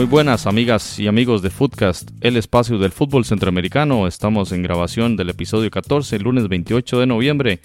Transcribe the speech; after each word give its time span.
Muy 0.00 0.06
buenas 0.06 0.46
amigas 0.46 0.98
y 0.98 1.08
amigos 1.08 1.42
de 1.42 1.50
Footcast, 1.50 2.12
el 2.22 2.38
espacio 2.38 2.78
del 2.78 2.90
fútbol 2.90 3.26
centroamericano. 3.26 4.06
Estamos 4.06 4.50
en 4.50 4.62
grabación 4.62 5.14
del 5.14 5.28
episodio 5.28 5.70
14, 5.70 6.16
el 6.16 6.22
lunes 6.22 6.48
28 6.48 7.00
de 7.00 7.06
noviembre. 7.06 7.60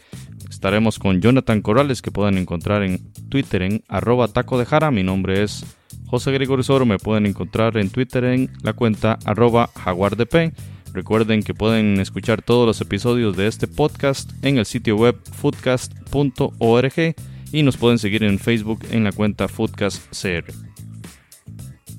Estaremos 0.49 0.99
con 0.99 1.21
Jonathan 1.21 1.61
Corrales, 1.61 2.01
que 2.01 2.11
pueden 2.11 2.37
encontrar 2.37 2.83
en 2.83 2.99
Twitter 3.29 3.61
en 3.61 3.85
arroba 3.87 4.27
taco 4.27 4.59
de 4.59 4.65
jara. 4.65 4.91
Mi 4.91 5.01
nombre 5.01 5.43
es 5.43 5.65
José 6.07 6.33
Gregorio. 6.33 6.85
Me 6.85 6.97
pueden 6.97 7.25
encontrar 7.25 7.77
en 7.77 7.89
Twitter 7.89 8.25
en 8.25 8.51
la 8.61 8.73
cuenta 8.73 9.17
arroba 9.23 9.69
jaguardp. 9.73 10.51
Recuerden 10.91 11.41
que 11.41 11.53
pueden 11.53 12.01
escuchar 12.01 12.41
todos 12.41 12.67
los 12.67 12.81
episodios 12.81 13.37
de 13.37 13.47
este 13.47 13.67
podcast 13.67 14.29
en 14.43 14.57
el 14.57 14.65
sitio 14.65 14.97
web 14.97 15.15
foodcast.org 15.31 17.15
y 17.53 17.63
nos 17.63 17.77
pueden 17.77 17.97
seguir 17.97 18.25
en 18.25 18.39
Facebook 18.39 18.79
en 18.91 19.05
la 19.05 19.13
cuenta 19.13 19.47
foodcastcr. 19.47 20.64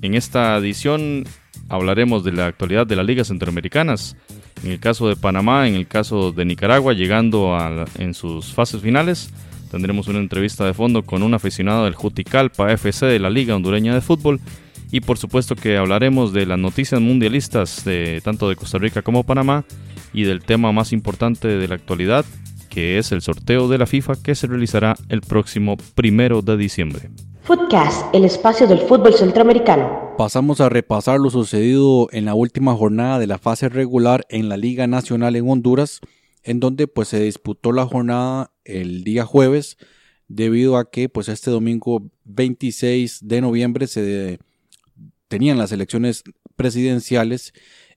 En 0.01 0.13
esta 0.13 0.57
edición 0.57 1.25
hablaremos 1.69 2.23
de 2.23 2.31
la 2.31 2.47
actualidad 2.47 2.85
de 2.85 2.95
las 2.95 3.05
ligas 3.05 3.27
centroamericanas. 3.27 4.15
En 4.63 4.71
el 4.71 4.79
caso 4.79 5.07
de 5.07 5.15
Panamá, 5.15 5.67
en 5.67 5.75
el 5.75 5.87
caso 5.87 6.31
de 6.31 6.45
Nicaragua, 6.45 6.93
llegando 6.93 7.55
a, 7.55 7.85
en 7.97 8.13
sus 8.13 8.53
fases 8.53 8.81
finales, 8.81 9.31
tendremos 9.71 10.07
una 10.07 10.19
entrevista 10.19 10.65
de 10.65 10.73
fondo 10.73 11.03
con 11.03 11.23
un 11.23 11.33
aficionado 11.33 11.85
del 11.85 11.95
Juticalpa 11.95 12.71
FC 12.71 13.05
de 13.05 13.19
la 13.19 13.29
Liga 13.29 13.55
Hondureña 13.55 13.93
de 13.93 14.01
Fútbol 14.01 14.39
y 14.91 15.01
por 15.01 15.17
supuesto 15.17 15.55
que 15.55 15.77
hablaremos 15.77 16.31
de 16.31 16.45
las 16.45 16.57
noticias 16.57 17.01
mundialistas 17.01 17.83
de 17.83 18.21
tanto 18.23 18.47
de 18.49 18.55
Costa 18.55 18.77
Rica 18.77 19.01
como 19.01 19.23
Panamá 19.23 19.65
y 20.13 20.23
del 20.23 20.41
tema 20.41 20.71
más 20.71 20.93
importante 20.93 21.47
de 21.47 21.67
la 21.67 21.75
actualidad 21.75 22.25
que 22.69 22.97
es 22.97 23.11
el 23.11 23.21
sorteo 23.21 23.67
de 23.67 23.77
la 23.77 23.85
FIFA 23.85 24.21
que 24.21 24.35
se 24.35 24.47
realizará 24.47 24.95
el 25.09 25.21
próximo 25.21 25.77
primero 25.95 26.41
de 26.41 26.57
diciembre. 26.57 27.09
Footcast, 27.47 28.13
el 28.13 28.25
espacio 28.25 28.67
del 28.67 28.81
fútbol 28.81 29.13
centroamericano. 29.13 30.15
Pasamos 30.17 30.59
a 30.59 30.67
repasar 30.67 31.17
lo 31.17 31.29
sucedido 31.29 32.09
en 32.11 32.25
la 32.25 32.33
última 32.33 32.75
jornada 32.75 33.19
de 33.19 33.27
la 33.27 33.37
fase 33.37 33.69
regular 33.69 34.25
en 34.27 34.49
la 34.49 34.57
Liga 34.57 34.85
Nacional 34.85 35.37
en 35.37 35.49
Honduras, 35.49 36.01
en 36.43 36.59
donde 36.59 36.87
pues 36.87 37.07
se 37.07 37.21
disputó 37.21 37.71
la 37.71 37.85
jornada 37.85 38.51
el 38.65 39.05
día 39.05 39.23
jueves 39.23 39.77
debido 40.27 40.75
a 40.75 40.91
que 40.91 41.07
pues 41.07 41.29
este 41.29 41.49
domingo 41.49 42.11
26 42.25 43.25
de 43.25 43.39
noviembre 43.39 43.87
se 43.87 44.39
tenían 45.29 45.57
las 45.57 45.71
elecciones 45.71 46.25
presidenciales 46.57 47.53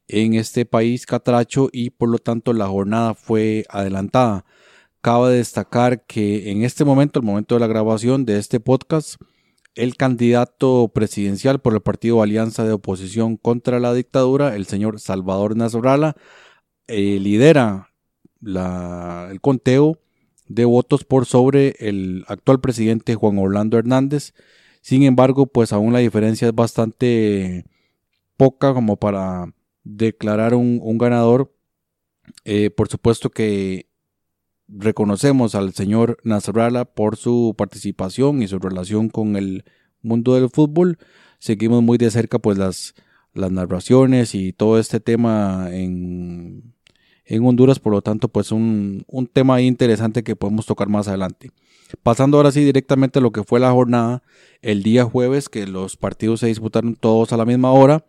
en 0.07 0.35
este 0.35 0.65
país 0.65 1.07
catracho 1.07 1.71
y 1.73 1.91
por 1.91 2.09
lo 2.09 2.19
tanto 2.19 2.53
la 2.53 2.69
jornada 2.69 3.15
fue 3.15 3.65
adelantada. 3.69 4.45
Cabe 5.01 5.33
destacar 5.33 6.07
que 6.07 6.53
en 6.53 6.63
este 6.63 6.85
momento, 6.85 7.19
el 7.19 7.27
momento 7.27 7.57
de 7.57 7.61
la 7.61 7.67
grabación 7.67 8.25
de 8.25 8.39
este 8.39 8.61
podcast, 8.61 9.17
el 9.75 9.97
candidato 9.97 10.91
presidencial 10.95 11.61
por 11.61 11.75
el 11.75 11.81
partido 11.81 12.23
Alianza 12.23 12.65
de 12.65 12.73
Oposición 12.73 13.37
contra 13.37 13.81
la 13.81 13.95
Dictadura, 13.95 14.57
el 14.57 14.67
señor 14.67 15.01
Salvador 15.01 15.57
Nasralla, 15.57 16.17
eh, 16.87 17.19
lidera 17.21 17.93
el 18.43 19.41
conteo 19.41 19.99
de 20.49 20.65
votos 20.65 21.05
por 21.05 21.27
sobre 21.27 21.77
el 21.79 22.25
actual 22.29 22.61
presidente 22.61 23.15
Juan 23.15 23.39
Orlando 23.39 23.79
Hernández, 23.79 24.35
sin 24.81 25.03
embargo, 25.03 25.47
pues 25.47 25.73
aún 25.73 25.93
la 25.93 25.99
diferencia 25.99 26.49
es 26.49 26.55
bastante 26.55 27.65
poca 28.37 28.73
como 28.73 28.97
para 28.97 29.53
declarar 29.85 30.55
un, 30.55 30.99
ganador. 30.99 31.53
Eh, 32.45 32.71
por 32.71 32.89
supuesto 32.89 33.31
que 33.31 33.90
reconocemos 34.77 35.55
al 35.55 35.73
señor 35.73 36.19
Nasrallah 36.25 36.85
por 36.85 37.17
su 37.17 37.55
participación 37.57 38.43
y 38.43 38.49
su 38.49 38.59
relación 38.59 39.09
con 39.09 39.37
el 39.37 39.65
mundo 40.03 40.35
del 40.35 40.51
fútbol. 40.51 40.99
Seguimos 41.39 41.83
muy 41.83 41.99
de 41.99 42.11
cerca 42.11 42.39
pues 42.39 42.59
las, 42.59 42.95
las 43.33 43.51
narraciones 43.51 44.35
y 44.35 44.53
todo 44.53 44.79
este 44.79 45.01
tema 45.01 45.69
en, 45.71 46.75
en 47.25 47.45
Honduras, 47.45 47.79
por 47.79 47.93
lo 47.93 48.03
tanto 48.03 48.29
pues 48.29 48.53
un, 48.53 49.05
un 49.07 49.27
tema 49.27 49.61
interesante 49.61 50.23
que 50.23 50.37
podemos 50.37 50.67
tocar 50.67 50.89
más 50.89 51.09
adelante. 51.09 51.51
Pasando 52.03 52.37
ahora 52.37 52.53
sí 52.53 52.65
directamente 52.65 53.19
a 53.19 53.23
lo 53.23 53.33
que 53.33 53.43
fue 53.43 53.59
la 53.61 53.73
jornada 53.73 54.23
el 54.63 54.83
día 54.83 55.05
jueves, 55.05 55.49
que 55.49 55.67
los 55.67 55.97
partidos 55.97 56.41
se 56.41 56.47
disputaron 56.47 56.95
todos 56.95 57.33
a 57.33 57.37
la 57.37 57.45
misma 57.45 57.73
hora. 57.73 58.05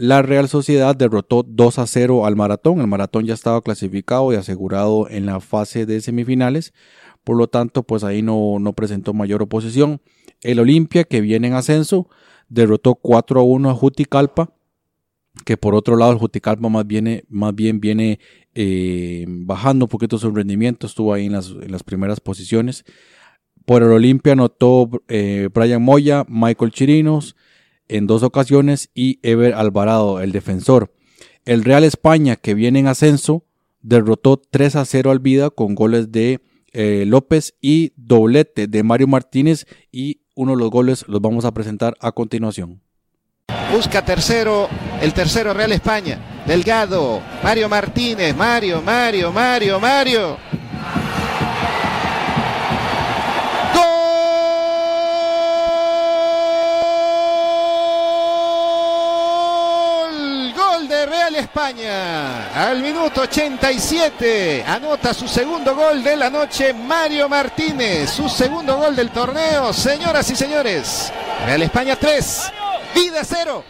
La 0.00 0.22
Real 0.22 0.48
Sociedad 0.48 0.96
derrotó 0.96 1.42
2 1.42 1.78
a 1.78 1.86
0 1.86 2.24
al 2.24 2.34
Maratón. 2.34 2.80
El 2.80 2.86
Maratón 2.86 3.26
ya 3.26 3.34
estaba 3.34 3.60
clasificado 3.60 4.32
y 4.32 4.36
asegurado 4.36 5.10
en 5.10 5.26
la 5.26 5.40
fase 5.40 5.84
de 5.84 6.00
semifinales. 6.00 6.72
Por 7.22 7.36
lo 7.36 7.48
tanto, 7.48 7.82
pues 7.82 8.02
ahí 8.02 8.22
no, 8.22 8.58
no 8.60 8.72
presentó 8.72 9.12
mayor 9.12 9.42
oposición. 9.42 10.00
El 10.40 10.58
Olimpia, 10.58 11.04
que 11.04 11.20
viene 11.20 11.48
en 11.48 11.52
ascenso, 11.52 12.08
derrotó 12.48 12.94
4 12.94 13.40
a 13.40 13.42
1 13.42 13.68
a 13.68 13.74
Juticalpa. 13.74 14.54
Que 15.44 15.58
por 15.58 15.74
otro 15.74 15.96
lado, 15.96 16.12
el 16.12 16.18
Juticalpa 16.18 16.70
más, 16.70 16.86
viene, 16.86 17.24
más 17.28 17.54
bien 17.54 17.78
viene 17.78 18.20
eh, 18.54 19.26
bajando 19.28 19.84
un 19.84 19.90
poquito 19.90 20.16
su 20.16 20.30
rendimiento, 20.30 20.86
estuvo 20.86 21.12
ahí 21.12 21.26
en 21.26 21.32
las, 21.32 21.50
en 21.50 21.70
las 21.70 21.82
primeras 21.82 22.20
posiciones. 22.20 22.86
Por 23.66 23.82
el 23.82 23.90
Olimpia 23.90 24.32
anotó 24.32 24.88
eh, 25.08 25.50
Brian 25.52 25.82
Moya, 25.82 26.24
Michael 26.26 26.70
Chirinos 26.70 27.36
en 27.90 28.06
dos 28.06 28.22
ocasiones 28.22 28.90
y 28.94 29.18
Ever 29.22 29.54
Alvarado, 29.54 30.20
el 30.20 30.32
defensor. 30.32 30.92
El 31.44 31.64
Real 31.64 31.84
España, 31.84 32.36
que 32.36 32.54
viene 32.54 32.78
en 32.78 32.86
ascenso, 32.86 33.44
derrotó 33.82 34.40
3 34.50 34.76
a 34.76 34.84
0 34.84 35.10
al 35.10 35.18
Vida 35.18 35.50
con 35.50 35.74
goles 35.74 36.12
de 36.12 36.40
eh, 36.72 37.04
López 37.06 37.54
y 37.60 37.92
doblete 37.96 38.68
de 38.68 38.82
Mario 38.82 39.08
Martínez 39.08 39.66
y 39.90 40.20
uno 40.34 40.52
de 40.52 40.58
los 40.58 40.70
goles 40.70 41.04
los 41.08 41.20
vamos 41.20 41.44
a 41.44 41.52
presentar 41.52 41.96
a 42.00 42.12
continuación. 42.12 42.80
Busca 43.72 44.04
tercero, 44.04 44.68
el 45.00 45.12
tercero 45.12 45.52
Real 45.52 45.72
España. 45.72 46.44
Delgado, 46.46 47.20
Mario 47.42 47.68
Martínez, 47.68 48.36
Mario, 48.36 48.82
Mario, 48.82 49.32
Mario, 49.32 49.80
Mario. 49.80 50.36
España. 61.40 62.68
Al 62.68 62.82
minuto 62.82 63.22
87 63.22 64.62
anota 64.64 65.14
su 65.14 65.26
segundo 65.26 65.74
gol 65.74 66.02
de 66.04 66.16
la 66.16 66.28
noche 66.28 66.74
Mario 66.74 67.28
Martínez, 67.28 68.10
su 68.10 68.28
segundo 68.28 68.76
gol 68.76 68.94
del 68.94 69.10
torneo. 69.10 69.72
Señoras 69.72 70.30
y 70.30 70.36
señores, 70.36 71.12
Real 71.46 71.62
España 71.62 71.96
3, 71.96 72.52
Vida 72.94 73.24
0. 73.24 73.64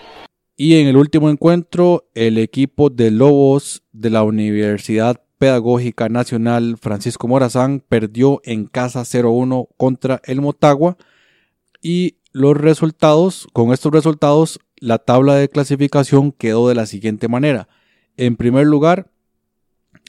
Y 0.56 0.80
en 0.80 0.88
el 0.88 0.96
último 0.96 1.30
encuentro, 1.30 2.10
el 2.14 2.38
equipo 2.38 2.90
de 2.90 3.10
Lobos 3.10 3.82
de 3.92 4.10
la 4.10 4.24
Universidad 4.24 5.22
Pedagógica 5.38 6.08
Nacional 6.08 6.76
Francisco 6.78 7.28
Morazán 7.28 7.82
perdió 7.88 8.42
en 8.44 8.66
casa 8.66 9.02
0-1 9.02 9.68
contra 9.76 10.20
el 10.24 10.40
Motagua. 10.40 10.98
Y 11.80 12.16
los 12.32 12.56
resultados, 12.56 13.48
con 13.52 13.72
estos 13.72 13.92
resultados, 13.92 14.60
la 14.80 14.98
tabla 14.98 15.34
de 15.34 15.48
clasificación 15.48 16.32
quedó 16.32 16.68
de 16.68 16.74
la 16.74 16.86
siguiente 16.86 17.28
manera. 17.28 17.68
En 18.16 18.36
primer 18.36 18.66
lugar, 18.66 19.10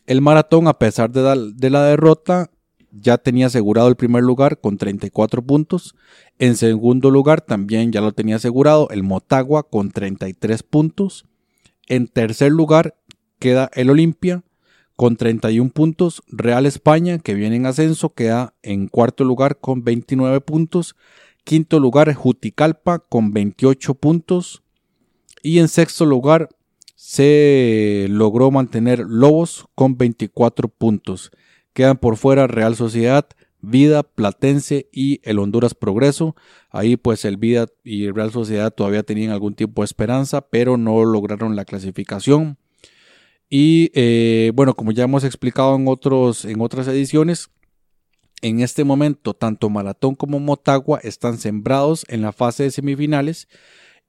el 0.07 0.21
maratón, 0.21 0.67
a 0.67 0.79
pesar 0.79 1.11
de 1.11 1.21
la, 1.21 1.35
de 1.35 1.69
la 1.69 1.83
derrota, 1.83 2.49
ya 2.91 3.17
tenía 3.17 3.47
asegurado 3.47 3.87
el 3.87 3.95
primer 3.95 4.23
lugar 4.23 4.59
con 4.59 4.77
34 4.77 5.41
puntos. 5.41 5.95
En 6.39 6.55
segundo 6.55 7.11
lugar 7.11 7.41
también 7.41 7.91
ya 7.91 8.01
lo 8.01 8.11
tenía 8.11 8.37
asegurado 8.37 8.89
el 8.89 9.03
Motagua 9.03 9.69
con 9.69 9.91
33 9.91 10.63
puntos. 10.63 11.25
En 11.87 12.07
tercer 12.07 12.51
lugar 12.51 12.95
queda 13.39 13.69
el 13.73 13.89
Olimpia 13.89 14.43
con 14.95 15.15
31 15.15 15.71
puntos. 15.71 16.21
Real 16.27 16.65
España 16.65 17.19
que 17.19 17.33
viene 17.33 17.55
en 17.55 17.65
ascenso 17.65 18.13
queda 18.13 18.53
en 18.61 18.87
cuarto 18.87 19.23
lugar 19.23 19.59
con 19.59 19.83
29 19.83 20.41
puntos. 20.41 20.95
Quinto 21.43 21.79
lugar 21.79 22.13
Juticalpa 22.13 22.99
con 22.99 23.31
28 23.31 23.95
puntos. 23.95 24.63
Y 25.43 25.59
en 25.59 25.67
sexto 25.67 26.05
lugar 26.05 26.49
se 26.95 28.05
logró 28.09 28.51
mantener 28.51 28.99
Lobos 28.99 29.65
con 29.73 29.97
24 29.97 30.67
puntos. 30.67 31.31
Quedan 31.73 31.97
por 31.97 32.17
fuera 32.17 32.47
Real 32.47 32.75
Sociedad, 32.75 33.27
Vida, 33.59 34.03
Platense 34.03 34.87
y 34.91 35.19
el 35.23 35.39
Honduras 35.39 35.73
Progreso. 35.73 36.35
Ahí 36.69 36.97
pues 36.97 37.25
el 37.25 37.37
Vida 37.37 37.67
y 37.83 38.09
Real 38.11 38.31
Sociedad 38.31 38.71
todavía 38.71 39.03
tenían 39.03 39.31
algún 39.31 39.55
tipo 39.55 39.81
de 39.81 39.85
esperanza, 39.85 40.41
pero 40.41 40.77
no 40.77 41.03
lograron 41.05 41.55
la 41.55 41.65
clasificación. 41.65 42.57
Y 43.49 43.91
eh, 43.93 44.51
bueno, 44.55 44.75
como 44.75 44.91
ya 44.91 45.03
hemos 45.03 45.23
explicado 45.23 45.75
en, 45.75 45.87
otros, 45.87 46.45
en 46.45 46.61
otras 46.61 46.87
ediciones, 46.87 47.49
en 48.41 48.61
este 48.61 48.83
momento 48.83 49.33
tanto 49.33 49.69
Maratón 49.69 50.15
como 50.15 50.39
Motagua 50.39 50.99
están 51.03 51.37
sembrados 51.37 52.05
en 52.09 52.21
la 52.21 52.31
fase 52.31 52.63
de 52.63 52.71
semifinales 52.71 53.47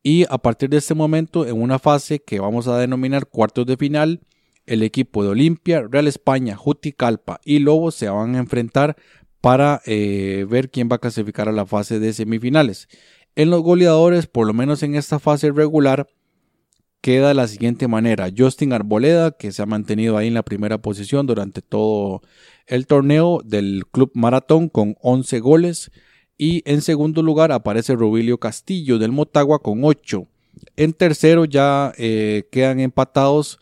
y 0.02 0.24
a 0.30 0.38
partir 0.38 0.70
de 0.70 0.78
este 0.78 0.94
momento 0.94 1.46
en 1.46 1.60
una 1.60 1.78
fase 1.78 2.18
que 2.18 2.40
vamos 2.40 2.66
a 2.66 2.78
denominar 2.78 3.26
cuartos 3.26 3.66
de 3.66 3.76
final, 3.76 4.20
el 4.66 4.82
equipo 4.82 5.22
de 5.22 5.30
Olimpia, 5.30 5.86
Real 5.88 6.08
España, 6.08 6.56
Juticalpa 6.56 7.40
y 7.44 7.60
Lobos 7.60 7.94
se 7.94 8.08
van 8.08 8.34
a 8.34 8.38
enfrentar 8.38 8.96
para 9.40 9.80
eh, 9.86 10.46
ver 10.48 10.70
quién 10.70 10.88
va 10.90 10.96
a 10.96 11.00
clasificar 11.00 11.48
a 11.48 11.52
la 11.52 11.66
fase 11.66 11.98
de 11.98 12.12
semifinales. 12.12 12.88
En 13.34 13.50
los 13.50 13.62
goleadores, 13.62 14.26
por 14.26 14.46
lo 14.46 14.52
menos 14.52 14.82
en 14.82 14.94
esta 14.94 15.18
fase 15.18 15.50
regular, 15.50 16.06
queda 17.00 17.28
de 17.28 17.34
la 17.34 17.48
siguiente 17.48 17.88
manera. 17.88 18.28
Justin 18.36 18.72
Arboleda, 18.72 19.32
que 19.32 19.50
se 19.52 19.62
ha 19.62 19.66
mantenido 19.66 20.16
ahí 20.16 20.28
en 20.28 20.34
la 20.34 20.44
primera 20.44 20.78
posición 20.78 21.26
durante 21.26 21.60
todo 21.60 22.22
el 22.66 22.86
torneo 22.86 23.40
del 23.44 23.84
Club 23.90 24.10
Maratón 24.14 24.68
con 24.68 24.96
11 25.00 25.40
goles. 25.40 25.90
Y 26.38 26.62
en 26.70 26.82
segundo 26.82 27.22
lugar 27.22 27.52
aparece 27.52 27.94
Rubilio 27.94 28.38
Castillo 28.38 28.98
del 28.98 29.12
Motagua 29.12 29.60
con 29.60 29.84
8. 29.84 30.26
En 30.76 30.92
tercero 30.92 31.44
ya 31.44 31.92
eh, 31.96 32.48
quedan 32.50 32.80
empatados 32.80 33.58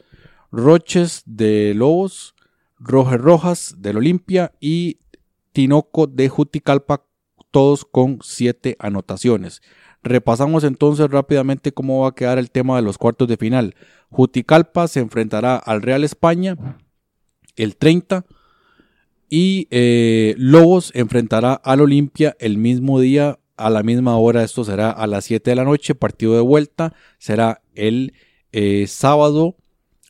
Roches 0.50 1.22
de 1.26 1.74
Lobos, 1.74 2.34
Roger 2.78 3.20
Rojas 3.20 3.74
del 3.78 3.98
Olimpia 3.98 4.52
y 4.60 4.98
Tinoco 5.52 6.06
de 6.06 6.28
Juticalpa, 6.28 7.04
todos 7.50 7.84
con 7.84 8.18
7 8.22 8.76
anotaciones. 8.78 9.62
Repasamos 10.02 10.64
entonces 10.64 11.10
rápidamente 11.10 11.72
cómo 11.72 12.02
va 12.02 12.08
a 12.08 12.14
quedar 12.14 12.38
el 12.38 12.50
tema 12.50 12.76
de 12.76 12.82
los 12.82 12.96
cuartos 12.96 13.28
de 13.28 13.36
final. 13.36 13.74
Juticalpa 14.08 14.88
se 14.88 15.00
enfrentará 15.00 15.56
al 15.56 15.82
Real 15.82 16.04
España 16.04 16.56
el 17.56 17.76
30 17.76 18.24
y 19.30 19.68
eh, 19.70 20.34
Lobos 20.36 20.90
enfrentará 20.94 21.54
al 21.54 21.80
Olimpia 21.80 22.36
el 22.40 22.58
mismo 22.58 22.98
día 23.00 23.38
a 23.56 23.70
la 23.70 23.84
misma 23.84 24.16
hora. 24.16 24.42
Esto 24.42 24.64
será 24.64 24.90
a 24.90 25.06
las 25.06 25.24
7 25.24 25.50
de 25.50 25.56
la 25.56 25.64
noche. 25.64 25.94
Partido 25.94 26.34
de 26.34 26.40
vuelta 26.40 26.92
será 27.18 27.62
el 27.74 28.12
eh, 28.52 28.86
sábado 28.88 29.56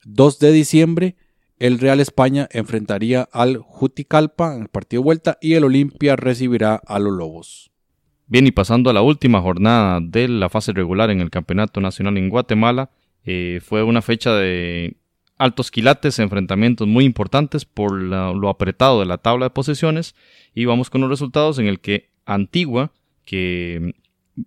2 0.07 0.39
de 0.39 0.53
diciembre. 0.53 1.17
El 1.59 1.79
Real 1.79 2.01
España 2.01 2.49
enfrentaría 2.51 3.29
al 3.31 3.59
Juticalpa 3.59 4.57
en 4.57 4.63
el 4.63 4.69
partido 4.69 5.03
de 5.03 5.05
vuelta 5.05 5.39
y 5.43 5.53
el 5.53 5.65
Olimpia 5.65 6.17
recibirá 6.17 6.77
a 6.87 6.99
los 6.99 7.13
Lobos. 7.13 7.71
Bien, 8.27 8.47
y 8.47 8.53
pasando 8.53 8.89
a 8.89 8.95
la 8.95 9.03
última 9.03 9.43
jornada 9.43 10.01
de 10.01 10.29
la 10.29 10.49
fase 10.49 10.73
regular 10.73 11.11
en 11.11 11.21
el 11.21 11.29
Campeonato 11.29 11.83
Nacional 11.83 12.17
en 12.17 12.31
Guatemala, 12.31 12.91
eh, 13.25 13.61
fue 13.63 13.83
una 13.83 14.01
fecha 14.01 14.33
de 14.35 14.97
altos 15.41 15.71
quilates, 15.71 16.19
enfrentamientos 16.19 16.87
muy 16.87 17.05
importantes 17.05 17.65
por 17.65 17.93
lo 17.93 18.49
apretado 18.49 19.01
de 19.01 19.07
la 19.07 19.19
tabla 19.19 19.47
de 19.47 19.51
posiciones. 19.51 20.15
Y 20.55 20.67
vamos 20.67 20.91
con 20.91 21.01
los 21.01 21.11
resultados 21.11 21.59
en 21.59 21.67
el 21.67 21.81
que 21.81 22.11
Antigua, 22.27 22.93
que 23.25 23.95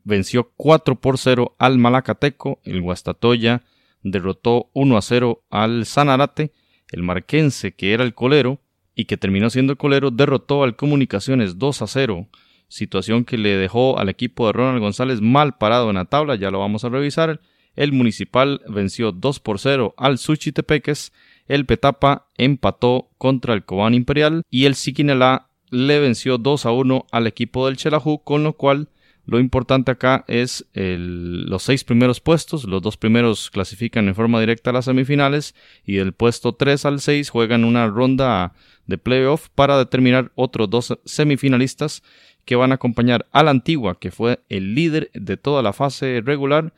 venció 0.03 0.51
4 0.55 0.95
por 1.01 1.17
0 1.17 1.55
al 1.57 1.79
Malacateco, 1.79 2.59
el 2.63 2.81
Guastatoya 2.81 3.63
derrotó 4.03 4.69
1 4.73 4.97
a 4.97 5.01
0 5.01 5.43
al 5.49 5.85
Sanarate, 5.85 6.51
el 6.91 7.03
Marquense, 7.03 7.73
que 7.73 7.93
era 7.93 8.03
el 8.03 8.13
colero 8.13 8.59
y 8.95 9.05
que 9.05 9.17
terminó 9.17 9.49
siendo 9.49 9.73
el 9.73 9.77
colero, 9.77 10.11
derrotó 10.11 10.63
al 10.63 10.75
Comunicaciones 10.75 11.57
2 11.57 11.81
a 11.81 11.87
0 11.87 12.27
situación 12.73 13.23
que 13.23 13.37
le 13.37 13.55
dejó 13.55 13.99
al 13.99 14.09
equipo 14.09 14.47
de 14.47 14.53
Ronald 14.53 14.79
González 14.79 15.21
mal 15.21 15.57
parado 15.57 15.89
en 15.89 15.95
la 15.95 16.05
tabla, 16.05 16.35
ya 16.35 16.49
lo 16.49 16.59
vamos 16.59 16.83
a 16.83 16.89
revisar. 16.89 17.39
El 17.75 17.91
Municipal 17.91 18.61
venció 18.67 19.11
2 19.11 19.39
por 19.39 19.59
0 19.59 19.93
al 19.97 20.17
Suchitepeques, 20.17 21.11
el 21.47 21.65
Petapa 21.65 22.27
empató 22.37 23.09
contra 23.17 23.53
el 23.53 23.65
Cobán 23.65 23.93
Imperial 23.93 24.43
y 24.49 24.65
el 24.65 24.75
Siquinalá 24.75 25.49
le 25.69 25.99
venció 25.99 26.37
2 26.37 26.65
a 26.65 26.71
1 26.71 27.07
al 27.11 27.27
equipo 27.27 27.65
del 27.65 27.77
Chelajú, 27.77 28.23
con 28.23 28.43
lo 28.43 28.53
cual 28.53 28.89
lo 29.25 29.39
importante 29.39 29.91
acá 29.91 30.25
es 30.27 30.65
los 30.73 31.63
seis 31.63 31.83
primeros 31.83 32.19
puestos, 32.19 32.65
los 32.65 32.81
dos 32.81 32.97
primeros 32.97 33.49
clasifican 33.49 34.07
en 34.07 34.15
forma 34.15 34.39
directa 34.39 34.69
a 34.69 34.73
las 34.73 34.85
semifinales 34.85 35.55
y 35.85 35.95
del 35.95 36.13
puesto 36.13 36.55
3 36.55 36.85
al 36.85 36.99
6 36.99 37.29
juegan 37.29 37.63
una 37.63 37.87
ronda 37.87 38.53
de 38.85 38.97
playoff 38.97 39.47
para 39.55 39.77
determinar 39.77 40.33
otros 40.35 40.69
dos 40.69 40.99
semifinalistas 41.05 42.03
que 42.43 42.57
van 42.57 42.73
a 42.73 42.75
acompañar 42.75 43.25
a 43.31 43.43
la 43.43 43.51
Antigua, 43.51 43.97
que 43.97 44.11
fue 44.11 44.41
el 44.49 44.75
líder 44.75 45.09
de 45.13 45.37
toda 45.37 45.61
la 45.61 45.71
fase 45.71 46.21
regular. 46.23 46.73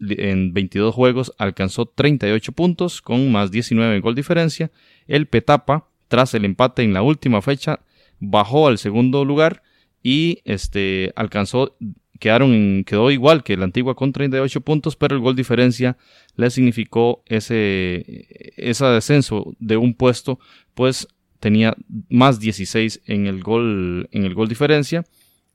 En 0.00 0.52
22 0.54 0.94
juegos 0.94 1.32
alcanzó 1.38 1.86
38 1.86 2.52
puntos 2.52 3.02
con 3.02 3.30
más 3.30 3.50
19 3.50 3.94
en 3.94 4.00
gol 4.00 4.14
diferencia. 4.14 4.70
El 5.06 5.26
Petapa, 5.26 5.88
tras 6.08 6.34
el 6.34 6.44
empate 6.44 6.82
en 6.82 6.92
la 6.92 7.02
última 7.02 7.42
fecha, 7.42 7.80
bajó 8.18 8.68
al 8.68 8.78
segundo 8.78 9.24
lugar 9.24 9.62
y 10.02 10.40
este 10.44 11.12
alcanzó 11.16 11.76
quedaron 12.18 12.84
quedó 12.84 13.10
igual 13.10 13.42
que 13.42 13.56
la 13.56 13.64
Antigua 13.64 13.94
con 13.94 14.12
38 14.12 14.60
puntos, 14.60 14.96
pero 14.96 15.16
el 15.16 15.22
gol 15.22 15.36
diferencia 15.36 15.96
le 16.36 16.50
significó 16.50 17.22
ese 17.26 18.26
ese 18.56 18.84
descenso 18.86 19.54
de 19.58 19.76
un 19.76 19.94
puesto, 19.94 20.38
pues 20.74 21.08
tenía 21.40 21.74
más 22.08 22.38
16 22.38 23.02
en 23.06 23.26
el 23.26 23.42
gol, 23.42 24.08
en 24.12 24.24
el 24.24 24.34
gol 24.34 24.48
diferencia. 24.48 25.04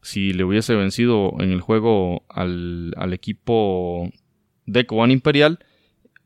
Si 0.01 0.33
le 0.33 0.43
hubiese 0.43 0.75
vencido 0.75 1.35
en 1.39 1.51
el 1.51 1.61
juego 1.61 2.25
al, 2.29 2.93
equipo 3.13 4.11
de 4.65 4.85
Cobán 4.85 5.11
Imperial, 5.11 5.59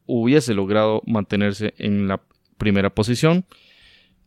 hubiese 0.05 0.53
logrado 0.53 1.01
mantenerse 1.05 1.73
en 1.77 2.07
la 2.07 2.21
primera 2.57 2.89
posición. 2.89 3.45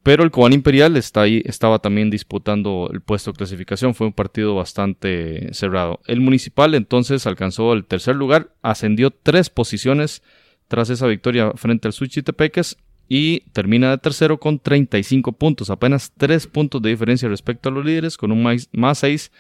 Pero 0.03 0.25
el 0.25 0.33
Cobán 0.33 0.53
Imperial 0.53 0.97
está 0.97 1.23
ahí, 1.23 1.43
estaba 1.45 1.79
también 1.79 2.11
disputando 2.11 2.91
el 2.93 3.01
puesto 3.01 3.31
de 3.31 3.37
clasificación. 3.37 3.95
Fue 3.95 4.09
un 4.09 4.13
partido 4.13 4.55
bastante 4.57 5.53
cerrado. 5.55 6.01
El 6.07 6.21
Municipal 6.21 6.75
entonces 6.75 7.27
alcanzó 7.27 7.73
el 7.73 7.85
tercer 7.85 8.17
lugar, 8.17 8.53
ascendió 8.63 9.11
tres 9.11 9.49
posiciones 9.49 10.23
tras 10.67 10.91
esa 10.91 11.07
victoria 11.07 11.53
frente 11.55 11.87
al 11.87 11.93
Suchitepeques 11.93 12.79
y 13.09 13.41
termina 13.53 13.91
de 13.91 13.99
tercero 13.99 14.41
con 14.41 14.59
35 14.59 15.33
puntos, 15.33 15.69
apenas 15.69 16.13
3 16.17 16.47
puntos 16.47 16.81
de 16.81 16.89
diferencia 16.89 17.29
respecto 17.29 17.69
a 17.69 17.73
los 17.73 17.85
líderes, 17.85 18.17
con 18.17 18.33
un 18.33 18.43
más, 18.73 18.99
6 18.99 19.31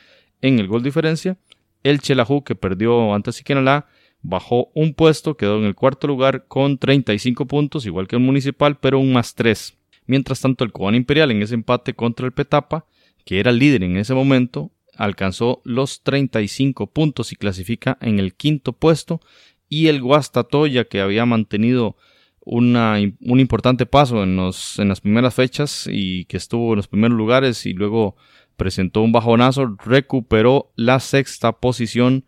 en 0.42 0.58
el 0.58 0.68
gol 0.68 0.82
diferencia. 0.82 1.38
El 1.82 2.00
Chelajú, 2.00 2.44
que 2.44 2.54
perdió 2.54 3.14
ante 3.14 3.32
Siquinalá, 3.32 3.86
bajó 4.22 4.70
un 4.74 4.94
puesto, 4.94 5.36
quedó 5.36 5.58
en 5.58 5.64
el 5.64 5.74
cuarto 5.74 6.06
lugar 6.06 6.46
con 6.46 6.78
35 6.78 7.46
puntos, 7.46 7.86
igual 7.86 8.08
que 8.08 8.16
el 8.16 8.22
Municipal, 8.22 8.78
pero 8.78 8.98
un 8.98 9.12
más 9.12 9.34
3. 9.34 9.76
Mientras 10.06 10.40
tanto, 10.40 10.64
el 10.64 10.72
Cobán 10.72 10.94
Imperial 10.94 11.30
en 11.30 11.42
ese 11.42 11.54
empate 11.54 11.94
contra 11.94 12.26
el 12.26 12.32
Petapa, 12.32 12.86
que 13.24 13.40
era 13.40 13.52
líder 13.52 13.84
en 13.84 13.96
ese 13.96 14.14
momento, 14.14 14.70
alcanzó 14.96 15.60
los 15.64 16.02
35 16.02 16.88
puntos 16.88 17.32
y 17.32 17.36
clasifica 17.36 17.98
en 18.00 18.18
el 18.18 18.34
quinto 18.34 18.72
puesto. 18.72 19.20
Y 19.68 19.88
el 19.88 20.02
Guastatoya, 20.02 20.84
que 20.84 21.00
había 21.00 21.24
mantenido 21.24 21.96
una, 22.44 22.96
un 23.20 23.40
importante 23.40 23.86
paso 23.86 24.22
en, 24.22 24.36
los, 24.36 24.78
en 24.78 24.88
las 24.88 25.00
primeras 25.00 25.34
fechas 25.34 25.88
y 25.90 26.24
que 26.26 26.36
estuvo 26.36 26.72
en 26.72 26.76
los 26.76 26.88
primeros 26.88 27.16
lugares 27.16 27.64
y 27.66 27.72
luego 27.72 28.16
presentó 28.56 29.02
un 29.02 29.12
bajonazo, 29.12 29.76
recuperó 29.84 30.72
la 30.76 31.00
sexta 31.00 31.52
posición 31.52 32.24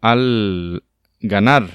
al 0.00 0.82
ganar 1.22 1.68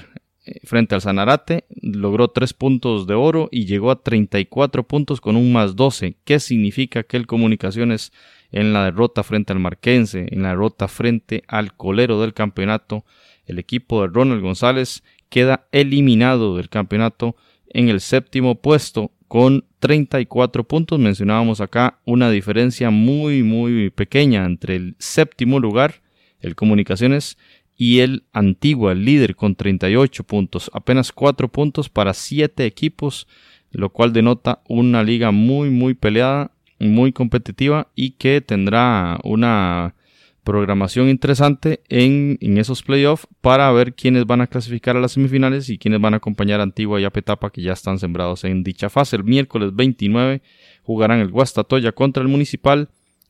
eh, 0.44 0.60
frente 0.64 0.94
al 0.94 1.00
Sanarate, 1.00 1.64
logró 1.82 2.28
tres 2.28 2.52
puntos 2.54 3.06
de 3.06 3.14
oro 3.14 3.48
y 3.50 3.66
llegó 3.66 3.90
a 3.90 4.02
34 4.02 4.82
puntos 4.84 5.20
con 5.20 5.36
un 5.36 5.52
más 5.52 5.76
12. 5.76 6.16
¿Qué 6.24 6.40
significa 6.40 7.02
que 7.02 7.16
el 7.16 7.26
Comunicaciones 7.26 8.12
en 8.50 8.72
la 8.72 8.84
derrota 8.84 9.22
frente 9.22 9.52
al 9.52 9.58
Marquense, 9.58 10.26
en 10.30 10.42
la 10.42 10.50
derrota 10.50 10.88
frente 10.88 11.42
al 11.48 11.74
colero 11.74 12.20
del 12.20 12.32
campeonato, 12.32 13.04
el 13.46 13.58
equipo 13.58 14.02
de 14.02 14.08
Ronald 14.08 14.42
González 14.42 15.02
queda 15.28 15.66
eliminado 15.72 16.56
del 16.56 16.68
campeonato 16.68 17.36
en 17.68 17.88
el 17.88 18.00
séptimo 18.00 18.56
puesto 18.56 19.12
con 19.26 19.64
34 19.80 20.64
puntos. 20.64 20.98
Mencionábamos 20.98 21.60
acá 21.60 21.98
una 22.04 22.30
diferencia 22.30 22.90
muy, 22.90 23.42
muy 23.42 23.90
pequeña 23.90 24.44
entre 24.44 24.76
el 24.76 24.96
séptimo 24.98 25.60
lugar, 25.60 25.96
el 26.40 26.54
Comunicaciones, 26.54 27.36
y 27.80 28.00
el 28.00 28.24
Antigua, 28.32 28.90
el 28.90 29.04
líder, 29.04 29.36
con 29.36 29.54
38 29.54 30.24
puntos. 30.24 30.68
Apenas 30.74 31.12
4 31.12 31.48
puntos 31.48 31.88
para 31.88 32.12
7 32.12 32.66
equipos, 32.66 33.28
lo 33.70 33.90
cual 33.90 34.12
denota 34.12 34.62
una 34.68 35.04
liga 35.04 35.30
muy, 35.30 35.70
muy 35.70 35.94
peleada, 35.94 36.50
muy 36.80 37.12
competitiva 37.12 37.88
y 37.94 38.10
que 38.10 38.40
tendrá 38.40 39.18
una 39.22 39.94
programación 40.42 41.08
interesante 41.08 41.82
en, 41.88 42.38
esos 42.40 42.82
playoffs 42.82 43.28
para 43.40 43.70
ver 43.70 43.94
quiénes 43.94 44.26
van 44.26 44.40
a 44.40 44.46
clasificar 44.48 44.96
a 44.96 45.00
las 45.00 45.12
semifinales 45.12 45.68
y 45.68 45.78
quiénes 45.78 46.00
van 46.00 46.14
a 46.14 46.16
acompañar 46.16 46.58
a 46.58 46.64
Antigua 46.64 47.00
y 47.00 47.04
a 47.04 47.10
Petapa 47.10 47.50
que 47.50 47.62
ya 47.62 47.74
están 47.74 48.00
sembrados 48.00 48.42
en 48.42 48.64
dicha 48.64 48.88
fase. 48.88 49.16
El 49.16 49.24
miércoles 49.24 49.76
29 49.76 50.42
jugarán 50.82 51.20
el 51.20 51.30
Guastatoya 51.30 51.92
contra 51.92 52.22
el 52.24 52.28
Municipal 52.28 52.88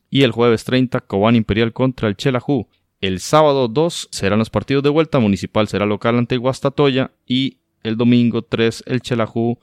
y 0.09 0.23
el 0.23 0.31
jueves 0.31 0.65
30 0.65 1.01
Cobán 1.03 1.37
Imperial 1.37 1.75
contra 1.75 2.09
el 2.09 2.17
Chelajú. 2.17 2.67
El 3.01 3.21
sábado 3.21 3.69
2 3.69 4.09
serán 4.11 4.41
los 4.41 4.51
partidos 4.51 4.83
de 4.83 4.91
vuelta, 4.91 5.21
Municipal 5.21 5.69
será 5.69 5.87
local 5.87 6.19
ante 6.19 6.37
Guastatoya 6.37 7.13
y 7.27 7.59
el 7.85 7.97
domingo 7.97 8.43
3 8.43 8.85
el 8.87 9.01
Chelajú 9.01 9.59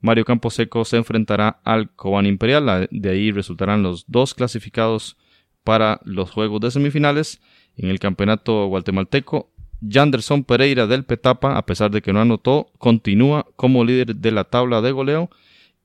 Mario 0.00 0.24
Camposeco 0.24 0.84
se 0.84 0.98
enfrentará 0.98 1.60
al 1.64 1.90
Cobán 1.90 2.26
Imperial. 2.26 2.88
De 2.90 3.10
ahí 3.10 3.32
resultarán 3.32 3.82
los 3.82 4.04
dos 4.06 4.34
clasificados 4.34 5.16
para 5.64 6.00
los 6.04 6.30
juegos 6.30 6.60
de 6.60 6.70
semifinales. 6.70 7.40
En 7.76 7.88
el 7.88 7.98
campeonato 7.98 8.66
guatemalteco, 8.66 9.50
Janderson 9.86 10.44
Pereira 10.44 10.86
del 10.86 11.04
Petapa, 11.04 11.56
a 11.56 11.66
pesar 11.66 11.90
de 11.90 12.02
que 12.02 12.12
no 12.12 12.20
anotó, 12.20 12.70
continúa 12.78 13.46
como 13.56 13.84
líder 13.84 14.16
de 14.16 14.30
la 14.30 14.44
tabla 14.44 14.80
de 14.80 14.92
goleo. 14.92 15.30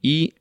Y 0.01 0.33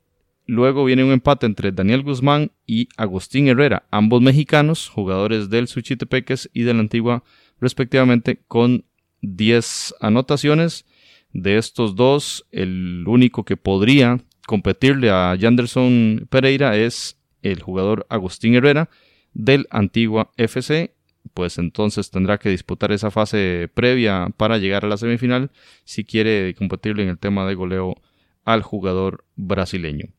luego 0.51 0.83
viene 0.83 1.05
un 1.05 1.13
empate 1.13 1.45
entre 1.45 1.71
Daniel 1.71 2.03
Guzmán 2.03 2.51
y 2.67 2.89
Agustín 2.97 3.47
Herrera, 3.47 3.85
ambos 3.89 4.21
mexicanos, 4.21 4.89
jugadores 4.89 5.49
del 5.49 5.69
Suchitepeques 5.69 6.49
y 6.51 6.63
de 6.63 6.73
la 6.73 6.81
Antigua, 6.81 7.23
respectivamente, 7.61 8.41
con 8.49 8.83
10 9.21 9.95
anotaciones. 10.01 10.85
De 11.31 11.55
estos 11.55 11.95
dos, 11.95 12.45
el 12.51 13.05
único 13.07 13.45
que 13.45 13.55
podría 13.55 14.19
competirle 14.45 15.09
a 15.09 15.37
Janderson 15.39 16.27
Pereira 16.29 16.75
es 16.75 17.17
el 17.43 17.61
jugador 17.61 18.05
Agustín 18.09 18.53
Herrera 18.53 18.89
del 19.33 19.67
Antigua 19.69 20.31
FC. 20.35 20.93
Pues 21.33 21.59
entonces 21.59 22.11
tendrá 22.11 22.39
que 22.39 22.49
disputar 22.49 22.91
esa 22.91 23.09
fase 23.09 23.69
previa 23.73 24.27
para 24.35 24.57
llegar 24.57 24.83
a 24.83 24.89
la 24.89 24.97
semifinal 24.97 25.49
si 25.85 26.03
quiere 26.03 26.53
competirle 26.55 27.03
en 27.03 27.09
el 27.09 27.17
tema 27.17 27.47
de 27.47 27.55
goleo 27.55 27.95
al 28.43 28.63
jugador 28.63 29.23
brasileño. 29.37 30.09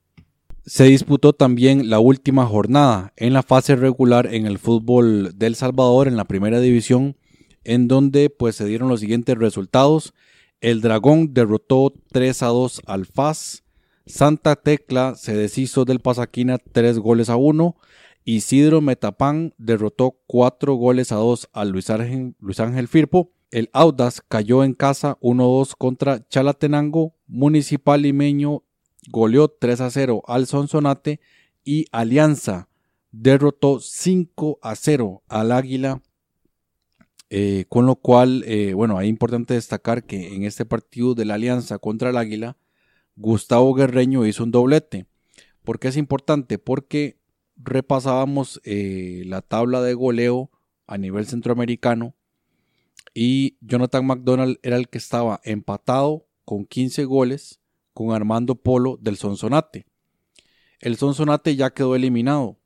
Se 0.65 0.85
disputó 0.85 1.33
también 1.33 1.91
la 1.91 1.99
última 1.99 2.47
jornada 2.47 3.13
en 3.17 3.33
la 3.33 3.43
fase 3.43 3.75
regular 3.75 4.33
en 4.33 4.47
el 4.47 4.59
fútbol 4.59 5.37
del 5.37 5.57
Salvador 5.57 6.07
en 6.07 6.17
la 6.17 6.25
primera 6.25 6.61
división, 6.61 7.17
en 7.65 7.89
donde 7.89 8.31
pues 8.31 8.55
se 8.55 8.65
dieron 8.65 8.89
los 8.89 9.01
siguientes 9.01 9.37
resultados. 9.37 10.15
El 10.61 10.81
Dragón 10.81 11.35
derrotó 11.35 11.93
3 12.13 12.45
a 12.45 12.47
2 12.47 12.83
al 12.87 13.07
FAS. 13.07 13.65
Santa 14.07 14.55
Tecla 14.55 15.17
se 15.17 15.37
deshizo 15.37 15.85
del 15.85 15.99
Pasaquina 15.99 16.59
3 16.59 17.01
goles 17.01 17.29
a 17.29 17.35
1. 17.35 17.77
Isidro 18.25 18.81
Metapán 18.81 19.55
derrotó 19.59 20.21
4 20.29 20.75
goles 20.75 21.11
a 21.11 21.17
2 21.17 21.49
al 21.53 21.71
Luis 21.71 21.91
Ángel, 21.91 22.37
Luis 22.39 22.61
Ángel 22.61 22.87
Firpo. 22.87 23.33
El 23.51 23.69
Audas 23.73 24.23
cayó 24.29 24.63
en 24.63 24.75
casa 24.75 25.19
1-2 25.21 25.75
contra 25.77 26.25
Chalatenango. 26.29 27.17
Municipal 27.27 28.03
Limeño 28.03 28.63
goleó 29.09 29.49
3 29.49 29.81
a 29.81 29.91
0 29.91 30.23
al 30.27 30.47
Sonsonate. 30.47 31.21
Y 31.65 31.87
Alianza 31.93 32.69
derrotó 33.13 33.79
5 33.81 34.59
a 34.63 34.75
0 34.75 35.23
al 35.29 35.53
Águila 35.53 36.03
eh, 37.35 37.65
con 37.71 37.87
lo 37.87 37.97
cual, 37.97 38.45
eh, 38.47 38.75
bueno, 38.75 39.01
es 39.01 39.09
importante 39.09 39.55
destacar 39.55 40.05
que 40.05 40.35
en 40.35 40.43
este 40.43 40.67
partido 40.67 41.15
de 41.15 41.25
la 41.25 41.33
Alianza 41.33 41.79
contra 41.79 42.11
el 42.11 42.19
Águila, 42.19 42.59
Gustavo 43.17 43.73
Guerreño 43.73 44.27
hizo 44.27 44.45
un 44.45 44.51
doblete. 44.51 45.07
¿Por 45.65 45.79
qué 45.79 45.89
es 45.89 45.97
importante? 45.97 46.59
Porque 46.59 47.17
repasábamos 47.57 48.61
eh, 48.65 49.23
la 49.25 49.41
tabla 49.41 49.81
de 49.81 49.95
goleo 49.95 50.51
a 50.87 50.99
nivel 50.99 51.25
centroamericano 51.25 52.15
y 53.15 53.57
Jonathan 53.63 54.05
McDonald 54.05 54.59
era 54.63 54.77
el 54.77 54.91
que 54.91 54.99
estaba 54.99 55.41
empatado 55.43 56.27
con 56.45 56.67
15 56.67 57.07
goles 57.07 57.62
con 57.93 58.13
Armando 58.13 58.55
Polo 58.55 58.99
del 59.01 59.17
Sonsonate. 59.17 59.87
El 60.81 60.97
Sonsonate 60.97 61.57
ya 61.57 61.71
quedó 61.71 61.95
eliminado, 61.95 62.59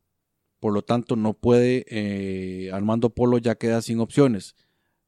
por 0.61 0.73
lo 0.73 0.83
tanto 0.83 1.16
no 1.16 1.35
puede, 1.35 1.85
eh, 1.88 2.71
Armando 2.73 3.11
Polo 3.11 3.38
ya 3.38 3.56
queda 3.56 3.83
sin 3.83 4.00
opciones. 4.00 4.56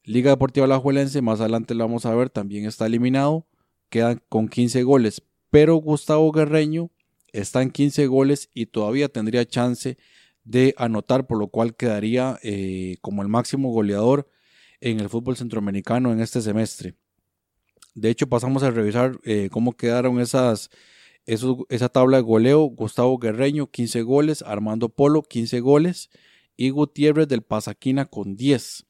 Liga 0.04 0.30
Deportiva 0.30 0.64
Alajuelense, 0.64 1.22
más 1.22 1.40
adelante 1.40 1.74
lo 1.74 1.84
vamos 1.84 2.06
a 2.06 2.14
ver, 2.14 2.30
también 2.30 2.66
está 2.66 2.86
eliminado, 2.86 3.46
quedan 3.88 4.22
con 4.28 4.48
15 4.48 4.82
goles, 4.82 5.22
pero 5.50 5.76
Gustavo 5.76 6.30
Guerreño 6.32 6.90
está 7.32 7.62
en 7.62 7.70
15 7.70 8.06
goles 8.06 8.50
y 8.54 8.66
todavía 8.66 9.08
tendría 9.08 9.46
chance 9.46 9.98
de 10.44 10.74
anotar, 10.78 11.26
por 11.26 11.38
lo 11.38 11.48
cual 11.48 11.76
quedaría 11.76 12.38
eh, 12.42 12.96
como 13.00 13.22
el 13.22 13.28
máximo 13.28 13.70
goleador 13.70 14.28
en 14.80 15.00
el 15.00 15.08
fútbol 15.08 15.36
centroamericano 15.36 16.12
en 16.12 16.20
este 16.20 16.40
semestre. 16.40 16.94
De 17.94 18.10
hecho, 18.10 18.28
pasamos 18.28 18.62
a 18.62 18.70
revisar 18.70 19.18
eh, 19.24 19.48
cómo 19.50 19.72
quedaron 19.72 20.20
esas 20.20 20.70
esa 21.68 21.90
tabla 21.90 22.16
de 22.16 22.22
goleo, 22.22 22.62
Gustavo 22.62 23.18
Guerreño 23.18 23.70
15 23.70 24.00
goles, 24.00 24.42
Armando 24.42 24.88
Polo 24.88 25.22
15 25.22 25.60
goles 25.60 26.08
y 26.56 26.70
Gutiérrez 26.70 27.28
del 27.28 27.42
Pasaquina 27.42 28.06
con 28.06 28.34
10. 28.34 28.86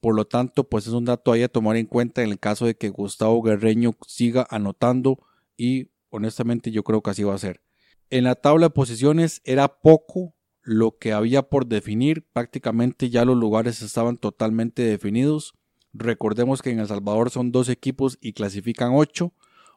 Por 0.00 0.14
lo 0.14 0.26
tanto, 0.26 0.68
pues 0.68 0.86
es 0.86 0.92
un 0.92 1.06
dato 1.06 1.32
ahí 1.32 1.42
a 1.42 1.48
tomar 1.48 1.76
en 1.76 1.86
cuenta 1.86 2.22
en 2.22 2.30
el 2.30 2.38
caso 2.38 2.66
de 2.66 2.76
que 2.76 2.90
Gustavo 2.90 3.42
Guerreño 3.42 3.96
siga 4.06 4.46
anotando 4.48 5.18
y 5.56 5.90
honestamente 6.10 6.70
yo 6.70 6.84
creo 6.84 7.02
que 7.02 7.10
así 7.10 7.24
va 7.24 7.34
a 7.34 7.38
ser. 7.38 7.62
En 8.10 8.22
la 8.22 8.36
tabla 8.36 8.66
de 8.66 8.70
posiciones 8.70 9.42
era 9.44 9.80
poco 9.80 10.36
lo 10.62 10.98
que 10.98 11.12
había 11.12 11.42
por 11.42 11.66
definir, 11.66 12.28
prácticamente 12.32 13.10
ya 13.10 13.24
los 13.24 13.36
lugares 13.36 13.82
estaban 13.82 14.18
totalmente 14.18 14.82
definidos. 14.82 15.54
Recordemos 15.98 16.62
que 16.62 16.70
en 16.70 16.80
El 16.80 16.88
Salvador 16.88 17.30
son 17.30 17.52
dos 17.52 17.68
equipos 17.68 18.18
y 18.20 18.32
clasifican 18.32 18.92
8 18.94 19.32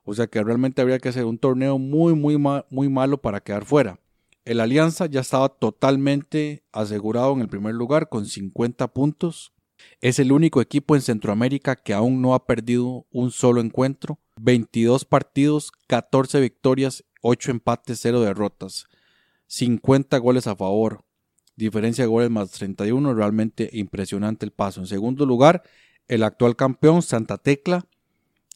o 0.09 0.15
sea 0.15 0.25
que 0.25 0.43
realmente 0.43 0.81
habría 0.81 0.97
que 0.97 1.09
hacer 1.09 1.25
un 1.25 1.37
torneo 1.37 1.77
muy, 1.77 2.15
muy, 2.15 2.35
muy 2.69 2.89
malo 2.89 3.21
para 3.21 3.41
quedar 3.41 3.65
fuera. 3.65 3.99
El 4.43 4.59
Alianza 4.59 5.05
ya 5.05 5.19
estaba 5.19 5.49
totalmente 5.49 6.63
asegurado 6.71 7.33
en 7.33 7.41
el 7.41 7.47
primer 7.47 7.75
lugar 7.75 8.09
con 8.09 8.25
50 8.25 8.87
puntos. 8.87 9.53
Es 10.01 10.17
el 10.17 10.31
único 10.31 10.61
equipo 10.61 10.95
en 10.95 11.03
Centroamérica 11.03 11.75
que 11.75 11.93
aún 11.93 12.23
no 12.23 12.33
ha 12.33 12.47
perdido 12.47 13.05
un 13.11 13.29
solo 13.29 13.61
encuentro. 13.61 14.17
22 14.41 15.05
partidos, 15.05 15.71
14 15.87 16.39
victorias, 16.39 17.03
8 17.21 17.51
empates, 17.51 17.99
0 18.01 18.21
derrotas. 18.21 18.87
50 19.45 20.17
goles 20.17 20.47
a 20.47 20.55
favor. 20.55 21.03
Diferencia 21.55 22.05
de 22.05 22.07
goles 22.07 22.31
más 22.31 22.49
31. 22.49 23.13
Realmente 23.13 23.69
impresionante 23.73 24.43
el 24.45 24.51
paso. 24.51 24.79
En 24.79 24.87
segundo 24.87 25.27
lugar, 25.27 25.61
el 26.09 26.23
actual 26.23 26.57
campeón 26.57 27.01
Santa 27.01 27.37
Tecla 27.37 27.85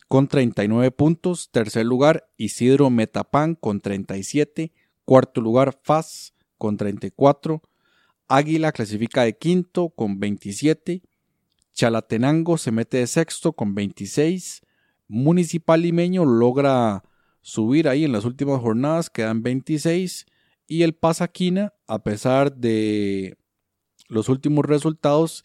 con 0.10 0.28
39 0.28 0.92
puntos. 0.92 1.50
Tercer 1.52 1.86
lugar, 1.86 2.30
Isidro 2.36 2.90
Metapán 2.90 3.56
con 3.56 3.80
37. 3.80 4.74
Cuarto 5.06 5.40
lugar, 5.40 5.80
FAS 5.82 6.34
con 6.58 6.76
34. 6.76 7.62
Águila 8.28 8.72
clasifica 8.72 9.24
de 9.24 9.38
quinto 9.38 9.90
con 9.90 10.20
27. 10.20 11.04
Chalatenango 11.74 12.58
se 12.58 12.72
mete 12.72 12.98
de 12.98 13.08
sexto 13.08 13.54
con 13.54 13.76
26. 13.76 14.62
Municipal 15.08 15.82
Limeño 15.82 16.26
logra 16.26 17.04
subir 17.42 17.88
ahí 17.88 18.06
en 18.06 18.12
las 18.12 18.26
últimas 18.26 18.62
jornadas, 18.62 19.10
quedan 19.10 19.44
26. 19.44 20.26
Y 20.68 20.82
el 20.82 20.94
Pasaquina, 20.94 21.74
a 21.88 22.04
pesar 22.04 22.56
de 22.56 23.38
los 24.08 24.30
últimos 24.30 24.66
resultados, 24.66 25.44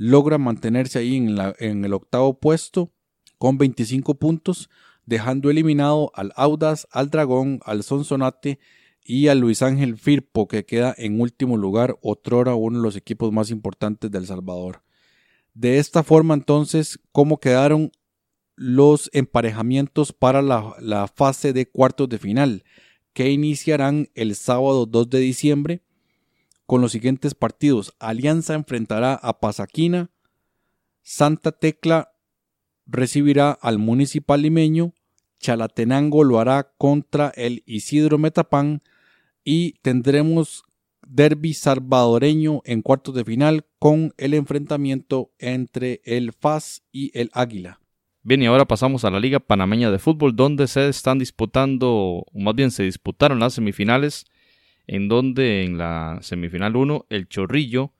logra 0.00 0.38
mantenerse 0.38 0.98
ahí 0.98 1.16
en, 1.16 1.36
en 1.58 1.84
el 1.84 1.92
octavo 1.92 2.40
puesto 2.40 2.90
con 3.36 3.58
25 3.58 4.14
puntos, 4.14 4.70
dejando 5.04 5.50
eliminado 5.50 6.10
al 6.14 6.32
Audas, 6.36 6.88
al 6.90 7.10
Dragón, 7.10 7.60
al 7.66 7.82
Sonsonate 7.82 8.58
y 9.04 9.28
al 9.28 9.40
Luis 9.40 9.60
Ángel 9.60 9.98
Firpo, 9.98 10.48
que 10.48 10.64
queda 10.64 10.94
en 10.96 11.20
último 11.20 11.58
lugar, 11.58 11.98
otrora 12.00 12.54
uno 12.54 12.78
de 12.78 12.82
los 12.82 12.96
equipos 12.96 13.30
más 13.30 13.50
importantes 13.50 14.10
del 14.10 14.26
Salvador. 14.26 14.82
De 15.52 15.78
esta 15.78 16.02
forma, 16.02 16.32
entonces, 16.32 16.98
¿cómo 17.12 17.38
quedaron 17.38 17.92
los 18.56 19.10
emparejamientos 19.12 20.14
para 20.14 20.40
la, 20.40 20.76
la 20.80 21.08
fase 21.08 21.52
de 21.52 21.68
cuartos 21.68 22.08
de 22.08 22.18
final? 22.18 22.64
que 23.12 23.30
iniciarán 23.30 24.08
el 24.14 24.34
sábado 24.34 24.86
2 24.86 25.10
de 25.10 25.18
diciembre 25.18 25.82
con 26.70 26.80
los 26.80 26.92
siguientes 26.92 27.34
partidos. 27.34 27.96
Alianza 27.98 28.54
enfrentará 28.54 29.14
a 29.14 29.40
Pasaquina, 29.40 30.08
Santa 31.02 31.50
Tecla 31.50 32.12
recibirá 32.86 33.50
al 33.50 33.80
Municipal 33.80 34.42
Limeño, 34.42 34.94
Chalatenango 35.40 36.22
lo 36.22 36.38
hará 36.38 36.72
contra 36.78 37.32
el 37.34 37.64
Isidro 37.66 38.18
Metapán 38.18 38.82
y 39.42 39.80
tendremos 39.82 40.62
derby 41.04 41.54
salvadoreño 41.54 42.62
en 42.64 42.82
cuartos 42.82 43.16
de 43.16 43.24
final 43.24 43.66
con 43.80 44.14
el 44.16 44.32
enfrentamiento 44.34 45.32
entre 45.40 46.00
el 46.04 46.32
FAS 46.32 46.84
y 46.92 47.10
el 47.18 47.30
Águila. 47.32 47.80
Bien, 48.22 48.42
y 48.42 48.46
ahora 48.46 48.66
pasamos 48.66 49.04
a 49.04 49.10
la 49.10 49.18
Liga 49.18 49.40
Panameña 49.40 49.90
de 49.90 49.98
Fútbol, 49.98 50.36
donde 50.36 50.68
se 50.68 50.88
están 50.88 51.18
disputando, 51.18 51.90
o 51.90 52.26
más 52.38 52.54
bien 52.54 52.70
se 52.70 52.84
disputaron 52.84 53.40
las 53.40 53.54
semifinales, 53.54 54.26
en 54.86 55.08
donde 55.08 55.64
en 55.64 55.78
la 55.78 56.18
semifinal 56.22 56.76
1 56.76 57.06
el 57.10 57.28
Chorrillo, 57.28 57.92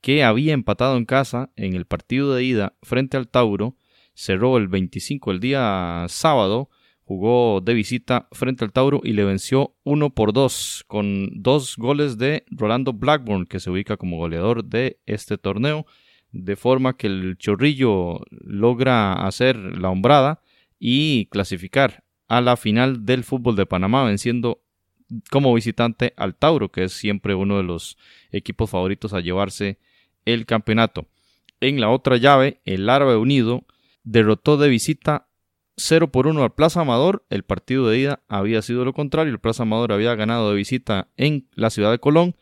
que 0.00 0.24
había 0.24 0.54
empatado 0.54 0.96
en 0.96 1.04
casa 1.04 1.50
en 1.56 1.74
el 1.74 1.84
partido 1.84 2.34
de 2.34 2.44
ida 2.44 2.74
frente 2.82 3.16
al 3.16 3.28
Tauro, 3.28 3.76
cerró 4.14 4.56
el 4.56 4.68
25 4.68 5.30
el 5.30 5.40
día 5.40 6.06
sábado, 6.08 6.70
jugó 7.04 7.60
de 7.60 7.74
visita 7.74 8.28
frente 8.32 8.64
al 8.64 8.72
Tauro 8.72 9.00
y 9.02 9.12
le 9.12 9.24
venció 9.24 9.74
1 9.84 10.10
por 10.10 10.32
2 10.32 10.84
con 10.86 11.42
dos 11.42 11.76
goles 11.76 12.18
de 12.18 12.44
Rolando 12.50 12.92
Blackburn 12.92 13.46
que 13.46 13.60
se 13.60 13.70
ubica 13.70 13.96
como 13.96 14.16
goleador 14.18 14.64
de 14.64 15.00
este 15.06 15.38
torneo, 15.38 15.86
de 16.32 16.56
forma 16.56 16.96
que 16.96 17.08
el 17.08 17.36
Chorrillo 17.38 18.20
logra 18.30 19.26
hacer 19.26 19.56
la 19.56 19.90
hombrada 19.90 20.40
y 20.78 21.26
clasificar 21.26 22.04
a 22.28 22.40
la 22.40 22.56
final 22.56 23.04
del 23.04 23.24
fútbol 23.24 23.56
de 23.56 23.66
Panamá, 23.66 24.04
venciendo 24.04 24.62
como 25.30 25.54
visitante 25.54 26.12
al 26.16 26.34
Tauro, 26.34 26.70
que 26.70 26.84
es 26.84 26.92
siempre 26.92 27.34
uno 27.34 27.56
de 27.56 27.62
los 27.64 27.96
equipos 28.32 28.70
favoritos 28.70 29.12
a 29.12 29.20
llevarse 29.20 29.78
el 30.24 30.46
campeonato. 30.46 31.06
En 31.60 31.80
la 31.80 31.90
otra 31.90 32.16
llave, 32.16 32.60
el 32.64 32.88
Árabe 32.88 33.16
Unido 33.16 33.64
derrotó 34.02 34.56
de 34.56 34.68
visita 34.68 35.26
0 35.76 36.10
por 36.10 36.26
1 36.26 36.42
al 36.42 36.54
Plaza 36.54 36.80
Amador. 36.80 37.24
El 37.30 37.42
partido 37.42 37.88
de 37.88 37.98
ida 37.98 38.22
había 38.28 38.62
sido 38.62 38.84
lo 38.84 38.92
contrario. 38.92 39.32
El 39.32 39.40
Plaza 39.40 39.64
Amador 39.64 39.92
había 39.92 40.14
ganado 40.14 40.50
de 40.50 40.56
visita 40.56 41.08
en 41.16 41.48
la 41.54 41.70
ciudad 41.70 41.90
de 41.90 41.98
Colón. 41.98 42.36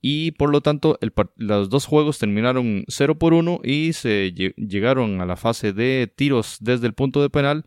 Y 0.00 0.32
por 0.32 0.50
lo 0.50 0.60
tanto, 0.60 0.98
los 1.36 1.70
dos 1.70 1.86
juegos 1.86 2.18
terminaron 2.18 2.84
0 2.88 3.18
por 3.18 3.32
1 3.32 3.60
y 3.64 3.94
se 3.94 4.32
llegaron 4.32 5.20
a 5.20 5.26
la 5.26 5.36
fase 5.36 5.72
de 5.72 6.12
tiros 6.14 6.58
desde 6.60 6.86
el 6.86 6.92
punto 6.92 7.22
de 7.22 7.30
penal. 7.30 7.64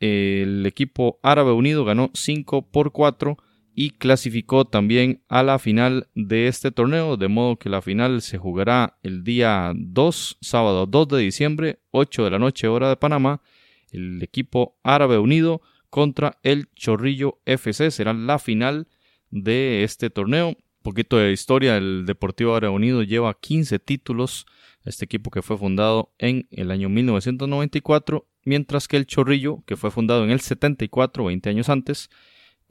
El 0.00 0.64
equipo 0.64 1.18
árabe 1.22 1.52
unido 1.52 1.84
ganó 1.84 2.10
5 2.14 2.70
por 2.70 2.92
4 2.92 3.36
y 3.74 3.90
clasificó 3.90 4.64
también 4.64 5.22
a 5.28 5.42
la 5.42 5.58
final 5.58 6.08
de 6.14 6.46
este 6.46 6.70
torneo, 6.70 7.16
de 7.16 7.28
modo 7.28 7.58
que 7.58 7.68
la 7.68 7.82
final 7.82 8.22
se 8.22 8.38
jugará 8.38 8.98
el 9.02 9.24
día 9.24 9.72
2, 9.74 10.38
sábado 10.40 10.86
2 10.86 11.08
de 11.08 11.18
diciembre, 11.18 11.80
8 11.90 12.24
de 12.24 12.30
la 12.30 12.38
noche 12.38 12.68
hora 12.68 12.88
de 12.88 12.96
Panamá. 12.96 13.42
El 13.90 14.22
equipo 14.22 14.78
árabe 14.84 15.18
unido 15.18 15.60
contra 15.90 16.38
el 16.42 16.72
Chorrillo 16.74 17.40
FC 17.46 17.90
será 17.90 18.12
la 18.12 18.38
final 18.38 18.86
de 19.30 19.82
este 19.82 20.08
torneo. 20.08 20.56
Poquito 20.82 21.16
de 21.16 21.32
historia, 21.32 21.76
el 21.76 22.04
Deportivo 22.06 22.54
Árabe 22.54 22.74
Unido 22.74 23.02
lleva 23.02 23.38
15 23.40 23.78
títulos, 23.78 24.46
este 24.84 25.06
equipo 25.06 25.30
que 25.30 25.42
fue 25.42 25.56
fundado 25.56 26.12
en 26.18 26.46
el 26.50 26.70
año 26.70 26.88
1994, 26.88 28.28
mientras 28.44 28.86
que 28.86 28.98
el 28.98 29.06
Chorrillo, 29.06 29.64
que 29.66 29.76
fue 29.76 29.90
fundado 29.90 30.24
en 30.24 30.30
el 30.30 30.40
74, 30.40 31.24
20 31.24 31.48
años 31.48 31.68
antes, 31.68 32.10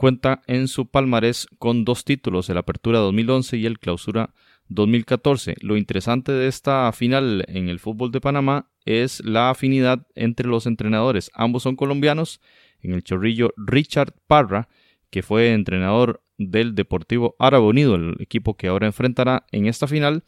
cuenta 0.04 0.42
en 0.46 0.68
su 0.68 0.90
palmarés 0.90 1.46
con 1.58 1.86
dos 1.86 2.04
títulos, 2.04 2.50
el 2.50 2.58
Apertura 2.58 2.98
2011 2.98 3.56
y 3.56 3.64
el 3.64 3.78
Clausura 3.78 4.34
2014. 4.68 5.54
Lo 5.62 5.78
interesante 5.78 6.30
de 6.30 6.46
esta 6.46 6.92
final 6.92 7.42
en 7.48 7.70
el 7.70 7.78
fútbol 7.78 8.12
de 8.12 8.20
Panamá 8.20 8.68
es 8.84 9.24
la 9.24 9.48
afinidad 9.48 10.06
entre 10.14 10.46
los 10.46 10.66
entrenadores. 10.66 11.30
Ambos 11.32 11.62
son 11.62 11.74
colombianos. 11.74 12.42
En 12.82 12.92
el 12.92 13.02
chorrillo 13.02 13.54
Richard 13.56 14.12
Parra, 14.26 14.68
que 15.08 15.22
fue 15.22 15.54
entrenador 15.54 16.22
del 16.36 16.74
Deportivo 16.74 17.34
Árabe 17.38 17.64
Unido, 17.64 17.94
el 17.94 18.16
equipo 18.20 18.58
que 18.58 18.68
ahora 18.68 18.86
enfrentará 18.86 19.46
en 19.52 19.64
esta 19.64 19.86
final, 19.86 20.22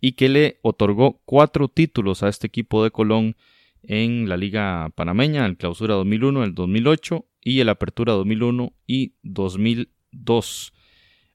y 0.00 0.14
que 0.14 0.28
le 0.28 0.58
otorgó 0.62 1.20
cuatro 1.24 1.68
títulos 1.68 2.24
a 2.24 2.28
este 2.28 2.48
equipo 2.48 2.82
de 2.82 2.90
Colón 2.90 3.36
en 3.82 4.28
la 4.28 4.36
Liga 4.36 4.90
Panameña, 4.94 5.46
el 5.46 5.56
Clausura 5.56 5.94
2001, 5.94 6.44
el 6.44 6.54
2008 6.54 7.26
y 7.42 7.60
el 7.60 7.68
Apertura 7.68 8.12
2001 8.14 8.72
y 8.86 9.14
2002. 9.22 10.72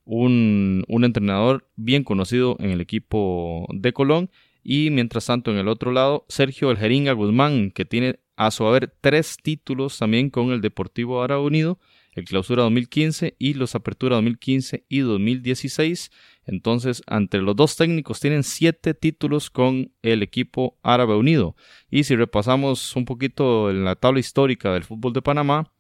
Un, 0.06 0.84
un, 0.88 1.04
entrenador 1.04 1.68
bien 1.76 2.04
conocido 2.04 2.58
en 2.60 2.70
el 2.70 2.82
equipo 2.82 3.68
de 3.74 3.92
Colón. 3.92 4.30
Y 4.64 4.90
mientras 4.92 5.26
tanto, 5.26 5.52
en 5.52 5.58
el 5.58 5.68
otro 5.68 5.92
lado, 5.92 6.26
Sergio 6.28 6.72
El 6.72 6.78
Jeringa 6.78 7.14
Guzmán, 7.14 7.72
que 7.72 7.86
tiene 7.86 8.20
a 8.36 8.52
su 8.52 8.66
haber 8.66 8.94
tres 9.02 9.38
títulos 9.42 9.98
también 9.98 10.30
con 10.30 10.52
el 10.52 10.62
Deportivo 10.62 11.24
Árabe 11.24 11.44
Unido, 11.44 11.80
el 12.14 12.26
Clausura 12.26 12.64
2015 12.64 13.36
y 13.40 13.54
los 13.54 13.76
Apertura 13.76 14.16
2015 14.16 14.86
y 14.88 15.00
2016. 15.00 16.12
Entonces, 16.46 17.02
entre 17.08 17.42
los 17.42 17.56
dos 17.56 17.76
técnicos 17.76 18.20
tienen 18.20 18.44
siete 18.44 18.94
títulos 18.94 19.50
con 19.50 19.92
el 20.04 20.22
equipo 20.22 20.78
Árabe 20.84 21.16
Unido. 21.16 21.56
Y 21.90 22.04
si 22.04 22.16
repasamos 22.16 22.96
un 22.96 23.06
poquito 23.06 23.72
en 23.72 23.84
la 23.84 23.96
tabla 23.96 24.20
histórica 24.20 24.72
del 24.74 24.84
fútbol 24.84 25.14
de 25.14 25.22
Panamá, 25.22 25.72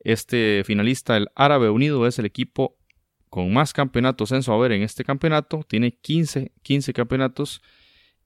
este 0.00 0.62
finalista, 0.64 1.16
el 1.16 1.28
Árabe 1.34 1.70
Unido, 1.70 2.06
es 2.06 2.18
el 2.18 2.26
equipo 2.26 2.76
con 3.28 3.52
más 3.52 3.72
campeonatos 3.72 4.32
en 4.32 4.42
su 4.42 4.52
haber 4.52 4.72
en 4.72 4.82
este 4.82 5.04
campeonato. 5.04 5.64
Tiene 5.68 5.92
15, 5.92 6.52
15 6.62 6.92
campeonatos. 6.92 7.62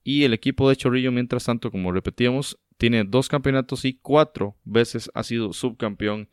Y 0.03 0.25
el 0.25 0.33
equipo 0.33 0.69
de 0.69 0.77
Chorrillo, 0.77 1.13
mientras 1.13 1.45
tanto, 1.45 1.71
como 1.71 1.93
repetíamos, 1.93 2.59
tiene 2.79 3.05
dos 3.05 3.29
campeonatos 3.29 3.85
y 3.85 3.95
cuatro 3.95 4.57
veces 4.65 5.11
ha 5.15 5.23
sido 5.23 5.53
subcampeón 5.53 6.29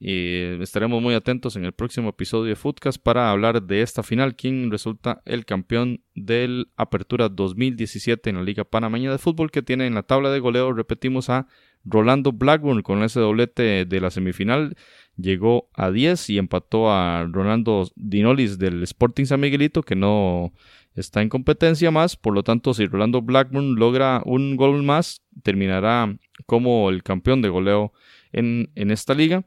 y 0.00 0.62
estaremos 0.62 1.02
muy 1.02 1.14
atentos 1.14 1.56
en 1.56 1.64
el 1.64 1.72
próximo 1.72 2.10
episodio 2.10 2.50
de 2.50 2.56
Footcast 2.56 3.02
para 3.02 3.30
hablar 3.30 3.62
de 3.62 3.82
esta 3.82 4.04
final, 4.04 4.36
quien 4.36 4.70
resulta 4.70 5.22
el 5.24 5.44
campeón 5.44 6.02
del 6.14 6.70
Apertura 6.76 7.28
2017 7.28 8.30
en 8.30 8.36
la 8.36 8.42
Liga 8.42 8.64
Panameña 8.64 9.10
de 9.10 9.18
Fútbol, 9.18 9.50
que 9.50 9.62
tiene 9.62 9.86
en 9.86 9.94
la 9.94 10.04
tabla 10.04 10.30
de 10.30 10.38
goleo, 10.38 10.72
repetimos, 10.72 11.30
a 11.30 11.48
Rolando 11.84 12.32
Blackburn 12.32 12.82
con 12.82 13.02
ese 13.02 13.18
doblete 13.18 13.84
de 13.84 14.00
la 14.00 14.10
semifinal. 14.10 14.76
Llegó 15.16 15.68
a 15.74 15.90
10 15.90 16.30
y 16.30 16.38
empató 16.38 16.92
a 16.92 17.26
Rolando 17.28 17.88
Dinolis 17.96 18.58
del 18.58 18.82
Sporting 18.84 19.24
San 19.24 19.40
Miguelito, 19.40 19.82
que 19.82 19.96
no 19.96 20.52
está 20.94 21.22
en 21.22 21.28
competencia 21.28 21.90
más. 21.90 22.16
Por 22.16 22.34
lo 22.34 22.44
tanto, 22.44 22.72
si 22.72 22.86
Rolando 22.86 23.20
Blackburn 23.20 23.74
logra 23.74 24.22
un 24.24 24.56
gol 24.56 24.82
más, 24.84 25.22
terminará 25.42 26.16
como 26.46 26.88
el 26.88 27.02
campeón 27.02 27.42
de 27.42 27.48
goleo 27.48 27.92
en, 28.32 28.70
en 28.76 28.92
esta 28.92 29.14
liga. 29.14 29.44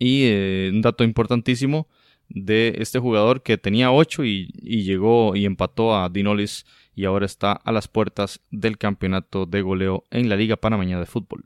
Y 0.00 0.22
eh, 0.24 0.70
un 0.72 0.80
dato 0.80 1.04
importantísimo 1.04 1.86
de 2.30 2.76
este 2.78 2.98
jugador 2.98 3.42
que 3.42 3.58
tenía 3.58 3.92
8 3.92 4.24
y, 4.24 4.46
llegó 4.84 5.36
y 5.36 5.44
empató 5.44 5.94
a 5.94 6.08
Dinolis 6.08 6.64
y 6.94 7.04
ahora 7.04 7.26
está 7.26 7.52
a 7.52 7.70
las 7.70 7.86
puertas 7.86 8.40
del 8.50 8.78
campeonato 8.78 9.44
de 9.44 9.62
goleo 9.62 10.04
en 10.10 10.28
la 10.28 10.36
Liga 10.36 10.56
Panameña 10.56 10.98
de 10.98 11.06
Fútbol. 11.06 11.44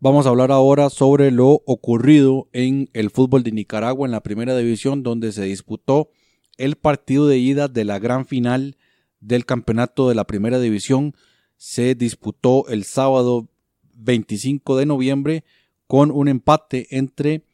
Vamos 0.00 0.26
a 0.26 0.30
hablar 0.30 0.50
ahora 0.50 0.90
sobre 0.90 1.30
lo 1.30 1.62
ocurrido 1.66 2.48
en 2.52 2.90
el 2.94 3.10
fútbol 3.10 3.42
de 3.42 3.52
Nicaragua 3.52 4.06
en 4.06 4.12
la 4.12 4.22
primera 4.22 4.56
división 4.56 5.02
donde 5.02 5.30
se 5.32 5.44
disputó 5.44 6.10
el 6.56 6.76
partido 6.76 7.28
de 7.28 7.38
ida 7.38 7.68
de 7.68 7.84
la 7.84 7.98
gran 7.98 8.26
final 8.26 8.76
del 9.20 9.44
campeonato 9.44 10.08
de 10.08 10.14
la 10.14 10.26
primera 10.26 10.58
división. 10.58 11.14
Se 11.56 11.94
disputó 11.94 12.66
el 12.68 12.84
sábado 12.84 13.48
25 13.94 14.76
de 14.76 14.86
noviembre 14.86 15.44
con 15.86 16.10
un 16.10 16.28
empate 16.28 16.86
entre 16.96 17.44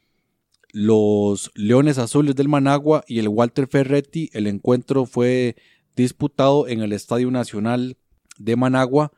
los 0.74 1.52
Leones 1.54 1.98
Azules 1.98 2.34
del 2.34 2.48
Managua 2.48 3.04
y 3.06 3.20
el 3.20 3.28
Walter 3.28 3.68
Ferretti. 3.68 4.28
El 4.32 4.48
encuentro 4.48 5.06
fue 5.06 5.54
disputado 5.94 6.66
en 6.66 6.82
el 6.82 6.92
Estadio 6.92 7.30
Nacional 7.30 7.96
de 8.38 8.56
Managua, 8.56 9.12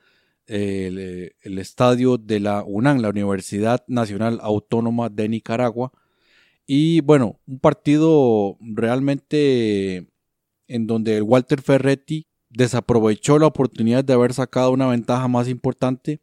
el, 0.46 1.32
estadio 1.42 2.18
de 2.18 2.40
la 2.40 2.62
UNAM, 2.62 2.98
la 2.98 3.08
Universidad 3.08 3.82
Nacional 3.88 4.38
Autónoma 4.42 5.08
de 5.08 5.30
Nicaragua. 5.30 5.92
Y 6.66 7.00
bueno, 7.00 7.40
un 7.46 7.58
partido 7.58 8.58
realmente 8.60 10.10
en 10.68 10.86
donde 10.86 11.16
el 11.16 11.22
Walter 11.22 11.62
Ferretti 11.62 12.26
desaprovechó 12.50 13.38
la 13.38 13.46
oportunidad 13.46 14.04
de 14.04 14.12
haber 14.12 14.34
sacado 14.34 14.72
una 14.72 14.88
ventaja 14.88 15.26
más 15.26 15.48
importante. 15.48 16.20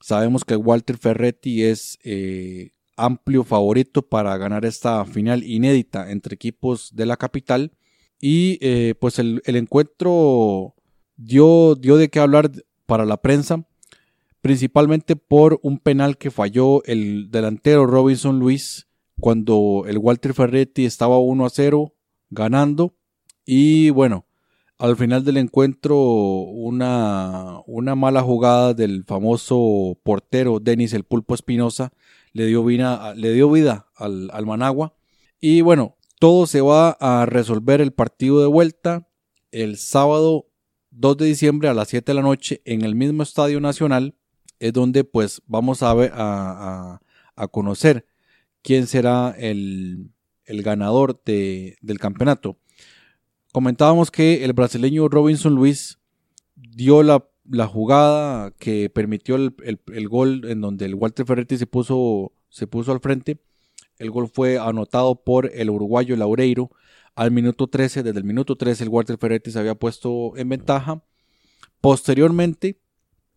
Sabemos 0.00 0.44
que 0.44 0.56
Walter 0.56 0.98
Ferretti 0.98 1.62
es 1.62 1.96
eh, 2.02 2.72
amplio 2.96 3.44
favorito 3.44 4.02
para 4.02 4.36
ganar 4.36 4.64
esta 4.64 5.04
final 5.04 5.42
inédita 5.42 6.10
entre 6.10 6.34
equipos 6.34 6.94
de 6.94 7.06
la 7.06 7.16
capital. 7.16 7.72
Y 8.20 8.58
eh, 8.60 8.94
pues 8.98 9.18
el, 9.18 9.42
encuentro 9.44 10.74
dio, 11.16 11.74
dio 11.74 11.96
de 11.96 12.08
qué 12.08 12.20
hablar 12.20 12.50
para 12.86 13.04
la 13.04 13.18
prensa, 13.20 13.66
principalmente 14.40 15.16
por 15.16 15.58
un 15.62 15.78
penal 15.78 16.16
que 16.16 16.30
falló 16.30 16.82
el 16.84 17.30
delantero 17.30 17.86
Robinson 17.86 18.38
Luis 18.38 18.86
cuando 19.20 19.84
el 19.86 19.98
Walter 19.98 20.34
Ferretti 20.34 20.84
estaba 20.84 21.18
1 21.18 21.46
a 21.46 21.50
0 21.50 21.94
ganando. 22.30 22.94
Y 23.44 23.90
bueno, 23.90 24.26
al 24.78 24.96
final 24.96 25.24
del 25.24 25.36
encuentro 25.36 25.96
una, 25.98 27.60
una 27.66 27.94
mala 27.94 28.22
jugada 28.22 28.74
del 28.74 29.04
famoso 29.04 29.98
portero 30.02 30.60
Denis 30.60 30.92
el 30.92 31.04
Pulpo 31.04 31.34
Espinosa 31.34 31.92
le 32.32 32.46
dio 32.46 32.64
vida, 32.64 33.14
le 33.14 33.32
dio 33.32 33.50
vida 33.50 33.86
al, 33.96 34.28
al 34.32 34.44
Managua. 34.44 34.94
Y 35.40 35.60
bueno, 35.60 35.96
todo 36.18 36.46
se 36.46 36.60
va 36.60 36.90
a 37.00 37.26
resolver 37.26 37.80
el 37.80 37.92
partido 37.92 38.40
de 38.40 38.46
vuelta 38.46 39.08
el 39.52 39.78
sábado 39.78 40.48
2 40.90 41.16
de 41.16 41.26
diciembre 41.26 41.68
a 41.68 41.74
las 41.74 41.88
7 41.88 42.10
de 42.10 42.14
la 42.14 42.22
noche 42.22 42.60
en 42.64 42.82
el 42.82 42.94
mismo 42.94 43.22
Estadio 43.22 43.60
Nacional. 43.60 44.16
Es 44.58 44.72
donde 44.72 45.04
pues 45.04 45.42
vamos 45.46 45.82
a, 45.82 45.94
ver, 45.94 46.12
a, 46.14 47.00
a, 47.36 47.48
conocer 47.48 48.06
quién 48.62 48.86
será 48.86 49.34
el, 49.38 50.10
el 50.44 50.62
ganador 50.62 51.22
de, 51.24 51.76
del 51.80 51.98
campeonato. 51.98 52.58
Comentábamos 53.54 54.10
que 54.10 54.44
el 54.44 54.52
brasileño 54.52 55.08
Robinson 55.08 55.54
Luis 55.54 55.98
dio 56.56 57.02
la 57.02 57.24
la 57.48 57.66
jugada 57.66 58.52
que 58.58 58.90
permitió 58.90 59.36
el, 59.36 60.08
gol 60.08 60.42
en 60.48 60.60
donde 60.60 60.86
el 60.86 60.94
Walter 60.94 61.26
Ferretti 61.26 61.58
se 61.58 61.66
puso, 61.66 62.32
se 62.48 62.66
puso 62.66 62.92
al 62.92 63.00
frente. 63.00 63.38
El 63.98 64.10
gol 64.10 64.28
fue 64.28 64.58
anotado 64.58 65.22
por 65.22 65.50
el 65.54 65.70
uruguayo 65.70 66.16
Laureiro 66.16 66.70
al 67.14 67.30
minuto 67.30 67.66
13. 67.66 68.02
Desde 68.02 68.18
el 68.18 68.24
minuto 68.24 68.56
13 68.56 68.84
el 68.84 68.90
Walter 68.90 69.18
Ferretti 69.18 69.50
se 69.50 69.58
había 69.58 69.74
puesto 69.74 70.36
en 70.36 70.48
ventaja. 70.48 71.02
Posteriormente, 71.80 72.80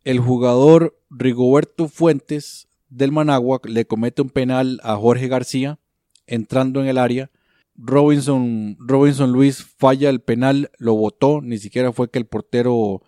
el 0.04 0.20
jugador 0.20 0.98
Rigoberto 1.10 1.90
Fuentes 1.90 2.70
del 2.90 3.12
Managua 3.12 3.60
le 3.66 3.86
comete 3.86 4.22
un 4.22 4.30
penal 4.30 4.80
a 4.84 4.96
Jorge 4.96 5.28
García 5.28 5.80
entrando 6.26 6.82
en 6.82 6.88
el 6.88 6.98
área. 6.98 7.30
Robinson, 7.78 8.76
Robinson 8.80 9.32
Luis 9.32 9.64
falla 9.64 10.10
el 10.10 10.20
penal, 10.20 10.72
lo 10.78 10.96
votó, 10.96 11.42
ni 11.42 11.58
siquiera 11.60 11.94
fue 11.94 12.10
que 12.10 12.20
el 12.20 12.26
portero 12.26 13.04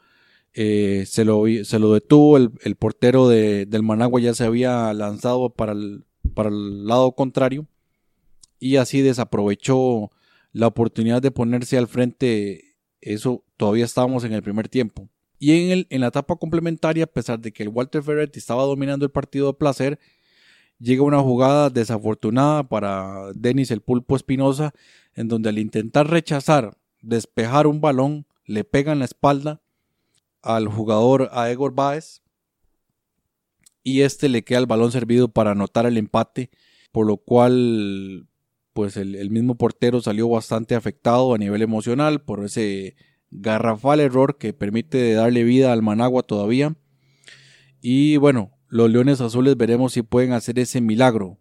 eh, 0.54 1.06
se, 1.08 1.26
lo, 1.26 1.44
se, 1.64 1.80
lo, 1.80 1.94
detuvo, 1.94 2.38
el, 2.38 2.76
portero 2.78 3.28
de, 3.28 3.66
del 3.66 3.84
Managua 3.84 4.22
ya 4.22 4.34
se 4.34 4.46
había 4.46 4.94
lanzado 4.94 5.50
para 5.50 5.72
el, 5.72 6.06
para 6.34 6.50
el 6.50 6.86
lado 6.86 7.14
contrario 7.14 7.68
y 8.60 8.76
así 8.76 9.02
desaprovechó 9.02 10.12
la 10.52 10.68
oportunidad 10.68 11.22
de 11.22 11.32
ponerse 11.32 11.78
al 11.78 11.88
frente. 11.88 12.76
Eso 13.02 13.44
todavía 13.58 13.86
estábamos 13.86 14.24
en 14.24 14.34
el 14.34 14.44
primer 14.44 14.68
tiempo. 14.68 15.10
Y 15.40 15.52
en, 15.54 15.72
el, 15.72 15.88
en 15.90 16.02
la 16.02 16.08
etapa 16.08 16.36
complementaria, 16.36 17.06
a 17.06 17.08
pesar 17.08 17.40
de 17.40 17.54
que 17.54 17.64
el 17.64 17.70
Walter 17.70 18.04
Ferretti 18.04 18.40
estaba 18.40 18.64
dominando 18.64 19.06
el 19.06 19.12
partido 19.12 19.48
de 19.48 19.54
placer, 19.54 20.00
llega 20.80 21.04
una 21.04 21.20
jugada 21.20 21.70
desafortunada 21.70 22.68
para 22.68 23.32
Denis 23.36 23.72
el 23.72 23.82
Pulpo 23.82 24.16
Espinosa, 24.16 24.74
en 25.14 25.28
donde 25.28 25.50
al 25.50 25.60
intentar 25.60 26.10
rechazar, 26.10 26.78
despejar 27.02 27.68
un 27.68 27.82
balón, 27.82 28.26
le 28.46 28.64
pega 28.64 28.92
en 28.92 29.00
la 29.00 29.06
espalda 29.06 29.62
al 30.42 30.68
jugador 30.68 31.30
a 31.34 31.52
Egor 31.52 31.76
Baez 31.76 32.22
y 33.84 34.02
este 34.02 34.30
le 34.30 34.44
queda 34.44 34.60
el 34.60 34.66
balón 34.66 34.92
servido 34.92 35.28
para 35.28 35.52
anotar 35.52 35.86
el 35.86 35.98
empate, 35.98 36.50
por 36.92 37.06
lo 37.06 37.18
cual 37.18 38.28
pues 38.74 38.98
el, 38.98 39.16
el 39.16 39.30
mismo 39.30 39.56
portero 39.56 40.02
salió 40.02 40.30
bastante 40.30 40.76
afectado 40.76 41.34
a 41.34 41.38
nivel 41.38 41.62
emocional 41.62 42.22
por 42.22 42.44
ese 42.46 42.96
garrafal 43.32 44.00
error 44.00 44.38
que 44.38 44.54
permite 44.54 45.14
darle 45.14 45.44
vida 45.44 45.74
al 45.74 45.82
Managua 45.82 46.24
todavía. 46.24 46.76
Y 47.82 48.18
bueno, 48.18 48.52
los 48.70 48.90
Leones 48.90 49.20
Azules 49.20 49.58
veremos 49.58 49.94
si 49.94 50.04
pueden 50.04 50.32
hacer 50.32 50.60
ese 50.60 50.80
milagro, 50.80 51.38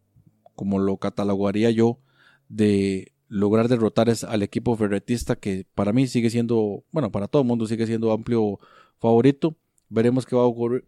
como 0.54 0.78
lo 0.78 0.96
catalogaría 0.96 1.70
yo, 1.70 2.00
de 2.48 3.12
lograr 3.28 3.68
derrotar 3.68 4.10
al 4.26 4.42
equipo 4.42 4.74
ferretista 4.76 5.36
que 5.36 5.66
para 5.74 5.92
mí 5.92 6.06
sigue 6.06 6.30
siendo, 6.30 6.84
bueno, 6.90 7.12
para 7.12 7.28
todo 7.28 7.42
el 7.42 7.48
mundo 7.48 7.66
sigue 7.66 7.86
siendo 7.86 8.12
amplio 8.12 8.58
favorito. 8.98 9.56
Veremos 9.90 10.26
qué 10.26 10.36
va 10.36 10.42
a 10.42 10.46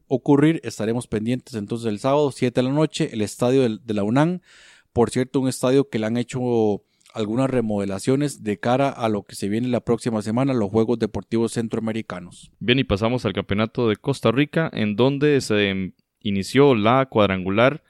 ocurrir, 0.08 0.60
estaremos 0.64 1.06
pendientes 1.06 1.54
entonces 1.54 1.86
el 1.86 2.00
sábado 2.00 2.30
7 2.32 2.60
de 2.60 2.68
la 2.68 2.74
noche, 2.74 3.10
el 3.12 3.22
estadio 3.22 3.78
de 3.78 3.94
la 3.94 4.02
UNAM, 4.02 4.40
por 4.92 5.10
cierto, 5.10 5.40
un 5.40 5.48
estadio 5.48 5.88
que 5.88 5.98
le 5.98 6.06
han 6.06 6.16
hecho 6.16 6.82
algunas 7.14 7.48
remodelaciones 7.50 8.42
de 8.42 8.58
cara 8.58 8.88
a 8.90 9.08
lo 9.08 9.24
que 9.24 9.36
se 9.36 9.48
viene 9.48 9.68
la 9.68 9.80
próxima 9.80 10.22
semana, 10.22 10.52
los 10.52 10.70
Juegos 10.70 10.98
Deportivos 10.98 11.52
Centroamericanos. 11.52 12.52
Bien, 12.60 12.78
y 12.78 12.84
pasamos 12.84 13.24
al 13.24 13.32
Campeonato 13.32 13.88
de 13.88 13.96
Costa 13.96 14.30
Rica, 14.32 14.70
en 14.72 14.96
donde 14.96 15.40
se 15.40 15.94
inició 16.20 16.74
la 16.74 17.06
cuadrangular 17.06 17.82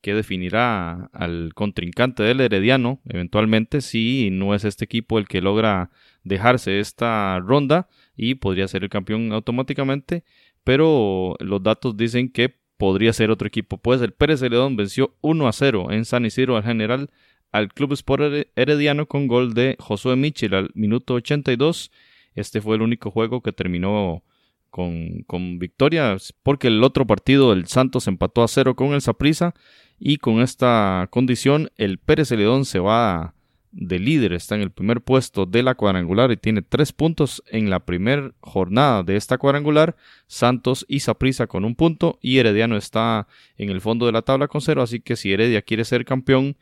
que 0.00 0.14
definirá 0.14 1.10
al 1.12 1.52
contrincante 1.54 2.22
del 2.22 2.40
Herediano, 2.40 3.00
eventualmente, 3.06 3.80
si 3.80 4.30
no 4.30 4.54
es 4.54 4.64
este 4.64 4.84
equipo 4.84 5.18
el 5.18 5.28
que 5.28 5.42
logra 5.42 5.90
dejarse 6.24 6.80
esta 6.80 7.38
ronda 7.40 7.88
y 8.16 8.36
podría 8.36 8.68
ser 8.68 8.84
el 8.84 8.90
campeón 8.90 9.32
automáticamente, 9.32 10.24
pero 10.64 11.36
los 11.40 11.62
datos 11.62 11.96
dicen 11.96 12.30
que 12.30 12.60
podría 12.78 13.12
ser 13.12 13.30
otro 13.30 13.46
equipo, 13.46 13.76
pues 13.76 14.00
el 14.00 14.12
Pérez 14.12 14.40
Celedón 14.40 14.76
venció 14.76 15.14
1 15.20 15.48
a 15.48 15.52
0 15.52 15.88
en 15.90 16.06
San 16.06 16.24
Isidro 16.24 16.56
al 16.56 16.64
general 16.64 17.10
al 17.52 17.72
Club 17.72 17.92
Sport 17.92 18.48
Herediano 18.56 19.06
con 19.06 19.26
gol 19.26 19.54
de 19.54 19.76
Josué 19.78 20.16
Michel 20.16 20.54
al 20.54 20.70
minuto 20.74 21.14
82. 21.14 21.90
Este 22.34 22.60
fue 22.60 22.76
el 22.76 22.82
único 22.82 23.10
juego 23.10 23.42
que 23.42 23.52
terminó 23.52 24.22
con, 24.70 25.22
con 25.26 25.58
victoria, 25.58 26.16
porque 26.42 26.68
el 26.68 26.82
otro 26.82 27.06
partido, 27.06 27.52
el 27.52 27.66
Santos, 27.66 28.06
empató 28.06 28.42
a 28.42 28.48
cero 28.48 28.76
con 28.76 28.92
el 28.92 29.00
Saprissa. 29.00 29.54
Y 29.98 30.16
con 30.16 30.40
esta 30.40 31.08
condición, 31.10 31.70
el 31.76 31.98
Pérez 31.98 32.28
Celedón 32.28 32.64
se 32.64 32.78
va 32.78 33.34
de 33.72 33.98
líder, 33.98 34.32
está 34.32 34.54
en 34.54 34.62
el 34.62 34.70
primer 34.70 35.00
puesto 35.00 35.46
de 35.46 35.62
la 35.62 35.74
cuadrangular 35.74 36.32
y 36.32 36.36
tiene 36.36 36.62
tres 36.62 36.92
puntos 36.92 37.42
en 37.46 37.70
la 37.70 37.80
primera 37.80 38.32
jornada 38.40 39.02
de 39.02 39.16
esta 39.16 39.38
cuadrangular. 39.38 39.96
Santos 40.26 40.86
y 40.88 41.00
Saprissa 41.00 41.46
con 41.46 41.64
un 41.64 41.74
punto 41.74 42.18
y 42.22 42.38
Herediano 42.38 42.76
está 42.76 43.28
en 43.58 43.70
el 43.70 43.80
fondo 43.80 44.06
de 44.06 44.12
la 44.12 44.22
tabla 44.22 44.48
con 44.48 44.60
cero. 44.60 44.82
Así 44.82 45.00
que 45.00 45.16
si 45.16 45.32
Heredia 45.32 45.62
quiere 45.62 45.84
ser 45.84 46.04
campeón, 46.04 46.56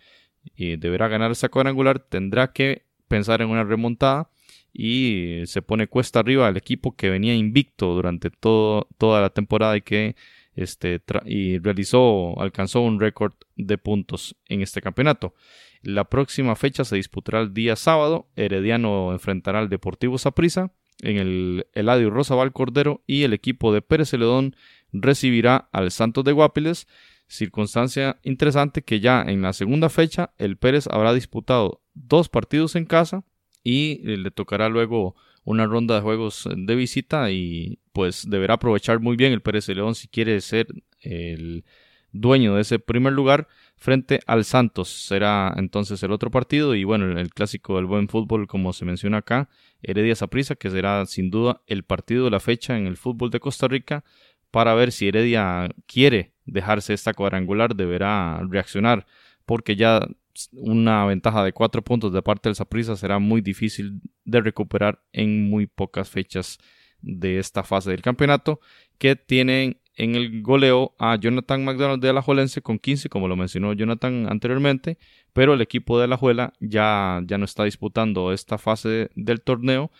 y 0.56 0.76
deberá 0.76 1.08
ganar 1.08 1.30
esa 1.30 1.48
cuadrangular, 1.48 1.98
tendrá 1.98 2.52
que 2.52 2.84
pensar 3.06 3.42
en 3.42 3.50
una 3.50 3.64
remontada 3.64 4.30
y 4.72 5.42
se 5.46 5.62
pone 5.62 5.88
cuesta 5.88 6.20
arriba 6.20 6.48
el 6.48 6.56
equipo 6.56 6.94
que 6.94 7.10
venía 7.10 7.34
invicto 7.34 7.94
durante 7.94 8.30
todo, 8.30 8.88
toda 8.98 9.20
la 9.20 9.30
temporada 9.30 9.76
y 9.76 9.82
que 9.82 10.16
este, 10.54 11.00
y 11.24 11.58
realizó, 11.58 12.38
alcanzó 12.40 12.80
un 12.80 12.98
récord 12.98 13.32
de 13.56 13.78
puntos 13.78 14.36
en 14.46 14.60
este 14.60 14.80
campeonato. 14.80 15.34
La 15.82 16.04
próxima 16.04 16.56
fecha 16.56 16.84
se 16.84 16.96
disputará 16.96 17.40
el 17.40 17.54
día 17.54 17.76
sábado. 17.76 18.28
Herediano 18.34 19.12
enfrentará 19.12 19.60
al 19.60 19.68
Deportivo 19.68 20.18
Saprissa 20.18 20.72
en 21.00 21.16
el 21.16 21.66
Eladio 21.74 22.10
Rosabal 22.10 22.52
Cordero 22.52 23.04
y 23.06 23.22
el 23.22 23.32
equipo 23.32 23.72
de 23.72 23.82
Pérez 23.82 24.10
Celedón 24.10 24.56
recibirá 24.92 25.68
al 25.72 25.92
Santos 25.92 26.24
de 26.24 26.32
Guapiles 26.32 26.88
Circunstancia 27.28 28.18
interesante 28.22 28.82
que 28.82 29.00
ya 29.00 29.22
en 29.22 29.42
la 29.42 29.52
segunda 29.52 29.90
fecha 29.90 30.32
el 30.38 30.56
Pérez 30.56 30.86
habrá 30.90 31.12
disputado 31.12 31.82
dos 31.92 32.30
partidos 32.30 32.74
en 32.74 32.86
casa 32.86 33.22
y 33.62 34.00
eh, 34.04 34.16
le 34.16 34.30
tocará 34.30 34.68
luego 34.68 35.16
una 35.44 35.66
ronda 35.66 35.94
de 35.94 36.02
juegos 36.02 36.48
de 36.54 36.74
visita 36.74 37.30
y 37.30 37.78
pues 37.92 38.28
deberá 38.28 38.54
aprovechar 38.54 39.00
muy 39.00 39.16
bien 39.16 39.32
el 39.32 39.40
Pérez 39.40 39.66
de 39.66 39.76
León 39.76 39.94
si 39.94 40.08
quiere 40.08 40.40
ser 40.40 40.66
el 41.00 41.64
dueño 42.12 42.54
de 42.54 42.62
ese 42.62 42.78
primer 42.78 43.12
lugar 43.12 43.48
frente 43.76 44.20
al 44.26 44.44
Santos. 44.44 44.88
Será 44.88 45.54
entonces 45.56 46.02
el 46.02 46.12
otro 46.12 46.30
partido 46.30 46.74
y 46.74 46.84
bueno, 46.84 47.18
el 47.18 47.30
clásico 47.30 47.76
del 47.76 47.86
buen 47.86 48.08
fútbol 48.08 48.46
como 48.46 48.72
se 48.72 48.84
menciona 48.84 49.18
acá, 49.18 49.48
Heredia 49.82 50.14
Saprissa 50.14 50.54
que 50.54 50.70
será 50.70 51.06
sin 51.06 51.30
duda 51.30 51.62
el 51.66 51.82
partido 51.84 52.24
de 52.24 52.30
la 52.30 52.40
fecha 52.40 52.76
en 52.76 52.86
el 52.86 52.96
fútbol 52.96 53.30
de 53.30 53.40
Costa 53.40 53.68
Rica 53.68 54.04
para 54.50 54.74
ver 54.74 54.92
si 54.92 55.08
Heredia 55.08 55.68
quiere 55.86 56.32
dejarse 56.44 56.94
esta 56.94 57.12
cuadrangular, 57.12 57.74
deberá 57.74 58.40
reaccionar, 58.48 59.06
porque 59.44 59.76
ya 59.76 60.06
una 60.52 61.04
ventaja 61.04 61.44
de 61.44 61.52
cuatro 61.52 61.82
puntos 61.82 62.12
de 62.12 62.22
parte 62.22 62.48
del 62.48 62.56
Saprissa 62.56 62.96
será 62.96 63.18
muy 63.18 63.40
difícil 63.40 64.00
de 64.24 64.40
recuperar 64.40 65.02
en 65.12 65.48
muy 65.48 65.66
pocas 65.66 66.08
fechas 66.08 66.58
de 67.00 67.38
esta 67.38 67.62
fase 67.62 67.90
del 67.90 68.02
campeonato, 68.02 68.60
que 68.98 69.16
tienen 69.16 69.80
en 69.94 70.14
el 70.14 70.42
goleo 70.42 70.94
a 70.98 71.16
Jonathan 71.16 71.64
McDonald 71.64 72.00
de 72.00 72.10
Alajuelense 72.10 72.62
con 72.62 72.78
15, 72.78 73.08
como 73.08 73.26
lo 73.26 73.36
mencionó 73.36 73.72
Jonathan 73.72 74.26
anteriormente, 74.30 74.98
pero 75.32 75.54
el 75.54 75.60
equipo 75.60 75.98
de 75.98 76.04
Alajuela 76.04 76.52
ya, 76.60 77.20
ya 77.26 77.38
no 77.38 77.44
está 77.44 77.64
disputando 77.64 78.32
esta 78.32 78.58
fase 78.58 79.10
del 79.16 79.40
torneo, 79.40 79.90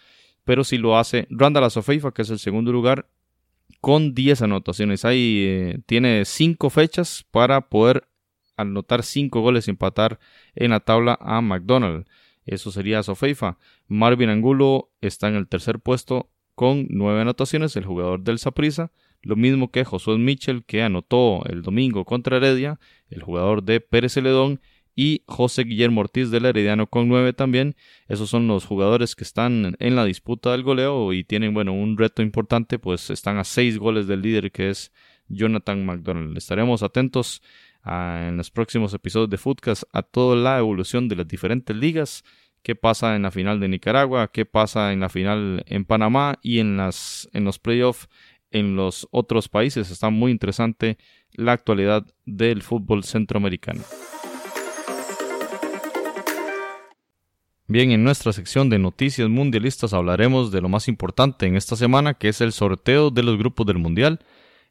pero 0.45 0.65
si 0.65 0.79
lo 0.79 0.97
hace 0.97 1.27
Randall 1.31 1.65
Azofeifa, 1.65 2.13
que 2.13 2.23
es 2.23 2.31
el 2.31 2.39
segundo 2.39 2.73
lugar, 2.73 3.09
con 3.81 4.15
10 4.15 4.43
anotaciones. 4.43 5.05
Ahí 5.05 5.45
eh, 5.47 5.79
tiene 5.87 6.25
5 6.25 6.71
fechas 6.71 7.25
para 7.31 7.69
poder 7.69 8.05
anotar 8.59 9.03
5 9.03 9.41
goles 9.41 9.67
y 9.67 9.71
empatar 9.71 10.19
en 10.55 10.71
la 10.71 10.81
tabla 10.81 11.19
a 11.21 11.41
McDonald. 11.41 12.07
Eso 12.45 12.71
sería 12.71 13.03
Sofeifa. 13.03 13.59
Marvin 13.87 14.31
Angulo 14.31 14.91
está 15.01 15.29
en 15.29 15.37
el 15.37 15.49
tercer 15.49 15.81
puesto 15.81 16.31
con 16.55 16.87
9 16.91 17.23
anotaciones, 17.23 17.77
el 17.77 17.87
jugador 17.87 18.21
del 18.23 18.39
Saprissa. 18.39 18.91
Lo 19.23 19.37
mismo 19.37 19.71
que 19.71 19.85
Josué 19.85 20.19
Mitchell, 20.19 20.65
que 20.65 20.83
anotó 20.83 21.45
el 21.47 21.63
domingo 21.63 22.05
contra 22.05 22.37
Heredia, 22.37 22.79
el 23.11 23.23
jugador 23.23 23.63
de 23.63 23.81
Pérez 23.81 24.15
Celedón 24.15 24.61
y 24.95 25.23
José 25.27 25.63
Guillermo 25.63 26.01
Ortiz 26.01 26.31
del 26.31 26.45
Herediano 26.45 26.89
con 26.89 27.09
9 27.09 27.33
también. 27.33 27.77
Esos 28.09 28.31
son 28.31 28.49
los 28.49 28.65
jugadores 28.65 29.15
que 29.15 29.23
están 29.23 29.77
en 29.79 29.95
la 29.95 30.05
disputa 30.05 30.51
del 30.51 30.65
goleo 30.65 31.13
y 31.13 31.23
tienen, 31.23 31.55
bueno, 31.55 31.73
un 31.73 31.97
reto 31.97 32.23
importante, 32.23 32.81
pues 32.81 33.11
están 33.11 33.39
a 33.39 33.45
6 33.45 33.79
goles 33.79 34.09
del 34.09 34.23
líder 34.23 34.51
que 34.51 34.71
es 34.71 34.93
Jonathan 35.29 35.87
McDonald. 35.87 36.37
Estaremos 36.37 36.83
atentos 36.83 37.43
en 37.89 38.37
los 38.37 38.51
próximos 38.51 38.93
episodios 38.95 39.31
de 39.31 39.39
Footcast 39.39 39.85
a 39.93 40.03
toda 40.03 40.37
la 40.37 40.59
evolución 40.59 41.09
de 41.09 41.17
las 41.17 41.29
diferentes 41.29 41.75
ligas, 41.75 42.25
qué 42.63 42.75
pasa 42.75 43.17
en 43.17 43.23
la 43.23 43.31
final 43.31 43.61
de 43.61 43.69
Nicaragua, 43.69 44.31
qué 44.33 44.45
pasa 44.45 44.93
en 44.93 45.01
la 45.01 45.09
final 45.09 45.65
en 45.67 45.85
Panamá 45.85 46.39
y 46.43 46.59
en, 46.59 46.77
las, 46.77 47.29
en 47.33 47.45
los 47.45 47.59
playoffs 47.59 48.09
en 48.51 48.77
los 48.77 49.09
otros 49.11 49.49
países. 49.49 49.91
Está 49.91 50.11
muy 50.11 50.31
interesante 50.33 50.99
la 51.33 51.53
actualidad 51.53 52.07
del 52.25 52.63
fútbol 52.63 53.05
centroamericano. 53.05 53.83
Bien, 57.71 57.91
en 57.91 58.03
nuestra 58.03 58.33
sección 58.33 58.71
de 58.71 58.79
noticias 58.79 59.29
mundialistas 59.29 59.93
hablaremos 59.93 60.51
de 60.51 60.63
lo 60.63 60.71
más 60.71 60.89
importante 60.89 61.45
en 61.47 61.55
esta 61.55 61.77
semana, 61.77 62.15
que 62.15 62.29
es 62.29 62.41
el 62.41 62.53
sorteo 62.53 63.11
de 63.11 63.23
los 63.23 63.37
grupos 63.37 63.67
del 63.67 63.77
Mundial. 63.77 64.21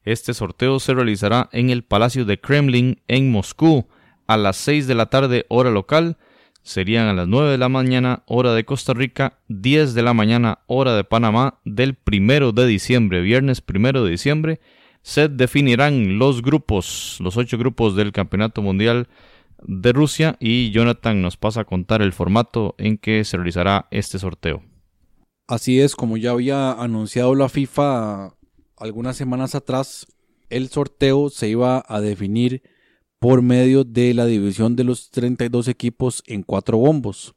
Este 0.07 0.33
sorteo 0.33 0.79
se 0.79 0.93
realizará 0.93 1.49
en 1.51 1.69
el 1.69 1.83
Palacio 1.83 2.23
de 2.23 2.39
Kremlin 2.39 3.01
en 3.09 3.29
Moscú 3.29 3.87
a 4.25 4.37
las 4.37 4.55
6 4.55 4.87
de 4.87 4.95
la 4.95 5.07
tarde 5.07 5.45
hora 5.49 5.69
local. 5.69 6.15
Serían 6.63 7.07
a 7.07 7.13
las 7.13 7.27
9 7.27 7.51
de 7.51 7.57
la 7.57 7.67
mañana 7.67 8.23
hora 8.25 8.53
de 8.53 8.63
Costa 8.63 8.93
Rica, 8.93 9.39
10 9.49 9.95
de 9.95 10.03
la 10.03 10.13
mañana 10.13 10.59
hora 10.67 10.95
de 10.95 11.03
Panamá 11.03 11.59
del 11.65 11.95
primero 11.95 12.53
de 12.53 12.65
diciembre, 12.65 13.19
viernes 13.19 13.59
primero 13.59 14.05
de 14.05 14.11
diciembre. 14.11 14.61
se 15.01 15.27
definirán 15.27 16.17
los 16.17 16.41
grupos, 16.41 17.17
los 17.19 17.35
ocho 17.35 17.57
grupos 17.57 17.97
del 17.97 18.13
Campeonato 18.13 18.61
Mundial 18.61 19.09
de 19.61 19.91
Rusia 19.91 20.37
y 20.39 20.71
Jonathan 20.71 21.21
nos 21.21 21.35
pasa 21.35 21.61
a 21.61 21.65
contar 21.65 22.01
el 22.01 22.13
formato 22.13 22.75
en 22.77 22.97
que 22.97 23.25
se 23.25 23.35
realizará 23.35 23.89
este 23.91 24.19
sorteo. 24.19 24.63
Así 25.49 25.81
es, 25.81 25.97
como 25.97 26.15
ya 26.15 26.31
había 26.31 26.71
anunciado 26.71 27.35
la 27.35 27.49
FIFA 27.49 28.36
algunas 28.77 29.17
semanas 29.17 29.55
atrás, 29.55 30.07
el 30.49 30.69
sorteo 30.69 31.29
se 31.29 31.49
iba 31.49 31.83
a 31.87 32.01
definir 32.01 32.63
por 33.19 33.41
medio 33.41 33.83
de 33.83 34.13
la 34.13 34.25
división 34.25 34.75
de 34.75 34.83
los 34.83 35.09
32 35.11 35.67
equipos 35.67 36.23
en 36.27 36.43
cuatro 36.43 36.77
bombos. 36.77 37.35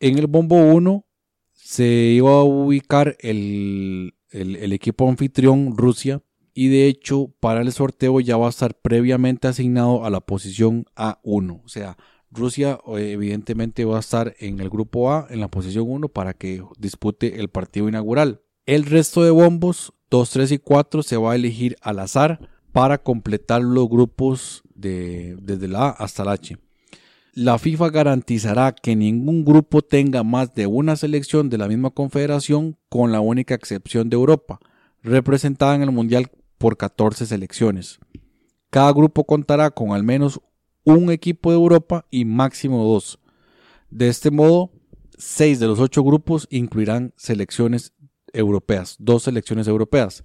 En 0.00 0.18
el 0.18 0.26
bombo 0.26 0.56
1 0.56 1.04
se 1.52 1.86
iba 1.86 2.30
a 2.30 2.44
ubicar 2.44 3.16
el, 3.20 4.14
el, 4.30 4.72
equipo 4.72 5.08
anfitrión 5.08 5.76
Rusia 5.76 6.22
y 6.52 6.68
de 6.68 6.86
hecho 6.86 7.32
para 7.40 7.62
el 7.62 7.72
sorteo 7.72 8.20
ya 8.20 8.36
va 8.36 8.46
a 8.46 8.50
estar 8.50 8.74
previamente 8.74 9.48
asignado 9.48 10.04
a 10.04 10.10
la 10.10 10.20
posición 10.20 10.84
A1. 10.94 11.62
O 11.64 11.68
sea, 11.68 11.96
Rusia 12.30 12.78
eh, 12.96 13.12
evidentemente 13.12 13.84
va 13.84 13.96
a 13.96 14.00
estar 14.00 14.34
en 14.38 14.60
el 14.60 14.68
grupo 14.68 15.12
A 15.12 15.26
en 15.30 15.40
la 15.40 15.48
posición 15.48 15.86
1 15.88 16.08
para 16.08 16.34
que 16.34 16.62
dispute 16.78 17.40
el 17.40 17.48
partido 17.48 17.88
inaugural. 17.88 18.42
El 18.66 18.84
resto 18.84 19.22
de 19.22 19.30
bombos 19.30 19.92
2, 20.14 20.30
3 20.30 20.52
y 20.52 20.58
4 20.58 21.02
se 21.02 21.16
va 21.16 21.32
a 21.32 21.34
elegir 21.34 21.76
al 21.82 21.98
azar 21.98 22.48
para 22.70 22.98
completar 22.98 23.62
los 23.62 23.88
grupos 23.88 24.62
de, 24.72 25.36
desde 25.42 25.66
la 25.66 25.88
A 25.88 25.90
hasta 25.90 26.24
la 26.24 26.32
H. 26.32 26.56
La 27.32 27.58
FIFA 27.58 27.90
garantizará 27.90 28.76
que 28.76 28.94
ningún 28.94 29.44
grupo 29.44 29.82
tenga 29.82 30.22
más 30.22 30.54
de 30.54 30.68
una 30.68 30.94
selección 30.94 31.50
de 31.50 31.58
la 31.58 31.66
misma 31.66 31.90
confederación 31.90 32.76
con 32.88 33.10
la 33.10 33.18
única 33.18 33.56
excepción 33.56 34.08
de 34.08 34.14
Europa, 34.14 34.60
representada 35.02 35.74
en 35.74 35.82
el 35.82 35.90
Mundial 35.90 36.30
por 36.58 36.76
14 36.76 37.26
selecciones. 37.26 37.98
Cada 38.70 38.92
grupo 38.92 39.24
contará 39.24 39.72
con 39.72 39.90
al 39.90 40.04
menos 40.04 40.40
un 40.84 41.10
equipo 41.10 41.50
de 41.50 41.56
Europa 41.56 42.06
y 42.12 42.24
máximo 42.24 42.84
dos. 42.84 43.18
De 43.90 44.06
este 44.06 44.30
modo, 44.30 44.70
seis 45.18 45.58
de 45.58 45.66
los 45.66 45.80
ocho 45.80 46.04
grupos 46.04 46.46
incluirán 46.50 47.14
selecciones 47.16 47.93
europeas, 48.34 48.96
dos 48.98 49.22
selecciones 49.22 49.68
europeas. 49.68 50.22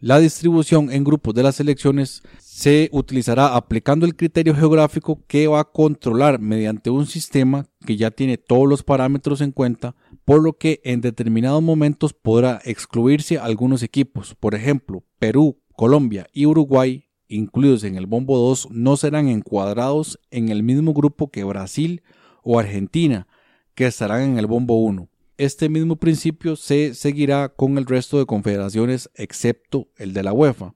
La 0.00 0.18
distribución 0.18 0.92
en 0.92 1.04
grupos 1.04 1.32
de 1.32 1.42
las 1.42 1.56
selecciones 1.56 2.22
se 2.38 2.90
utilizará 2.92 3.56
aplicando 3.56 4.04
el 4.04 4.14
criterio 4.14 4.54
geográfico 4.54 5.22
que 5.26 5.48
va 5.48 5.60
a 5.60 5.72
controlar 5.72 6.38
mediante 6.38 6.90
un 6.90 7.06
sistema 7.06 7.66
que 7.86 7.96
ya 7.96 8.10
tiene 8.10 8.36
todos 8.36 8.68
los 8.68 8.82
parámetros 8.82 9.40
en 9.40 9.52
cuenta, 9.52 9.94
por 10.26 10.42
lo 10.42 10.58
que 10.58 10.82
en 10.84 11.00
determinados 11.00 11.62
momentos 11.62 12.12
podrá 12.12 12.60
excluirse 12.66 13.38
algunos 13.38 13.82
equipos. 13.82 14.34
Por 14.34 14.54
ejemplo, 14.54 15.02
Perú, 15.18 15.62
Colombia 15.72 16.26
y 16.34 16.44
Uruguay, 16.44 17.06
incluidos 17.26 17.82
en 17.84 17.96
el 17.96 18.04
bombo 18.04 18.36
2, 18.36 18.68
no 18.72 18.98
serán 18.98 19.28
encuadrados 19.28 20.20
en 20.30 20.50
el 20.50 20.62
mismo 20.62 20.92
grupo 20.92 21.30
que 21.30 21.44
Brasil 21.44 22.02
o 22.42 22.58
Argentina, 22.58 23.26
que 23.74 23.86
estarán 23.86 24.22
en 24.22 24.38
el 24.38 24.46
bombo 24.46 24.76
1. 24.82 25.08
Este 25.38 25.68
mismo 25.68 25.96
principio 25.96 26.56
se 26.56 26.94
seguirá 26.94 27.50
con 27.50 27.76
el 27.76 27.84
resto 27.84 28.18
de 28.18 28.24
confederaciones 28.24 29.10
excepto 29.14 29.88
el 29.98 30.14
de 30.14 30.22
la 30.22 30.32
UEFA. 30.32 30.74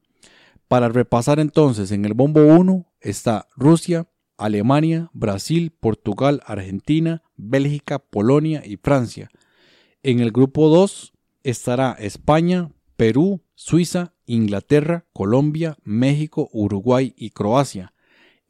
Para 0.68 0.90
repasar 0.90 1.40
entonces, 1.40 1.90
en 1.92 2.04
el 2.04 2.12
bombo 2.12 2.42
1 2.42 2.86
está 3.00 3.48
Rusia, 3.56 4.06
Alemania, 4.36 5.10
Brasil, 5.14 5.70
Portugal, 5.70 6.42
Argentina, 6.44 7.22
Bélgica, 7.36 7.98
Polonia 8.00 8.62
y 8.64 8.76
Francia. 8.76 9.30
En 10.02 10.20
el 10.20 10.30
grupo 10.30 10.68
2 10.68 11.14
estará 11.42 11.92
España, 11.98 12.70
Perú, 12.96 13.40
Suiza, 13.54 14.12
Inglaterra, 14.26 15.06
Colombia, 15.14 15.78
México, 15.84 16.50
Uruguay 16.52 17.14
y 17.16 17.30
Croacia. 17.30 17.94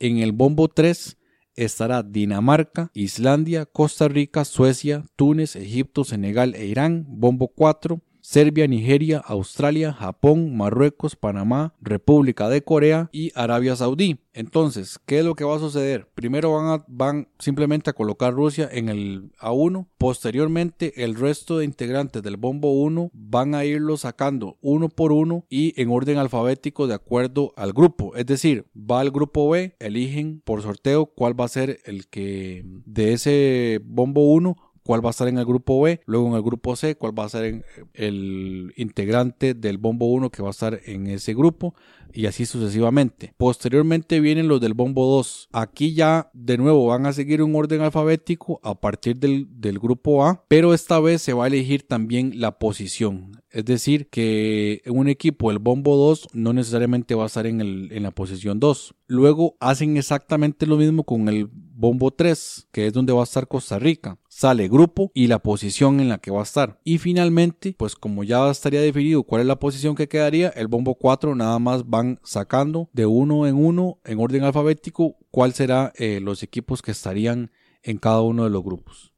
En 0.00 0.18
el 0.18 0.32
bombo 0.32 0.66
3 0.66 1.18
estará 1.64 2.02
Dinamarca, 2.02 2.90
Islandia, 2.94 3.66
Costa 3.66 4.08
Rica, 4.08 4.44
Suecia, 4.44 5.04
Túnez, 5.16 5.56
Egipto, 5.56 6.04
Senegal 6.04 6.54
e 6.54 6.66
Irán, 6.66 7.04
Bombo 7.06 7.48
4, 7.48 8.00
Serbia, 8.30 8.68
Nigeria, 8.68 9.18
Australia, 9.26 9.92
Japón, 9.92 10.56
Marruecos, 10.56 11.16
Panamá, 11.16 11.74
República 11.80 12.48
de 12.48 12.62
Corea 12.62 13.08
y 13.10 13.32
Arabia 13.34 13.74
Saudí. 13.74 14.20
Entonces, 14.32 15.00
¿qué 15.04 15.18
es 15.18 15.24
lo 15.24 15.34
que 15.34 15.42
va 15.42 15.56
a 15.56 15.58
suceder? 15.58 16.06
Primero 16.14 16.84
van, 16.86 17.26
simplemente 17.40 17.90
a 17.90 17.92
colocar 17.92 18.32
Rusia 18.32 18.68
en 18.70 18.88
el 18.88 19.32
A1. 19.40 19.88
Posteriormente, 19.98 21.02
el 21.02 21.16
resto 21.16 21.58
de 21.58 21.64
integrantes 21.64 22.22
del 22.22 22.36
bombo 22.36 22.72
1 22.72 23.10
van 23.12 23.56
a 23.56 23.64
irlo 23.64 23.96
sacando 23.96 24.58
uno 24.60 24.90
por 24.90 25.10
uno 25.10 25.44
y 25.50 25.74
en 25.82 25.90
orden 25.90 26.18
alfabético 26.18 26.86
de 26.86 26.94
acuerdo 26.94 27.52
al 27.56 27.72
grupo. 27.72 28.14
Es 28.14 28.26
decir, 28.26 28.66
va 28.76 29.00
al 29.00 29.10
grupo 29.10 29.50
B, 29.50 29.74
eligen 29.80 30.40
por 30.44 30.62
sorteo 30.62 31.06
cuál 31.06 31.38
va 31.38 31.46
a 31.46 31.48
ser 31.48 31.80
el 31.84 32.06
que 32.06 32.62
de 32.64 33.12
ese 33.12 33.80
bombo 33.82 34.32
1 34.32 34.56
cuál 34.84 35.04
va 35.04 35.10
a 35.10 35.12
estar 35.12 35.28
en 35.28 35.38
el 35.38 35.44
grupo 35.44 35.80
B, 35.80 36.00
luego 36.06 36.28
en 36.28 36.34
el 36.34 36.42
grupo 36.42 36.76
C, 36.76 36.96
cuál 36.96 37.18
va 37.18 37.24
a 37.24 37.28
ser 37.28 37.64
el 37.94 38.72
integrante 38.76 39.54
del 39.54 39.78
bombo 39.78 40.06
1 40.06 40.30
que 40.30 40.42
va 40.42 40.48
a 40.48 40.52
estar 40.52 40.80
en 40.84 41.06
ese 41.06 41.34
grupo 41.34 41.74
y 42.12 42.26
así 42.26 42.46
sucesivamente. 42.46 43.34
Posteriormente 43.36 44.20
vienen 44.20 44.48
los 44.48 44.60
del 44.60 44.74
bombo 44.74 45.06
2. 45.06 45.48
Aquí 45.52 45.94
ya 45.94 46.30
de 46.32 46.58
nuevo 46.58 46.86
van 46.86 47.06
a 47.06 47.12
seguir 47.12 47.42
un 47.42 47.54
orden 47.54 47.80
alfabético 47.80 48.60
a 48.62 48.80
partir 48.80 49.16
del, 49.18 49.78
grupo 49.78 50.24
A, 50.24 50.44
pero 50.48 50.74
esta 50.74 51.00
vez 51.00 51.22
se 51.22 51.32
va 51.32 51.44
a 51.44 51.46
elegir 51.48 51.86
también 51.86 52.40
la 52.40 52.58
posición. 52.58 53.32
Es 53.50 53.64
decir, 53.64 54.08
que 54.08 54.82
un 54.86 55.08
equipo, 55.08 55.50
el 55.50 55.58
bombo 55.58 55.96
2, 55.96 56.28
no 56.34 56.52
necesariamente 56.52 57.14
va 57.14 57.24
a 57.24 57.26
estar 57.26 57.46
en, 57.46 57.60
el, 57.60 57.92
en 57.92 58.02
la 58.02 58.10
posición 58.10 58.60
2. 58.60 58.94
Luego 59.06 59.56
hacen 59.60 59.96
exactamente 59.96 60.66
lo 60.66 60.76
mismo 60.76 61.04
con 61.04 61.28
el 61.28 61.48
bombo 61.50 62.10
3, 62.10 62.68
que 62.72 62.86
es 62.86 62.92
donde 62.92 63.12
va 63.12 63.20
a 63.20 63.24
estar 63.24 63.48
Costa 63.48 63.78
Rica. 63.78 64.18
Sale 64.40 64.68
grupo 64.68 65.12
y 65.12 65.26
la 65.26 65.40
posición 65.40 66.00
en 66.00 66.08
la 66.08 66.16
que 66.16 66.30
va 66.30 66.40
a 66.40 66.44
estar. 66.44 66.80
Y 66.82 66.96
finalmente, 66.96 67.74
pues 67.76 67.94
como 67.94 68.24
ya 68.24 68.50
estaría 68.50 68.80
definido 68.80 69.22
cuál 69.22 69.42
es 69.42 69.46
la 69.46 69.58
posición 69.58 69.94
que 69.94 70.08
quedaría, 70.08 70.48
el 70.48 70.66
bombo 70.66 70.94
4 70.94 71.34
nada 71.34 71.58
más 71.58 71.90
van 71.90 72.18
sacando 72.22 72.88
de 72.94 73.04
uno 73.04 73.46
en 73.46 73.54
uno 73.54 73.98
en 74.02 74.18
orden 74.18 74.44
alfabético 74.44 75.18
cuál 75.30 75.52
será 75.52 75.92
eh, 75.96 76.20
los 76.22 76.42
equipos 76.42 76.80
que 76.80 76.90
estarían 76.90 77.50
en 77.82 77.98
cada 77.98 78.22
uno 78.22 78.44
de 78.44 78.48
los 78.48 78.64
grupos. 78.64 79.12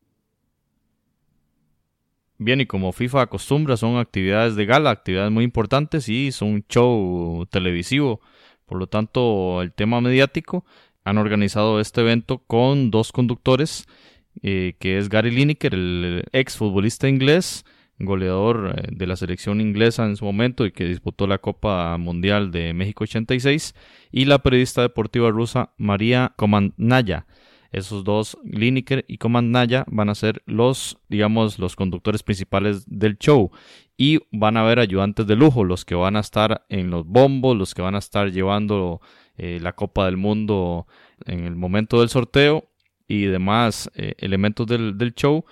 Bien, 2.39 2.61
y 2.61 2.67
como 2.67 2.91
FIFA 2.91 3.23
acostumbra, 3.23 3.77
son 3.77 3.99
actividades 3.99 4.57
de 4.57 4.67
gala, 4.67 4.91
actividades 4.91 5.31
muy 5.31 5.45
importantes 5.45 6.09
y 6.09 6.33
son 6.33 6.49
un 6.49 6.67
show 6.69 7.47
televisivo. 7.47 8.21
Por 8.67 8.77
lo 8.77 8.89
tanto, 8.89 9.63
el 9.63 9.73
tema 9.73 10.01
mediático 10.01 10.65
han 11.05 11.19
organizado 11.19 11.79
este 11.79 12.01
evento 12.01 12.39
con 12.39 12.91
dos 12.91 13.13
conductores, 13.13 13.87
eh, 14.43 14.75
que 14.79 14.99
es 14.99 15.09
Gary 15.09 15.31
Lineker, 15.31 15.75
el 15.75 16.25
ex 16.33 16.57
futbolista 16.57 17.09
inglés, 17.09 17.65
goleador 17.99 18.75
eh, 18.77 18.89
de 18.91 19.07
la 19.07 19.17
selección 19.17 19.61
inglesa 19.61 20.05
en 20.05 20.17
su 20.17 20.25
momento 20.25 20.65
y 20.65 20.73
que 20.73 20.85
disputó 20.85 21.27
la 21.27 21.39
Copa 21.39 21.97
Mundial 21.99 22.51
de 22.51 22.73
México 22.73 23.05
86, 23.05 23.75
y 24.11 24.25
la 24.25 24.39
periodista 24.39 24.83
deportiva 24.83 25.31
rusa 25.31 25.73
María 25.77 26.33
Komandnaya. 26.37 27.27
Esos 27.73 28.05
dos, 28.05 28.37
Lineker 28.45 29.07
y 29.09 29.17
Command 29.17 29.51
Naya, 29.51 29.87
van 29.89 30.11
a 30.11 30.15
ser 30.15 30.43
los, 30.45 30.99
digamos, 31.09 31.59
los 31.59 31.75
conductores 31.75 32.23
principales 32.23 32.85
del 32.87 33.17
show. 33.17 33.51
Y 33.97 34.21
van 34.31 34.59
a 34.59 34.61
haber 34.61 34.79
ayudantes 34.79 35.27
de 35.27 35.37
lujo, 35.37 35.65
los 35.65 35.87
que 35.87 35.95
van 35.95 36.17
a 36.17 36.21
estar 36.21 36.67
en 36.69 36.91
los 36.91 37.07
bombos, 37.07 37.57
los 37.57 37.73
que 37.73 37.81
van 37.81 37.95
a 37.95 37.99
estar 37.99 38.31
llevando 38.31 39.01
eh, 39.39 39.59
la 39.63 39.73
Copa 39.73 40.05
del 40.05 40.19
Mundo 40.19 40.87
en 41.25 41.45
el 41.45 41.57
momento 41.57 42.01
del 42.01 42.11
sorteo 42.11 42.69
y 43.13 43.27
demás 43.27 43.91
eh, 43.95 44.15
elementos 44.17 44.67
del, 44.67 44.97
del 44.97 45.15
show. 45.15 45.45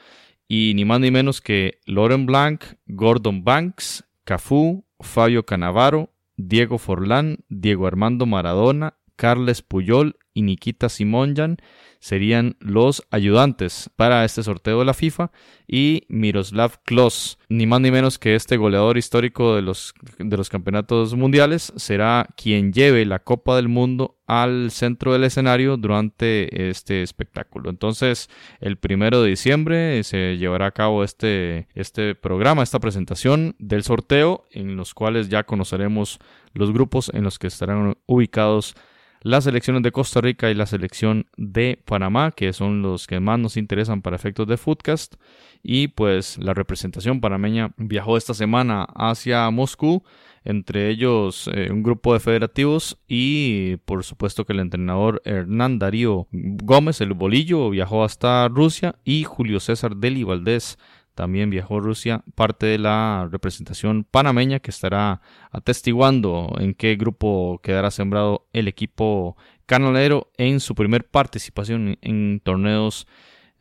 Y 0.49 0.73
ni 0.75 0.87
más 0.87 0.99
ni 1.01 1.11
menos 1.11 1.43
que 1.43 1.79
Lauren 1.85 2.25
Blanc, 2.25 2.65
Gordon 2.87 3.45
Banks, 3.45 4.05
Cafú, 4.25 4.87
Fabio 4.99 5.45
Canavaro, 5.45 6.11
Diego 6.37 6.79
Forlán, 6.79 7.45
Diego 7.51 7.87
Armando 7.87 8.25
Maradona, 8.25 8.95
Carles 9.17 9.61
Puyol 9.61 10.17
y 10.33 10.41
Nikita 10.41 10.89
Simonjan 10.89 11.59
serían 12.01 12.57
los 12.61 13.07
ayudantes 13.11 13.91
para 13.95 14.25
este 14.25 14.43
sorteo 14.43 14.81
de 14.81 14.85
la 14.87 14.95
FIFA 14.95 15.31
y 15.69 16.05
Miroslav 16.09 16.83
Klos, 16.85 17.39
ni 17.49 17.67
más 17.67 17.81
ni 17.81 17.91
menos 17.91 18.19
que 18.19 18.35
este 18.35 18.57
goleador 18.57 18.99
histórico 18.99 19.55
de 19.55 19.63
los, 19.63 19.95
de 20.19 20.37
los 20.37 20.49
campeonatos 20.49 21.15
mundiales, 21.15 21.73
será 21.77 22.27
quien 22.37 22.73
lleve 22.73 23.05
la 23.05 23.21
Copa 23.21 23.55
del 23.55 23.69
Mundo 23.69 24.17
al 24.27 24.71
centro 24.71 25.13
del 25.13 25.25
escenario 25.25 25.77
durante 25.77 26.71
este 26.71 27.03
espectáculo. 27.03 27.69
Entonces, 27.69 28.31
el 28.61 28.79
primero 28.79 29.23
de 29.23 29.31
diciembre 29.31 30.03
se 30.03 30.39
llevará 30.39 30.67
a 30.67 30.71
cabo 30.71 31.05
este, 31.05 31.69
este 31.75 32.15
programa, 32.15 32.63
esta 32.63 32.81
presentación 32.81 33.55
del 33.59 33.83
sorteo, 33.83 34.47
en 34.53 34.77
los 34.77 34.95
cuales 34.95 35.29
ya 35.29 35.45
conoceremos 35.45 36.19
los 36.55 36.73
grupos 36.73 37.11
en 37.13 37.25
los 37.25 37.39
que 37.39 37.49
estarán 37.49 37.97
ubicados 38.07 38.75
las 39.23 39.45
selecciones 39.45 39.83
de 39.83 39.93
Costa 39.93 40.21
Rica 40.21 40.51
y 40.51 40.55
la 40.55 40.67
selección 40.67 41.27
de 41.37 41.81
Panamá, 41.85 42.31
que 42.33 42.53
son 42.53 42.83
los 42.83 43.07
que 43.07 43.21
más 43.21 43.39
nos 43.39 43.57
interesan 43.57 44.03
para 44.03 44.17
efectos 44.17 44.47
de 44.47 44.57
Foodcast. 44.57 45.17
Y 45.63 45.89
pues 45.89 46.39
la 46.39 46.55
representación 46.55 47.21
panameña 47.21 47.75
viajó 47.77 48.17
esta 48.17 48.33
semana 48.33 48.87
hacia 48.95 49.51
Moscú, 49.51 50.03
entre 50.43 50.89
ellos 50.89 51.51
eh, 51.53 51.69
un 51.71 51.83
grupo 51.83 52.15
de 52.15 52.21
federativos 52.21 52.99
y 53.07 53.77
por 53.85 54.05
supuesto 54.05 54.47
que 54.47 54.55
el 54.55 54.61
entrenador 54.61 55.21
Hernán 55.27 55.79
Darío 55.79 56.29
Gómez, 56.33 57.03
el 57.03 57.13
bolillo, 57.13 57.69
viajó 57.69 58.05
hasta 58.05 58.49
Rusia 58.49 58.95
y 59.05 59.25
Julio 59.25 59.61
César 59.61 59.97
Deli 59.97 60.25
Valdés 60.25 60.79
también 61.15 61.51
viajó 61.51 61.81
Rusia, 61.81 62.25
parte 62.35 62.67
de 62.67 62.79
la 62.79 63.29
representación 63.31 64.05
panameña 64.05 64.61
que 64.61 64.71
estará 64.71 65.21
atestiguando 65.51 66.55
en 66.59 66.75
qué 66.75 66.97
grupo 66.97 67.61
quedará 67.63 67.91
sembrado 67.91 68.47
el 68.53 68.69
equipo 68.69 69.37
canalero 69.67 70.31
en 70.37 70.61
su 70.61 70.75
primer 70.75 71.09
participación 71.09 71.99
en 72.01 72.41
torneos 72.41 73.07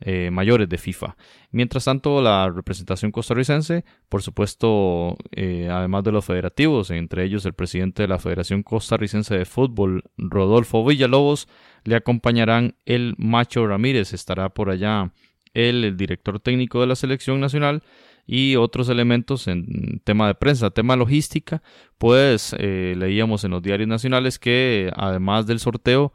eh, 0.02 0.30
mayores 0.30 0.66
de 0.66 0.78
FIFA. 0.78 1.14
Mientras 1.50 1.84
tanto, 1.84 2.22
la 2.22 2.48
representación 2.48 3.12
costarricense, 3.12 3.84
por 4.08 4.22
supuesto, 4.22 5.18
eh, 5.32 5.68
además 5.70 6.04
de 6.04 6.12
los 6.12 6.24
federativos, 6.24 6.90
entre 6.90 7.24
ellos 7.24 7.44
el 7.44 7.52
presidente 7.52 8.04
de 8.04 8.08
la 8.08 8.18
Federación 8.18 8.62
Costarricense 8.62 9.36
de 9.36 9.44
Fútbol, 9.44 10.04
Rodolfo 10.16 10.86
Villalobos, 10.86 11.48
le 11.84 11.96
acompañarán 11.96 12.76
el 12.86 13.14
Macho 13.18 13.66
Ramírez, 13.66 14.14
estará 14.14 14.48
por 14.48 14.70
allá 14.70 15.12
el 15.54 15.96
director 15.96 16.40
técnico 16.40 16.80
de 16.80 16.86
la 16.86 16.96
selección 16.96 17.40
nacional 17.40 17.82
y 18.26 18.54
otros 18.56 18.88
elementos 18.88 19.48
en 19.48 20.00
tema 20.04 20.28
de 20.28 20.36
prensa, 20.36 20.70
tema 20.70 20.94
logística, 20.94 21.62
pues 21.98 22.54
eh, 22.58 22.94
leíamos 22.96 23.42
en 23.42 23.50
los 23.50 23.60
diarios 23.60 23.88
nacionales 23.88 24.38
que 24.38 24.92
además 24.94 25.46
del 25.46 25.58
sorteo 25.58 26.12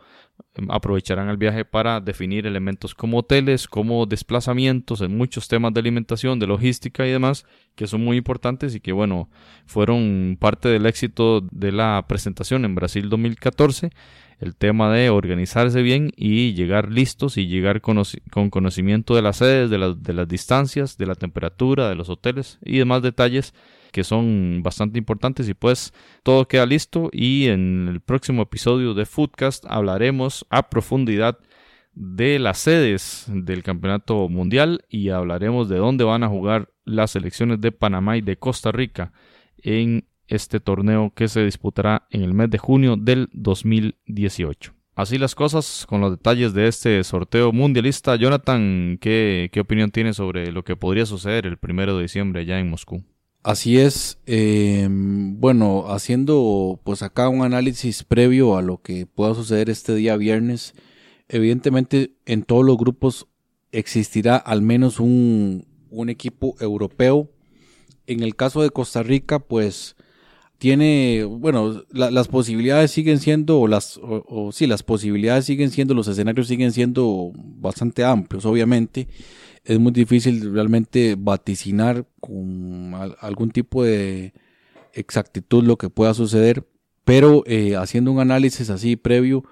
em, 0.54 0.71
aprovecharán 0.71 1.28
el 1.28 1.36
viaje 1.36 1.65
para 1.65 2.00
definir 2.00 2.48
elementos 2.48 2.95
como 2.95 3.17
hoteles, 3.17 3.67
como 3.67 4.06
desplazamientos, 4.06 5.02
en 5.02 5.17
muchos 5.17 5.50
temas 5.50 5.74
de 5.74 5.82
alimentación, 5.82 6.39
de 6.39 6.48
logística 6.48 7.06
y 7.06 7.12
demás, 7.12 7.45
que 7.76 7.86
son 7.86 8.02
muy 8.02 8.15
importantes 8.15 8.76
y 8.76 8.80
que 8.80 8.93
bueno, 8.93 9.30
fueron 9.65 10.38
parte 10.39 10.69
del 10.69 10.86
éxito 10.86 11.41
de 11.52 11.74
la 11.74 12.06
presentación 12.08 12.63
en 12.63 12.76
Brasil 12.76 13.10
2014 13.10 13.91
el 14.39 14.56
tema 14.56 14.93
de 14.93 15.10
organizarse 15.10 15.82
bien 15.82 16.12
y 16.15 16.54
llegar 16.54 16.91
listos 16.91 17.38
y 17.38 17.48
llegar 17.48 17.82
con 17.82 18.50
conocimiento 18.50 19.15
de 19.15 19.21
las 19.21 19.38
sedes, 19.38 19.69
de, 19.69 19.95
de 19.98 20.13
las 20.13 20.28
distancias, 20.28 20.98
de 20.98 21.06
la 21.06 21.15
temperatura, 21.15 21.89
de 21.89 21.95
los 21.95 22.10
hoteles 22.10 22.60
y 22.63 22.78
demás 22.78 23.02
detalles 23.02 23.54
que 23.91 24.04
son 24.04 24.62
bastante 24.62 24.98
importantes. 24.98 25.48
Y 25.48 25.54
pues 25.54 25.93
todo 26.24 26.48
queda 26.48 26.65
listo 26.65 27.10
y 27.13 27.48
en 27.48 27.88
el 27.88 28.02
próximo 28.02 28.41
episodio 28.41 28.93
de 28.93 29.06
Foodcast 29.06 29.65
hablaremos 29.69 30.45
a 30.50 30.69
profundidad 30.69 31.38
de 31.93 32.39
las 32.39 32.58
sedes 32.58 33.26
del 33.30 33.63
campeonato 33.63 34.28
mundial 34.28 34.84
y 34.89 35.10
hablaremos 35.10 35.69
de 35.69 35.78
dónde 35.78 36.04
van 36.04 36.24
a 36.24 36.28
jugar 36.28 36.74
las 36.84 37.12
selecciones 37.12 37.62
de 37.62 37.71
Panamá 37.71 38.17
y 38.17 38.21
de 38.21 38.38
Costa 38.38 38.74
Rica 38.74 39.13
en 39.58 40.06
este 40.27 40.59
torneo 40.59 41.11
que 41.15 41.27
se 41.27 41.43
disputará 41.43 42.07
en 42.09 42.21
el 42.23 42.33
mes 42.33 42.49
de 42.49 42.57
junio 42.57 42.95
del 42.95 43.29
2018. 43.33 44.73
Así 44.95 45.17
las 45.17 45.35
cosas 45.35 45.85
con 45.89 45.99
los 45.99 46.11
detalles 46.11 46.53
de 46.53 46.69
este 46.69 47.03
sorteo 47.03 47.51
mundialista. 47.51 48.15
Jonathan, 48.15 48.97
¿qué, 49.01 49.51
opinión 49.59 49.91
tienes 49.91 50.15
sobre 50.15 50.53
lo 50.53 50.63
que 50.63 50.77
podría 50.77 51.05
suceder 51.05 51.45
el 51.45 51.57
primero 51.57 51.97
de 51.97 52.03
diciembre 52.03 52.41
allá 52.41 52.59
en 52.59 52.69
Moscú? 52.69 53.03
Así 53.43 53.77
es, 53.77 54.17
eh, 54.25 54.88
bueno, 54.89 55.85
haciendo 55.89 56.79
pues 56.83 57.03
acá 57.03 57.27
un 57.29 57.43
análisis 57.43 58.03
previo 58.03 58.57
a 58.57 58.61
lo 58.61 58.81
que 58.81 59.05
pueda 59.05 59.35
suceder 59.35 59.69
este 59.69 59.93
día 59.93 60.15
viernes, 60.15 60.73
evidentemente 61.27 62.13
en 62.25 62.43
todos 62.43 62.65
los 62.65 62.77
grupos 62.77 63.27
existirá 63.71 64.38
al 64.38 64.61
menos 64.61 64.99
un, 64.99 65.67
un 65.91 66.09
equipo 66.09 66.55
europeo. 66.59 67.29
En 68.07 68.23
el 68.23 68.35
caso 68.35 68.61
de 68.61 68.69
Costa 68.69 69.03
Rica, 69.03 69.39
pues 69.39 69.95
tiene, 70.58 71.24
bueno, 71.26 71.84
las 71.91 72.28
posibilidades 72.28 72.91
siguen 72.91 73.20
siendo, 73.20 73.60
o 73.60 73.68
las, 73.68 74.00
o, 74.02 74.52
sí, 74.52 74.68
las 74.68 74.84
posibilidades 74.84 75.46
siguen 75.46 75.70
siendo, 75.72 75.94
los 75.94 76.08
escenarios 76.08 76.48
siguen 76.48 76.72
siendo 76.72 77.32
bastante 77.36 78.04
amplios, 78.04 78.46
obviamente. 78.46 79.08
Es 79.63 79.80
muy 79.80 79.91
difícil 79.91 80.54
realmente 80.54 81.15
vaticinar 81.18 82.06
con 82.20 82.94
algún 83.20 83.52
tipo 83.52 83.84
de 83.84 84.34
exactitud 84.94 85.63
lo 85.63 85.78
que 85.78 85.89
pueda 85.89 86.13
suceder, 86.13 86.65
pero 87.04 87.44
eh, 87.46 87.76
haciendo 87.76 88.12
un 88.12 88.20
análisis 88.20 88.70
así 88.70 88.96
previo, 88.96 89.44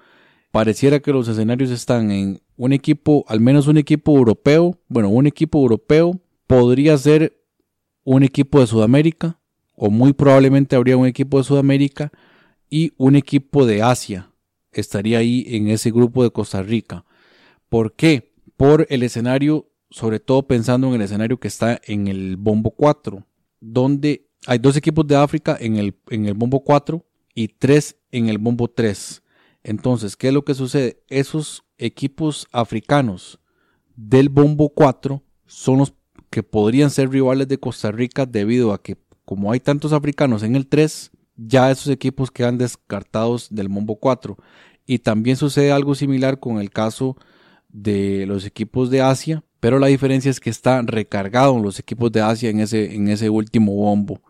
pareciera 0.50 1.00
que 1.00 1.12
los 1.12 1.28
escenarios 1.28 1.70
están 1.70 2.10
en 2.10 2.40
un 2.56 2.72
equipo, 2.72 3.24
al 3.28 3.40
menos 3.40 3.66
un 3.66 3.76
equipo 3.76 4.16
europeo, 4.16 4.78
bueno, 4.88 5.08
un 5.08 5.26
equipo 5.26 5.58
europeo 5.58 6.20
podría 6.46 6.96
ser 6.96 7.36
un 8.04 8.22
equipo 8.22 8.60
de 8.60 8.66
Sudamérica, 8.66 9.40
o 9.74 9.90
muy 9.90 10.12
probablemente 10.12 10.76
habría 10.76 10.96
un 10.96 11.06
equipo 11.06 11.38
de 11.38 11.44
Sudamérica 11.44 12.12
y 12.70 12.92
un 12.96 13.16
equipo 13.16 13.66
de 13.66 13.82
Asia 13.82 14.30
estaría 14.72 15.18
ahí 15.18 15.44
en 15.48 15.68
ese 15.68 15.90
grupo 15.90 16.22
de 16.22 16.30
Costa 16.30 16.62
Rica. 16.62 17.04
¿Por 17.68 17.94
qué? 17.94 18.32
Por 18.56 18.86
el 18.90 19.02
escenario, 19.02 19.68
sobre 19.90 20.20
todo 20.20 20.46
pensando 20.46 20.88
en 20.88 20.94
el 20.94 21.02
escenario 21.02 21.38
que 21.38 21.48
está 21.48 21.80
en 21.84 22.08
el 22.08 22.36
bombo 22.36 22.70
4, 22.70 23.26
donde 23.60 24.28
hay 24.46 24.58
dos 24.58 24.76
equipos 24.76 25.06
de 25.06 25.16
África 25.16 25.56
en 25.58 25.76
el, 25.76 25.96
en 26.10 26.26
el 26.26 26.34
bombo 26.34 26.62
4 26.62 27.04
y 27.34 27.48
tres 27.48 27.96
en 28.12 28.28
el 28.28 28.38
bombo 28.38 28.68
3. 28.68 29.22
Entonces, 29.62 30.16
¿qué 30.16 30.28
es 30.28 30.34
lo 30.34 30.44
que 30.44 30.54
sucede? 30.54 31.02
Esos 31.08 31.64
equipos 31.78 32.46
africanos 32.52 33.40
del 33.96 34.28
bombo 34.28 34.68
4 34.70 35.22
son 35.46 35.78
los 35.78 35.94
que 36.30 36.42
podrían 36.42 36.90
ser 36.90 37.10
rivales 37.10 37.48
de 37.48 37.58
Costa 37.58 37.92
Rica 37.92 38.26
debido 38.26 38.72
a 38.72 38.82
que 38.82 38.96
como 39.24 39.52
hay 39.52 39.60
tantos 39.60 39.92
africanos 39.92 40.42
en 40.42 40.56
el 40.56 40.66
3, 40.66 41.10
ya 41.36 41.70
esos 41.70 41.88
equipos 41.88 42.30
quedan 42.30 42.58
descartados 42.58 43.48
del 43.50 43.68
Mombo 43.68 43.96
4. 43.96 44.36
Y 44.86 44.98
también 44.98 45.36
sucede 45.36 45.72
algo 45.72 45.94
similar 45.94 46.38
con 46.40 46.58
el 46.58 46.70
caso 46.70 47.16
de 47.68 48.26
los 48.26 48.44
equipos 48.44 48.90
de 48.90 49.00
Asia, 49.00 49.42
pero 49.60 49.78
la 49.78 49.86
diferencia 49.86 50.30
es 50.30 50.40
que 50.40 50.50
están 50.50 50.86
recargados 50.86 51.60
los 51.60 51.78
equipos 51.78 52.12
de 52.12 52.20
Asia 52.20 52.50
en 52.50 52.60
ese, 52.60 52.94
en 52.94 53.08
ese 53.08 53.30
último 53.30 53.74
bombo. 53.74 54.20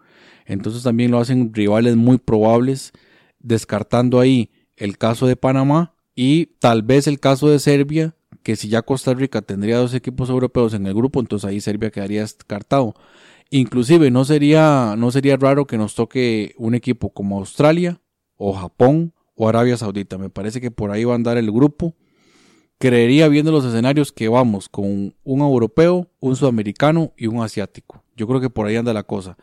Entonces 0.47 0.83
también 0.83 1.11
lo 1.11 1.19
hacen 1.19 1.53
rivales 1.53 1.97
muy 1.97 2.19
probables, 2.19 2.93
descartando 3.41 4.21
ahí 4.21 4.51
el 4.77 4.97
caso 4.97 5.27
de 5.27 5.37
Panamá 5.37 5.95
y 6.15 6.47
tal 6.59 6.83
vez 6.83 7.07
el 7.07 7.21
caso 7.21 7.49
de 7.49 7.59
Serbia, 7.59 8.15
que 8.43 8.57
si 8.57 8.69
ya 8.69 8.83
Costa 8.83 9.15
Rica 9.15 9.43
tendría 9.43 9.79
dos 9.79 9.95
equipos 9.95 10.31
europeos 10.31 10.75
en 10.75 10.87
el 10.87 10.95
grupo, 10.95 11.21
entonces 11.21 11.49
ahí 11.49 11.61
Serbia 11.61 11.91
quedaría 11.91 12.21
descartado. 12.21 12.95
Inclusive 13.57 14.11
no 14.11 14.25
sería, 14.25 14.97
no 14.99 15.13
sería 15.13 15.37
raro 15.37 15.65
que 15.65 15.79
nos 15.79 15.95
toque 15.95 16.57
un 16.59 16.75
equipo 16.75 17.11
como 17.11 17.39
Australia 17.39 18.01
o 18.37 18.53
Japón 18.53 19.15
o 19.37 19.49
Arabia 19.49 19.77
Saudita. 19.77 20.19
Me 20.19 20.29
parece 20.29 20.61
que 20.61 20.73
por 20.73 20.91
ahí 20.91 21.05
va 21.05 21.13
a 21.13 21.15
andar 21.15 21.37
el 21.37 21.53
grupo. 21.53 21.95
Creería 22.79 23.29
viendo 23.29 23.53
los 23.53 23.65
escenarios 23.65 24.11
que 24.11 24.27
vamos 24.27 24.69
con 24.69 25.15
un 25.23 25.41
europeo, 25.41 26.11
un 26.19 26.35
sudamericano 26.35 27.13
y 27.17 27.29
un 27.29 27.45
asiático. 27.45 28.03
Yo 28.17 28.27
creo 28.27 28.41
que 28.41 28.51
por 28.51 28.67
ahí 28.67 28.75
anda 28.75 28.93
la 28.93 29.05
cosa. 29.05 29.37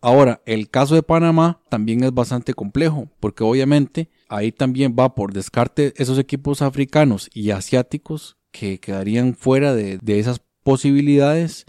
Ahora, 0.00 0.40
el 0.46 0.70
caso 0.70 0.94
de 0.94 1.02
Panamá 1.02 1.60
también 1.68 2.04
es 2.04 2.14
bastante 2.14 2.54
complejo, 2.54 3.08
porque 3.18 3.42
obviamente 3.42 4.08
ahí 4.28 4.52
también 4.52 4.94
va 4.96 5.16
por 5.16 5.32
descarte 5.32 5.94
esos 5.96 6.20
equipos 6.20 6.62
africanos 6.62 7.28
y 7.34 7.50
asiáticos 7.50 8.36
que 8.52 8.78
quedarían 8.78 9.34
fuera 9.34 9.74
de, 9.74 9.98
de 9.98 10.20
esas 10.20 10.42
posibilidades 10.62 11.66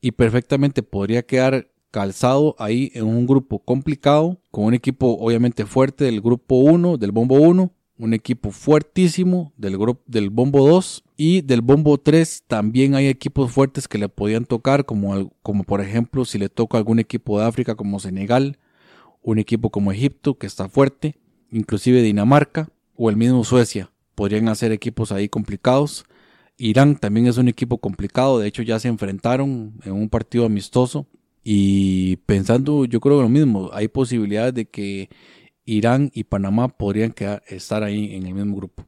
y 0.00 0.12
perfectamente 0.12 0.82
podría 0.82 1.22
quedar 1.22 1.68
calzado 1.90 2.54
ahí 2.58 2.92
en 2.94 3.04
un 3.04 3.26
grupo 3.26 3.58
complicado, 3.58 4.40
con 4.50 4.64
un 4.64 4.74
equipo 4.74 5.16
obviamente 5.18 5.66
fuerte 5.66 6.04
del 6.04 6.20
grupo 6.20 6.56
1, 6.56 6.98
del 6.98 7.12
bombo 7.12 7.36
1, 7.36 7.72
un 7.98 8.14
equipo 8.14 8.50
fuertísimo 8.50 9.52
del, 9.56 9.76
grupo, 9.76 10.02
del 10.06 10.30
bombo 10.30 10.66
2 10.66 11.04
y 11.16 11.42
del 11.42 11.60
bombo 11.60 11.98
3 11.98 12.44
también 12.46 12.94
hay 12.94 13.08
equipos 13.08 13.52
fuertes 13.52 13.88
que 13.88 13.98
le 13.98 14.08
podían 14.08 14.46
tocar, 14.46 14.86
como, 14.86 15.32
como 15.42 15.64
por 15.64 15.80
ejemplo 15.82 16.24
si 16.24 16.38
le 16.38 16.48
toca 16.48 16.78
algún 16.78 16.98
equipo 16.98 17.38
de 17.38 17.46
África 17.46 17.74
como 17.74 18.00
Senegal, 18.00 18.58
un 19.22 19.38
equipo 19.38 19.70
como 19.70 19.92
Egipto 19.92 20.38
que 20.38 20.46
está 20.46 20.68
fuerte, 20.68 21.18
inclusive 21.50 22.02
Dinamarca 22.02 22.70
o 22.96 23.10
el 23.10 23.16
mismo 23.16 23.44
Suecia, 23.44 23.90
podrían 24.14 24.48
hacer 24.48 24.72
equipos 24.72 25.12
ahí 25.12 25.28
complicados. 25.28 26.06
Irán 26.60 26.96
también 26.96 27.26
es 27.26 27.38
un 27.38 27.48
equipo 27.48 27.78
complicado, 27.78 28.38
de 28.38 28.46
hecho 28.46 28.62
ya 28.62 28.78
se 28.78 28.88
enfrentaron 28.88 29.80
en 29.82 29.92
un 29.92 30.10
partido 30.10 30.44
amistoso 30.44 31.06
y 31.42 32.16
pensando 32.26 32.84
yo 32.84 33.00
creo 33.00 33.22
lo 33.22 33.30
mismo, 33.30 33.70
hay 33.72 33.88
posibilidades 33.88 34.52
de 34.52 34.68
que 34.68 35.08
Irán 35.64 36.10
y 36.12 36.24
Panamá 36.24 36.68
podrían 36.68 37.12
quedar, 37.12 37.42
estar 37.48 37.82
ahí 37.82 38.14
en 38.14 38.26
el 38.26 38.34
mismo 38.34 38.56
grupo. 38.56 38.84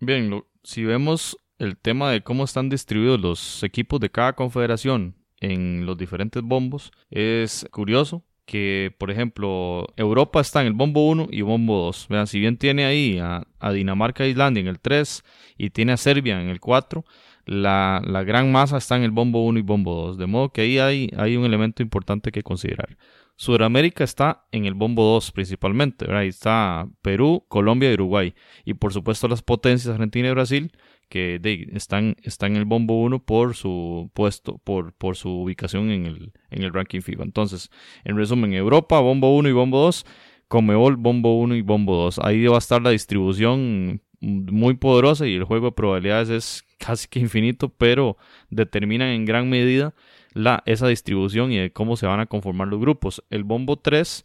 Bien, 0.00 0.42
si 0.64 0.82
vemos 0.82 1.38
el 1.58 1.76
tema 1.76 2.10
de 2.10 2.22
cómo 2.22 2.42
están 2.42 2.68
distribuidos 2.68 3.20
los 3.20 3.62
equipos 3.62 4.00
de 4.00 4.10
cada 4.10 4.32
confederación 4.32 5.14
en 5.40 5.86
los 5.86 5.96
diferentes 5.96 6.42
bombos, 6.42 6.90
es 7.10 7.68
curioso 7.70 8.24
que, 8.46 8.94
por 8.98 9.10
ejemplo, 9.10 9.86
Europa 9.96 10.40
está 10.40 10.60
en 10.62 10.68
el 10.68 10.72
bombo 10.72 11.06
1 11.08 11.28
y 11.30 11.42
bombo 11.42 11.84
2. 11.86 12.06
Vean, 12.08 12.26
si 12.26 12.40
bien 12.40 12.56
tiene 12.56 12.86
ahí 12.86 13.18
a, 13.20 13.44
Dinamarca 13.72 14.24
e 14.24 14.30
Islandia 14.30 14.60
en 14.60 14.68
el 14.68 14.78
3 14.78 15.24
y 15.58 15.70
tiene 15.70 15.92
a 15.92 15.96
Serbia 15.96 16.40
en 16.40 16.48
el 16.48 16.60
4, 16.60 17.04
la, 17.44 18.00
gran 18.24 18.52
masa 18.52 18.78
está 18.78 18.96
en 18.96 19.02
el 19.02 19.10
bombo 19.10 19.44
1 19.44 19.58
y 19.58 19.62
bombo 19.62 20.06
2. 20.06 20.18
De 20.18 20.26
modo 20.26 20.50
que 20.50 20.62
ahí 20.62 20.78
hay, 20.78 21.10
hay 21.16 21.36
un 21.36 21.44
elemento 21.44 21.82
importante 21.82 22.30
que 22.32 22.42
considerar. 22.42 22.96
Sudamérica 23.34 24.04
está 24.04 24.46
en 24.52 24.64
el 24.64 24.74
bombo 24.74 25.04
2 25.04 25.32
principalmente. 25.32 26.10
Ahí 26.10 26.28
está 26.28 26.88
Perú, 27.02 27.44
Colombia 27.48 27.90
y 27.90 27.94
Uruguay. 27.94 28.34
Y 28.64 28.74
por 28.74 28.92
supuesto 28.92 29.28
las 29.28 29.42
potencias 29.42 29.92
Argentina 29.92 30.28
y 30.28 30.32
Brasil 30.32 30.72
que 31.08 31.40
están, 31.74 32.16
están 32.22 32.52
en 32.52 32.58
el 32.58 32.64
bombo 32.64 33.00
1 33.02 33.24
por 33.24 33.54
su 33.54 34.10
puesto, 34.14 34.58
por, 34.58 34.92
por 34.92 35.16
su 35.16 35.30
ubicación 35.30 35.90
en 35.90 36.06
el, 36.06 36.32
en 36.50 36.62
el 36.62 36.72
ranking 36.72 37.00
FIFA. 37.00 37.24
Entonces, 37.24 37.70
en 38.04 38.16
resumen, 38.16 38.52
Europa, 38.52 39.00
bombo 39.00 39.36
1 39.36 39.48
y 39.48 39.52
bombo 39.52 39.78
2, 39.82 40.04
Comeol, 40.48 40.96
bombo 40.96 41.38
1 41.40 41.56
y 41.56 41.62
bombo 41.62 41.96
2. 41.96 42.20
Ahí 42.20 42.46
va 42.46 42.56
a 42.56 42.58
estar 42.58 42.82
la 42.82 42.90
distribución 42.90 44.02
muy 44.20 44.74
poderosa 44.74 45.26
y 45.26 45.34
el 45.34 45.44
juego 45.44 45.66
de 45.66 45.72
probabilidades 45.72 46.28
es 46.30 46.64
casi 46.78 47.08
que 47.08 47.20
infinito, 47.20 47.68
pero 47.68 48.16
determinan 48.50 49.08
en 49.08 49.24
gran 49.24 49.48
medida 49.48 49.94
la, 50.32 50.62
esa 50.66 50.88
distribución 50.88 51.52
y 51.52 51.58
de 51.58 51.72
cómo 51.72 51.96
se 51.96 52.06
van 52.06 52.20
a 52.20 52.26
conformar 52.26 52.68
los 52.68 52.80
grupos. 52.80 53.24
El 53.30 53.44
bombo 53.44 53.76
3 53.76 54.22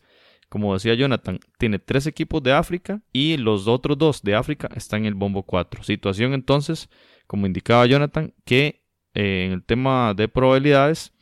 como 0.52 0.74
decía 0.74 0.96
Jonathan, 0.96 1.40
tiene 1.58 1.80
tres 1.80 2.08
equipos 2.08 2.44
de 2.44 2.52
África 2.52 3.02
y 3.14 3.38
los 3.38 3.70
otros 3.70 3.98
dos 3.98 4.22
de 4.22 4.36
África 4.36 4.68
están 4.76 5.04
en 5.04 5.06
el 5.06 5.14
bombo 5.14 5.44
4. 5.44 5.82
Situación 5.82 6.34
entonces, 6.34 6.90
como 7.26 7.46
indicaba 7.46 7.86
Jonathan, 7.86 8.34
que 8.44 8.84
eh, 9.14 9.46
en 9.46 9.54
el 9.54 9.64
tema 9.64 10.14
de 10.14 10.28
probabilidades 10.28 11.14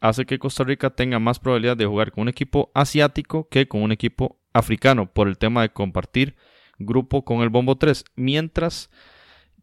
hace 0.00 0.24
que 0.24 0.38
Costa 0.38 0.64
Rica 0.64 0.88
tenga 0.88 1.18
más 1.18 1.38
probabilidad 1.38 1.76
de 1.76 1.84
jugar 1.84 2.12
con 2.12 2.22
un 2.22 2.28
equipo 2.30 2.70
asiático 2.72 3.46
que 3.50 3.68
con 3.68 3.82
un 3.82 3.92
equipo 3.92 4.40
africano 4.54 5.12
por 5.12 5.28
el 5.28 5.36
tema 5.36 5.60
de 5.60 5.68
compartir 5.68 6.34
grupo 6.78 7.26
con 7.26 7.42
el 7.42 7.50
bombo 7.50 7.76
3, 7.76 8.06
mientras 8.16 8.88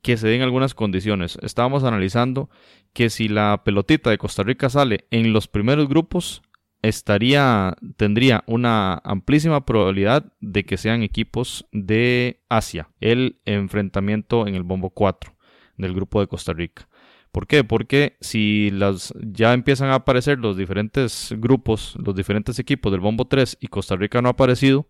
que 0.03 0.17
se 0.17 0.27
den 0.27 0.43
algunas 0.43 0.75
condiciones. 0.75 1.39
Estábamos 1.41 1.83
analizando 1.83 2.51
que 2.93 3.09
si 3.09 3.27
la 3.27 3.63
pelotita 3.65 4.11
de 4.11 4.19
Costa 4.19 4.43
Rica 4.43 4.69
sale 4.69 5.07
en 5.09 5.33
los 5.33 5.47
primeros 5.47 5.89
grupos, 5.89 6.43
estaría, 6.81 7.75
tendría 7.97 8.43
una 8.47 8.95
amplísima 9.03 9.65
probabilidad 9.65 10.31
de 10.39 10.65
que 10.65 10.77
sean 10.77 11.03
equipos 11.03 11.67
de 11.71 12.41
Asia, 12.49 12.89
el 12.99 13.39
enfrentamiento 13.45 14.47
en 14.47 14.55
el 14.55 14.63
bombo 14.63 14.89
4 14.89 15.33
del 15.77 15.93
grupo 15.93 16.19
de 16.19 16.27
Costa 16.27 16.53
Rica. 16.53 16.87
¿Por 17.31 17.47
qué? 17.47 17.65
Porque 17.65 18.15
si 18.21 18.71
las, 18.71 19.13
ya 19.19 19.53
empiezan 19.53 19.89
a 19.89 19.95
aparecer 19.95 20.39
los 20.39 20.55
diferentes 20.55 21.35
grupos, 21.37 21.97
los 22.01 22.15
diferentes 22.15 22.59
equipos 22.59 22.93
del 22.93 23.01
bombo 23.01 23.25
3 23.25 23.57
y 23.59 23.67
Costa 23.67 23.97
Rica 23.97 24.21
no 24.21 24.29
ha 24.29 24.31
aparecido, 24.31 24.87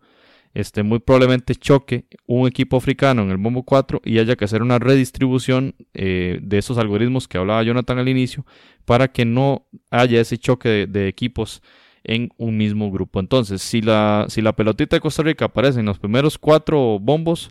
este, 0.55 0.83
muy 0.83 0.99
probablemente 0.99 1.53
choque 1.53 2.05
un 2.25 2.47
equipo 2.47 2.77
africano 2.77 3.21
en 3.23 3.29
el 3.29 3.37
bombo 3.37 3.63
4 3.63 4.01
y 4.05 4.19
haya 4.19 4.37
que 4.37 4.45
hacer 4.45 4.61
una 4.61 4.79
redistribución 4.79 5.75
eh, 5.93 6.39
de 6.41 6.57
esos 6.57 6.77
algoritmos 6.77 7.27
que 7.27 7.37
hablaba 7.37 7.61
Jonathan 7.61 7.99
al 7.99 8.07
inicio 8.07 8.45
para 8.85 9.09
que 9.09 9.25
no 9.25 9.67
haya 9.91 10.21
ese 10.21 10.37
choque 10.37 10.87
de 10.87 11.09
equipos 11.09 11.61
en 12.05 12.29
un 12.37 12.55
mismo 12.55 12.89
grupo. 12.89 13.19
Entonces, 13.19 13.61
si 13.61 13.81
la, 13.81 14.27
si 14.29 14.41
la 14.41 14.55
pelotita 14.55 14.95
de 14.95 15.01
Costa 15.01 15.23
Rica 15.23 15.45
aparece 15.45 15.81
en 15.81 15.87
los 15.87 15.99
primeros 15.99 16.37
cuatro 16.37 16.99
bombos, 16.99 17.49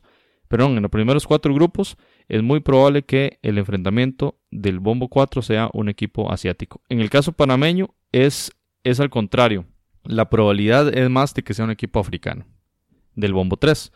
perdón, 0.49 0.77
en 0.77 0.83
los 0.83 0.91
primeros 0.91 1.27
cuatro 1.27 1.53
grupos, 1.53 1.99
es 2.29 2.43
muy 2.43 2.61
probable 2.61 3.03
que 3.03 3.39
el 3.43 3.59
enfrentamiento 3.59 4.39
del 4.51 4.81
bombo 4.81 5.09
4 5.09 5.43
sea 5.43 5.69
un 5.75 5.91
equipo 5.91 6.33
asiático. 6.33 6.81
En 6.89 7.01
el 7.01 7.11
caso 7.11 7.33
panameño 7.33 7.95
es, 8.13 8.51
es 8.83 8.99
al 8.99 9.11
contrario. 9.11 9.67
La 10.05 10.31
probabilidad 10.31 10.97
es 10.97 11.11
más 11.11 11.35
de 11.35 11.43
que 11.43 11.53
sea 11.53 11.67
un 11.67 11.71
equipo 11.71 12.01
africano 12.01 12.47
del 13.15 13.33
bombo 13.33 13.57
3. 13.57 13.93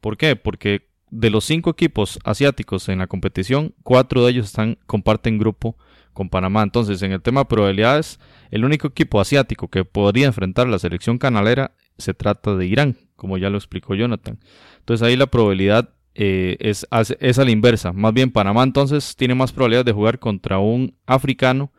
¿Por 0.00 0.16
qué? 0.16 0.36
Porque 0.36 0.88
de 1.10 1.30
los 1.30 1.44
cinco 1.44 1.70
equipos 1.70 2.18
asiáticos 2.24 2.88
en 2.88 2.98
la 2.98 3.06
competición, 3.06 3.74
cuatro 3.82 4.24
de 4.24 4.32
ellos 4.32 4.46
están, 4.46 4.78
comparten 4.86 5.38
grupo 5.38 5.76
con 6.12 6.28
Panamá. 6.28 6.62
Entonces, 6.62 7.02
en 7.02 7.12
el 7.12 7.22
tema 7.22 7.42
de 7.42 7.46
probabilidades, 7.46 8.18
el 8.50 8.64
único 8.64 8.88
equipo 8.88 9.20
asiático 9.20 9.68
que 9.68 9.84
podría 9.84 10.26
enfrentar 10.26 10.68
la 10.68 10.78
selección 10.78 11.18
canalera 11.18 11.72
se 11.96 12.14
trata 12.14 12.56
de 12.56 12.66
Irán, 12.66 12.96
como 13.16 13.38
ya 13.38 13.50
lo 13.50 13.58
explicó 13.58 13.94
Jonathan. 13.94 14.38
Entonces 14.78 15.06
ahí 15.06 15.16
la 15.16 15.26
probabilidad 15.26 15.90
eh, 16.14 16.56
es, 16.60 16.86
es, 17.20 17.38
a 17.38 17.44
la 17.44 17.50
inversa. 17.50 17.92
Más 17.92 18.12
bien 18.12 18.30
Panamá 18.30 18.62
entonces 18.62 19.14
tiene 19.16 19.34
más 19.34 19.52
probabilidad 19.52 19.84
de 19.84 19.92
jugar 19.92 20.18
contra 20.18 20.58
un 20.58 20.96
africano 21.06 21.72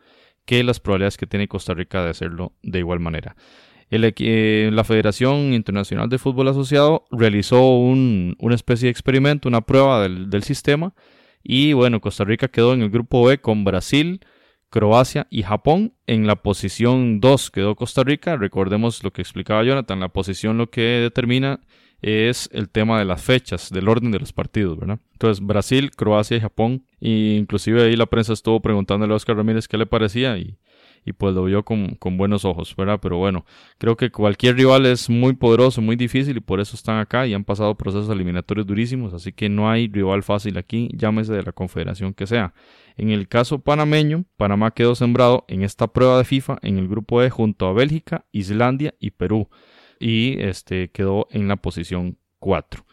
que 0.44 0.62
las 0.64 0.80
probabilidades 0.80 1.16
que 1.16 1.26
tiene 1.26 1.48
Costa 1.48 1.74
Rica 1.74 2.02
de 2.02 2.10
hacerlo 2.10 2.54
de 2.62 2.78
igual 2.78 3.00
manera. 3.00 3.36
Eh, 3.90 4.70
la 4.72 4.84
Federación 4.84 5.52
Internacional 5.52 6.08
de 6.08 6.18
Fútbol 6.18 6.48
Asociado 6.48 7.06
realizó 7.10 7.76
un, 7.76 8.36
una 8.38 8.54
especie 8.54 8.86
de 8.86 8.92
experimento, 8.92 9.48
una 9.48 9.62
prueba 9.62 10.02
del, 10.02 10.42
sistema 10.44 10.94
y 11.42 11.72
bueno, 11.72 12.00
Costa 12.00 12.24
Rica 12.24 12.48
quedó 12.48 12.72
en 12.72 12.82
el 12.82 12.90
grupo 12.90 13.24
B 13.24 13.40
con 13.40 13.64
Brasil, 13.64 14.20
Croacia 14.68 15.26
y 15.30 15.42
Japón. 15.42 15.94
En 16.06 16.26
la 16.26 16.36
posición 16.36 17.20
2 17.20 17.50
quedó 17.50 17.74
Costa 17.74 18.04
Rica. 18.04 18.36
Recordemos 18.36 19.02
lo 19.02 19.12
que 19.12 19.22
explicaba 19.22 19.64
Jonathan. 19.64 20.00
La 20.00 20.08
posición 20.08 20.58
lo 20.58 20.70
que 20.70 20.82
determina 20.82 21.60
es 22.02 22.48
el 22.52 22.68
tema 22.68 22.98
de 22.98 23.04
las 23.04 23.22
fechas, 23.22 23.70
del 23.70 23.88
orden 23.88 24.10
de 24.10 24.20
los 24.20 24.32
partidos, 24.32 24.78
¿verdad? 24.78 25.00
Entonces, 25.12 25.44
Brasil, 25.44 25.90
Croacia 25.90 26.36
y 26.36 26.40
Japón. 26.40 26.84
Y 27.00 27.36
inclusive 27.36 27.82
ahí 27.82 27.96
la 27.96 28.06
prensa 28.06 28.34
estuvo 28.34 28.60
preguntándole 28.60 29.12
a 29.12 29.16
Oscar 29.16 29.36
Ramírez 29.36 29.66
qué 29.66 29.78
le 29.78 29.86
parecía 29.86 30.32
y 31.04 31.12
pues 31.12 31.34
lo 31.34 31.44
vio 31.44 31.64
con, 31.64 31.98
buenos 32.16 32.44
ojos, 32.44 32.74
¿verdad? 32.76 32.98
Pero 33.00 33.18
bueno, 33.18 33.44
creo 33.78 33.96
que 33.96 34.10
cualquier 34.10 34.56
rival 34.56 34.86
es 34.86 35.08
muy 35.08 35.34
poderoso, 35.34 35.80
muy 35.80 35.96
difícil 35.96 36.36
y 36.36 36.40
por 36.40 36.60
eso 36.60 36.76
están 36.76 36.98
acá 36.98 37.26
y 37.26 37.34
han 37.34 37.44
pasado 37.44 37.74
procesos 37.76 38.10
eliminatorios 38.10 38.66
durísimos, 38.66 39.14
así 39.14 39.32
que 39.32 39.48
no 39.48 39.70
hay 39.70 39.88
rival 39.88 40.22
fácil 40.22 40.58
aquí, 40.58 40.88
llámese 40.94 41.32
de 41.32 41.42
la 41.42 41.52
confederación 41.52 42.14
que 42.14 42.26
sea. 42.26 42.54
En 42.96 43.10
el 43.10 43.28
caso 43.28 43.60
panameño, 43.60 44.24
Panamá 44.36 44.72
quedó 44.72 44.94
sembrado 44.94 45.44
en 45.48 45.62
esta 45.62 45.86
prueba 45.86 46.18
de 46.18 46.24
FIFA 46.24 46.58
en 46.62 46.78
el 46.78 46.88
grupo 46.88 47.22
E 47.22 47.30
junto 47.30 47.66
a 47.66 47.72
Bélgica, 47.72 48.26
Islandia 48.32 48.94
y 48.98 49.12
Perú 49.12 49.48
y 50.00 50.40
este 50.42 50.90
quedó 50.90 51.28
en 51.30 51.46
la 51.46 51.56
posición 51.56 52.18
4. 52.40 52.84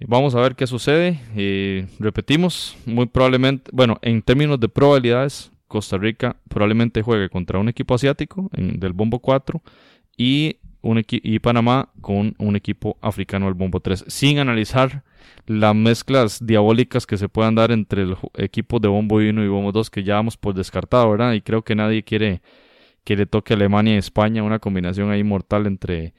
Vamos 0.00 0.34
a 0.34 0.40
ver 0.40 0.56
qué 0.56 0.66
sucede. 0.66 1.18
Eh, 1.36 1.86
repetimos, 1.98 2.76
muy 2.84 3.06
probablemente, 3.06 3.70
bueno, 3.72 3.98
en 4.02 4.20
términos 4.20 4.60
de 4.60 4.68
probabilidades, 4.68 5.52
Costa 5.76 5.98
Rica 5.98 6.36
probablemente 6.48 7.02
juegue 7.02 7.28
contra 7.28 7.58
un 7.58 7.68
equipo 7.68 7.94
asiático 7.94 8.48
del 8.52 8.94
bombo 8.94 9.18
4 9.18 9.60
y, 10.16 10.56
un 10.80 11.04
y 11.06 11.38
Panamá 11.40 11.90
con 12.00 12.34
un 12.38 12.56
equipo 12.56 12.96
africano 13.02 13.44
del 13.44 13.52
bombo 13.52 13.80
3, 13.80 14.06
sin 14.08 14.38
analizar 14.38 15.04
las 15.44 15.74
mezclas 15.74 16.46
diabólicas 16.46 17.06
que 17.06 17.18
se 17.18 17.28
puedan 17.28 17.56
dar 17.56 17.72
entre 17.72 18.04
el 18.04 18.16
equipo 18.38 18.78
de 18.78 18.88
bombo 18.88 19.16
1 19.16 19.44
y 19.44 19.48
bombo 19.48 19.70
2 19.70 19.90
que 19.90 20.02
ya 20.02 20.14
vamos 20.14 20.38
por 20.38 20.54
descartado, 20.54 21.10
¿verdad? 21.10 21.34
Y 21.34 21.42
creo 21.42 21.60
que 21.60 21.74
nadie 21.74 22.02
quiere 22.04 22.40
que 23.04 23.14
le 23.14 23.26
toque 23.26 23.52
Alemania 23.52 23.96
y 23.96 23.98
España, 23.98 24.42
una 24.42 24.58
combinación 24.58 25.10
ahí 25.10 25.24
mortal 25.24 25.66
entre 25.66 26.14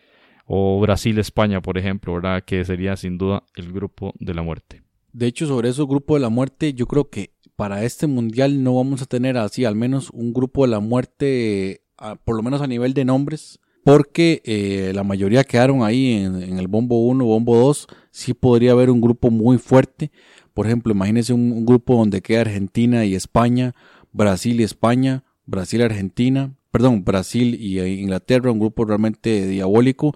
o 0.46 0.80
Brasil-España, 0.80 1.64
por 1.64 1.80
ejemplo, 1.80 2.14
¿verdad? 2.14 2.44
Que 2.44 2.64
sería 2.64 2.96
sin 2.96 3.18
duda 3.18 3.42
el 3.56 3.74
grupo 3.74 4.14
de 4.20 4.36
la 4.36 4.44
muerte. 4.44 4.84
De 5.14 5.26
hecho, 5.26 5.48
sobre 5.48 5.70
ese 5.70 5.82
grupo 5.82 6.14
de 6.14 6.20
la 6.20 6.30
muerte, 6.30 6.76
yo 6.76 6.86
creo 6.86 7.10
que 7.10 7.32
para 7.58 7.84
este 7.84 8.06
mundial 8.06 8.64
no 8.64 8.76
vamos 8.76 9.02
a 9.02 9.08
tener 9.08 9.36
así 9.36 9.66
al 9.66 9.76
menos 9.76 10.12
un 10.12 10.32
grupo 10.32 10.64
de 10.64 10.72
la 10.72 10.80
muerte, 10.80 11.82
por 12.24 12.38
lo 12.38 12.44
menos 12.44 12.62
a 12.62 12.68
nivel 12.68 12.94
de 12.94 13.04
nombres, 13.04 13.60
porque 13.84 14.44
eh, 14.46 14.92
la 14.94 15.04
mayoría 15.04 15.44
quedaron 15.44 15.82
ahí 15.82 16.14
en, 16.14 16.60
el 16.60 16.68
bombo 16.68 17.04
1, 17.08 17.26
bombo 17.26 17.58
2, 17.58 17.88
sí 18.12 18.36
podría 18.36 18.74
haber 18.74 18.92
un 18.92 19.02
grupo 19.02 19.32
muy 19.32 19.58
fuerte. 19.58 20.12
Por 20.54 20.68
ejemplo, 20.68 20.94
imagínense 20.94 21.34
un, 21.34 21.66
grupo 21.66 21.96
donde 21.96 22.22
queda 22.22 22.42
Argentina 22.42 23.06
y 23.06 23.16
España, 23.16 23.74
Brasil 24.12 24.62
y 24.62 24.64
España, 24.64 25.24
Brasil 25.48 25.82
y 25.82 25.84
Argentina, 25.84 26.54
perdón, 26.70 27.04
Brasil 27.06 27.58
y 27.60 27.80
Inglaterra, 27.80 28.52
un 28.52 28.60
grupo 28.60 28.86
realmente 28.86 29.48
diabólico 29.48 30.16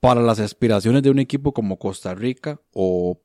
para 0.00 0.22
las 0.22 0.40
aspiraciones 0.40 1.02
de 1.02 1.10
un 1.10 1.18
equipo 1.18 1.52
como 1.52 1.78
Costa 1.78 2.14
Rica 2.14 2.58
o 2.72 3.20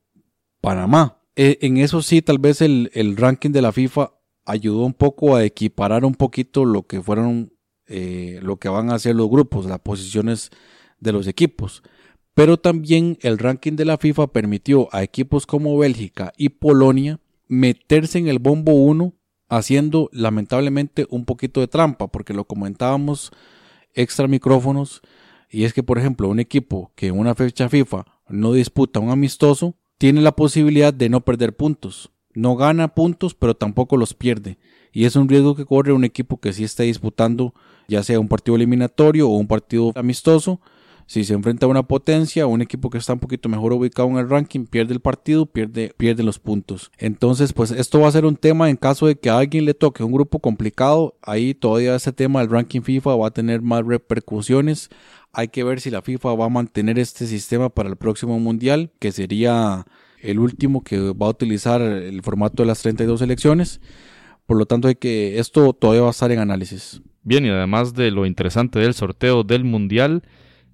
Panamá. 0.60 1.23
Eh, 1.36 1.58
en 1.62 1.78
eso 1.78 2.02
sí, 2.02 2.22
tal 2.22 2.38
vez 2.38 2.60
el, 2.60 3.16
ranking 3.16 3.50
de 3.50 3.62
la 3.62 3.72
FIFA 3.72 4.12
ayudó 4.44 4.84
un 4.84 4.94
poco 4.94 5.36
a 5.36 5.44
equiparar 5.44 6.04
un 6.04 6.14
poquito 6.14 6.64
lo 6.64 6.86
que 6.86 7.02
fueron, 7.02 7.52
eh, 7.86 8.38
lo 8.42 8.58
que 8.58 8.68
van 8.68 8.90
a 8.90 8.94
hacer 8.94 9.16
los 9.16 9.28
grupos, 9.28 9.66
las 9.66 9.80
posiciones 9.80 10.50
de 11.00 11.12
los 11.12 11.26
equipos. 11.26 11.82
Pero 12.34 12.58
también 12.58 13.18
el 13.22 13.38
ranking 13.38 13.72
de 13.72 13.84
la 13.84 13.98
FIFA 13.98 14.28
permitió 14.28 14.88
a 14.92 15.02
equipos 15.02 15.46
como 15.46 15.78
Bélgica 15.78 16.32
y 16.36 16.50
Polonia 16.50 17.20
meterse 17.48 18.18
en 18.18 18.28
el 18.28 18.38
bombo 18.38 18.72
1 18.72 19.14
haciendo 19.48 20.08
lamentablemente 20.12 21.06
un 21.10 21.24
poquito 21.24 21.60
de 21.60 21.68
trampa, 21.68 22.08
porque 22.08 22.34
lo 22.34 22.44
comentábamos 22.44 23.30
extra 23.92 24.26
micrófonos, 24.26 25.02
y 25.48 25.64
es 25.64 25.72
que 25.72 25.82
por 25.82 25.98
ejemplo 25.98 26.28
un 26.28 26.40
equipo 26.40 26.92
que 26.96 27.08
en 27.08 27.18
una 27.18 27.34
fecha 27.34 27.68
FIFA 27.68 28.04
no 28.28 28.52
disputa 28.52 29.00
un 29.00 29.10
amistoso, 29.10 29.76
tiene 30.04 30.20
la 30.20 30.36
posibilidad 30.36 30.92
de 30.92 31.08
no 31.08 31.22
perder 31.22 31.56
puntos. 31.56 32.10
No 32.34 32.56
gana 32.56 32.88
puntos, 32.88 33.32
pero 33.32 33.56
tampoco 33.56 33.96
los 33.96 34.12
pierde. 34.12 34.58
Y 34.92 35.06
es 35.06 35.16
un 35.16 35.30
riesgo 35.30 35.56
que 35.56 35.64
corre 35.64 35.94
un 35.94 36.04
equipo 36.04 36.38
que 36.38 36.52
sí 36.52 36.62
está 36.62 36.82
disputando 36.82 37.54
ya 37.88 38.02
sea 38.02 38.20
un 38.20 38.28
partido 38.28 38.56
eliminatorio 38.56 39.30
o 39.30 39.38
un 39.38 39.46
partido 39.46 39.92
amistoso. 39.94 40.60
Si 41.06 41.24
se 41.24 41.34
enfrenta 41.34 41.66
a 41.66 41.68
una 41.68 41.82
potencia, 41.82 42.46
un 42.46 42.62
equipo 42.62 42.88
que 42.88 42.98
está 42.98 43.12
un 43.12 43.18
poquito 43.18 43.48
mejor 43.48 43.72
ubicado 43.72 44.08
en 44.08 44.16
el 44.16 44.28
ranking, 44.28 44.66
pierde 44.66 44.94
el 44.94 45.00
partido, 45.00 45.46
pierde, 45.46 45.92
pierde 45.96 46.22
los 46.22 46.38
puntos. 46.38 46.90
Entonces, 46.98 47.52
pues 47.52 47.70
esto 47.70 48.00
va 48.00 48.08
a 48.08 48.12
ser 48.12 48.24
un 48.24 48.36
tema 48.36 48.70
en 48.70 48.76
caso 48.76 49.06
de 49.06 49.16
que 49.16 49.28
a 49.28 49.38
alguien 49.38 49.66
le 49.66 49.74
toque 49.74 50.02
un 50.02 50.12
grupo 50.12 50.38
complicado. 50.38 51.16
Ahí 51.22 51.54
todavía 51.54 51.94
ese 51.94 52.12
tema 52.12 52.40
del 52.40 52.50
ranking 52.50 52.80
FIFA 52.80 53.16
va 53.16 53.28
a 53.28 53.32
tener 53.32 53.60
más 53.60 53.84
repercusiones. 53.84 54.88
Hay 55.32 55.48
que 55.48 55.64
ver 55.64 55.80
si 55.80 55.90
la 55.90 56.00
FIFA 56.00 56.34
va 56.34 56.46
a 56.46 56.50
mantener 56.50 56.98
este 56.98 57.26
sistema 57.26 57.68
para 57.68 57.88
el 57.88 57.96
próximo 57.96 58.38
mundial, 58.38 58.90
que 58.98 59.12
sería 59.12 59.84
el 60.22 60.38
último 60.38 60.82
que 60.82 60.98
va 60.98 61.26
a 61.26 61.30
utilizar 61.30 61.82
el 61.82 62.22
formato 62.22 62.62
de 62.62 62.68
las 62.68 62.80
32 62.80 63.20
elecciones. 63.20 63.80
Por 64.46 64.56
lo 64.56 64.66
tanto, 64.66 64.88
hay 64.88 64.94
que 64.94 65.38
esto 65.38 65.72
todavía 65.74 66.02
va 66.02 66.08
a 66.08 66.12
estar 66.12 66.30
en 66.32 66.38
análisis. 66.38 67.02
Bien, 67.22 67.44
y 67.44 67.48
además 67.48 67.94
de 67.94 68.10
lo 68.10 68.26
interesante 68.26 68.78
del 68.78 68.94
sorteo 68.94 69.44
del 69.44 69.64
mundial, 69.64 70.22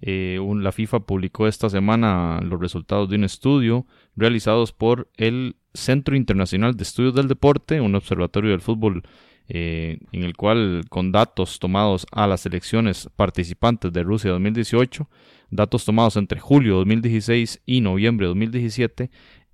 eh, 0.02 0.38
la 0.56 0.72
FIFA 0.72 1.00
publicó 1.00 1.46
esta 1.46 1.68
semana 1.68 2.40
los 2.42 2.60
resultados 2.60 3.08
de 3.08 3.16
un 3.16 3.24
estudio 3.24 3.86
realizados 4.16 4.72
por 4.72 5.10
el 5.16 5.56
Centro 5.74 6.16
Internacional 6.16 6.76
de 6.76 6.82
Estudios 6.82 7.14
del 7.14 7.28
Deporte, 7.28 7.80
un 7.80 7.94
observatorio 7.94 8.50
del 8.50 8.60
fútbol 8.60 9.02
eh, 9.48 9.98
en 10.12 10.22
el 10.22 10.36
cual 10.36 10.84
con 10.88 11.12
datos 11.12 11.58
tomados 11.58 12.06
a 12.12 12.26
las 12.26 12.46
elecciones 12.46 13.10
participantes 13.16 13.92
de 13.92 14.02
Rusia 14.02 14.30
2018, 14.30 15.08
datos 15.50 15.84
tomados 15.84 16.16
entre 16.16 16.40
julio 16.40 16.76
2016 16.76 17.60
y 17.66 17.80
noviembre 17.80 18.26
2017, 18.28 19.10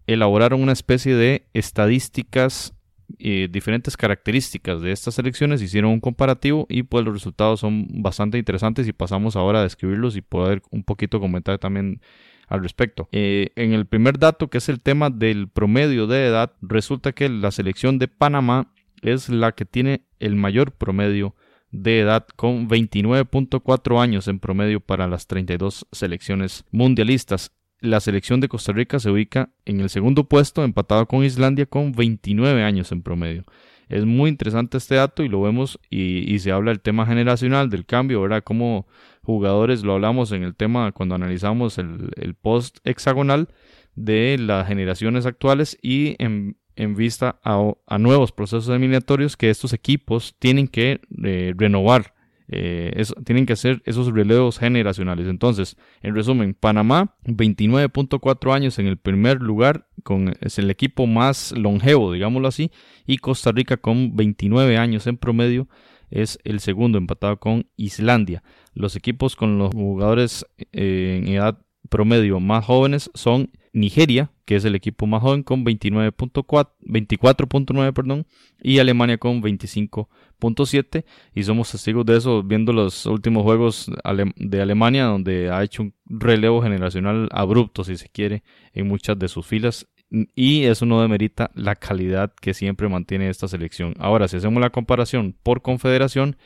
elaboraron 0.06 0.62
una 0.62 0.72
especie 0.72 1.14
de 1.14 1.46
estadísticas 1.54 2.75
eh, 3.18 3.48
diferentes 3.50 3.96
características 3.96 4.80
de 4.80 4.92
estas 4.92 5.18
elecciones, 5.18 5.62
hicieron 5.62 5.92
un 5.92 6.00
comparativo 6.00 6.66
y 6.68 6.82
pues 6.82 7.04
los 7.04 7.14
resultados 7.14 7.60
son 7.60 7.86
bastante 8.02 8.38
interesantes 8.38 8.88
y 8.88 8.92
pasamos 8.92 9.36
ahora 9.36 9.60
a 9.60 9.62
describirlos 9.62 10.16
y 10.16 10.22
poder 10.22 10.62
un 10.70 10.82
poquito 10.82 11.20
comentar 11.20 11.58
también 11.58 12.00
al 12.48 12.62
respecto. 12.62 13.08
Eh, 13.12 13.50
en 13.56 13.72
el 13.72 13.86
primer 13.86 14.18
dato, 14.18 14.48
que 14.48 14.58
es 14.58 14.68
el 14.68 14.80
tema 14.80 15.10
del 15.10 15.48
promedio 15.48 16.06
de 16.06 16.26
edad, 16.26 16.52
resulta 16.62 17.12
que 17.12 17.28
la 17.28 17.50
selección 17.50 17.98
de 17.98 18.08
Panamá 18.08 18.72
es 19.02 19.28
la 19.28 19.52
que 19.52 19.64
tiene 19.64 20.02
el 20.18 20.36
mayor 20.36 20.72
promedio 20.72 21.34
de 21.70 22.00
edad 22.00 22.26
con 22.36 22.68
29.4 22.68 24.00
años 24.00 24.28
en 24.28 24.38
promedio 24.38 24.80
para 24.80 25.08
las 25.08 25.26
32 25.26 25.86
selecciones 25.92 26.64
mundialistas. 26.70 27.52
La 27.86 28.00
selección 28.00 28.40
de 28.40 28.48
Costa 28.48 28.72
Rica 28.72 28.98
se 28.98 29.10
ubica 29.10 29.50
en 29.64 29.80
el 29.80 29.88
segundo 29.90 30.24
puesto, 30.24 30.64
empatado 30.64 31.06
con 31.06 31.22
Islandia 31.22 31.66
con 31.66 31.92
29 31.92 32.64
años 32.64 32.90
en 32.90 33.00
promedio. 33.00 33.44
Es 33.88 34.04
muy 34.04 34.28
interesante 34.28 34.76
este 34.76 34.96
dato 34.96 35.22
y 35.22 35.28
lo 35.28 35.40
vemos 35.40 35.78
y, 35.88 36.36
se 36.40 36.50
habla 36.50 36.72
del 36.72 36.80
tema 36.80 37.06
generacional, 37.06 37.70
del 37.70 37.86
cambio, 37.86 38.20
¿verdad? 38.20 38.42
Como 38.42 38.88
jugadores, 39.22 39.84
lo 39.84 39.92
hablamos 39.92 40.32
en 40.32 40.42
el 40.42 40.56
tema 40.56 40.90
cuando 40.90 41.14
analizamos 41.14 41.78
el, 41.78 42.34
post 42.42 42.78
hexagonal 42.82 43.50
de 43.94 44.36
las 44.40 44.66
generaciones 44.66 45.24
actuales 45.24 45.78
y 45.80 46.16
en, 46.18 46.56
en 46.74 46.96
vista 46.96 47.38
a, 47.44 47.98
nuevos 47.98 48.32
procesos 48.32 48.68
eliminatorios 48.68 49.36
que 49.36 49.48
estos 49.48 49.72
equipos 49.72 50.34
tienen 50.40 50.66
que 50.66 51.00
eh, 51.22 51.54
renovar, 51.56 52.15
eh, 52.48 53.02
tienen 53.24 53.46
que 53.46 53.54
hacer 53.54 53.82
esos 53.84 54.12
relevos 54.12 54.58
generacionales. 54.58 55.26
Entonces, 55.28 55.76
en 56.02 56.14
resumen, 56.14 56.54
Panamá, 56.54 57.16
29.4 57.24 58.54
años 58.54 58.78
en 58.78 58.86
el 58.86 58.96
primer 58.96 59.40
lugar, 59.40 59.88
con, 60.02 60.34
es 60.40 60.58
el 60.58 60.70
equipo 60.70 61.06
más 61.06 61.52
longevo, 61.52 62.12
digámoslo 62.12 62.48
así, 62.48 62.70
y 63.06 63.18
Costa 63.18 63.52
Rica 63.52 63.76
con 63.76 64.16
29 64.16 64.76
años 64.76 65.06
en 65.06 65.16
promedio 65.16 65.68
es 66.10 66.38
el 66.44 66.60
segundo 66.60 66.98
empatado 66.98 67.38
con 67.38 67.68
Islandia. 67.76 68.42
Los 68.74 68.96
equipos 68.96 69.36
con 69.36 69.58
los 69.58 69.74
jugadores 69.74 70.46
eh, 70.72 71.20
en 71.22 71.28
edad 71.28 71.58
promedio 71.88 72.40
más 72.40 72.64
jóvenes 72.64 73.10
son 73.14 73.50
Nigeria, 73.72 74.30
que 74.46 74.56
es 74.56 74.64
el 74.64 74.74
equipo 74.74 75.06
más 75.06 75.20
joven 75.20 75.42
con 75.42 75.62
24.9, 75.64 77.92
perdón, 77.92 78.26
y 78.62 78.78
Alemania 78.78 79.18
con 79.18 79.42
25.7 79.42 81.04
y 81.34 81.42
somos 81.42 81.70
testigos 81.70 82.06
de 82.06 82.16
eso 82.16 82.42
viendo 82.42 82.72
los 82.72 83.04
últimos 83.04 83.42
juegos 83.42 83.90
de 84.36 84.62
Alemania 84.62 85.04
donde 85.04 85.50
ha 85.50 85.62
hecho 85.62 85.82
un 85.82 85.92
relevo 86.06 86.62
generacional 86.62 87.28
abrupto 87.32 87.84
si 87.84 87.96
se 87.96 88.08
quiere 88.08 88.42
en 88.72 88.88
muchas 88.88 89.18
de 89.18 89.28
sus 89.28 89.44
filas 89.44 89.86
y 90.34 90.64
eso 90.64 90.86
no 90.86 91.02
demerita 91.02 91.50
la 91.54 91.74
calidad 91.74 92.32
que 92.40 92.54
siempre 92.54 92.88
mantiene 92.88 93.28
esta 93.28 93.48
selección. 93.48 93.94
Ahora, 93.98 94.28
si 94.28 94.36
hacemos 94.36 94.60
la 94.60 94.70
comparación 94.70 95.36
por 95.42 95.62
confederación, 95.62 96.36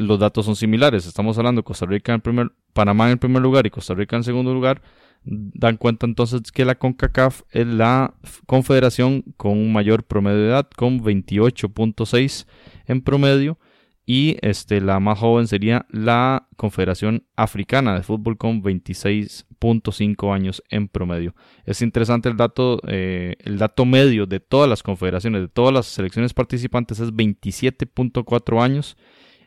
los 0.00 0.18
datos 0.18 0.46
son 0.46 0.56
similares. 0.56 1.06
Estamos 1.06 1.38
hablando 1.38 1.60
de 1.60 1.64
Costa 1.64 1.86
Rica 1.86 2.12
en 2.12 2.20
primer, 2.20 2.50
Panamá 2.72 3.10
en 3.10 3.18
primer 3.18 3.42
lugar 3.42 3.66
y 3.66 3.70
Costa 3.70 3.94
Rica 3.94 4.16
en 4.16 4.24
segundo 4.24 4.52
lugar 4.52 4.82
dan 5.24 5.76
cuenta 5.76 6.06
entonces 6.06 6.50
que 6.52 6.64
la 6.64 6.76
CONCACAF 6.76 7.42
es 7.50 7.66
la 7.66 8.14
confederación 8.46 9.22
con 9.36 9.52
un 9.52 9.72
mayor 9.72 10.04
promedio 10.04 10.38
de 10.38 10.48
edad, 10.48 10.68
con 10.76 11.00
28.6 11.00 12.46
en 12.86 13.02
promedio, 13.02 13.58
y 14.06 14.38
este, 14.42 14.80
la 14.80 14.98
más 14.98 15.18
joven 15.18 15.46
sería 15.46 15.86
la 15.90 16.48
Confederación 16.56 17.26
Africana 17.36 17.94
de 17.94 18.02
Fútbol 18.02 18.36
con 18.38 18.62
26.5 18.62 20.34
años 20.34 20.64
en 20.68 20.88
promedio. 20.88 21.34
Es 21.64 21.80
interesante 21.80 22.28
el 22.28 22.36
dato, 22.36 22.80
eh, 22.88 23.36
el 23.38 23.58
dato 23.58 23.84
medio 23.84 24.26
de 24.26 24.40
todas 24.40 24.68
las 24.68 24.82
confederaciones, 24.82 25.42
de 25.42 25.48
todas 25.48 25.72
las 25.72 25.86
selecciones 25.86 26.34
participantes 26.34 26.98
es 26.98 27.12
27.4 27.12 28.60
años. 28.60 28.96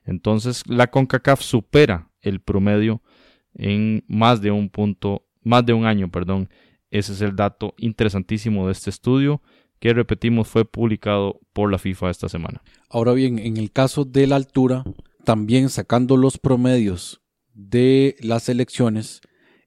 Entonces 0.06 0.64
la 0.68 0.88
CONCACAF 0.88 1.42
supera 1.42 2.10
el 2.22 2.42
promedio 2.42 3.02
en 3.54 4.04
más 4.08 4.42
de 4.42 4.52
un 4.52 4.70
punto 4.70 5.26
más 5.42 5.66
de 5.66 5.74
un 5.74 5.86
año, 5.86 6.10
perdón. 6.10 6.50
Ese 6.90 7.14
es 7.14 7.22
el 7.22 7.36
dato 7.36 7.74
interesantísimo 7.78 8.68
de 8.68 8.74
este 8.74 8.90
estudio 8.90 9.42
que 9.80 9.94
repetimos 9.94 10.48
fue 10.48 10.64
publicado 10.64 11.42
por 11.52 11.70
la 11.70 11.78
FIFA 11.78 12.10
esta 12.10 12.30
semana. 12.30 12.62
Ahora 12.90 13.12
bien, 13.14 13.38
en 13.40 13.58
el 13.58 13.72
caso 13.72 14.06
de 14.06 14.28
la 14.28 14.38
altura, 14.38 14.86
también 15.26 15.70
sacando 15.70 16.16
los 16.16 16.38
promedios 16.38 17.22
de 17.54 18.16
las 18.22 18.48
elecciones, 18.48 19.22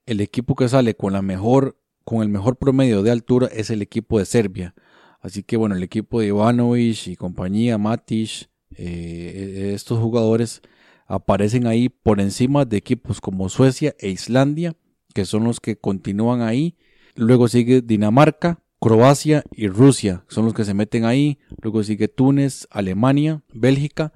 el 0.07 0.21
equipo 0.21 0.55
que 0.55 0.69
sale 0.69 0.95
con 0.95 1.13
la 1.13 1.21
mejor 1.23 1.79
con 2.07 2.23
el 2.23 2.29
mejor 2.29 2.57
promedio 2.57 3.03
de 3.03 3.11
altura 3.11 3.49
es 3.49 3.69
el 3.69 3.83
equipo 3.83 4.21
de 4.21 4.27
Serbia. 4.27 4.75
Así 5.21 5.43
que 5.43 5.57
bueno, 5.57 5.75
el 5.75 5.83
equipo 5.83 6.21
de 6.21 6.29
Ivanovic 6.29 7.09
y 7.09 7.17
compañía, 7.17 7.79
Matic, 7.79 8.49
eh, 8.77 9.73
estos 9.75 9.99
jugadores 9.99 10.63
aparecen 11.07 11.67
ahí 11.67 11.89
por 11.89 12.21
encima 12.21 12.65
de 12.65 12.77
equipos 12.77 13.21
como 13.21 13.49
Suecia 13.49 13.95
e 13.99 14.09
Islandia 14.09 14.75
que 15.17 15.25
son 15.25 15.45
los 15.45 15.61
que 15.61 15.79
continúan 15.79 16.43
ahí. 16.43 16.77
Luego 17.15 17.49
sigue 17.49 17.81
Dinamarca, 17.81 18.61
Croacia 18.79 19.45
y 19.51 19.67
Rusia, 19.67 20.25
son 20.29 20.45
los 20.45 20.53
que 20.53 20.67
se 20.67 20.75
meten 20.75 21.07
ahí. 21.07 21.39
Luego 21.63 21.83
sigue 21.83 22.07
Túnez, 22.07 22.69
Alemania, 22.71 23.43
Bélgica. 23.55 24.13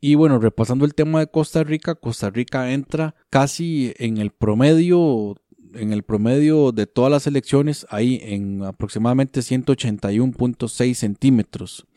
Y 0.00 0.14
bueno, 0.14 0.38
repasando 0.38 0.84
el 0.84 0.94
tema 0.94 1.18
de 1.18 1.26
Costa 1.26 1.64
Rica, 1.64 1.96
Costa 1.96 2.30
Rica 2.30 2.70
entra 2.70 3.16
casi 3.28 3.92
en 3.98 4.18
el 4.18 4.30
promedio, 4.30 5.34
en 5.74 5.92
el 5.92 6.04
promedio 6.04 6.70
de 6.70 6.86
todas 6.86 7.10
las 7.10 7.26
elecciones, 7.26 7.84
ahí 7.90 8.20
en 8.22 8.62
aproximadamente 8.62 9.40
181.6 9.40 10.94
centímetros, 10.94 11.88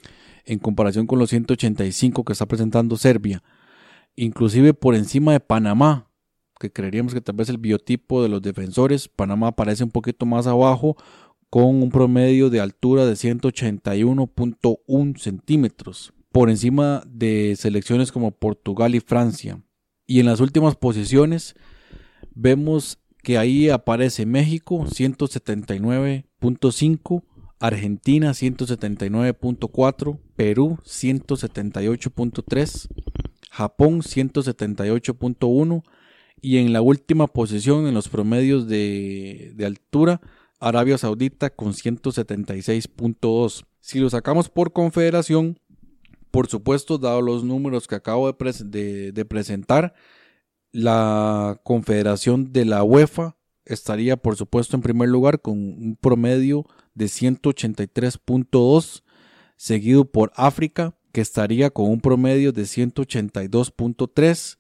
en 0.50 0.60
comparación 0.60 1.06
con 1.06 1.20
los 1.20 1.30
185 1.30 2.26
que 2.26 2.34
está 2.34 2.48
presentando 2.48 2.98
Serbia. 2.98 3.44
Inclusive 4.16 4.74
por 4.74 4.96
encima 4.96 5.34
de 5.34 5.40
Panamá, 5.40 6.10
que 6.60 6.72
creeríamos 6.72 7.14
que 7.14 7.22
tal 7.22 7.36
vez 7.36 7.50
el 7.50 7.60
biotipo 7.60 8.24
de 8.24 8.30
los 8.30 8.42
defensores, 8.42 9.08
Panamá 9.08 9.50
aparece 9.50 9.84
un 9.84 9.92
poquito 9.92 10.26
más 10.26 10.48
abajo 10.48 10.98
con 11.52 11.84
un 11.84 11.90
promedio 11.90 12.50
de 12.50 12.62
altura 12.62 13.06
de 13.06 13.14
181.1 13.14 15.20
centímetros, 15.20 16.14
por 16.32 16.50
encima 16.50 17.04
de 17.08 17.56
selecciones 17.56 18.12
como 18.12 18.32
Portugal 18.32 18.96
y 18.96 19.02
Francia. 19.02 19.62
Y 20.08 20.20
en 20.20 20.26
las 20.26 20.40
últimas 20.40 20.76
posiciones 20.76 21.54
vemos 22.34 22.98
que 23.22 23.38
ahí 23.38 23.70
aparece 23.70 24.26
México 24.26 24.86
179.5, 24.86 27.24
Argentina 27.60 28.32
179.4, 28.32 30.20
Perú 30.40 30.80
178.3, 30.86 32.88
Japón 33.52 34.00
178.1, 34.00 35.84
y 36.42 36.60
en 36.60 36.72
la 36.72 36.82
última 36.82 37.28
posición 37.28 37.88
en 37.88 37.94
los 37.94 38.08
promedios 38.08 38.70
de, 38.70 39.54
altura, 39.66 40.22
Arabia 40.62 40.98
Saudita 40.98 41.50
con 41.50 41.74
176.2. 41.74 43.66
Si 43.82 44.00
lo 44.00 44.10
sacamos 44.10 44.48
por 44.48 44.72
confederación, 44.72 45.60
por 46.32 46.48
supuesto, 46.48 46.98
dado 46.98 47.22
los 47.22 47.44
números 47.44 47.90
que 47.90 47.96
acabo 47.96 48.32
de, 48.32 49.12
de, 49.12 49.26
presentar, 49.26 49.94
la 50.72 51.60
confederación 51.66 52.54
de 52.54 52.64
la 52.64 52.86
UEFA 52.86 53.36
estaría, 53.66 54.16
por 54.16 54.38
supuesto, 54.38 54.78
en 54.78 54.84
primer 54.84 55.10
lugar 55.10 55.42
con 55.42 55.58
un 55.58 55.98
promedio 56.00 56.66
de 56.94 57.08
183.2, 57.08 59.04
seguido 59.60 60.06
por 60.06 60.32
África 60.36 60.96
que 61.12 61.20
estaría 61.20 61.70
con 61.70 61.90
un 61.92 62.00
promedio 62.00 62.54
de 62.54 62.62
182.3 62.62 64.58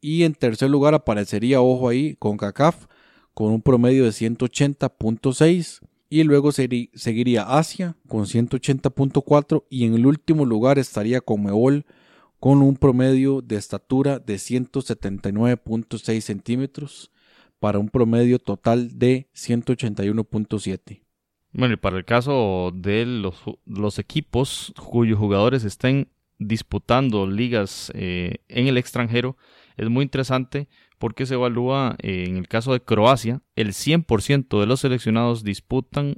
y 0.00 0.22
en 0.22 0.34
tercer 0.34 0.70
lugar 0.70 0.94
aparecería, 0.94 1.60
ojo 1.60 1.88
ahí, 1.88 2.14
con 2.14 2.36
CACAF 2.36 2.86
con 3.34 3.52
un 3.52 3.60
promedio 3.60 4.04
de 4.04 4.10
180.6 4.10 5.80
y 6.08 6.22
luego 6.22 6.52
seguiría 6.52 7.42
Asia 7.42 7.96
con 8.08 8.24
180.4 8.24 9.64
y 9.68 9.84
en 9.84 9.94
el 9.94 10.06
último 10.06 10.44
lugar 10.44 10.78
estaría 10.78 11.20
Comebol 11.20 11.84
con 12.38 12.62
un 12.62 12.76
promedio 12.76 13.42
de 13.42 13.56
estatura 13.56 14.20
de 14.20 14.36
179.6 14.36 16.20
centímetros 16.20 17.10
para 17.58 17.80
un 17.80 17.88
promedio 17.88 18.38
total 18.38 18.96
de 18.96 19.28
181.7. 19.34 21.05
Bueno, 21.56 21.72
y 21.72 21.76
para 21.78 21.96
el 21.96 22.04
caso 22.04 22.70
de 22.74 23.06
los, 23.06 23.98
equipos 23.98 24.74
cuyos 24.76 25.18
jugadores 25.18 25.64
estén 25.64 26.10
disputando 26.38 27.26
ligas 27.26 27.90
eh, 27.94 28.42
en 28.48 28.66
el 28.66 28.76
extranjero, 28.76 29.38
es 29.78 29.88
muy 29.88 30.02
interesante 30.02 30.68
porque 30.98 31.24
se 31.24 31.32
evalúa 31.32 31.96
eh, 32.02 32.26
en 32.28 32.36
el 32.36 32.46
caso 32.46 32.74
de 32.74 32.82
Croacia, 32.82 33.40
el 33.54 33.68
100% 33.68 34.60
de 34.60 34.66
los 34.66 34.80
seleccionados 34.80 35.44
disputan 35.44 36.16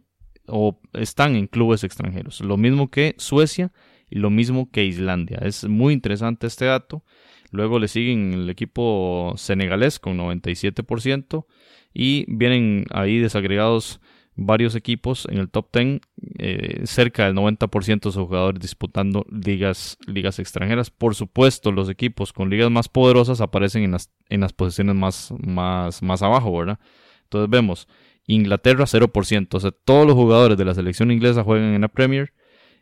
o 0.49 0.81
están 0.93 1.37
en 1.37 1.47
clubes 1.47 1.85
extranjeros. 1.85 2.41
Lo 2.41 2.57
mismo 2.57 2.91
que 2.91 3.15
Suecia 3.19 3.71
y 4.11 4.19
lo 4.19 4.31
mismo 4.31 4.73
que 4.73 4.87
Islandia. 4.87 5.39
Es 5.43 5.69
muy 5.69 5.95
interesante 5.95 6.49
este 6.49 6.65
dato. 6.65 7.05
Luego 7.53 7.79
le 7.79 7.87
siguen 7.87 8.33
el 8.33 8.51
equipo 8.51 9.35
senegalés 9.37 10.01
con 10.01 10.19
97% 10.19 11.47
y 11.95 12.25
vienen 12.27 12.87
ahí 12.91 13.19
desagregados 13.19 14.01
varios 14.39 14.77
equipos 14.77 15.27
en 15.31 15.39
el 15.39 15.51
top 15.51 15.67
10, 15.73 16.01
eh, 16.39 16.83
cerca 16.85 17.25
del 17.25 17.35
90% 17.35 18.09
de 18.09 18.13
sus 18.13 18.27
jugadores 18.27 18.61
disputando 18.61 19.27
ligas, 19.31 19.99
ligas 20.07 20.39
extranjeras. 20.39 20.91
Por 20.91 21.17
supuesto, 21.17 21.73
los 21.73 21.91
equipos 21.91 22.33
con 22.33 22.49
ligas 22.49 22.71
más 22.71 22.89
poderosas 22.89 23.41
aparecen 23.41 23.83
en 23.83 23.91
las, 23.93 24.13
en 24.29 24.41
las 24.41 24.53
posiciones 24.53 24.95
más, 24.95 25.35
más, 25.45 26.03
más 26.03 26.23
abajo, 26.23 26.57
¿verdad? 26.57 26.79
Entonces 27.25 27.51
vemos 27.51 27.89
Inglaterra 28.29 28.85
0%, 28.85 29.55
o 29.55 29.61
sea, 29.61 29.73
todos 29.73 30.07
los 30.07 30.15
jugadores 30.15 30.57
de 30.57 30.65
la 30.65 30.75
selección 30.75 31.11
inglesa 31.11 31.43
juegan 31.43 31.75
en 31.75 31.81
la 31.81 31.89
Premier. 31.89 32.33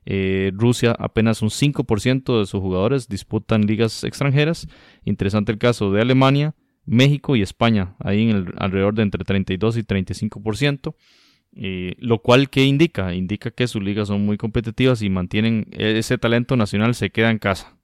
Eh, 0.04 0.52
Rusia 0.54 0.94
apenas 0.98 1.40
un 1.40 1.48
5% 1.48 2.38
de 2.38 2.46
sus 2.46 2.60
jugadores 2.60 3.08
disputan 3.08 3.62
ligas 3.62 4.04
extranjeras. 4.04 4.68
Interesante 5.04 5.52
el 5.52 5.58
caso 5.58 5.90
de 5.90 6.02
Alemania, 6.02 6.54
México 6.84 7.34
y 7.34 7.42
España, 7.42 7.96
ahí 7.98 8.30
en 8.30 8.36
el, 8.36 8.54
alrededor 8.58 8.94
de 8.94 9.02
entre 9.02 9.24
32 9.24 9.78
y 9.78 9.82
35%. 9.82 10.94
Eh, 11.58 11.94
lo 11.98 12.18
cual 12.18 12.50
que 12.50 12.64
indica, 12.64 13.14
indica 13.14 13.50
que 13.50 13.66
sus 13.66 13.82
ligas 13.82 14.08
son 14.08 14.26
muy 14.26 14.36
competitivas 14.36 15.00
y 15.00 15.08
mantienen 15.08 15.66
ese 15.72 16.18
talento 16.18 16.54
nacional 16.54 16.94
se 16.94 17.08
queda 17.08 17.30
en 17.30 17.38
casa, 17.38 17.78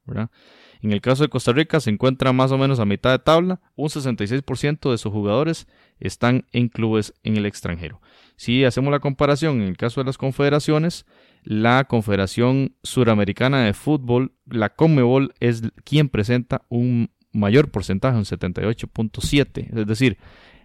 En 0.83 0.93
el 0.93 1.01
caso 1.01 1.23
de 1.23 1.31
Costa 1.31 1.53
Rica 1.53 1.81
se 1.81 1.89
encuentra 1.89 2.35
más 2.35 2.53
o 2.53 2.59
menos 2.59 2.81
a 2.81 2.85
mitad 2.85 3.13
de 3.13 3.19
tabla, 3.19 3.61
un 3.75 3.89
66% 3.89 4.91
de 4.91 4.99
sus 4.99 5.11
jugadores 5.11 5.67
están 6.01 6.45
en 6.53 6.69
clubes 6.69 7.15
en 7.23 7.39
el 7.39 7.47
extranjero. 7.47 8.03
Si 8.37 8.63
hacemos 8.65 8.91
la 8.91 9.01
comparación 9.01 9.63
en 9.63 9.69
el 9.69 9.77
caso 9.79 10.01
de 10.01 10.07
las 10.07 10.19
confederaciones, 10.19 11.07
la 11.43 11.85
Confederación 11.85 12.77
Suramericana 12.83 13.65
de 13.65 13.73
Fútbol, 13.73 14.33
la 14.45 14.69
Conmebol, 14.71 15.33
es 15.41 15.63
quien 15.85 16.11
presenta 16.11 16.63
un 16.69 17.11
mayor 17.33 17.71
porcentaje, 17.71 18.19
un 18.19 18.25
78.7, 18.25 19.79
es 19.81 19.87
decir, 19.87 20.19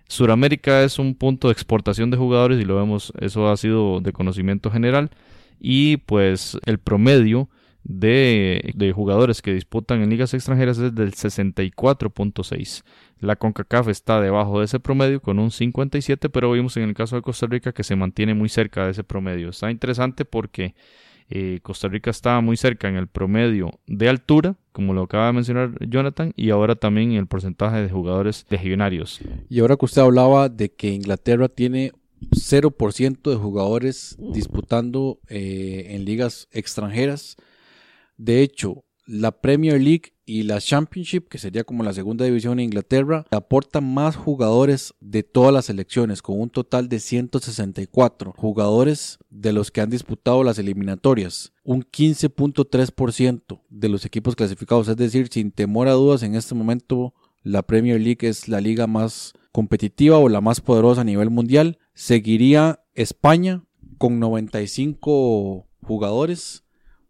Suramérica 0.08 0.84
es 0.84 1.00
un 1.00 1.16
punto 1.16 1.48
de 1.48 1.54
exportación 1.54 2.12
de 2.12 2.18
jugadores 2.18 2.60
y 2.62 2.66
lo 2.66 2.76
vemos, 2.76 3.12
eso 3.20 3.50
ha 3.50 3.58
sido 3.58 4.00
de 4.02 4.14
conocimiento 4.14 4.72
general. 4.72 5.12
Y 5.60 5.98
pues 5.98 6.58
el 6.66 6.78
promedio 6.78 7.50
de, 7.84 8.92
jugadores 8.94 9.42
que 9.42 9.54
disputan 9.54 10.02
en 10.02 10.10
ligas 10.10 10.34
extranjeras 10.34 10.78
es 10.78 10.94
del 10.94 11.14
64.6. 11.14 12.84
La 13.20 13.36
CONCACAF 13.36 13.88
está 13.88 14.22
debajo 14.22 14.60
de 14.60 14.66
ese 14.66 14.80
promedio 14.80 15.22
con 15.22 15.40
un 15.40 15.52
57, 15.52 16.30
pero 16.30 16.52
vimos 16.52 16.78
en 16.78 16.84
el 16.84 16.94
caso 16.94 17.16
de 17.16 17.22
Costa 17.22 17.48
Rica 17.48 17.72
que 17.72 17.84
se 17.84 17.96
mantiene 17.96 18.34
muy 18.34 18.50
cerca 18.50 18.86
de 18.86 18.92
ese 18.92 19.04
promedio. 19.04 19.50
Está 19.50 19.72
interesante 19.72 20.26
porque 20.26 20.76
eh, 21.30 21.60
Costa 21.62 21.88
Rica 21.88 22.10
estaba 22.10 22.42
muy 22.42 22.58
cerca 22.58 22.88
en 22.88 22.96
el 22.96 23.08
promedio 23.08 23.80
de 23.86 24.10
altura, 24.10 24.56
como 24.72 24.94
lo 24.94 25.04
acaba 25.04 25.28
de 25.28 25.34
mencionar 25.34 25.88
Jonathan, 25.88 26.34
y 26.36 26.52
ahora 26.52 26.76
también 26.76 27.12
en 27.12 27.18
el 27.18 27.28
porcentaje 27.28 27.82
de 27.82 27.90
jugadores 27.90 28.46
legionarios. 28.50 29.20
Y 29.50 29.60
ahora 29.60 29.76
que 29.76 29.86
usted 29.86 30.02
hablaba 30.02 30.50
de 30.50 30.72
que 30.72 30.90
Inglaterra 30.90 31.50
tiene 31.50 31.92
0% 32.32 33.30
de 33.30 33.36
jugadores 33.36 34.18
disputando 34.20 35.20
eh, 35.28 35.88
en 35.90 36.06
ligas 36.06 36.48
extranjeras, 36.52 37.36
de 38.18 38.42
hecho, 38.42 38.84
la 39.08 39.32
Premier 39.32 39.82
League 39.82 40.14
y 40.26 40.44
la 40.44 40.60
Championship, 40.60 41.30
que 41.30 41.38
sería 41.38 41.64
como 41.64 41.84
la 41.84 41.94
segunda 41.94 42.26
división 42.26 42.60
en 42.60 42.66
Inglaterra, 42.66 43.26
aportan 43.32 43.92
más 43.94 44.18
jugadores 44.18 44.94
de 45.00 45.24
todas 45.24 45.54
las 45.54 45.66
selecciones, 45.66 46.22
con 46.22 46.40
un 46.40 46.50
total 46.50 46.90
de 46.90 47.00
164 47.00 48.34
jugadores 48.34 49.18
de 49.30 49.54
los 49.54 49.72
que 49.72 49.82
han 49.82 49.90
disputado 49.90 50.44
las 50.44 50.60
eliminatorias, 50.60 51.54
un 51.64 51.82
15.3% 51.82 53.62
de 53.70 53.90
los 53.90 54.06
equipos 54.06 54.36
clasificados, 54.36 54.90
es 54.90 54.98
decir, 54.98 55.30
sin 55.32 55.52
temor 55.52 55.88
a 55.88 55.94
dudas, 55.94 56.22
en 56.24 56.36
este 56.36 56.54
momento 56.54 57.14
la 57.44 57.64
Premier 57.64 58.02
League 58.02 58.28
es 58.28 58.50
la 58.50 58.60
liga 58.60 58.88
más 58.88 59.34
competitiva 59.54 60.18
o 60.18 60.28
la 60.28 60.42
más 60.42 60.60
poderosa 60.60 61.02
a 61.02 61.06
nivel 61.06 61.30
mundial. 61.30 61.80
Seguiría 61.94 62.84
España 62.94 63.64
con 63.98 64.20
95 64.20 65.66
jugadores, 65.82 66.64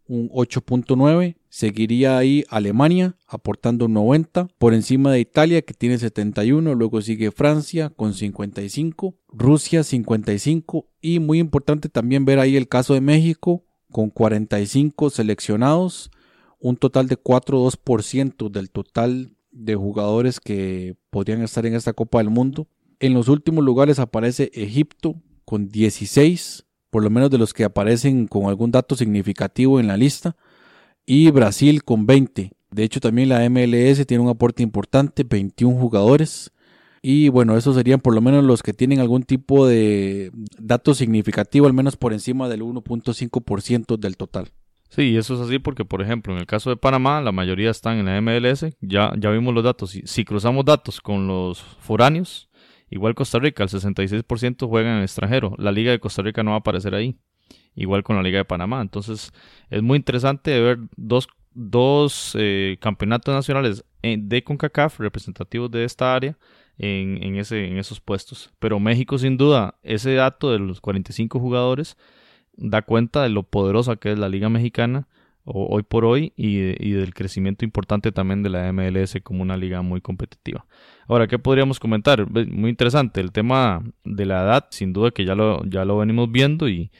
un 0.08 0.28
8.9 0.30 1.36
Seguiría 1.50 2.18
ahí 2.18 2.44
Alemania 2.50 3.16
aportando 3.26 3.88
90, 3.88 4.48
por 4.58 4.74
encima 4.74 5.10
de 5.10 5.20
Italia 5.20 5.62
que 5.62 5.72
tiene 5.72 5.98
71, 5.98 6.74
luego 6.74 7.00
sigue 7.00 7.30
Francia 7.30 7.88
con 7.88 8.12
55, 8.12 9.16
Rusia 9.28 9.82
55 9.82 10.86
y 11.00 11.20
muy 11.20 11.38
importante 11.38 11.88
también 11.88 12.26
ver 12.26 12.38
ahí 12.38 12.56
el 12.56 12.68
caso 12.68 12.92
de 12.92 13.00
México 13.00 13.64
con 13.90 14.10
45 14.10 15.08
seleccionados, 15.08 16.10
un 16.60 16.76
total 16.76 17.08
de 17.08 17.16
4,2% 17.16 18.50
del 18.50 18.70
total 18.70 19.34
de 19.50 19.74
jugadores 19.74 20.38
que 20.38 20.96
podrían 21.08 21.40
estar 21.42 21.64
en 21.64 21.74
esta 21.74 21.94
Copa 21.94 22.18
del 22.18 22.28
Mundo. 22.28 22.68
En 23.00 23.14
los 23.14 23.28
últimos 23.28 23.64
lugares 23.64 23.98
aparece 23.98 24.50
Egipto 24.52 25.14
con 25.46 25.70
16, 25.70 26.66
por 26.90 27.02
lo 27.02 27.10
menos 27.10 27.30
de 27.30 27.38
los 27.38 27.52
que 27.52 27.64
aparecen 27.64 28.26
con 28.26 28.46
algún 28.46 28.70
dato 28.70 28.96
significativo 28.96 29.80
en 29.80 29.86
la 29.86 29.96
lista 29.96 30.36
y 31.06 31.30
Brasil 31.30 31.84
con 31.84 32.06
20. 32.06 32.52
De 32.70 32.84
hecho, 32.84 33.00
también 33.00 33.30
la 33.30 33.48
MLS 33.48 34.06
tiene 34.06 34.22
un 34.22 34.28
aporte 34.28 34.62
importante, 34.62 35.24
21 35.24 35.78
jugadores. 35.78 36.52
Y 37.00 37.28
bueno, 37.28 37.56
esos 37.56 37.76
serían 37.76 38.00
por 38.00 38.14
lo 38.14 38.20
menos 38.20 38.44
los 38.44 38.62
que 38.62 38.74
tienen 38.74 39.00
algún 39.00 39.22
tipo 39.22 39.66
de 39.66 40.30
dato 40.58 40.94
significativo, 40.94 41.66
al 41.66 41.72
menos 41.72 41.96
por 41.96 42.12
encima 42.12 42.48
del 42.48 42.62
1.5% 42.62 43.96
del 43.96 44.16
total. 44.16 44.50
Sí, 44.90 45.16
eso 45.16 45.34
es 45.34 45.40
así 45.40 45.58
porque, 45.58 45.84
por 45.84 46.02
ejemplo, 46.02 46.32
en 46.32 46.40
el 46.40 46.46
caso 46.46 46.70
de 46.70 46.76
Panamá, 46.76 47.20
la 47.20 47.32
mayoría 47.32 47.70
están 47.70 47.98
en 47.98 48.06
la 48.06 48.20
MLS. 48.20 48.66
Ya, 48.80 49.12
ya 49.18 49.30
vimos 49.30 49.54
los 49.54 49.64
datos. 49.64 49.90
Si, 49.90 50.02
si 50.06 50.24
cruzamos 50.24 50.64
datos 50.64 51.00
con 51.00 51.26
los 51.26 51.60
foráneos, 51.60 52.47
igual 52.90 53.14
Costa 53.14 53.38
Rica, 53.38 53.62
el 53.62 53.68
66% 53.68 54.68
juegan 54.68 54.92
en 54.92 54.98
el 54.98 55.04
extranjero. 55.04 55.54
La 55.58 55.72
Liga 55.72 55.90
de 55.90 56.00
Costa 56.00 56.22
Rica 56.22 56.42
no 56.42 56.50
va 56.50 56.56
a 56.56 56.60
aparecer 56.60 56.94
ahí 56.94 57.16
igual 57.74 58.02
con 58.02 58.16
la 58.16 58.22
Liga 58.22 58.38
de 58.38 58.44
Panamá. 58.44 58.80
Entonces 58.80 59.32
es 59.70 59.82
muy 59.82 59.96
interesante 59.96 60.60
ver 60.60 60.78
dos, 60.96 61.28
dos 61.54 62.36
eh, 62.38 62.76
campeonatos 62.80 63.34
nacionales 63.34 63.84
eh, 64.02 64.16
de 64.20 64.42
CONCACAF 64.42 65.00
representativos 65.00 65.70
de 65.70 65.84
esta 65.84 66.14
área 66.14 66.36
en, 66.78 67.22
en, 67.22 67.36
ese, 67.36 67.66
en 67.66 67.78
esos 67.78 68.00
puestos. 68.00 68.52
Pero 68.58 68.80
México 68.80 69.18
sin 69.18 69.36
duda, 69.36 69.76
ese 69.82 70.14
dato 70.14 70.50
de 70.50 70.58
los 70.58 70.80
45 70.80 71.38
jugadores 71.38 71.96
da 72.56 72.82
cuenta 72.82 73.22
de 73.22 73.28
lo 73.28 73.44
poderosa 73.44 73.96
que 73.96 74.12
es 74.12 74.18
la 74.18 74.28
Liga 74.28 74.48
Mexicana 74.48 75.06
hoy 75.52 75.82
por 75.82 76.04
hoy 76.04 76.32
y, 76.36 76.92
del 76.92 77.14
crecimiento 77.14 77.64
importante 77.64 78.12
también 78.12 78.42
de 78.42 78.50
la 78.50 78.72
MLS 78.72 79.16
como 79.22 79.42
una 79.42 79.56
liga 79.56 79.82
muy 79.82 80.00
competitiva. 80.00 80.66
Ahora, 81.06 81.26
¿qué 81.26 81.38
podríamos 81.38 81.80
comentar? 81.80 82.28
Muy 82.30 82.70
interesante 82.70 83.20
el 83.20 83.32
tema 83.32 83.82
de 84.04 84.26
la 84.26 84.42
edad, 84.42 84.66
sin 84.70 84.92
duda 84.92 85.10
que 85.10 85.24
ya 85.24 85.34
lo, 85.34 85.64
ya 85.64 85.84
lo 85.84 85.98
venimos 85.98 86.30
viendo 86.30 86.68
y, 86.68 86.90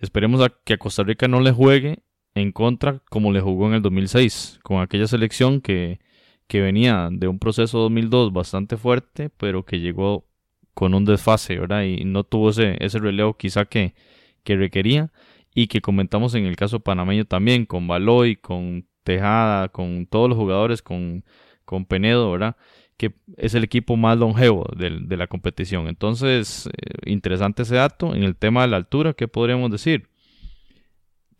Esperemos 0.00 0.40
a 0.40 0.48
que 0.64 0.74
a 0.74 0.78
Costa 0.78 1.02
Rica 1.02 1.28
no 1.28 1.40
le 1.40 1.52
juegue 1.52 2.02
en 2.34 2.52
contra 2.52 3.02
como 3.10 3.32
le 3.32 3.40
jugó 3.40 3.68
en 3.68 3.74
el 3.74 3.82
2006, 3.82 4.60
con 4.62 4.80
aquella 4.80 5.06
selección 5.06 5.60
que, 5.60 6.00
que 6.46 6.62
venía 6.62 7.10
de 7.12 7.28
un 7.28 7.38
proceso 7.38 7.78
2002 7.80 8.32
bastante 8.32 8.78
fuerte, 8.78 9.28
pero 9.28 9.64
que 9.66 9.78
llegó 9.78 10.26
con 10.72 10.94
un 10.94 11.04
desfase, 11.04 11.58
¿verdad? 11.58 11.82
Y 11.82 12.04
no 12.06 12.24
tuvo 12.24 12.48
ese, 12.50 12.82
ese 12.82 12.98
relevo 12.98 13.36
quizá 13.36 13.66
que, 13.66 13.94
que 14.42 14.56
requería 14.56 15.12
y 15.54 15.66
que 15.66 15.80
comentamos 15.80 16.34
en 16.34 16.46
el 16.46 16.56
caso 16.56 16.80
panameño 16.80 17.24
también, 17.24 17.66
con 17.66 17.86
Baloy, 17.86 18.36
con 18.36 18.86
Tejada, 19.02 19.68
con 19.68 20.06
todos 20.06 20.28
los 20.28 20.38
jugadores, 20.38 20.82
con, 20.82 21.24
con 21.64 21.84
Penedo, 21.84 22.30
¿verdad? 22.32 22.56
que 22.96 23.14
es 23.38 23.54
el 23.54 23.64
equipo 23.64 23.96
más 23.96 24.18
longevo 24.18 24.66
de, 24.76 25.16
la 25.16 25.26
competición. 25.26 25.88
Entonces, 25.88 26.66
eh, 26.66 27.10
interesante 27.10 27.62
ese 27.62 27.76
dato. 27.76 28.14
En 28.14 28.24
el 28.24 28.36
tema 28.36 28.60
de 28.60 28.68
la 28.68 28.76
altura, 28.76 29.14
¿qué 29.14 29.26
podríamos 29.26 29.70
decir? 29.70 30.10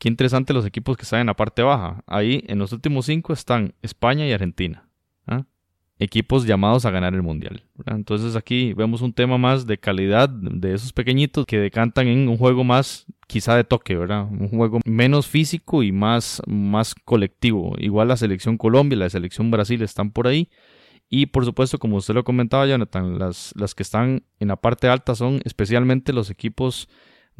qué 0.00 0.08
interesante 0.08 0.54
los 0.54 0.64
equipos 0.64 0.96
que 0.96 1.02
están 1.02 1.20
en 1.20 1.26
la 1.26 1.36
parte 1.36 1.62
baja. 1.62 2.02
Ahí 2.06 2.42
en 2.48 2.58
los 2.58 2.72
últimos 2.72 3.04
cinco 3.04 3.34
están 3.34 3.74
España 3.82 4.26
y 4.26 4.32
Argentina. 4.32 4.88
¿ah? 5.26 5.44
Equipos 6.02 6.46
llamados 6.46 6.86
a 6.86 6.90
ganar 6.90 7.12
el 7.12 7.22
mundial. 7.22 7.62
Entonces 7.86 8.34
aquí 8.34 8.72
vemos 8.72 9.02
un 9.02 9.12
tema 9.12 9.36
más 9.36 9.66
de 9.66 9.76
calidad 9.78 10.30
de 10.30 10.72
esos 10.72 10.94
pequeñitos 10.94 11.44
que 11.44 11.58
decantan 11.58 12.08
en 12.08 12.26
un 12.26 12.38
juego 12.38 12.64
más 12.64 13.04
quizá 13.26 13.54
de 13.54 13.64
toque, 13.64 13.94
¿verdad? 13.96 14.26
Un 14.30 14.48
juego 14.48 14.80
menos 14.86 15.26
físico 15.26 15.82
y 15.82 15.92
más, 15.92 16.40
más 16.46 16.94
colectivo. 16.94 17.74
Igual 17.78 18.08
la 18.08 18.16
selección 18.16 18.56
Colombia 18.56 18.96
y 18.96 18.98
la 18.98 19.10
selección 19.10 19.50
Brasil 19.50 19.82
están 19.82 20.10
por 20.10 20.26
ahí. 20.26 20.48
Y 21.10 21.26
por 21.26 21.44
supuesto, 21.44 21.78
como 21.78 21.96
usted 21.96 22.14
lo 22.14 22.24
comentaba, 22.24 22.66
Jonathan, 22.66 23.18
las, 23.18 23.52
las 23.56 23.74
que 23.74 23.82
están 23.82 24.22
en 24.38 24.48
la 24.48 24.56
parte 24.56 24.88
alta 24.88 25.14
son 25.14 25.42
especialmente 25.44 26.12
los 26.12 26.30
equipos 26.30 26.88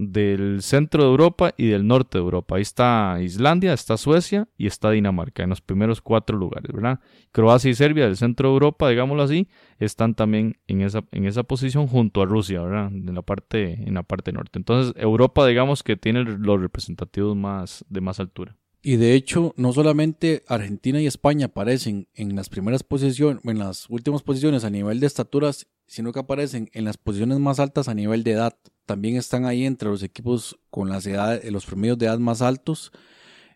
del 0.00 0.62
centro 0.62 1.02
de 1.02 1.10
Europa 1.10 1.52
y 1.56 1.66
del 1.66 1.86
norte 1.86 2.16
de 2.16 2.24
Europa. 2.24 2.56
Ahí 2.56 2.62
está 2.62 3.18
Islandia, 3.20 3.74
está 3.74 3.96
Suecia 3.96 4.48
y 4.56 4.66
está 4.66 4.90
Dinamarca 4.90 5.42
en 5.42 5.50
los 5.50 5.60
primeros 5.60 6.00
cuatro 6.00 6.38
lugares, 6.38 6.72
¿verdad? 6.72 7.00
Croacia 7.32 7.70
y 7.70 7.74
Serbia 7.74 8.06
del 8.06 8.16
centro 8.16 8.48
de 8.48 8.54
Europa, 8.54 8.88
digámoslo 8.88 9.22
así, 9.22 9.48
están 9.78 10.14
también 10.14 10.56
en 10.66 10.80
esa, 10.80 11.04
en 11.12 11.26
esa 11.26 11.42
posición 11.42 11.86
junto 11.86 12.22
a 12.22 12.26
Rusia, 12.26 12.62
¿verdad? 12.62 12.86
En 12.86 13.14
la 13.14 13.22
parte, 13.22 13.82
en 13.86 13.94
la 13.94 14.02
parte 14.02 14.32
norte. 14.32 14.58
Entonces, 14.58 14.94
Europa, 14.96 15.46
digamos 15.46 15.82
que 15.82 15.96
tiene 15.96 16.24
los 16.24 16.60
representativos 16.60 17.36
más, 17.36 17.84
de 17.88 18.00
más 18.00 18.20
altura. 18.20 18.56
Y 18.82 18.96
de 18.96 19.14
hecho, 19.14 19.52
no 19.58 19.74
solamente 19.74 20.42
Argentina 20.48 21.00
y 21.00 21.06
España 21.06 21.46
aparecen 21.46 22.08
en 22.14 22.34
las 22.34 22.48
primeras 22.48 22.82
posiciones, 22.82 23.44
en 23.44 23.58
las 23.58 23.90
últimas 23.90 24.22
posiciones 24.22 24.64
a 24.64 24.70
nivel 24.70 25.00
de 25.00 25.06
estaturas, 25.06 25.66
sino 25.86 26.12
que 26.12 26.20
aparecen 26.20 26.70
en 26.72 26.84
las 26.84 26.96
posiciones 26.96 27.38
más 27.40 27.60
altas 27.60 27.88
a 27.88 27.94
nivel 27.94 28.24
de 28.24 28.32
edad. 28.32 28.56
También 28.90 29.14
están 29.14 29.44
ahí 29.44 29.66
entre 29.66 29.88
los 29.88 30.02
equipos 30.02 30.58
con 30.68 30.88
las 30.88 31.06
edades, 31.06 31.48
los 31.52 31.64
promedios 31.64 31.96
de 31.96 32.06
edad 32.06 32.18
más 32.18 32.42
altos. 32.42 32.90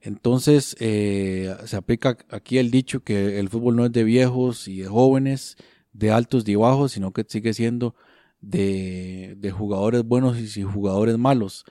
Entonces, 0.01 0.77
eh, 0.79 1.53
se 1.65 1.75
aplica 1.75 2.17
aquí 2.29 2.59
el 2.59 2.71
dicho 2.71 3.03
que 3.03 3.41
el 3.41 3.49
fútbol 3.49 3.75
no 3.75 3.85
es 3.85 3.91
de 3.91 4.05
viejos 4.05 4.69
y 4.69 4.83
de 4.83 4.87
jóvenes, 4.87 5.57
de 5.93 6.13
altos 6.13 6.47
y 6.47 6.55
bajos, 6.55 6.93
sino 6.93 7.13
que 7.13 7.25
sigue 7.27 7.53
siendo 7.53 7.97
de, 8.41 9.35
de 9.37 9.51
jugadores 9.51 10.05
buenos 10.05 10.57
y 10.57 10.63
jugadores 10.63 11.19
malos. 11.19 11.65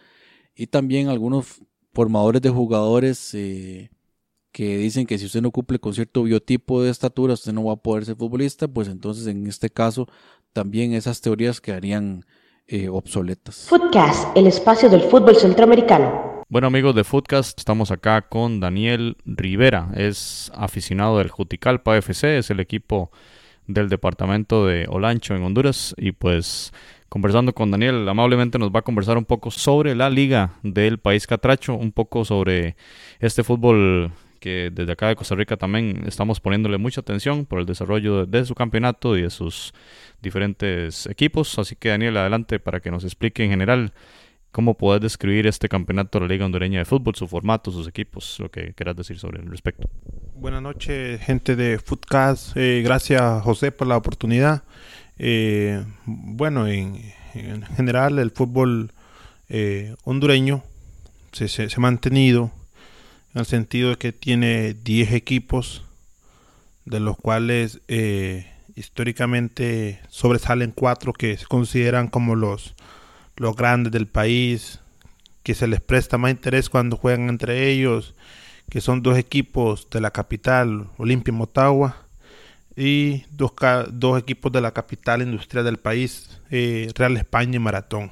Y 0.53 0.67
también 0.67 1.07
algunos 1.07 1.61
formadores 1.93 2.41
de 2.41 2.49
jugadores 2.49 3.33
eh, 3.33 3.91
que 4.51 4.77
dicen 4.77 5.05
que 5.05 5.17
si 5.17 5.27
usted 5.27 5.41
no 5.41 5.51
cumple 5.51 5.79
con 5.79 5.93
cierto 5.93 6.23
biotipo 6.23 6.83
de 6.83 6.89
estatura, 6.89 7.35
usted 7.35 7.53
no 7.53 7.63
va 7.63 7.73
a 7.75 7.77
poder 7.77 8.03
ser 8.03 8.17
futbolista, 8.17 8.67
pues 8.67 8.89
entonces 8.89 9.25
en 9.27 9.47
este 9.47 9.69
caso 9.69 10.09
también 10.51 10.91
esas 10.91 11.21
teorías 11.21 11.61
quedarían 11.61 12.25
eh, 12.67 12.89
obsoletas. 12.89 13.65
Footcast, 13.67 14.35
el 14.37 14.47
espacio 14.47 14.89
del 14.89 15.01
fútbol 15.01 15.35
centroamericano. 15.35 16.43
Bueno 16.49 16.67
amigos 16.67 16.93
de 16.95 17.03
Footcast, 17.03 17.57
estamos 17.57 17.89
acá 17.91 18.21
con 18.21 18.59
Daniel 18.59 19.17
Rivera, 19.25 19.89
es 19.95 20.51
aficionado 20.55 21.17
del 21.17 21.29
Juticalpa 21.29 21.97
FC, 21.97 22.37
es 22.37 22.49
el 22.51 22.59
equipo 22.59 23.11
del 23.65 23.89
departamento 23.89 24.65
de 24.65 24.85
Olancho 24.89 25.35
en 25.35 25.43
Honduras 25.43 25.95
y 25.97 26.11
pues 26.11 26.71
conversando 27.09 27.53
con 27.53 27.71
Daniel. 27.71 28.07
Amablemente 28.07 28.59
nos 28.59 28.71
va 28.71 28.79
a 28.79 28.83
conversar 28.83 29.17
un 29.17 29.25
poco 29.25 29.51
sobre 29.51 29.95
la 29.95 30.09
liga 30.09 30.53
del 30.63 30.99
país 30.99 31.27
catracho, 31.27 31.75
un 31.75 31.91
poco 31.91 32.25
sobre 32.25 32.75
este 33.19 33.43
fútbol 33.43 34.11
que 34.43 34.71
desde 34.73 34.91
acá 34.91 35.07
de 35.07 35.15
Costa 35.15 35.35
Rica 35.35 35.55
también 35.55 36.03
estamos 36.05 36.41
poniéndole 36.41 36.77
mucha 36.77 36.99
atención 36.99 37.45
por 37.45 37.61
el 37.61 37.65
desarrollo 37.65 38.25
de, 38.25 38.43
su 38.43 38.53
campeonato 38.55 39.15
y 39.17 39.21
de 39.21 39.29
sus 39.29 39.73
diferentes 40.21 41.05
equipos. 41.05 41.57
Así 41.59 41.77
que 41.77 41.87
Daniel, 41.87 42.17
adelante 42.17 42.59
para 42.59 42.81
que 42.81 42.91
nos 42.91 43.05
explique 43.05 43.41
en 43.45 43.51
general 43.51 43.93
cómo 44.51 44.73
puedes 44.73 45.01
describir 45.01 45.47
este 45.47 45.69
campeonato 45.69 46.19
de 46.19 46.25
la 46.25 46.33
Liga 46.33 46.45
Hondureña 46.45 46.79
de 46.79 46.83
Fútbol, 46.83 47.15
su 47.15 47.25
formato, 47.25 47.71
sus 47.71 47.87
equipos, 47.87 48.37
lo 48.41 48.51
que 48.51 48.73
quieras 48.73 48.97
decir 48.97 49.17
sobre 49.17 49.39
el 49.39 49.49
respecto. 49.49 49.89
Buenas 50.35 50.61
noches, 50.61 51.21
gente 51.21 51.55
de 51.55 51.79
Footcast. 51.79 52.57
Eh, 52.57 52.81
gracias, 52.83 53.41
José, 53.43 53.71
por 53.71 53.87
la 53.87 53.95
oportunidad. 53.95 54.63
Eh, 55.17 55.85
bueno, 56.05 56.67
en, 56.67 56.97
general 57.77 58.19
el 58.19 58.31
fútbol 58.31 58.91
eh, 59.47 59.95
hondureño 60.03 60.63
se, 61.31 61.47
se, 61.47 61.63
ha 61.63 61.79
mantenido 61.79 62.51
en 63.33 63.39
el 63.39 63.45
sentido 63.45 63.89
de 63.89 63.95
que 63.97 64.11
tiene 64.11 64.73
10 64.73 65.13
equipos, 65.13 65.83
de 66.85 66.99
los 66.99 67.17
cuales 67.17 67.81
eh, 67.87 68.51
históricamente 68.75 69.99
sobresalen 70.09 70.71
cuatro 70.71 71.13
que 71.13 71.37
se 71.37 71.45
consideran 71.45 72.07
como 72.07 72.35
los, 72.35 72.75
los 73.37 73.55
grandes 73.55 73.91
del 73.91 74.07
país, 74.07 74.79
que 75.43 75.55
se 75.55 75.67
les 75.67 75.81
presta 75.81 76.17
más 76.17 76.31
interés 76.31 76.69
cuando 76.69 76.97
juegan 76.97 77.29
entre 77.29 77.69
ellos, 77.69 78.13
que 78.69 78.81
son 78.81 79.01
dos 79.01 79.17
equipos 79.17 79.87
de 79.89 80.01
la 80.01 80.11
capital, 80.11 80.87
Olimpia 80.97 81.31
y 81.31 81.35
Motagua, 81.35 81.97
y 82.75 83.23
dos, 83.31 83.51
dos 83.91 84.19
equipos 84.19 84.51
de 84.51 84.61
la 84.61 84.71
capital 84.71 85.21
industrial 85.21 85.65
del 85.65 85.77
país, 85.77 86.41
eh, 86.49 86.91
Real 86.95 87.17
España 87.17 87.55
y 87.55 87.59
Maratón. 87.59 88.11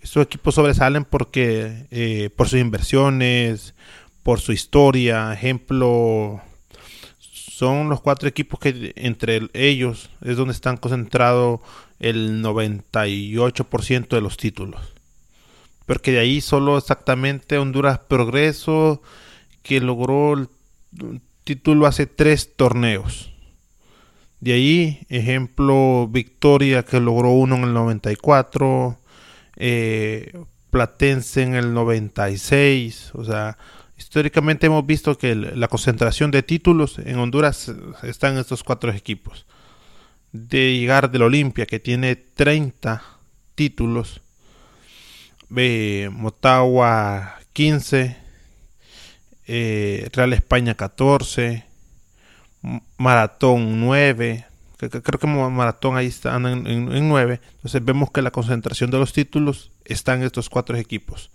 Estos 0.00 0.24
equipos 0.24 0.54
sobresalen 0.54 1.04
porque 1.04 1.86
eh, 1.90 2.30
por 2.36 2.48
sus 2.48 2.60
inversiones, 2.60 3.74
por 4.26 4.40
su 4.40 4.50
historia, 4.50 5.32
ejemplo, 5.32 6.40
son 7.20 7.88
los 7.88 8.00
cuatro 8.00 8.28
equipos 8.28 8.58
que 8.58 8.92
entre 8.96 9.42
ellos 9.52 10.10
es 10.20 10.36
donde 10.36 10.52
están 10.52 10.78
concentrados 10.78 11.60
el 12.00 12.42
98% 12.42 14.08
de 14.08 14.20
los 14.20 14.36
títulos. 14.36 14.80
Porque 15.86 16.10
de 16.10 16.18
ahí 16.18 16.40
solo 16.40 16.76
exactamente 16.76 17.56
Honduras 17.56 18.00
Progreso, 18.00 19.00
que 19.62 19.78
logró 19.78 20.32
el 20.32 20.48
título 21.44 21.86
hace 21.86 22.06
tres 22.06 22.56
torneos. 22.56 23.32
De 24.40 24.54
ahí, 24.54 25.06
ejemplo, 25.08 26.08
Victoria 26.10 26.84
que 26.84 26.98
logró 26.98 27.30
uno 27.30 27.54
en 27.54 27.62
el 27.62 27.74
94, 27.74 28.98
eh, 29.54 30.36
Platense 30.70 31.42
en 31.42 31.54
el 31.54 31.72
96, 31.72 33.12
o 33.14 33.24
sea, 33.24 33.56
históricamente 33.96 34.66
hemos 34.66 34.84
visto 34.86 35.16
que 35.16 35.34
la 35.34 35.68
concentración 35.68 36.30
de 36.30 36.42
títulos 36.42 36.98
en 36.98 37.18
Honduras 37.18 37.72
está 38.02 38.28
en 38.28 38.38
estos 38.38 38.62
cuatro 38.62 38.92
equipos. 38.92 39.46
De 40.32 40.76
llegar 40.78 41.10
del 41.10 41.22
Olimpia 41.22 41.66
que 41.66 41.80
tiene 41.80 42.16
30 42.16 43.02
títulos, 43.54 44.20
Motagua 46.10 47.38
15, 47.52 48.16
eh, 49.46 50.08
Real 50.12 50.32
España 50.32 50.74
14, 50.74 51.64
Maratón 52.98 53.80
9. 53.80 54.44
Creo 54.78 55.18
que 55.18 55.26
Maratón 55.26 55.96
ahí 55.96 56.06
está 56.06 56.36
en, 56.36 56.66
en, 56.66 57.08
9. 57.08 57.40
Entonces 57.56 57.84
vemos 57.84 58.10
que 58.10 58.22
la 58.22 58.30
concentración 58.30 58.90
de 58.90 58.98
los 58.98 59.12
títulos 59.12 59.70
está 59.84 60.14
en 60.14 60.22
estos 60.22 60.50
cuatro 60.50 60.76
equipos. 60.76 61.30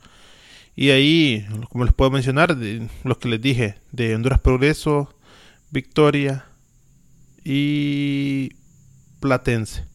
Y 0.75 0.89
ahí, 0.91 1.47
como 1.69 1.85
les 1.85 1.93
puedo 1.93 2.11
mencionar, 2.11 2.57
lo 3.03 3.19
que 3.19 3.29
les 3.29 3.41
dije, 3.41 3.75
de 3.91 4.15
Honduras 4.15 4.39
Progreso, 4.39 5.13
Victoria 5.69 6.45
y 7.43 8.55
Platense. 9.19 9.85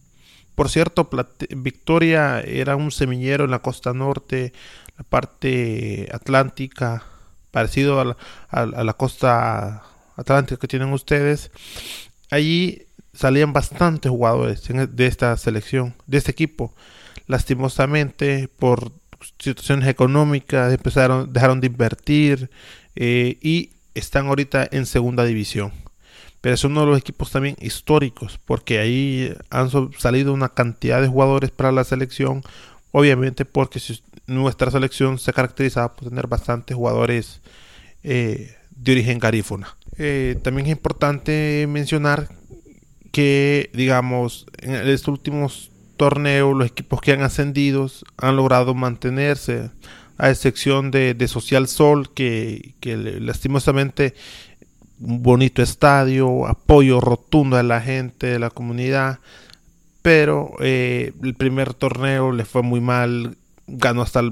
Por 0.54 0.68
cierto, 0.68 1.08
Victoria 1.56 2.40
era 2.40 2.76
un 2.76 2.90
semillero 2.90 3.44
en 3.44 3.50
la 3.50 3.60
costa 3.60 3.92
norte, 3.92 4.52
la 4.96 5.04
parte 5.04 6.08
atlántica, 6.12 7.04
parecido 7.50 8.00
a 8.00 8.16
a 8.48 8.84
la 8.84 8.92
costa 8.94 9.82
Atlántico 10.16 10.58
que 10.58 10.68
tienen 10.68 10.92
ustedes, 10.92 11.50
allí 12.30 12.86
salían 13.12 13.52
bastantes 13.52 14.10
jugadores 14.10 14.68
e, 14.70 14.86
de 14.86 15.06
esta 15.06 15.36
selección, 15.36 15.94
de 16.06 16.18
este 16.18 16.30
equipo. 16.30 16.74
Lastimosamente, 17.26 18.48
por 18.48 18.92
situaciones 19.38 19.88
económicas, 19.88 20.72
empezaron, 20.72 21.32
dejaron 21.32 21.60
de 21.60 21.66
invertir 21.66 22.50
eh, 22.94 23.38
y 23.40 23.70
están 23.94 24.26
ahorita 24.26 24.68
en 24.70 24.86
segunda 24.86 25.24
división. 25.24 25.72
Pero 26.40 26.54
es 26.54 26.64
uno 26.64 26.80
de 26.80 26.86
los 26.86 26.98
equipos 26.98 27.30
también 27.30 27.56
históricos, 27.60 28.38
porque 28.44 28.78
ahí 28.78 29.34
han 29.50 29.70
salido 29.98 30.32
una 30.32 30.50
cantidad 30.50 31.00
de 31.00 31.08
jugadores 31.08 31.50
para 31.50 31.72
la 31.72 31.84
selección. 31.84 32.42
Obviamente, 32.92 33.44
porque 33.44 33.80
nuestra 34.26 34.70
selección 34.70 35.18
se 35.18 35.32
caracteriza 35.32 35.94
por 35.94 36.08
tener 36.08 36.26
bastantes 36.26 36.76
jugadores 36.76 37.40
eh, 38.02 38.54
de 38.70 38.92
origen 38.92 39.18
garífuna. 39.18 39.76
Eh, 39.98 40.38
también 40.42 40.66
es 40.66 40.72
importante 40.72 41.66
mencionar 41.68 42.28
que, 43.12 43.70
digamos, 43.72 44.46
en 44.58 44.74
estos 44.74 45.08
últimos 45.08 45.70
torneos, 45.96 46.56
los 46.56 46.68
equipos 46.68 47.00
que 47.00 47.12
han 47.12 47.22
ascendido 47.22 47.90
han 48.16 48.36
logrado 48.36 48.74
mantenerse, 48.74 49.70
a 50.18 50.30
excepción 50.30 50.90
de, 50.90 51.28
Social 51.28 51.68
Sol, 51.68 52.12
que, 52.12 52.74
lastimosamente 53.20 54.14
un 54.98 55.22
bonito 55.22 55.62
estadio, 55.62 56.46
apoyo 56.46 57.00
rotundo 57.00 57.56
de 57.56 57.62
la 57.62 57.80
gente, 57.80 58.28
de 58.28 58.38
la 58.38 58.50
comunidad, 58.50 59.18
pero 60.00 60.52
eh, 60.60 61.12
el 61.22 61.34
primer 61.34 61.74
torneo 61.74 62.32
le 62.32 62.44
fue 62.44 62.62
muy 62.62 62.80
mal, 62.80 63.36
ganó 63.66 64.02
hasta 64.02 64.22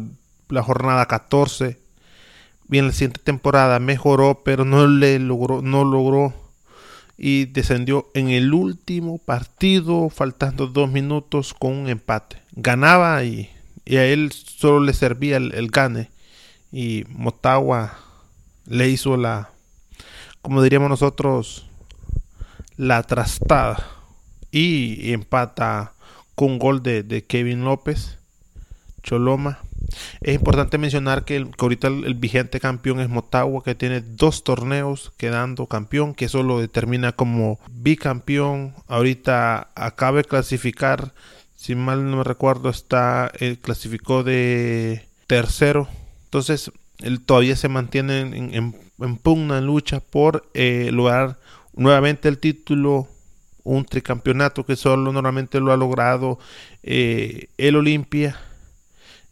la 0.48 0.62
jornada 0.62 1.06
14 1.06 1.84
Bien, 2.66 2.86
la 2.86 2.92
siguiente 2.92 3.20
temporada 3.22 3.78
mejoró, 3.78 4.40
pero 4.42 4.64
no 4.64 4.86
le 4.86 5.18
logró, 5.18 5.60
no 5.60 5.84
logró 5.84 6.32
y 7.16 7.46
descendió 7.46 8.10
en 8.14 8.28
el 8.30 8.52
último 8.52 9.18
partido, 9.18 10.08
faltando 10.10 10.66
dos 10.66 10.90
minutos 10.90 11.54
con 11.54 11.72
un 11.72 11.88
empate. 11.88 12.38
Ganaba 12.52 13.24
y, 13.24 13.50
a 13.88 14.04
él 14.04 14.32
solo 14.32 14.80
le 14.80 14.92
servía 14.92 15.36
el, 15.36 15.68
gane. 15.70 16.10
Y 16.72 17.04
Motagua 17.08 17.98
le 18.66 18.88
hizo 18.88 19.16
la, 19.16 19.50
como 20.42 20.62
diríamos 20.62 20.90
nosotros, 20.90 21.66
la 22.76 23.02
trastada. 23.04 23.86
Y, 24.50 25.12
empata 25.12 25.92
con 26.34 26.52
un 26.52 26.58
gol 26.58 26.82
de 26.82 27.24
Kevin 27.28 27.64
López, 27.64 28.18
Choloma. 29.02 29.60
Es 30.20 30.34
importante 30.34 30.78
mencionar 30.78 31.24
que, 31.24 31.46
ahorita 31.58 31.88
el, 31.88 32.14
vigente 32.14 32.60
campeón 32.60 33.00
es 33.00 33.08
Motagua, 33.08 33.62
que 33.62 33.74
tiene 33.74 34.00
dos 34.00 34.44
torneos 34.44 35.12
quedando 35.16 35.66
campeón, 35.66 36.14
que 36.14 36.26
eso 36.26 36.42
lo 36.42 36.60
determina 36.60 37.12
como 37.12 37.58
bicampeón. 37.70 38.74
Ahorita 38.86 39.68
acaba 39.74 40.18
de 40.18 40.24
clasificar, 40.24 41.12
si 41.56 41.74
mal 41.74 42.10
no 42.10 42.18
me 42.18 42.24
recuerdo, 42.24 42.70
está 42.70 43.30
eh, 43.38 43.56
clasificó 43.60 44.22
de 44.22 45.06
tercero. 45.26 45.88
Entonces, 46.24 46.70
él 46.98 47.20
todavía 47.20 47.56
se 47.56 47.68
mantiene 47.68 48.20
en, 48.20 49.18
pugna, 49.18 49.58
en 49.58 49.66
lucha 49.66 50.00
por 50.00 50.48
eh, 50.54 50.90
lograr 50.92 51.38
nuevamente 51.74 52.28
el 52.28 52.38
título 52.38 53.08
un 53.64 53.84
tricampeonato 53.84 54.64
que 54.64 54.76
solo 54.76 55.10
normalmente 55.10 55.58
lo 55.58 55.72
ha 55.72 55.76
logrado 55.76 56.38
eh, 56.82 57.48
el 57.56 57.76
Olimpia 57.76 58.38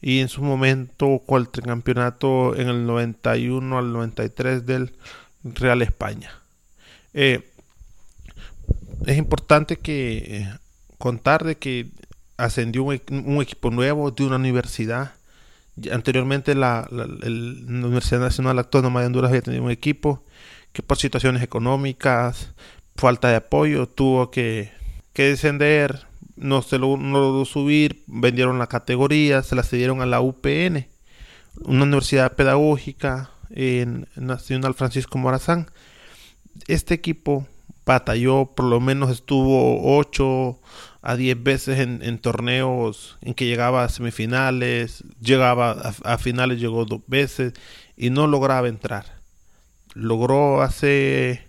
y 0.03 0.18
en 0.18 0.28
su 0.28 0.42
momento 0.42 1.22
campeonato 1.64 2.57
en 2.57 2.68
el 2.68 2.86
91 2.86 3.78
al 3.78 3.92
93 3.92 4.66
del 4.66 4.92
Real 5.44 5.80
España. 5.80 6.32
Eh, 7.14 7.48
es 9.07 9.16
importante 9.16 9.76
que 9.76 10.16
eh, 10.18 10.59
contar 10.98 11.44
de 11.44 11.57
que 11.57 11.90
ascendió 12.36 12.82
un, 12.82 12.94
equipo 13.40 13.70
nuevo 13.70 14.11
de 14.11 14.24
una 14.24 14.36
universidad. 14.36 15.14
Anteriormente 15.90 16.57
la, 16.57 16.88
Universidad 16.90 18.20
Nacional 18.20 18.59
Autónoma 18.59 19.00
de 19.00 19.07
Honduras 19.07 19.30
había 19.30 19.42
tenido 19.42 19.62
un 19.62 19.70
equipo 19.70 20.24
que 20.72 20.82
por 20.82 20.98
situaciones 20.98 21.42
económicas, 21.42 22.53
falta 22.96 23.28
de 23.28 23.36
apoyo, 23.36 23.86
tuvo 23.86 24.30
que, 24.30 24.72
que 25.12 25.28
descender 25.28 26.07
no 26.37 26.62
se 26.62 26.78
lo, 26.78 26.97
logró 26.97 27.45
subir, 27.45 28.05
vendieron 28.07 28.59
la 28.59 28.66
categoría, 28.66 29.43
se 29.43 29.55
la 29.55 29.62
cedieron 29.62 30.01
a 30.01 30.07
la 30.07 30.20
UPN, 30.20 30.87
una 31.64 31.85
universidad 31.85 32.35
pedagógica 32.35 33.30
en 33.51 34.09
Nacional 34.16 34.74
Francisco 34.74 35.18
Morazán. 35.18 35.70
Este 36.66 36.95
equipo 36.95 37.47
batalló, 37.85 38.47
por 38.55 38.66
lo 38.66 38.80
menos 38.80 39.11
estuvo 39.11 39.99
8 39.99 40.59
a 41.03 41.16
10 41.16 41.43
veces 41.43 41.78
en, 41.80 42.18
torneos 42.18 43.18
en 43.20 43.35
que 43.35 43.47
llegaba 43.47 43.85
a 43.85 43.89
semifinales, 43.89 45.05
llegaba 45.20 45.72
a, 45.72 46.14
a, 46.14 46.18
finales, 46.18 46.61
llegó 46.61 46.85
dos 46.85 47.01
veces 47.07 47.55
y 47.97 48.11
no 48.11 48.26
lograba 48.26 48.68
entrar. 48.68 49.20
Logró 49.95 50.62
hace 50.62 51.49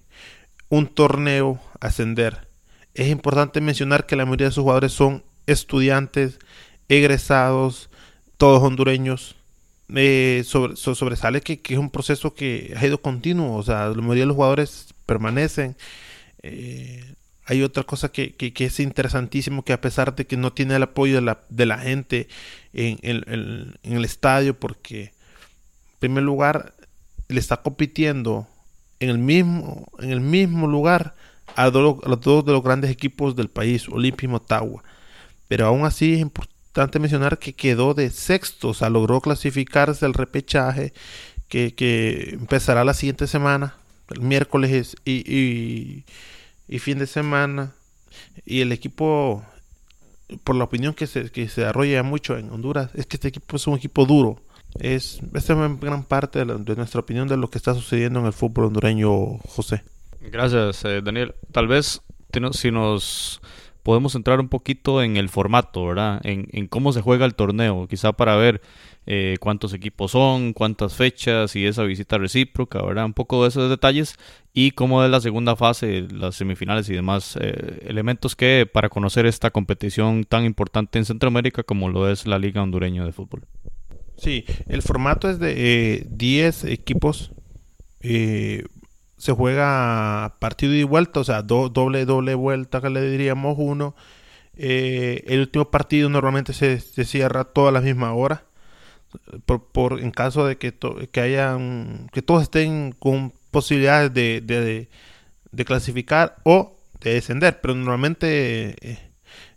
un 0.70 0.88
torneo 0.88 1.62
ascender 1.80 2.48
es 2.94 3.08
importante 3.10 3.62
mencionar 3.62 4.06
que 4.06 4.16
la 4.16 4.26
mayoría 4.26 4.48
de 4.48 4.54
sus 4.54 4.64
jugadores 4.64 4.91
son 4.91 5.24
estudiantes, 5.48 6.39
egresados, 6.89 7.89
todos 8.38 8.62
hondureños. 8.62 9.36
Eh, 9.96 10.44
sobresale 10.46 11.41
que, 11.41 11.62
es 11.64 11.78
un 11.78 11.89
proceso 11.89 12.34
que 12.34 12.74
ha 12.78 12.86
ido 12.86 13.02
continuo, 13.02 13.56
o 13.58 13.64
sea, 13.64 13.89
la 13.89 13.96
mayoría 13.96 14.24
de 14.24 14.28
los 14.28 14.36
jugadores 14.36 14.94
permanecen. 15.06 15.76
Eh, 16.41 17.16
hay 17.46 17.62
otra 17.62 17.84
cosa 17.84 18.10
que, 18.10 18.36
es 18.39 18.80
interesantísimo, 18.80 19.66
que 19.66 19.74
a 19.74 19.82
pesar 19.82 20.16
de 20.16 20.26
que 20.26 20.38
no 20.38 20.54
tiene 20.54 20.76
el 20.76 20.84
apoyo 20.84 21.16
de 21.50 21.66
la, 21.66 21.78
gente 21.78 22.28
en, 22.74 23.00
el 23.84 24.06
estadio, 24.06 24.58
porque 24.58 25.04
en 25.04 26.00
primer 26.00 26.24
lugar 26.24 26.74
le 27.28 27.39
está 27.39 27.58
compitiendo 27.58 28.48
en 29.00 29.10
el 29.10 30.22
mismo 30.22 30.68
lugar 30.68 31.16
a, 31.56 31.70
dos 31.70 32.45
de 32.45 32.51
los 32.51 32.64
grandes 32.64 32.91
equipos 32.91 33.36
del 33.36 33.49
país, 33.49 33.88
Olimpia 33.89 34.26
y 34.26 34.30
Motagua. 34.30 34.84
Pero 35.47 35.68
aún 35.68 35.86
así 35.86 36.14
es 36.14 36.20
importante 36.20 36.99
mencionar 36.99 37.38
que 37.38 37.54
quedó 37.54 37.93
de 37.93 38.10
sexto, 38.10 38.70
o 38.70 38.74
sea, 38.74 38.89
logró 38.89 39.22
clasificarse 39.22 40.06
al 40.06 40.14
repechaje 40.14 40.93
que, 41.47 42.30
empezará 42.34 42.84
la 42.84 42.93
siguiente 42.93 43.28
semana, 43.28 43.76
el 44.10 44.22
miércoles 44.22 44.95
y, 45.06 46.04
y, 46.68 46.80
fin 46.80 46.97
de 46.97 47.08
semana. 47.08 47.74
Y 48.45 48.62
el 48.62 48.72
equipo, 48.72 49.43
por 50.43 50.56
la 50.56 50.64
opinión 50.64 50.93
que 50.93 51.08
se, 51.08 51.30
que 51.30 51.47
se 51.49 51.62
desarrolla 51.62 52.04
mucho 52.04 52.38
en 52.38 52.49
Honduras, 52.51 52.89
es 52.95 53.06
que 53.06 53.18
este 53.18 53.28
equipo 53.28 53.56
es 53.56 53.68
un 53.68 53.78
equipo 53.78 54.06
duro. 54.06 54.41
Es, 54.80 55.20
es 55.36 55.47
gran 55.47 56.04
parte 56.04 56.43
de 56.43 56.76
nuestra 56.76 57.01
opinión 57.01 57.28
de 57.28 57.38
lo 57.38 57.49
que 57.49 57.60
está 57.60 57.76
sucediendo 57.76 58.20
en 58.20 58.26
el 58.26 58.34
fútbol 58.34 58.66
hondureño, 58.66 59.38
José. 59.47 59.84
Gracias, 60.32 60.84
eh, 60.86 61.02
Daniel. 61.02 61.36
Tal 61.52 61.68
vez 61.68 62.02
si 62.52 62.72
nos 62.72 63.42
podemos 63.84 64.16
entrar 64.16 64.40
un 64.40 64.48
poquito 64.48 65.04
en 65.04 65.18
el 65.18 65.30
formato, 65.30 65.86
¿verdad? 65.86 66.22
En, 66.24 66.68
cómo 66.68 66.94
se 66.94 67.02
juega 67.02 67.26
el 67.26 67.36
torneo, 67.36 67.88
quizá 67.88 68.14
para 68.14 68.36
ver 68.38 68.62
eh, 69.06 69.36
cuántos 69.40 69.74
equipos 69.74 70.12
son, 70.12 70.54
cuántas 70.54 70.96
fechas 70.96 71.56
y 71.56 71.66
esa 71.66 71.84
visita 71.84 72.18
recíproca, 72.18 72.82
¿verdad? 72.82 73.06
Un 73.06 73.14
poco 73.14 73.44
de 73.44 73.50
esos 73.50 73.70
detalles 73.70 74.16
y 74.54 74.72
cómo 74.72 75.04
es 75.04 75.12
la 75.12 75.20
segunda 75.20 75.58
fase, 75.58 76.08
las 76.10 76.36
semifinales 76.36 76.90
y 76.90 76.94
demás 76.94 77.38
eh, 77.40 77.82
elementos 77.86 78.36
que 78.36 78.68
para 78.72 78.90
conocer 78.90 79.26
esta 79.26 79.52
competición 79.52 80.24
tan 80.24 80.46
importante 80.46 80.98
en 80.98 81.06
Centroamérica 81.06 81.64
como 81.64 81.90
lo 81.90 82.10
es 82.10 82.26
la 82.26 82.40
Liga 82.40 82.64
Hondureña 82.64 83.04
de 83.04 83.12
Fútbol. 83.12 83.44
Sí, 84.16 84.46
el 84.68 84.82
formato 84.82 85.30
es 85.30 85.40
de 85.40 86.08
10 86.10 86.66
equipos. 86.66 87.32
Se 89.24 89.32
juega 89.32 90.36
partido 90.40 90.74
y 90.74 90.84
vuelta, 90.84 91.22
o 91.22 91.24
sea, 91.24 91.44
doble, 91.44 92.04
doble 92.04 92.36
vuelta 92.36 92.82
que 92.82 92.90
le 92.90 93.10
diríamos 93.10 93.56
uno. 93.58 93.96
Eh, 94.58 95.24
el 95.28 95.40
último 95.40 95.72
partido 95.72 96.10
normalmente 96.10 96.52
se, 96.52 96.82
cierra 96.82 97.46
toda 97.46 97.72
la 97.72 97.80
misma 97.80 98.14
hora. 98.14 98.44
Por, 99.46 100.02
en 100.02 100.12
caso 100.12 100.46
de 100.46 100.58
que, 100.58 100.74
que 101.10 101.22
hayan 101.22 102.10
que 102.12 102.22
todos 102.22 102.44
estén 102.44 102.92
con 102.92 103.32
posibilidades 103.50 104.14
de, 104.14 104.42
de, 105.52 105.66
clasificar 105.66 106.36
o 106.44 106.76
de 107.00 107.14
descender 107.14 107.62
pero 107.62 107.76
normalmente 107.76 108.76
eh, 108.82 109.00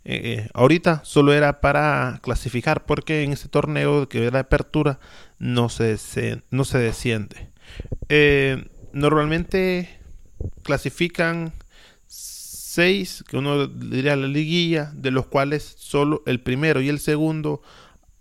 eh, 0.05 0.47
ahorita 0.53 1.01
solo 1.03 1.33
era 1.33 1.59
para 1.59 2.19
clasificar 2.21 2.85
porque 2.85 3.23
en 3.23 3.33
ese 3.33 3.49
torneo 3.49 4.07
que 4.07 4.19
era 4.27 4.31
de 4.31 4.39
apertura 4.39 4.99
no 5.39 5.69
se, 5.69 5.97
se 5.97 6.41
no 6.51 6.63
se 6.63 6.77
desciende 6.77 7.49
normalmente 8.97 9.99
clasifican 10.63 11.53
seis, 12.07 13.23
que 13.27 13.37
uno 13.37 13.67
diría 13.67 14.15
la 14.15 14.27
liguilla, 14.27 14.91
de 14.93 15.11
los 15.11 15.27
cuales 15.27 15.75
solo 15.77 16.23
el 16.25 16.41
primero 16.41 16.81
y 16.81 16.89
el 16.89 16.99
segundo 16.99 17.61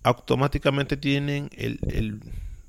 automáticamente 0.02 0.96
tienen 0.96 1.50
el, 1.56 2.20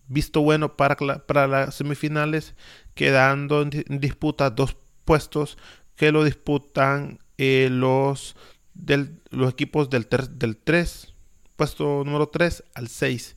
visto 0.07 0.41
bueno 0.41 0.77
para, 0.77 0.95
para 0.95 1.47
las 1.47 1.75
semifinales, 1.75 2.55
quedando 2.95 3.61
en 3.61 3.99
disputa 3.99 4.49
dos 4.49 4.77
puestos 5.03 5.57
que 5.95 6.11
lo 6.11 6.23
disputan 6.23 7.19
eh, 7.37 7.67
los, 7.69 8.37
del, 8.73 9.19
los 9.31 9.51
equipos 9.51 9.89
del, 9.89 10.07
del 10.31 10.57
3, 10.57 11.13
puesto 11.57 12.03
número 12.05 12.29
3 12.29 12.63
al 12.73 12.87
6, 12.87 13.35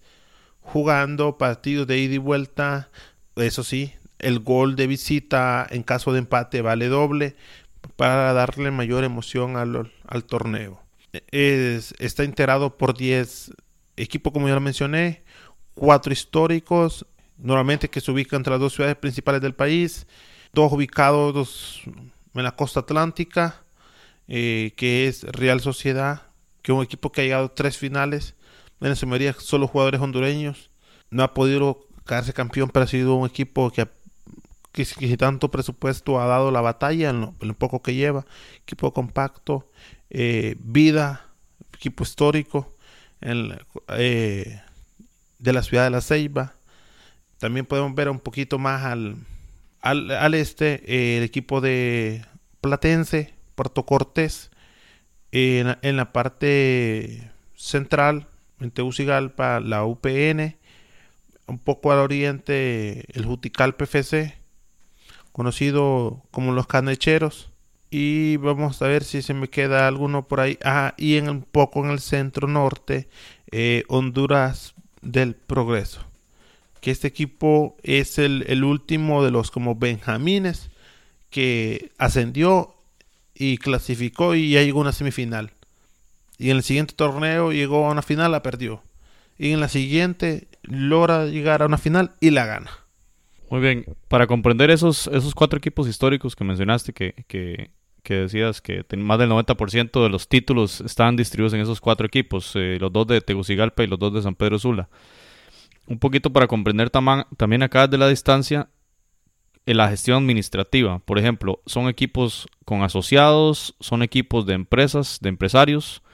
jugando 0.61 1.39
partidos 1.39 1.89
de 1.89 1.99
ida 1.99 2.15
y 2.15 2.19
vuelta, 2.19 2.91
eso 3.37 3.65
sí, 3.65 3.95
el 4.21 4.41
gol 4.41 4.77
de 4.77 4.87
visita 4.87 5.67
en 5.71 5.83
caso 5.83 6.13
de 6.13 6.21
empate 6.21 6.63
vale 6.63 6.89
doble 6.89 7.37
para 7.97 8.33
darle 8.33 8.71
mayor 8.71 9.05
emoción 9.05 9.57
al, 9.57 9.93
al 10.07 10.25
torneo. 10.25 10.81
Es, 11.31 11.95
está 11.99 12.25
integrado 12.25 12.77
por 12.77 12.97
10 12.97 13.53
equipos, 13.97 14.33
como 14.33 14.49
ya 14.49 14.55
lo 14.55 14.61
mencioné, 14.61 15.23
cuatro 15.75 16.13
históricos, 16.13 17.07
normalmente 17.39 17.89
que 17.89 18.01
se 18.01 18.11
ubican 18.11 18.39
entre 18.39 18.53
las 18.53 18.61
dos 18.61 18.75
ciudades 18.75 18.97
principales 18.97 19.41
del 19.41 19.55
país, 19.55 20.07
dos 20.53 20.73
ubicados 20.73 21.83
en 22.35 22.43
la 22.43 22.53
costa 22.53 22.81
atlántica, 22.81 23.65
eh, 24.29 24.73
que 24.77 25.09
es 25.09 25.25
Real 25.25 25.61
Sociedad, 25.61 26.23
que 26.63 26.73
es 26.73 26.79
un 26.79 26.85
equipo 26.85 27.11
que 27.11 27.23
ha 27.23 27.25
llegado 27.25 27.47
a 27.47 27.55
tres 27.55 27.77
finales, 27.77 28.35
en 28.81 28.97
su 28.97 29.07
mayoría 29.07 29.35
solo 29.35 29.67
jugadores 29.67 30.01
hondureños, 30.01 30.71
no 31.11 31.23
ha 31.23 31.35
podido 31.35 31.87
quedarse 32.07 32.33
campeón, 32.33 32.71
pero 32.71 32.85
ha 32.85 32.89
sido 32.89 33.15
un 33.15 33.29
equipo 33.29 33.71
que 33.71 33.89
que, 34.73 34.85
si 34.85 35.17
tanto 35.17 35.51
presupuesto 35.51 36.21
ha 36.21 36.27
dado 36.27 36.51
la 36.51 36.61
batalla 36.61 37.11
en 37.11 37.21
lo, 37.21 37.55
poco 37.55 37.83
que 37.83 37.95
lleva, 37.95 38.25
equipo 38.63 38.93
compacto, 38.93 39.69
eh, 40.11 40.57
vida, 40.61 41.27
equipo 41.75 42.05
histórico 42.05 42.75
eh, 43.21 44.61
de 45.39 45.53
la 45.53 45.63
ciudad 45.63 45.85
de 45.85 45.91
La 45.91 46.01
Ceiba. 46.01 46.55
También 47.39 47.67
podemos 47.67 47.95
ver 47.95 48.09
un 48.09 48.21
poquito 48.21 48.59
más 48.59 48.85
al, 48.85 49.17
al, 49.81 50.35
este 50.35 50.83
eh, 50.87 51.19
el 51.19 51.25
equipo 51.25 51.61
de 51.61 52.25
Platense, 52.61 53.35
Puerto 53.55 53.85
Cortés. 53.87 54.51
En, 55.33 55.79
en 55.83 55.97
la 55.97 56.13
parte 56.13 57.31
central, 57.55 58.27
en 58.61 58.73
Tegucigalpa, 58.73 59.61
la 59.61 59.85
UPN. 59.85 60.57
Un 61.47 61.59
poco 61.59 61.93
al 61.93 61.99
oriente, 61.99 63.05
el 63.17 63.25
Jutical 63.25 63.77
PFC, 63.77 64.40
conocido 65.41 66.23
como 66.33 66.53
los 66.53 66.67
Canecheros. 66.67 67.49
Y 67.91 68.37
vamos 68.37 68.83
a 68.83 68.89
ver 68.89 69.05
si 69.05 69.23
se 69.23 69.33
me 69.33 69.49
queda 69.49 69.89
alguno 69.89 70.29
por 70.29 70.39
ahí. 70.39 70.59
Ah, 70.63 70.93
y 70.99 71.17
en 71.17 71.31
un 71.31 71.43
poco 71.45 71.83
en 71.83 71.93
el 71.93 72.01
centro 72.01 72.47
norte, 72.47 73.09
eh, 73.51 73.85
Honduras 73.89 74.75
del 75.01 75.35
Progreso. 75.35 76.03
Que 76.83 76.91
este 76.91 77.09
equipo 77.09 77.79
es 77.83 78.19
el, 78.19 78.63
último 78.65 79.25
de 79.25 79.31
los 79.31 79.51
como 79.51 79.77
Benjamines 79.77 80.69
que 81.31 81.91
ascendió 81.97 82.75
y 83.35 83.57
clasificó 83.57 84.35
y 84.35 84.51
ya 84.51 84.63
llegó 84.63 84.81
a 84.81 84.83
una 84.83 84.93
semifinal. 84.93 85.53
Y 86.37 86.51
en 86.51 86.59
el 86.59 86.63
siguiente 86.63 86.93
torneo 86.95 87.51
llegó 87.51 87.87
a 87.87 87.93
una 87.93 88.03
final, 88.03 88.33
la 88.33 88.43
perdió. 88.43 88.83
Y 89.39 89.53
en 89.53 89.61
la 89.61 89.71
siguiente 89.71 90.49
logra 90.65 91.25
llegar 91.25 91.63
a 91.63 91.67
una 91.67 91.79
final 91.79 92.13
y 92.21 92.29
la 92.29 92.45
gana. 92.45 92.80
Muy 93.51 93.61
bien, 93.61 93.85
para 94.07 94.29
comprender 94.29 94.71
esos, 94.71 95.09
esos 95.09 95.35
cuatro 95.35 95.59
equipos 95.59 95.89
históricos 95.89 96.37
que 96.37 96.45
mencionaste, 96.45 96.93
que, 96.93 97.25
que, 97.27 97.71
decías 98.15 98.61
que 98.61 98.85
más 98.97 99.19
del 99.19 99.29
90% 99.29 100.03
de 100.05 100.09
los 100.09 100.29
títulos 100.29 100.81
estaban 100.81 101.17
distribuidos 101.17 101.55
en 101.55 101.61
esos 101.61 101.81
cuatro 101.81 102.07
equipos, 102.07 102.53
eh, 102.55 102.79
los 102.81 102.93
dos 102.93 103.09
de 103.09 103.21
Tegucigalpa 103.21 103.83
y 103.83 103.89
los 103.89 103.99
dos 103.99 104.15
de 104.15 104.23
San 104.23 104.37
Pedro 104.37 104.61
Sula. 104.61 104.89
Un 105.89 105.99
poquito 105.99 106.33
para 106.33 106.47
comprender 106.47 106.91
también 106.91 107.63
acá 107.65 107.89
de 107.89 107.99
la 107.99 108.09
distancia 108.09 108.69
en 109.67 109.77
la 109.79 109.89
gestión 109.89 110.19
administrativa. 110.19 111.01
Por 111.01 111.19
ejemplo, 111.19 111.61
son 111.67 111.89
equipos 111.89 112.47
con 112.65 112.85
asociados, 112.85 113.75
son 113.81 114.05
equipos 114.05 114.47
de 114.47 114.55
empresas, 114.55 115.19
de 115.21 115.29
empresarios, 115.29 116.05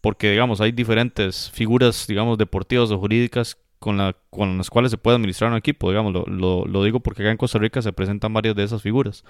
porque 0.00 0.30
digamos 0.30 0.60
hay 0.60 0.70
diferentes 0.70 1.50
figuras, 1.50 2.06
digamos, 2.06 2.38
deportivas 2.38 2.92
o 2.92 2.98
jurídicas 3.00 3.58
con, 3.78 3.96
la, 3.96 4.16
con 4.30 4.58
las 4.58 4.70
cuales 4.70 4.90
se 4.90 4.98
puede 4.98 5.16
administrar 5.16 5.50
un 5.50 5.56
equipo, 5.56 5.90
digamos, 5.90 6.12
lo, 6.12 6.64
lo 6.64 6.84
digo 6.84 7.00
porque 7.00 7.22
acá 7.22 7.30
en 7.30 7.36
Costa 7.36 7.58
Rica 7.58 7.82
se 7.82 7.92
presentan 7.92 8.32
varias 8.32 8.54
de 8.54 8.64
esas 8.64 8.82
figuras. 8.82 9.24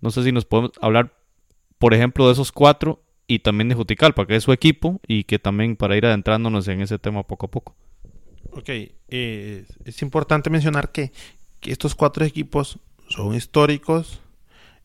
No 0.00 0.10
sé 0.10 0.22
si 0.24 0.32
nos 0.32 0.44
podemos 0.44 0.72
hablar, 0.80 1.14
por 1.78 1.94
ejemplo, 1.94 2.26
de 2.26 2.32
esos 2.32 2.52
cuatro 2.52 3.02
y 3.30 3.38
también 3.38 3.68
de 3.68 3.76
Juticalpa, 3.76 4.26
que 4.26 4.34
es 4.34 4.42
su 4.42 4.52
equipo, 4.52 5.00
y 5.06 5.22
que 5.22 5.38
también 5.38 5.76
para 5.76 5.96
ir 5.96 6.04
adentrándonos 6.04 6.66
en 6.66 6.80
ese 6.80 6.98
tema 6.98 7.22
poco 7.22 7.46
a 7.46 7.50
poco. 7.50 7.76
Ok, 8.50 8.68
eh, 8.68 9.64
es 9.84 10.02
importante 10.02 10.50
mencionar 10.50 10.90
que, 10.90 11.12
estos 11.62 11.94
cuatro 11.94 12.24
equipos 12.24 12.80
son 13.08 13.34
históricos. 13.34 14.20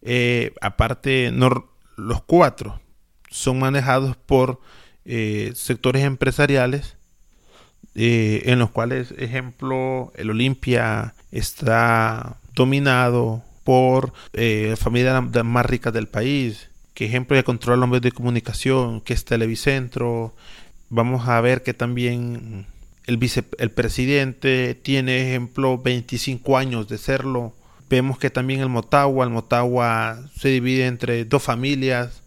Eh, 0.03 0.53
aparte, 0.61 1.31
los 1.31 2.21
cuatro 2.27 2.79
son 3.29 3.57
manejados 3.59 4.15
por 4.17 4.59
eh, 5.05 5.51
sectores 5.55 6.03
empresariales 6.03 6.94
en 7.95 8.59
los 8.59 8.71
cuales, 8.71 9.13
ejemplo, 9.17 10.11
el 10.15 10.29
Olimpia 10.29 11.15
está 11.31 12.37
dominado 12.53 13.43
por 13.63 14.13
eh, 14.33 14.75
familias 14.77 15.23
más 15.43 15.65
ricas 15.65 15.93
del 15.93 16.07
país. 16.07 16.69
Que 16.93 17.05
ejemplo 17.05 17.35
de 17.35 17.43
controlar 17.43 17.79
los 17.79 17.89
medios 17.89 18.03
de 18.03 18.11
comunicación, 18.11 19.01
que 19.01 19.13
es 19.13 19.25
Televicentro. 19.25 20.33
Vamos 20.89 21.27
a 21.27 21.41
ver 21.41 21.63
que 21.63 21.73
también 21.73 22.67
el, 23.05 23.17
vice, 23.17 23.43
el 23.57 23.71
presidente 23.71 24.75
tiene, 24.75 25.29
ejemplo, 25.29 25.77
25 25.77 26.57
años 26.57 26.87
de 26.87 26.97
serlo. 26.97 27.53
Vemos 27.89 28.17
que 28.17 28.29
también 28.29 28.61
el 28.61 28.69
Motagua, 28.69 29.25
el 29.25 29.31
Motagua 29.31 30.19
se 30.37 30.49
divide 30.49 30.87
entre 30.87 31.25
dos 31.25 31.43
familias 31.43 32.23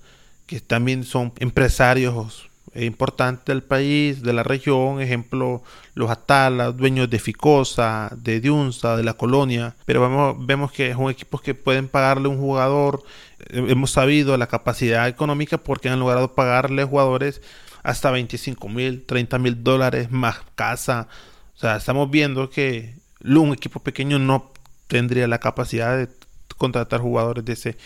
que 0.47 0.61
también 0.61 1.05
son 1.05 1.33
empresarios 1.41 2.49
importante 2.85 3.53
del 3.53 3.63
país, 3.63 4.23
de 4.23 4.33
la 4.33 4.43
región, 4.43 5.01
ejemplo, 5.01 5.63
los 5.95 6.11
Atalas, 6.11 6.77
dueños 6.77 7.11
de 7.11 7.19
Ficosa, 7.19 8.11
de 8.17 8.41
Diunza, 8.41 8.97
de 8.97 9.03
la 9.03 9.15
colonia, 9.15 9.75
pero 9.85 10.01
vemos, 10.01 10.47
vemos 10.47 10.73
que 10.73 10.93
son 10.93 11.11
equipos 11.11 11.41
que 11.41 11.55
pueden 11.55 11.89
pagarle 11.89 12.29
un 12.29 12.39
jugador, 12.39 13.03
eh, 13.41 13.65
hemos 13.69 13.91
sabido 13.91 14.37
la 14.37 14.47
capacidad 14.47 15.09
económica 15.09 15.59
porque 15.59 15.89
han 15.89 16.01
logrado 16.01 16.35
pagarle 16.35 16.85
jugadores 16.85 17.43
hasta 17.83 18.11
25 18.11 18.69
mil, 18.69 19.05
30 19.05 19.39
mil 19.39 19.63
dólares 19.63 20.11
más 20.11 20.41
casa, 20.55 21.09
o 21.57 21.59
sea, 21.59 21.77
estamos 21.77 22.11
viendo 22.11 22.51
que 22.51 22.95
un 23.25 23.53
equipo 23.53 23.81
pequeño 23.81 24.19
no 24.19 24.53
tendría 24.87 25.27
la 25.27 25.39
capacidad 25.39 25.97
de 25.97 26.09
contratar 26.57 27.01
jugadores 27.01 27.45
de 27.45 27.53
ese, 27.53 27.77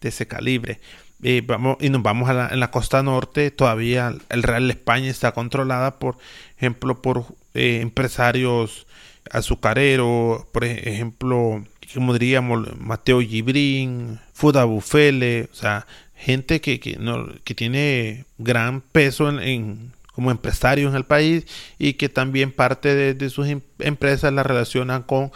de 0.00 0.08
ese 0.08 0.26
calibre. 0.26 0.80
Y, 1.22 1.40
vamos, 1.40 1.78
y 1.80 1.88
nos 1.88 2.02
vamos 2.02 2.28
a 2.28 2.34
la, 2.34 2.48
en 2.48 2.60
la 2.60 2.70
costa 2.70 3.02
norte, 3.02 3.50
todavía 3.50 4.14
el 4.28 4.42
Real 4.42 4.70
España 4.70 5.08
está 5.08 5.32
controlada, 5.32 5.98
por 5.98 6.18
ejemplo, 6.58 7.00
por 7.00 7.24
eh, 7.54 7.80
empresarios 7.80 8.86
azucareros, 9.30 10.44
por 10.52 10.64
ejemplo, 10.64 11.64
como 11.94 12.12
diríamos, 12.12 12.78
Mateo 12.78 13.20
Gibrín, 13.20 14.20
Fuda 14.34 14.64
Bufele, 14.64 15.48
o 15.50 15.54
sea, 15.54 15.86
gente 16.14 16.60
que, 16.60 16.80
que, 16.80 16.96
no, 16.96 17.28
que 17.44 17.54
tiene 17.54 18.24
gran 18.38 18.80
peso 18.80 19.28
en, 19.40 19.92
como 20.12 20.30
empresarios 20.30 20.90
en 20.90 20.96
el 20.96 21.04
país 21.04 21.46
y 21.78 21.94
que 21.94 22.08
también 22.08 22.52
parte 22.52 23.14
de, 23.14 23.30
sus 23.30 23.46
em, 23.48 23.60
empresas 23.78 24.32
la 24.32 24.42
relacionan 24.42 25.02
con 25.02 25.30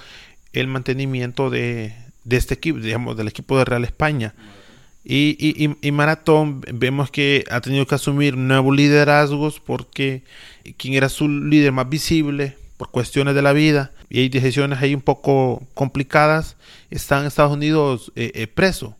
el 0.52 0.66
mantenimiento 0.66 1.50
de, 1.50 1.94
de 2.24 2.36
este 2.36 2.54
equipo, 2.54 2.78
digamos, 2.78 3.16
del 3.16 3.28
equipo 3.28 3.58
de 3.58 3.64
Real 3.64 3.84
España. 3.84 4.34
Y, 5.12 5.76
y, 5.82 5.90
Maratón 5.90 6.60
vemos 6.72 7.10
que 7.10 7.44
ha 7.50 7.60
tenido 7.60 7.84
que 7.84 7.96
asumir 7.96 8.36
nuevos 8.36 8.76
liderazgos 8.76 9.58
porque 9.58 10.22
quien 10.76 10.94
era 10.94 11.08
su 11.08 11.28
líder 11.28 11.72
más 11.72 11.88
visible 11.88 12.56
por 12.76 12.92
cuestiones 12.92 13.34
de 13.34 13.42
la 13.42 13.52
vida 13.52 13.90
y 14.08 14.20
hay 14.20 14.28
decisiones 14.28 14.80
ahí 14.80 14.94
un 14.94 15.00
poco 15.00 15.66
complicadas, 15.74 16.56
está 16.90 17.18
en 17.18 17.26
Estados 17.26 17.52
Unidos 17.52 18.12
eh, 18.14 18.30
eh, 18.36 18.46
preso. 18.46 18.94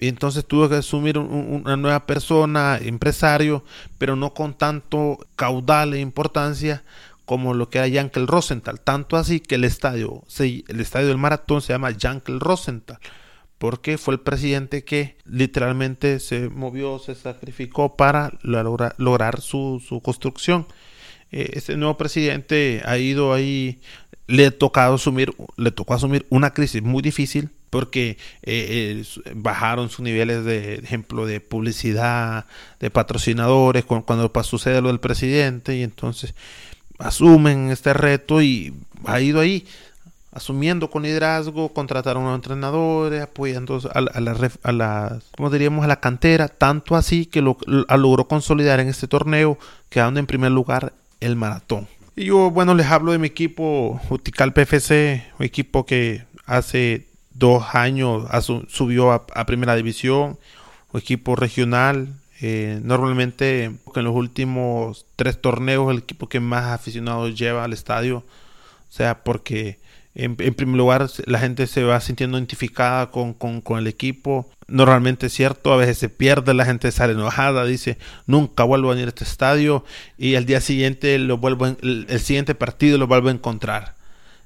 Y 0.00 0.08
entonces 0.08 0.46
tuvo 0.46 0.66
que 0.66 0.76
asumir 0.76 1.18
una 1.18 1.76
nueva 1.76 2.06
persona, 2.06 2.78
empresario, 2.80 3.62
pero 3.98 4.16
no 4.16 4.32
con 4.32 4.54
tanto 4.54 5.18
caudal 5.36 5.92
e 5.92 6.00
importancia 6.00 6.84
como 7.26 7.52
lo 7.52 7.68
que 7.68 7.76
era 7.76 7.88
Yankel 7.88 8.26
Rosenthal. 8.26 8.80
Tanto 8.80 9.18
así 9.18 9.40
que 9.40 9.56
el 9.56 9.64
estadio, 9.64 10.24
el 10.38 10.80
estadio 10.80 11.08
del 11.08 11.18
maratón 11.18 11.60
se 11.60 11.74
llama 11.74 11.90
Yankel 11.90 12.40
Rosenthal 12.40 12.98
porque 13.58 13.98
fue 13.98 14.14
el 14.14 14.20
presidente 14.20 14.84
que 14.84 15.16
literalmente 15.26 16.20
se 16.20 16.48
movió, 16.48 16.98
se 16.98 17.14
sacrificó 17.14 17.96
para 17.96 18.32
lograr, 18.42 19.40
su, 19.40 20.00
construcción. 20.02 20.66
Eh, 21.32 21.50
este 21.54 21.76
nuevo 21.76 21.96
presidente 21.96 22.82
ha 22.84 22.96
ido 22.98 23.34
ahí, 23.34 23.80
le, 24.28 24.50
tocado 24.52 24.94
asumir, 24.94 25.34
le 25.56 25.72
tocó 25.72 25.94
asumir 25.94 26.26
una 26.30 26.54
crisis 26.54 26.82
muy 26.82 27.02
difícil 27.02 27.50
porque 27.68 28.16
eh, 28.42 29.04
eh, 29.04 29.32
bajaron 29.34 29.90
sus 29.90 30.00
niveles 30.00 30.44
de, 30.44 30.76
ejemplo 30.76 31.26
de 31.26 31.40
publicidad, 31.40 32.46
de 32.80 32.90
patrocinadores 32.90 33.84
cuando 33.84 34.30
sucede 34.42 34.80
lo 34.80 34.88
del 34.88 35.00
presidente 35.00 35.76
y 35.76 35.82
entonces 35.82 36.34
asumen 36.98 37.70
este 37.70 37.92
reto 37.92 38.40
y 38.40 38.74
ha 39.04 39.20
ido 39.20 39.40
ahí 39.40 39.66
asumiendo 40.38 40.88
con 40.88 41.02
liderazgo, 41.02 41.72
contrataron 41.74 42.22
a 42.22 42.26
unos 42.26 42.36
entrenadores, 42.36 43.22
apoyando 43.22 43.80
a, 43.92 44.00
la, 44.00 44.50
a 44.62 44.72
la, 44.72 45.18
¿cómo 45.36 45.50
diríamos? 45.50 45.84
a 45.84 45.88
la 45.88 46.00
cantera, 46.00 46.48
tanto 46.48 46.96
así 46.96 47.26
que 47.26 47.42
lo, 47.42 47.58
logró 47.66 48.26
consolidar 48.26 48.80
en 48.80 48.88
este 48.88 49.06
torneo, 49.06 49.58
quedando 49.90 50.20
en 50.20 50.26
primer 50.26 50.52
lugar 50.52 50.92
el 51.20 51.36
maratón. 51.36 51.86
Y 52.16 52.26
yo, 52.26 52.50
bueno, 52.50 52.74
les 52.74 52.86
hablo 52.86 53.12
de 53.12 53.18
mi 53.18 53.26
equipo, 53.26 54.00
Utical 54.10 54.52
PFC, 54.52 55.24
un 55.38 55.46
equipo 55.46 55.86
que 55.86 56.24
hace 56.46 57.06
dos 57.32 57.64
años 57.74 58.24
subió 58.68 59.12
a, 59.12 59.46
primera 59.46 59.76
división, 59.76 60.38
un 60.92 61.00
equipo 61.00 61.36
regional. 61.36 62.14
Eh, 62.40 62.80
normalmente 62.84 63.64
en 63.64 64.04
los 64.04 64.14
últimos 64.14 65.06
tres 65.16 65.40
torneos 65.40 65.90
el 65.90 65.98
equipo 65.98 66.28
que 66.28 66.38
más 66.38 66.66
aficionados 66.66 67.36
lleva 67.36 67.64
al 67.64 67.72
estadio, 67.72 68.18
o 68.18 68.92
sea, 68.92 69.24
porque 69.24 69.80
en, 70.14 70.36
primer 70.36 70.76
lugar, 70.76 71.08
la 71.26 71.38
gente 71.38 71.66
se 71.66 71.84
va 71.84 72.00
sintiendo 72.00 72.38
identificada 72.38 73.10
con, 73.10 73.36
el 73.78 73.86
equipo. 73.86 74.48
Normalmente 74.66 75.26
es 75.26 75.32
cierto, 75.32 75.72
a 75.72 75.76
veces 75.76 75.98
se 75.98 76.08
pierde, 76.08 76.54
la 76.54 76.64
gente 76.64 76.90
sale 76.90 77.12
enojada, 77.12 77.64
dice, 77.64 77.98
nunca 78.26 78.64
vuelvo 78.64 78.90
a 78.90 78.94
venir 78.94 79.06
a 79.06 79.10
este 79.10 79.24
estadio 79.24 79.84
y 80.18 80.34
al 80.34 80.44
día 80.44 80.60
siguiente 80.60 81.18
lo 81.18 81.38
vuelvo 81.38 81.66
el, 81.66 82.06
siguiente 82.20 82.54
partido 82.54 82.98
lo 82.98 83.06
vuelvo 83.06 83.28
a 83.28 83.32
encontrar. 83.32 83.94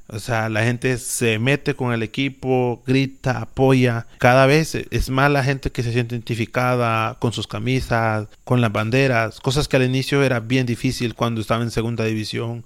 O 0.08 0.18
sea, 0.18 0.50
la 0.50 0.62
gente 0.62 0.98
se 0.98 1.38
mete 1.38 1.74
con 1.74 1.94
el 1.94 2.02
equipo, 2.02 2.82
grita, 2.86 3.40
apoya. 3.40 4.06
Cada 4.18 4.44
vez 4.44 4.74
es 4.74 5.08
más 5.08 5.30
la 5.30 5.42
gente 5.42 5.72
que 5.72 5.82
se 5.82 5.92
siente 5.92 6.14
identificada 6.14 7.14
con 7.18 7.32
sus 7.32 7.46
camisas, 7.46 8.28
con 8.44 8.60
las 8.60 8.72
banderas, 8.72 9.40
cosas 9.40 9.68
que 9.68 9.76
al 9.76 9.84
inicio 9.84 10.22
era 10.22 10.40
bien 10.40 10.66
difícil 10.66 11.14
cuando 11.14 11.40
estaba 11.40 11.62
en 11.62 11.70
segunda 11.70 12.04
división 12.04 12.64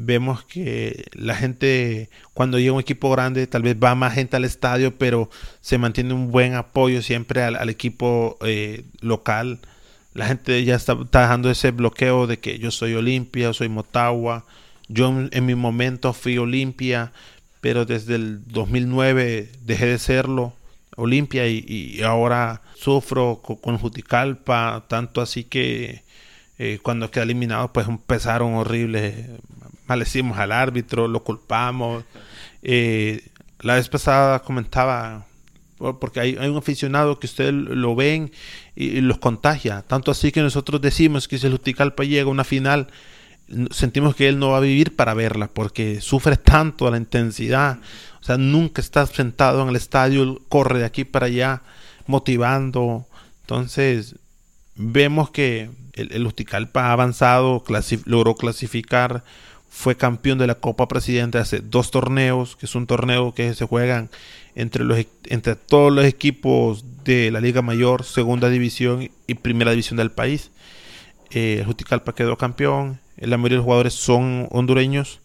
vemos 0.00 0.44
que 0.44 1.06
la 1.12 1.34
gente 1.34 2.08
cuando 2.32 2.60
llega 2.60 2.72
un 2.72 2.80
equipo 2.80 3.10
grande 3.10 3.48
tal 3.48 3.62
vez 3.62 3.76
va 3.82 3.96
más 3.96 4.14
gente 4.14 4.36
al 4.36 4.44
estadio 4.44 4.96
pero 4.96 5.28
se 5.60 5.76
mantiene 5.76 6.14
un 6.14 6.30
buen 6.30 6.54
apoyo 6.54 7.02
siempre 7.02 7.42
al, 7.42 7.68
equipo 7.68 8.38
eh, 8.42 8.84
local. 9.00 9.58
La 10.14 10.26
gente 10.26 10.64
ya 10.64 10.76
está, 10.76 10.94
dejando 10.94 11.50
ese 11.50 11.72
bloqueo 11.72 12.26
de 12.26 12.38
que 12.38 12.58
yo 12.58 12.70
soy 12.70 12.94
Olimpia, 12.94 13.52
soy 13.52 13.68
Motagua. 13.68 14.46
Yo 14.88 15.12
en, 15.30 15.46
mi 15.46 15.54
momento 15.54 16.12
fui 16.12 16.38
Olimpia 16.38 17.12
pero 17.60 17.84
desde 17.84 18.14
el 18.14 18.46
2009 18.46 19.50
dejé 19.64 19.86
de 19.86 19.98
serlo 19.98 20.54
Olimpia 20.96 21.48
y, 21.48 22.00
ahora 22.02 22.62
sufro 22.76 23.40
con, 23.42 23.78
Juticalpa, 23.78 24.84
tanto 24.88 25.20
así 25.20 25.44
que 25.44 26.02
eh, 26.58 26.78
cuando 26.82 27.10
queda 27.10 27.24
eliminado 27.24 27.72
pues 27.72 27.88
empezaron 27.88 28.54
horribles, 28.54 29.26
malecimos 29.88 30.38
al 30.38 30.52
árbitro, 30.52 31.08
lo 31.08 31.24
culpamos. 31.24 32.04
Eh, 32.62 33.26
la 33.60 33.74
vez 33.74 33.88
pasada 33.88 34.40
comentaba, 34.40 35.26
porque 36.00 36.20
hay, 36.20 36.36
un 36.36 36.56
aficionado 36.56 37.18
que 37.18 37.26
ustedes 37.26 37.52
lo 37.52 37.96
ven 37.96 38.30
y, 38.76 39.00
los 39.00 39.18
contagia, 39.18 39.82
tanto 39.82 40.10
así 40.10 40.30
que 40.30 40.42
nosotros 40.42 40.80
decimos 40.80 41.26
que 41.26 41.38
si 41.38 41.46
el 41.46 41.52
Juticalpa 41.52 42.04
llega 42.04 42.28
a 42.28 42.32
una 42.32 42.44
final, 42.44 42.88
sentimos 43.70 44.14
que 44.14 44.28
él 44.28 44.38
no 44.38 44.50
va 44.50 44.58
a 44.58 44.60
vivir 44.60 44.94
para 44.94 45.14
verla, 45.14 45.48
porque 45.48 46.00
sufre 46.00 46.36
tanto 46.36 46.88
la 46.90 46.98
intensidad 46.98 47.78
o 48.20 48.24
sea, 48.24 48.36
nunca 48.36 48.80
está 48.80 49.06
sentado 49.06 49.62
en 49.62 49.68
el 49.68 49.76
estadio, 49.76 50.40
corre 50.48 50.80
de 50.80 50.84
aquí 50.84 51.04
para 51.04 51.26
allá, 51.26 51.62
motivando. 52.06 53.06
Entonces, 53.42 54.16
vemos 54.74 55.30
que 55.30 55.70
el, 55.94 56.12
el 56.12 56.68
ha 56.74 56.92
avanzado, 56.92 57.62
logró 58.04 58.34
clasificar, 58.34 59.24
fue 59.68 59.96
campeón 59.96 60.38
de 60.38 60.46
la 60.46 60.56
Copa 60.56 60.88
Presidente 60.88 61.38
hace 61.38 61.60
dos 61.60 61.90
torneos, 61.90 62.56
que 62.56 62.66
es 62.66 62.74
un 62.74 62.86
torneo 62.86 63.32
que 63.34 63.54
se 63.54 63.66
juegan 63.66 64.10
entre, 64.54 64.84
los, 64.84 64.98
entre 65.26 65.54
todos 65.54 65.92
los 65.92 66.04
equipos 66.04 66.84
de 67.04 67.30
la 67.30 67.40
Liga 67.40 67.62
Mayor, 67.62 68.04
Segunda 68.04 68.48
División 68.48 69.10
y 69.26 69.34
Primera 69.34 69.70
División 69.70 69.98
del 69.98 70.10
país. 70.10 70.50
Eh, 71.30 71.62
Juticalpa 71.66 72.14
quedó 72.14 72.36
campeón, 72.36 73.00
la 73.16 73.36
mayoría 73.36 73.56
de 73.56 73.58
los 73.58 73.64
jugadores 73.64 73.94
son 73.94 74.48
hondureños 74.50 75.20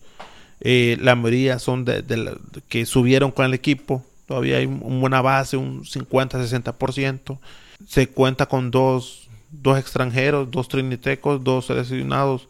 eh, 0.66 0.98
la 1.02 1.16
mayoría 1.16 1.60
son 1.60 1.84
de, 1.84 2.38
que 2.70 2.86
subieron 2.86 3.32
con 3.32 3.46
el 3.46 3.54
equipo. 3.54 4.04
Todavía 4.26 4.58
hay 4.58 4.66
una 4.66 5.00
buena 5.00 5.22
base, 5.22 5.58
un 5.58 5.84
50-60%. 5.84 7.38
Se 7.86 8.08
cuenta 8.08 8.46
con 8.46 8.72
dos, 8.72 9.28
dos 9.52 9.78
extranjeros, 9.78 10.50
dos 10.50 10.70
trinitecos, 10.70 11.44
dos 11.44 11.66
seleccionados, 11.66 12.48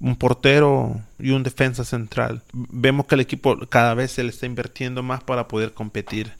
un 0.00 0.16
portero 0.16 1.00
y 1.18 1.30
un 1.30 1.42
defensa 1.42 1.84
central. 1.84 2.42
Vemos 2.52 3.06
que 3.06 3.14
el 3.14 3.20
equipo 3.22 3.58
cada 3.68 3.94
vez 3.94 4.12
se 4.12 4.22
le 4.22 4.30
está 4.30 4.46
invirtiendo 4.46 5.02
más 5.02 5.22
para 5.22 5.48
poder 5.48 5.72
competir. 5.72 6.32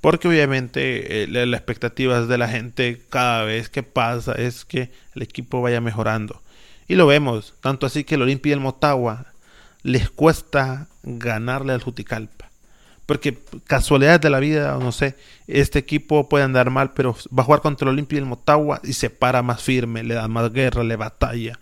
Porque 0.00 0.28
obviamente 0.28 1.22
eh, 1.22 1.26
la, 1.26 1.56
expectativa 1.56 2.20
de 2.20 2.38
la 2.38 2.48
gente 2.48 3.02
cada 3.08 3.44
vez 3.44 3.68
que 3.68 3.82
pasa 3.82 4.32
es 4.32 4.64
que 4.64 4.90
el 5.14 5.22
equipo 5.22 5.62
vaya 5.62 5.80
mejorando. 5.80 6.42
Y 6.88 6.94
lo 6.94 7.06
vemos, 7.06 7.54
tanto 7.60 7.86
así 7.86 8.04
que 8.04 8.14
el 8.14 8.22
Olimpia 8.22 8.50
y 8.50 8.52
el 8.54 8.60
Motagua 8.60 9.26
les 9.82 10.10
cuesta 10.10 10.86
ganarle 11.02 11.72
al 11.72 11.82
Juticalpa. 11.82 12.50
Porque 13.06 13.38
casualidades 13.66 14.20
de 14.20 14.30
la 14.30 14.40
vida, 14.40 14.76
no 14.80 14.90
sé, 14.92 15.16
este 15.46 15.78
equipo 15.78 16.28
puede 16.28 16.44
andar 16.44 16.70
mal, 16.70 16.92
pero 16.92 17.16
va 17.36 17.42
a 17.42 17.46
jugar 17.46 17.60
contra 17.60 17.86
el 17.88 17.94
Olimpia 17.94 18.16
y 18.16 18.20
el 18.20 18.26
Motagua 18.26 18.80
y 18.82 18.92
se 18.92 19.10
para 19.10 19.42
más 19.42 19.62
firme, 19.62 20.02
le 20.02 20.14
da 20.14 20.26
más 20.28 20.52
guerra, 20.52 20.82
le 20.82 20.96
batalla. 20.96 21.58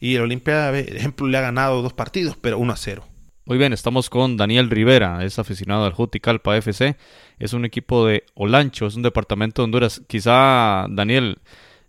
Y 0.00 0.16
el 0.16 0.22
Olimpia, 0.22 0.76
ejemplo, 0.76 1.28
le 1.28 1.36
ha 1.36 1.42
ganado 1.42 1.82
dos 1.82 1.92
partidos, 1.92 2.36
pero 2.40 2.58
1 2.58 2.72
a 2.72 2.76
0. 2.76 3.04
Muy 3.44 3.58
bien, 3.58 3.72
estamos 3.72 4.08
con 4.08 4.36
Daniel 4.36 4.70
Rivera, 4.70 5.24
es 5.24 5.38
aficionado 5.38 5.84
al 5.84 5.92
Juticalpa 5.92 6.56
FC, 6.56 6.96
es 7.38 7.52
un 7.52 7.64
equipo 7.64 8.06
de 8.06 8.24
Olancho, 8.34 8.86
es 8.86 8.94
un 8.94 9.02
departamento 9.02 9.60
de 9.60 9.64
Honduras. 9.64 10.02
Quizá, 10.06 10.86
Daniel, 10.88 11.38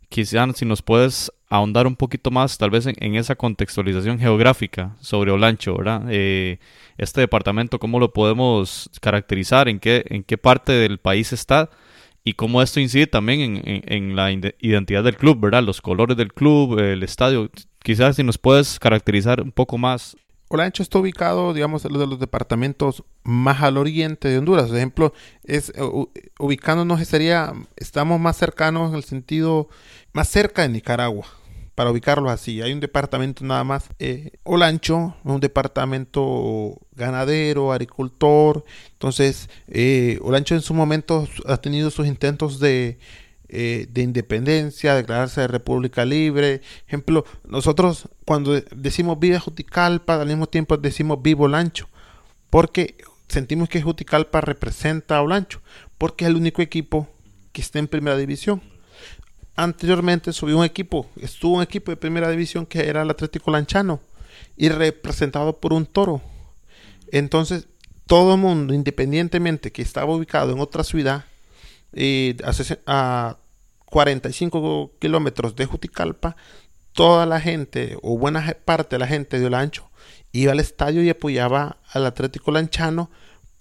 quizá 0.10 0.52
si 0.54 0.66
nos 0.66 0.82
puedes 0.82 1.32
ahondar 1.50 1.86
un 1.88 1.96
poquito 1.96 2.32
más, 2.32 2.58
tal 2.58 2.70
vez 2.70 2.88
en, 2.88 3.16
esa 3.16 3.36
contextualización 3.36 4.20
geográfica 4.20 4.96
sobre 5.02 5.32
Olancho, 5.32 5.78
¿verdad? 5.78 6.04
Eh, 6.10 6.60
este 6.98 7.22
departamento, 7.22 7.78
¿cómo 7.80 8.00
lo 8.00 8.12
podemos 8.12 8.90
caracterizar? 9.00 9.70
¿En 9.70 9.80
qué, 9.80 10.04
en 10.10 10.24
qué 10.24 10.38
parte 10.38 10.72
del 10.72 10.98
país 10.98 11.32
está? 11.32 11.70
Y 12.24 12.34
cómo 12.34 12.62
esto 12.62 12.80
incide 12.80 13.08
también 13.08 13.62
en, 13.66 14.16
la 14.16 14.32
identidad 14.32 15.04
del 15.04 15.18
club, 15.18 15.40
¿verdad? 15.40 15.64
Los 15.64 15.82
colores 15.82 16.16
del 16.18 16.34
club, 16.34 16.78
el 16.78 17.02
estadio. 17.02 17.50
Quizás 17.82 18.16
si 18.16 18.24
nos 18.24 18.38
puedes 18.38 18.80
caracterizar 18.80 19.42
un 19.42 19.52
poco 19.52 19.78
más. 19.80 20.16
Olancho 20.48 20.84
está 20.84 21.00
ubicado, 21.00 21.54
digamos, 21.54 21.84
en 21.86 21.94
de 21.94 22.06
los 22.06 22.20
departamentos 22.20 23.04
más 23.24 23.62
al 23.64 23.78
oriente 23.78 24.28
de 24.28 24.38
Honduras. 24.38 24.68
Por 24.68 24.78
ejemplo, 24.78 25.14
es 25.44 25.74
ubicándonos 26.38 27.00
sería, 27.08 27.54
estamos 27.76 28.20
más 28.20 28.38
cercanos 28.38 28.92
en 28.92 28.98
el 28.98 29.04
sentido 29.04 29.70
más 30.14 30.28
cerca 30.28 30.62
de 30.62 30.70
Nicaragua 30.70 31.26
para 31.76 31.92
ubicarlo 31.92 32.30
así. 32.30 32.62
Hay 32.62 32.74
un 32.74 32.80
departamento 32.80 33.44
nada 33.46 33.64
más, 33.64 33.86
eh, 34.00 34.32
Olancho, 34.44 35.16
un 35.24 35.40
departamento 35.40 36.78
ganadero, 36.96 37.72
agricultor. 37.72 38.64
Entonces, 38.94 39.50
eh, 39.68 40.20
Olancho 40.22 40.56
en 40.56 40.62
su 40.62 40.74
momento 40.74 41.28
ha 41.46 41.58
tenido 41.58 41.90
sus 41.90 42.08
intentos 42.08 42.60
de, 42.60 43.00
eh, 43.48 43.88
de 43.90 44.02
independencia, 44.02 44.96
declararse 44.96 45.42
de 45.42 45.48
república 45.48 46.06
libre. 46.06 46.62
Ejemplo, 46.88 47.26
nosotros 47.48 48.10
cuando 48.26 48.60
decimos 48.76 49.20
viva 49.20 49.40
Juticalpa, 49.40 50.22
al 50.22 50.28
mismo 50.28 50.48
tiempo 50.48 50.78
decimos 50.78 51.22
vivo 51.22 51.46
Olancho, 51.46 51.90
porque 52.50 52.96
sentimos 53.28 53.70
que 53.70 53.82
Juticalpa 53.82 54.42
representa 54.42 55.18
a 55.18 55.22
Olancho, 55.22 55.62
porque 55.98 56.26
es 56.26 56.30
el 56.30 56.36
único 56.36 56.62
equipo 56.62 57.08
que 57.54 57.62
está 57.62 57.80
en 57.80 57.88
primera 57.88 58.18
división 58.18 58.62
anteriormente 59.64 60.34
subió 60.34 60.58
un 60.58 60.66
equipo, 60.66 61.08
estuvo 61.18 61.58
un 61.58 61.64
equipo 61.64 61.92
de 61.92 61.98
primera 61.98 62.30
división 62.30 62.66
que 62.66 62.88
era 62.88 63.04
el 63.04 63.10
Atlético 63.10 63.52
Lanchano 63.52 64.00
y 64.58 64.70
representado 64.70 65.60
por 65.60 65.74
un 65.74 65.86
toro. 65.86 66.22
Entonces, 67.12 67.68
todo 68.08 68.34
el 68.34 68.42
mundo, 68.42 68.74
independientemente 68.74 69.72
que 69.72 69.82
estaba 69.82 70.14
ubicado 70.14 70.52
en 70.52 70.60
otra 70.60 70.84
ciudad, 70.84 71.26
eh, 71.94 72.36
a 72.88 73.38
45 73.86 74.94
kilómetros 75.00 75.56
de 75.56 75.66
Juticalpa, 75.66 76.36
toda 76.94 77.26
la 77.26 77.40
gente, 77.40 77.98
o 78.02 78.18
buena 78.18 78.58
parte 78.66 78.96
de 78.96 79.00
la 79.00 79.08
gente 79.08 79.40
de 79.40 79.46
Olancho, 79.46 79.90
iba 80.32 80.54
al 80.54 80.60
estadio 80.60 81.04
y 81.04 81.10
apoyaba 81.10 81.78
al 81.92 82.06
Atlético 82.06 82.52
Lanchano 82.52 83.12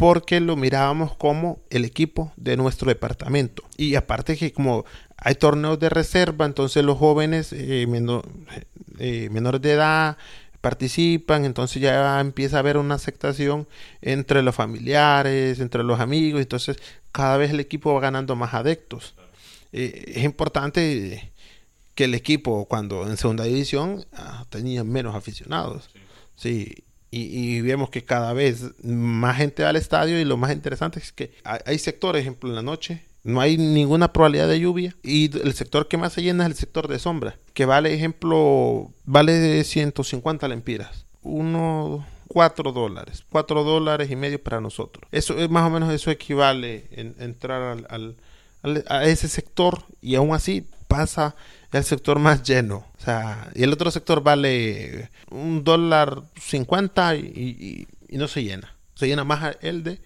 porque 0.00 0.40
lo 0.40 0.56
mirábamos 0.56 1.14
como 1.14 1.60
el 1.68 1.84
equipo 1.84 2.32
de 2.36 2.56
nuestro 2.56 2.88
departamento. 2.88 3.64
Y 3.76 3.96
aparte 3.96 4.34
que 4.34 4.50
como 4.50 4.86
hay 5.20 5.34
torneos 5.34 5.78
de 5.78 5.88
reserva, 5.88 6.46
entonces 6.46 6.84
los 6.84 6.98
jóvenes 6.98 7.52
eh, 7.52 7.86
eh, 8.98 9.28
menores 9.30 9.60
de 9.60 9.72
edad 9.72 10.16
participan, 10.60 11.44
entonces 11.44 11.80
ya 11.80 12.20
empieza 12.20 12.56
a 12.56 12.60
haber 12.60 12.76
una 12.76 12.96
aceptación 12.96 13.66
entre 14.02 14.42
los 14.42 14.54
familiares, 14.54 15.60
entre 15.60 15.84
los 15.84 16.00
amigos, 16.00 16.40
entonces 16.40 16.78
cada 17.12 17.36
vez 17.36 17.50
el 17.50 17.60
equipo 17.60 17.94
va 17.94 18.00
ganando 18.00 18.36
más 18.36 18.54
adeptos. 18.54 19.14
Eh, 19.72 20.12
es 20.16 20.24
importante 20.24 21.32
que 21.94 22.04
el 22.04 22.14
equipo 22.14 22.66
cuando 22.66 23.06
en 23.06 23.16
segunda 23.16 23.44
división 23.44 24.04
ah, 24.12 24.46
tenía 24.50 24.84
menos 24.84 25.14
aficionados. 25.14 25.90
Sí, 26.34 26.84
y, 27.10 27.60
vemos 27.62 27.90
que 27.90 28.04
cada 28.04 28.32
vez 28.32 28.62
más 28.84 29.36
gente 29.36 29.64
va 29.64 29.70
al 29.70 29.76
estadio 29.76 30.20
y 30.20 30.24
lo 30.24 30.36
más 30.36 30.52
interesante 30.52 31.00
es 31.00 31.12
que 31.12 31.32
hay, 31.42 31.78
sectores, 31.78 32.22
ejemplo, 32.22 32.48
en 32.48 32.54
la 32.54 32.62
noche, 32.62 33.02
no 33.22 33.40
hay 33.40 33.58
ninguna 33.58 34.12
probabilidad 34.12 34.48
de 34.48 34.60
lluvia 34.60 34.96
y 35.02 35.36
el 35.36 35.52
sector 35.54 35.88
que 35.88 35.96
más 35.96 36.12
se 36.12 36.22
llena 36.22 36.44
es 36.44 36.50
el 36.50 36.56
sector 36.56 36.88
de 36.88 36.98
sombra, 36.98 37.36
que 37.54 37.64
vale, 37.64 37.92
ejemplo, 37.94 38.90
vale 39.04 39.64
150 39.64 40.48
lempiras. 40.48 41.06
Uno, 41.22 42.06
4 42.28 42.72
dólares, 42.72 43.24
4 43.30 43.64
dólares 43.64 44.10
y 44.10 44.16
medio 44.16 44.42
para 44.42 44.60
nosotros. 44.60 45.06
Eso 45.12 45.36
es 45.38 45.50
más 45.50 45.66
o 45.66 45.70
menos 45.70 45.92
eso 45.92 46.10
equivale 46.10 46.88
en, 46.92 47.14
entrar 47.18 47.84
al, 47.88 48.16
a 48.88 49.04
ese 49.04 49.28
sector 49.28 49.82
y 50.00 50.14
aún 50.14 50.34
así 50.34 50.66
pasa 50.90 51.36
el 51.72 51.84
sector 51.84 52.18
más 52.18 52.42
lleno. 52.42 52.86
O 52.98 53.02
sea, 53.02 53.48
y 53.54 53.62
el 53.62 53.72
otro 53.72 53.90
sector 53.90 54.22
vale 54.22 55.10
un 55.30 55.62
dólar 55.64 56.22
cincuenta 56.38 57.14
y, 57.14 57.86
no 58.10 58.28
se 58.28 58.42
llena. 58.42 58.74
Se 58.94 59.06
llena 59.06 59.24
más 59.24 59.56
el 59.62 59.82
de, 59.84 60.00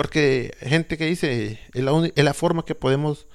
porque 0.00 0.56
gente 0.62 0.96
que 0.96 1.04
dice, 1.04 1.60
es 1.74 1.84
la, 1.84 2.10
es 2.14 2.24
la 2.24 2.32
forma 2.32 2.64
que 2.64 2.74
podemos 2.74 3.26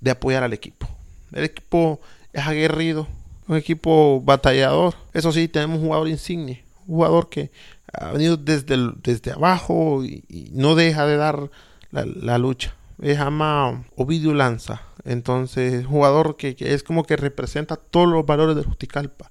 de 0.00 0.10
apoyar 0.10 0.42
al 0.42 0.52
equipo. 0.52 0.88
El 1.30 1.44
equipo 1.44 2.00
es 2.32 2.44
aguerrido, 2.44 3.06
un 3.46 3.56
equipo 3.56 4.20
batallador. 4.20 4.96
Eso 5.14 5.30
sí, 5.30 5.46
tenemos 5.46 5.78
un 5.78 5.84
jugador 5.84 6.08
insigne, 6.08 6.64
un 6.88 6.96
jugador 6.96 7.28
que 7.28 7.52
ha 7.92 8.10
venido 8.10 8.36
desde, 8.36 8.76
desde 9.00 9.30
abajo 9.30 10.02
y, 10.04 10.50
no 10.50 10.74
deja 10.74 11.06
de 11.06 11.18
dar 11.18 11.52
la, 11.92 12.36
lucha. 12.36 12.74
Es 13.00 13.16
llama 13.16 13.84
Ovidio 13.94 14.34
Lanza 14.34 14.82
entonces, 15.04 15.86
jugador 15.86 16.36
que, 16.36 16.56
es 16.58 16.82
como 16.82 17.04
que 17.04 17.16
representa 17.16 17.76
todos 17.76 18.08
los 18.08 18.26
valores 18.26 18.56
del 18.56 18.64
Justicalpa. 18.64 19.30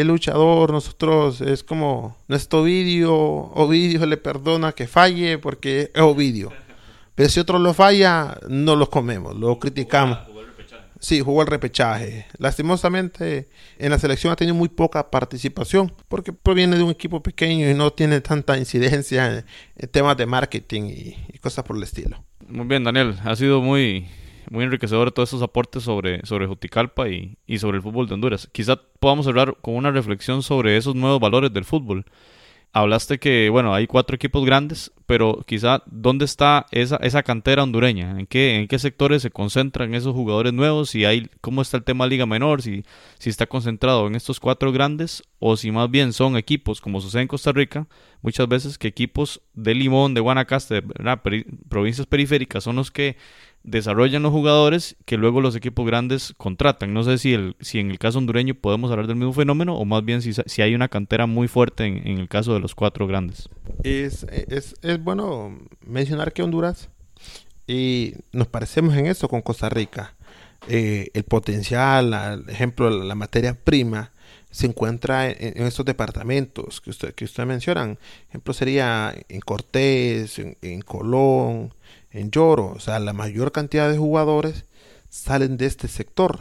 El 0.00 0.08
luchador, 0.08 0.72
nosotros 0.72 1.40
es 1.40 1.64
como 1.64 2.16
nuestro 2.28 2.60
Ovidio, 2.60 3.14
Ovidio 3.14 4.04
le 4.04 4.18
perdona 4.18 4.72
que 4.72 4.86
falle 4.86 5.38
porque 5.38 5.90
es 5.94 6.02
Ovidio. 6.02 6.52
Pero 7.14 7.30
si 7.30 7.40
otro 7.40 7.58
lo 7.58 7.72
falla, 7.72 8.38
no 8.46 8.76
lo 8.76 8.90
comemos, 8.90 9.34
lo 9.34 9.58
criticamos. 9.58 10.18
Sí, 10.98 11.20
jugó 11.20 11.42
el 11.42 11.48
repechaje. 11.48 12.26
Lastimosamente, 12.38 13.48
en 13.78 13.90
la 13.90 13.98
selección 13.98 14.32
ha 14.32 14.36
tenido 14.36 14.54
muy 14.54 14.68
poca 14.68 15.10
participación 15.10 15.92
porque 16.08 16.32
proviene 16.32 16.76
de 16.76 16.82
un 16.82 16.90
equipo 16.90 17.22
pequeño 17.22 17.70
y 17.70 17.74
no 17.74 17.90
tiene 17.90 18.20
tanta 18.20 18.58
incidencia 18.58 19.44
en, 19.76 19.88
temas 19.88 20.16
de 20.16 20.26
marketing 20.26 20.82
y, 20.84 21.16
y, 21.32 21.38
cosas 21.38 21.64
por 21.64 21.76
el 21.76 21.82
estilo. 21.82 22.22
Muy 22.48 22.66
bien, 22.66 22.84
Daniel. 22.84 23.16
Ha 23.24 23.34
sido 23.36 23.62
muy, 23.62 24.06
muy 24.50 24.64
enriquecedor 24.64 25.12
todos 25.12 25.30
esos 25.30 25.42
aportes 25.42 25.82
sobre, 25.82 26.24
sobre 26.24 26.46
Juticalpa 26.46 27.08
y, 27.08 27.38
y 27.46 27.58
sobre 27.58 27.76
el 27.76 27.82
fútbol 27.82 28.08
de 28.08 28.14
Honduras. 28.14 28.48
Quizá 28.52 28.80
podamos 29.00 29.26
hablar 29.26 29.56
con 29.60 29.74
una 29.74 29.90
reflexión 29.90 30.42
sobre 30.42 30.76
esos 30.76 30.94
nuevos 30.94 31.20
valores 31.20 31.52
del 31.52 31.64
fútbol. 31.64 32.04
Hablaste 32.72 33.18
que, 33.18 33.48
bueno, 33.48 33.72
hay 33.72 33.86
cuatro 33.86 34.16
equipos 34.16 34.44
grandes, 34.44 34.92
pero 35.06 35.42
quizá, 35.46 35.82
¿dónde 35.86 36.26
está 36.26 36.66
esa, 36.72 36.96
esa 36.96 37.22
cantera 37.22 37.62
hondureña? 37.62 38.20
¿En 38.20 38.26
qué, 38.26 38.56
¿En 38.56 38.68
qué 38.68 38.78
sectores 38.78 39.22
se 39.22 39.30
concentran 39.30 39.94
esos 39.94 40.12
jugadores 40.12 40.52
nuevos? 40.52 40.90
Si 40.90 41.06
hay, 41.06 41.30
¿Cómo 41.40 41.62
está 41.62 41.78
el 41.78 41.84
tema 41.84 42.06
Liga 42.06 42.26
Menor? 42.26 42.60
Si, 42.60 42.84
si 43.18 43.30
está 43.30 43.46
concentrado 43.46 44.06
en 44.06 44.14
estos 44.14 44.40
cuatro 44.40 44.72
grandes, 44.72 45.22
o 45.38 45.56
si 45.56 45.70
más 45.70 45.90
bien 45.90 46.12
son 46.12 46.36
equipos, 46.36 46.82
como 46.82 47.00
sucede 47.00 47.22
en 47.22 47.28
Costa 47.28 47.50
Rica, 47.50 47.86
muchas 48.20 48.46
veces 48.46 48.76
que 48.76 48.88
equipos 48.88 49.40
de 49.54 49.74
Limón, 49.74 50.12
de 50.12 50.20
Guanacaste, 50.20 50.82
de 50.82 51.46
provincias 51.70 52.06
periféricas, 52.06 52.64
son 52.64 52.76
los 52.76 52.90
que 52.90 53.16
desarrollan 53.66 54.22
los 54.22 54.32
jugadores 54.32 54.96
que 55.04 55.18
luego 55.18 55.40
los 55.40 55.54
equipos 55.56 55.86
grandes 55.86 56.32
contratan. 56.38 56.94
No 56.94 57.02
sé 57.02 57.18
si, 57.18 57.34
el, 57.34 57.56
si 57.60 57.80
en 57.80 57.90
el 57.90 57.98
caso 57.98 58.18
hondureño 58.18 58.54
podemos 58.54 58.90
hablar 58.90 59.08
del 59.08 59.16
mismo 59.16 59.32
fenómeno 59.32 59.76
o 59.76 59.84
más 59.84 60.04
bien 60.04 60.22
si, 60.22 60.32
si 60.32 60.62
hay 60.62 60.74
una 60.74 60.88
cantera 60.88 61.26
muy 61.26 61.48
fuerte 61.48 61.84
en, 61.84 62.06
en, 62.06 62.18
el 62.18 62.28
caso 62.28 62.54
de 62.54 62.60
los 62.60 62.74
cuatro 62.74 63.06
grandes. 63.06 63.48
Es, 63.82 64.24
es, 64.24 64.76
es 64.80 65.02
bueno 65.02 65.58
mencionar 65.84 66.32
que 66.32 66.42
Honduras, 66.42 66.88
y 67.66 68.14
nos 68.32 68.46
parecemos 68.46 68.94
en 68.96 69.06
eso 69.06 69.28
con 69.28 69.42
Costa 69.42 69.68
Rica, 69.68 70.14
eh, 70.68 71.10
el 71.14 71.24
potencial, 71.24 72.14
el 72.14 72.48
ejemplo, 72.48 72.88
la, 72.88 73.14
materia 73.16 73.54
prima, 73.54 74.12
se 74.50 74.66
encuentra 74.66 75.28
en, 75.28 75.66
estos 75.66 75.84
departamentos 75.84 76.80
que 76.80 76.90
usted, 76.90 77.14
que 77.14 77.24
usted 77.24 77.44
mencionan. 77.44 77.98
Ejemplo 78.28 78.54
sería 78.54 79.14
en 79.28 79.40
Cortés, 79.40 80.38
en 80.38 80.80
Colón, 80.82 81.74
en 82.16 82.30
Lloro, 82.30 82.72
o 82.74 82.80
sea, 82.80 82.98
la 82.98 83.12
mayor 83.12 83.52
cantidad 83.52 83.90
de 83.90 83.98
jugadores 83.98 84.64
salen 85.10 85.56
de 85.56 85.66
este 85.66 85.86
sector. 85.86 86.40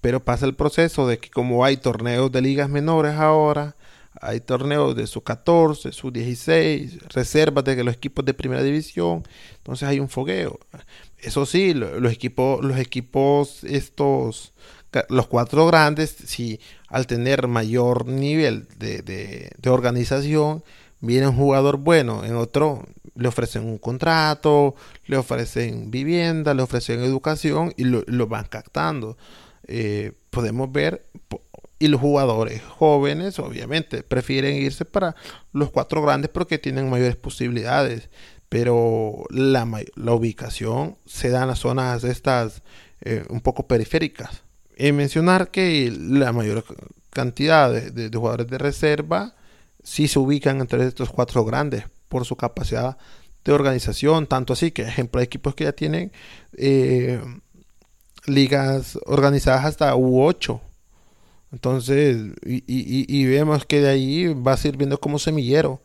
Pero 0.00 0.24
pasa 0.24 0.46
el 0.46 0.54
proceso 0.54 1.06
de 1.06 1.18
que 1.18 1.30
como 1.30 1.64
hay 1.64 1.76
torneos 1.76 2.30
de 2.30 2.42
ligas 2.42 2.68
menores 2.68 3.14
ahora, 3.14 3.76
hay 4.20 4.40
torneos 4.40 4.94
de 4.94 5.06
su 5.06 5.22
14, 5.22 5.90
su 5.92 6.10
16, 6.10 7.08
reservas 7.08 7.64
de 7.64 7.82
los 7.82 7.94
equipos 7.94 8.24
de 8.24 8.34
primera 8.34 8.62
división, 8.62 9.24
entonces 9.56 9.88
hay 9.88 10.00
un 10.00 10.08
fogueo. 10.08 10.60
Eso 11.18 11.46
sí, 11.46 11.74
los 11.74 12.12
equipos, 12.12 12.64
los 12.64 12.78
equipos 12.78 13.64
estos, 13.64 14.52
los 15.08 15.26
cuatro 15.26 15.66
grandes, 15.66 16.10
si 16.10 16.60
al 16.88 17.06
tener 17.06 17.48
mayor 17.48 18.06
nivel 18.06 18.68
de, 18.78 19.02
de, 19.02 19.50
de 19.56 19.70
organización, 19.70 20.62
viene 21.00 21.28
un 21.28 21.36
jugador 21.36 21.78
bueno, 21.78 22.24
en 22.24 22.36
otro 22.36 22.86
le 23.14 23.28
ofrecen 23.28 23.64
un 23.64 23.78
contrato, 23.78 24.74
le 25.06 25.16
ofrecen 25.16 25.90
vivienda, 25.90 26.54
le 26.54 26.62
ofrecen 26.62 27.00
educación 27.00 27.72
y 27.76 27.84
lo, 27.84 28.02
lo 28.06 28.26
van 28.26 28.46
captando. 28.46 29.16
Eh, 29.66 30.12
podemos 30.30 30.72
ver, 30.72 31.04
y 31.78 31.88
los 31.88 32.00
jugadores 32.00 32.62
jóvenes 32.62 33.38
obviamente 33.38 34.02
prefieren 34.02 34.56
irse 34.56 34.84
para 34.84 35.16
los 35.52 35.70
cuatro 35.70 36.02
grandes 36.02 36.30
porque 36.30 36.58
tienen 36.58 36.88
mayores 36.88 37.16
posibilidades, 37.16 38.08
pero 38.48 39.24
la, 39.30 39.68
la 39.96 40.12
ubicación 40.12 40.96
se 41.06 41.30
da 41.30 41.42
en 41.42 41.48
las 41.48 41.60
zonas 41.60 42.04
estas 42.04 42.62
eh, 43.00 43.24
un 43.30 43.40
poco 43.40 43.66
periféricas. 43.66 44.42
Y 44.76 44.92
mencionar 44.92 45.50
que 45.50 45.92
la 45.96 46.32
mayor 46.32 46.64
cantidad 47.10 47.70
de, 47.72 47.90
de 47.90 48.16
jugadores 48.16 48.48
de 48.48 48.58
reserva 48.58 49.34
sí 49.82 50.08
se 50.08 50.18
ubican 50.18 50.60
entre 50.60 50.86
estos 50.86 51.10
cuatro 51.10 51.44
grandes 51.44 51.84
por 52.12 52.26
su 52.26 52.36
capacidad 52.36 52.98
de 53.42 53.52
organización, 53.52 54.26
tanto 54.26 54.52
así 54.52 54.70
que, 54.70 54.82
ejemplo, 54.82 55.18
hay 55.18 55.24
equipos 55.24 55.54
que 55.54 55.64
ya 55.64 55.72
tienen 55.72 56.12
eh, 56.58 57.18
ligas 58.26 58.98
organizadas 59.06 59.64
hasta 59.64 59.94
U8. 59.94 60.60
Entonces, 61.52 62.18
y, 62.44 63.24
vemos 63.24 63.64
que 63.64 63.80
de 63.80 63.88
ahí 63.88 64.26
va 64.34 64.58
sirviendo 64.58 65.00
como 65.00 65.18
semillero. 65.18 65.80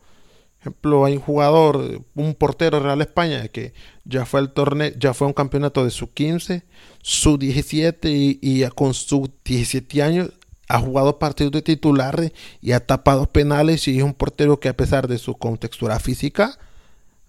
Ejemplo, 0.60 1.06
hay 1.06 1.14
un 1.14 1.22
jugador, 1.22 2.02
un 2.14 2.34
portero 2.34 2.78
Real 2.78 3.00
España 3.00 3.48
que 3.48 3.72
ya 4.04 4.26
fue 4.26 4.40
al 4.40 4.52
torneo, 4.52 4.92
ya 4.98 5.14
fue 5.14 5.26
a 5.26 5.28
un 5.28 5.34
campeonato 5.34 5.82
de 5.82 5.90
su 5.90 6.12
15, 6.12 6.62
su 7.00 7.38
17 7.38 8.10
y, 8.10 8.38
y 8.42 8.68
con 8.68 8.92
sus 8.92 9.30
17 9.44 10.02
años 10.02 10.30
ha 10.68 10.78
jugado 10.78 11.18
partidos 11.18 11.52
de 11.52 11.62
titular 11.62 12.32
y 12.60 12.72
ha 12.72 12.80
tapado 12.80 13.26
penales 13.26 13.88
y 13.88 13.98
es 13.98 14.04
un 14.04 14.14
portero 14.14 14.60
que 14.60 14.68
a 14.68 14.76
pesar 14.76 15.08
de 15.08 15.18
su 15.18 15.34
contextura 15.36 15.98
física, 15.98 16.58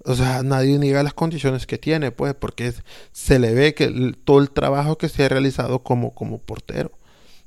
o 0.03 0.15
sea, 0.15 0.43
nadie 0.43 0.77
niega 0.77 1.03
las 1.03 1.13
condiciones 1.13 1.65
que 1.65 1.77
tiene, 1.77 2.11
pues, 2.11 2.33
porque 2.33 2.73
se 3.11 3.39
le 3.39 3.53
ve 3.53 3.73
que 3.73 4.13
todo 4.23 4.39
el 4.39 4.49
trabajo 4.51 4.97
que 4.97 5.09
se 5.09 5.25
ha 5.25 5.29
realizado 5.29 5.83
como, 5.83 6.13
como 6.13 6.39
portero. 6.39 6.91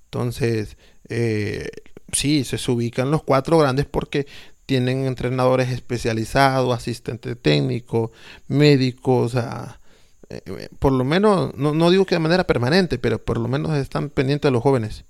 Entonces, 0.04 0.76
eh, 1.08 1.68
sí, 2.12 2.44
se, 2.44 2.70
ubican 2.70 3.10
los 3.10 3.22
cuatro 3.22 3.58
grandes 3.58 3.86
porque 3.86 4.26
tienen 4.66 5.06
entrenadores 5.06 5.70
especializados, 5.70 6.74
asistentes 6.74 7.36
técnicos, 7.40 8.10
médicos, 8.48 9.34
o 9.34 9.40
sea, 9.40 9.80
eh, 10.28 10.68
por 10.78 10.92
lo 10.92 11.04
menos, 11.04 11.54
no, 11.56 11.74
no, 11.74 11.90
digo 11.90 12.06
que 12.06 12.14
de 12.14 12.20
manera 12.20 12.44
permanente, 12.44 12.98
pero 12.98 13.18
por 13.18 13.38
lo 13.38 13.48
menos 13.48 13.76
están 13.76 14.08
pendientes 14.10 14.48
de 14.48 14.52
los 14.52 14.62
jóvenes. 14.62 15.04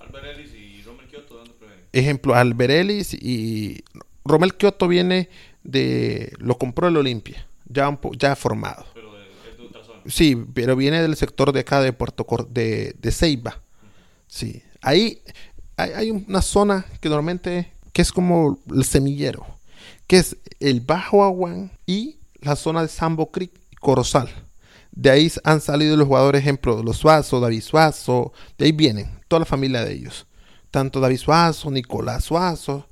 Ejemplo, 1.92 2.34
Alberelis 2.34 3.12
y 3.12 3.84
Romel 4.24 4.54
Kioto 4.54 4.88
viene 4.88 5.28
de. 5.62 6.32
Lo 6.38 6.56
compró 6.56 6.88
el 6.88 6.96
Olimpia, 6.96 7.46
ya, 7.66 7.98
ya 8.18 8.34
formado. 8.34 8.86
Pero 8.94 9.12
de, 9.12 9.24
de 9.58 9.66
otra 9.66 9.84
zona. 9.84 10.00
Sí, 10.06 10.36
pero 10.54 10.74
viene 10.74 11.02
del 11.02 11.16
sector 11.16 11.52
de 11.52 11.60
acá 11.60 11.80
de 11.80 11.92
Puerto 11.92 12.24
Cor 12.24 12.48
de, 12.48 12.96
de 12.98 13.12
Ceiba. 13.12 13.60
Sí. 14.26 14.62
Ahí 14.80 15.22
hay, 15.76 15.90
hay, 15.92 16.10
una 16.10 16.40
zona 16.40 16.86
que 17.00 17.08
normalmente. 17.08 17.72
que 17.92 18.02
es 18.02 18.10
como 18.10 18.58
el 18.74 18.84
semillero. 18.84 19.46
Que 20.06 20.16
es 20.16 20.36
el 20.60 20.80
Bajo 20.80 21.24
Aguán 21.24 21.72
y 21.86 22.16
la 22.40 22.56
zona 22.56 22.82
de 22.82 22.88
Sambo 22.88 23.30
Creek 23.30 23.52
y 23.70 23.76
Corozal. 23.76 24.28
De 24.92 25.10
ahí 25.10 25.30
han 25.44 25.60
salido 25.60 25.96
los 25.96 26.06
jugadores, 26.06 26.40
ejemplo, 26.40 26.82
los 26.82 26.96
Suazo, 26.96 27.40
David 27.40 27.62
Suazo. 27.62 28.32
De 28.56 28.66
ahí 28.66 28.72
vienen, 28.72 29.10
toda 29.28 29.40
la 29.40 29.46
familia 29.46 29.84
de 29.84 29.92
ellos 29.92 30.26
tanto 30.72 30.98
David 30.98 31.18
Suazo, 31.18 31.70
Nicolás 31.70 32.24
Suazo, 32.24 32.88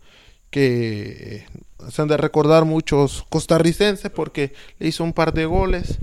que 0.50 1.46
se 1.90 2.02
han 2.02 2.08
de 2.08 2.16
recordar 2.16 2.64
muchos 2.64 3.24
costarricenses 3.28 4.10
porque 4.10 4.52
le 4.78 4.88
hizo 4.88 5.02
un 5.02 5.12
par 5.12 5.32
de 5.32 5.46
goles. 5.46 5.98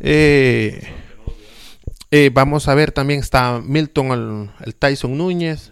Eh, 0.00 0.82
eh, 2.10 2.30
vamos 2.32 2.66
a 2.66 2.74
ver, 2.74 2.90
también 2.90 3.20
está 3.20 3.60
Milton, 3.62 4.10
el, 4.12 4.50
el 4.64 4.74
Tyson 4.74 5.16
Núñez, 5.16 5.70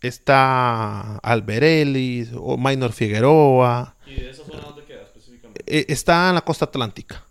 está 0.00 1.18
Alberelis, 1.18 2.30
o 2.36 2.58
Minor 2.58 2.92
Figueroa. 2.92 3.94
¿Y 4.06 4.16
de 4.16 4.30
esa 4.30 4.44
zona 4.44 4.60
dónde 4.60 4.84
queda 4.84 5.02
específicamente? 5.02 5.62
Eh, 5.66 5.86
está 5.88 6.28
en 6.30 6.34
la 6.34 6.40
costa 6.42 6.64
atlántica, 6.64 7.24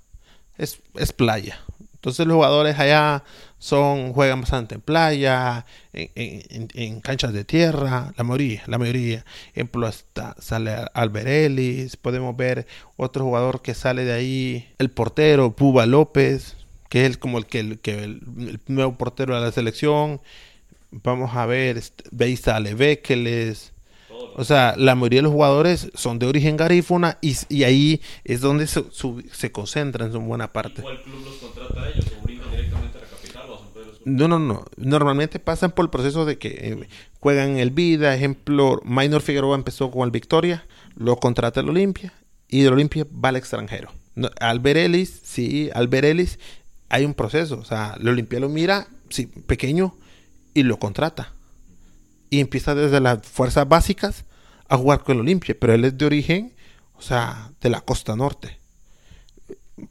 es, 0.57 0.82
es 0.95 1.11
playa. 1.11 1.60
Entonces 2.03 2.27
los 2.27 2.35
jugadores 2.35 2.77
allá 2.80 3.23
son 3.59 4.11
juegan 4.11 4.41
bastante 4.41 4.75
en 4.75 4.81
playa, 4.81 5.65
en, 5.93 6.67
en, 6.73 6.99
canchas 6.99 7.31
de 7.31 7.45
tierra, 7.45 8.13
la 8.17 8.25
mayoría, 8.25 8.61
la 8.67 8.77
mayoría. 8.77 9.23
Ejemplo, 9.53 9.88
hasta 9.88 10.35
sale 10.38 10.75
Alberelis, 10.93 11.95
podemos 11.95 12.35
ver 12.35 12.67
otro 12.97 13.23
jugador 13.23 13.61
que 13.61 13.73
sale 13.73 14.03
de 14.03 14.11
ahí, 14.11 14.67
el 14.80 14.91
portero 14.91 15.55
Puba 15.55 15.85
López, 15.85 16.57
que 16.89 17.05
es 17.05 17.17
como 17.17 17.38
el 17.38 17.45
que 17.45 17.61
el, 17.61 17.80
que 17.80 18.03
el, 18.03 18.59
nuevo 18.67 18.97
portero 18.97 19.35
de 19.35 19.39
la 19.39 19.53
selección. 19.53 20.19
Vamos 20.91 21.34
a 21.38 21.45
ver, 21.45 21.81
Beisa 22.11 22.57
Alevekeles. 22.57 23.73
O 24.35 24.44
sea, 24.44 24.76
la 24.77 24.95
mayoría 24.95 25.19
de 25.19 25.23
los 25.23 25.31
jugadores 25.31 25.91
son 25.94 26.19
de 26.19 26.26
origen 26.26 26.57
garífuna 26.57 27.18
y, 27.22 27.35
y 27.49 27.64
ahí 27.64 28.02
es 28.23 28.41
donde 28.41 28.68
se, 28.68 28.84
su, 28.91 29.23
se 29.31 29.52
concentran 29.52 30.14
en 30.14 30.27
buena 30.27 30.52
parte. 30.52 30.81
¿Y 30.81 30.84
cuál 30.84 31.02
club 31.03 31.23
los 31.23 31.35
contrata 31.35 31.84
a 31.84 31.90
ellos? 31.90 32.06
¿O 32.19 32.23
brindan 32.23 32.49
directamente 32.52 32.98
a 32.98 33.02
la 33.02 33.07
capital 33.07 33.49
o 33.49 33.56
a 33.56 33.57
San 33.60 33.68
Pedro 33.73 33.94
Sur? 33.94 34.02
No, 34.06 34.27
no, 34.27 34.40
no. 34.40 34.65
Normalmente 34.77 35.40
pasan 35.40 35.72
por 35.72 35.85
el 35.85 35.90
proceso 35.91 36.26
de 36.26 36.38
que 36.38 36.48
eh, 36.49 36.88
juegan 37.19 37.52
en 37.52 37.57
el 37.57 37.69
Vida. 37.69 38.15
Ejemplo, 38.15 38.81
Minor 38.84 39.22
Figueroa 39.22 39.56
empezó 39.56 39.91
con 39.91 40.03
el 40.03 40.11
Victoria, 40.11 40.65
lo 40.95 41.18
contrata 41.18 41.60
el 41.60 41.69
Olimpia 41.69 42.14
y 42.48 42.61
del 42.61 42.73
Olimpia 42.73 43.06
va 43.23 43.30
al 43.30 43.35
extranjero. 43.35 43.91
No, 44.15 44.30
Alberelis, 44.40 45.22
sí, 45.23 45.69
Alberelis, 45.73 46.40
hay 46.90 47.06
un 47.06 47.14
proceso. 47.14 47.60
O 47.60 47.65
sea, 47.65 47.98
el 47.99 48.07
Olimpia 48.07 48.40
lo 48.40 48.49
mira, 48.49 48.88
sí, 49.10 49.27
pequeño 49.27 49.95
y 50.56 50.64
lo 50.64 50.77
contrata 50.77 51.34
y 52.34 52.39
empieza 52.39 52.73
desde 52.73 52.99
las 52.99 53.22
fuerzas 53.27 53.69
básicas 53.69 54.26
a 54.68 54.76
jugar 54.76 55.03
con 55.03 55.18
el 55.18 55.22
Olimpia, 55.22 55.55
pero 55.60 55.76
él 55.76 55.85
es 55.85 55.95
de 55.95 56.03
origen, 56.07 56.51
o 56.95 57.01
sea, 57.03 57.51
de 57.61 57.69
la 57.69 57.81
costa 57.81 58.15
norte. 58.15 58.57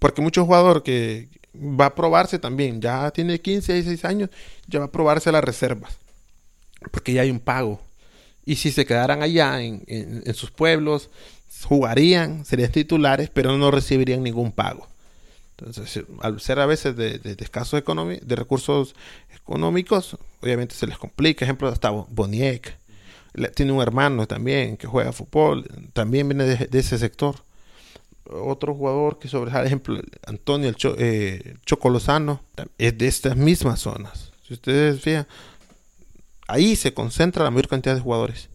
Porque 0.01 0.23
muchos 0.23 0.44
jugadores 0.44 0.82
que 0.82 1.28
va 1.55 1.86
a 1.86 1.94
probarse 1.94 2.40
también, 2.40 2.81
ya 2.81 3.12
tiene 3.12 3.40
15, 3.40 3.74
16 3.74 4.05
años, 4.05 4.31
ya 4.66 4.81
va 4.81 4.86
a 4.86 4.90
probarse 4.90 5.31
las 5.31 5.44
reservas, 5.44 5.97
porque 6.90 7.12
ya 7.12 7.23
hay 7.23 7.31
un 7.31 7.39
pago. 7.39 7.81
Y 8.44 8.56
si 8.56 8.73
se 8.73 8.86
quedaran 8.86 9.23
allá 9.23 9.62
en, 9.62 9.85
en 9.86 10.35
sus 10.35 10.51
pueblos, 10.51 11.10
jugarían, 11.62 12.44
serían 12.44 12.73
titulares, 12.73 13.31
pero 13.31 13.56
no 13.56 13.70
recibirían 13.70 14.24
ningún 14.24 14.51
pago. 14.51 14.89
Al 16.20 16.40
ser 16.40 16.59
a 16.59 16.66
veces 16.66 16.97
de, 16.97 17.18
de, 17.18 17.36
de 17.36 17.44
escasos 17.44 17.82
de 17.82 18.36
recursos 18.36 18.94
económicos, 19.34 20.16
obviamente 20.40 20.74
se 20.74 20.86
les 20.86 20.98
complica. 20.98 21.44
Ejemplo, 21.44 21.68
hasta 21.68 21.90
Boniek. 21.90 22.76
Tiene 23.55 23.72
un 23.72 23.80
hermano 23.80 24.26
también 24.26 24.76
que 24.76 24.86
juega 24.86 25.12
fútbol, 25.12 25.66
también 25.94 26.28
viene 26.28 26.44
de, 26.44 26.78
ese 26.78 26.98
sector. 26.98 27.36
Otro 28.24 28.74
jugador 28.74 29.18
que 29.18 29.28
sobresale, 29.28 29.66
ejemplo, 29.66 30.01
Antonio 30.26 30.68
el 30.68 30.76
Cho, 30.76 30.94
eh, 30.98 31.56
Chocolozano, 31.64 32.40
es 32.78 32.97
de 32.97 33.09
estas 33.09 33.36
mismas 33.36 33.80
zonas. 33.80 34.32
Si 34.47 34.55
ustedes 34.55 35.01
fijan, 35.01 35.26
ahí 36.47 36.76
se 36.76 36.93
concentra 36.93 37.44
la 37.44 37.51
mayor 37.51 37.68
cantidad 37.68 37.94
de 37.94 38.01
jugadores. 38.01 38.48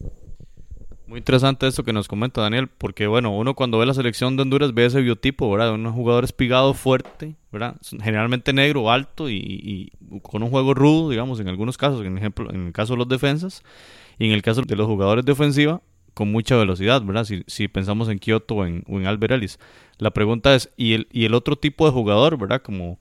Muy 1.08 1.20
interesante 1.20 1.66
esto 1.66 1.84
que 1.84 1.94
nos 1.94 2.06
comenta 2.06 2.42
Daniel, 2.42 2.68
porque 2.68 3.06
bueno, 3.06 3.34
uno 3.34 3.54
cuando 3.54 3.78
ve 3.78 3.86
la 3.86 3.94
selección 3.94 4.36
de 4.36 4.42
Honduras 4.42 4.74
ve 4.74 4.84
ese 4.84 5.00
biotipo, 5.00 5.50
¿verdad? 5.50 5.72
Un 5.72 5.90
jugador 5.90 6.22
espigado, 6.22 6.74
fuerte, 6.74 7.34
¿verdad? 7.50 7.76
Generalmente 8.02 8.52
negro, 8.52 8.90
alto 8.90 9.30
y, 9.30 9.90
con 10.20 10.42
un 10.42 10.50
juego 10.50 10.74
rudo, 10.74 11.08
digamos, 11.08 11.40
en 11.40 11.48
algunos 11.48 11.78
casos, 11.78 12.04
en, 12.04 12.18
ejemplo, 12.18 12.50
en 12.52 12.66
el 12.66 12.72
caso 12.74 12.92
de 12.92 12.98
los 12.98 13.08
defensas, 13.08 13.62
y 14.18 14.26
en 14.26 14.32
el 14.32 14.42
caso 14.42 14.60
de 14.60 14.76
los 14.76 14.86
jugadores 14.86 15.24
de 15.24 15.32
ofensiva, 15.32 15.80
con 16.12 16.30
mucha 16.30 16.56
velocidad, 16.56 17.00
¿verdad? 17.00 17.24
Si, 17.24 17.42
si 17.46 17.68
pensamos 17.68 18.10
en 18.10 18.18
Kioto 18.18 18.56
o 18.56 18.66
en, 18.66 18.84
o 18.86 19.00
en 19.00 19.48
La 19.96 20.10
pregunta 20.10 20.54
es, 20.54 20.70
¿y 20.76 20.92
el, 20.92 21.08
¿y 21.10 21.24
el 21.24 21.32
otro 21.32 21.56
tipo 21.56 21.86
de 21.86 21.92
jugador, 21.92 22.36
¿verdad? 22.36 22.60
Como 22.60 22.98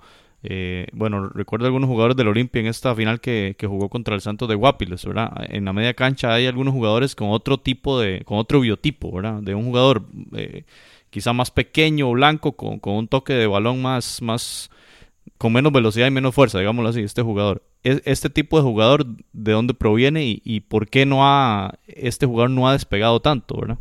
eh, 0.50 0.88
bueno, 0.94 1.28
recuerdo 1.28 1.66
algunos 1.66 1.90
jugadores 1.90 2.16
del 2.16 2.30
Olimpia 2.30 2.62
en 2.62 2.68
esta 2.68 2.96
final 2.96 3.20
que, 3.20 3.54
jugó 3.62 3.90
contra 3.90 4.16
el 4.16 4.22
Santos 4.22 4.48
de 4.48 4.56
Guapiles, 4.56 5.04
¿verdad? 5.04 5.30
En 5.50 5.66
la 5.66 5.74
media 5.74 5.94
cancha 5.94 6.34
hay 6.34 6.46
algunos 6.46 6.74
jugadores 6.74 7.16
con 7.16 7.32
otro 7.32 7.58
tipo 7.58 8.00
de, 8.00 8.22
con 8.24 8.38
otro 8.38 8.62
biotipo, 8.62 9.12
¿verdad? 9.12 9.42
De 9.42 9.56
un 9.56 9.66
jugador 9.66 10.06
eh, 10.38 10.64
quizá 11.10 11.34
más 11.34 11.52
pequeño, 11.52 12.10
blanco, 12.12 12.54
con, 12.54 12.80
un 12.82 13.10
toque 13.10 13.34
de 13.34 13.46
balón 13.46 13.82
más, 13.82 14.22
más, 14.22 14.70
con 15.38 15.52
menos 15.52 15.74
velocidad 15.74 16.08
y 16.08 16.12
menos 16.12 16.34
fuerza, 16.34 16.60
digámoslo 16.60 16.92
así, 16.92 17.02
este 17.02 17.22
jugador. 17.22 17.64
Este 17.84 18.30
tipo 18.30 18.56
de 18.56 18.64
jugador, 18.64 19.06
¿de 19.34 19.52
dónde 19.52 19.74
proviene 19.74 20.24
y, 20.42 20.60
por 20.62 20.88
qué 20.88 21.06
no 21.06 21.28
ha, 21.28 21.78
este 21.88 22.26
jugador 22.26 22.52
no 22.52 22.70
ha 22.70 22.74
despegado 22.74 23.20
tanto, 23.20 23.60
¿verdad? 23.60 23.78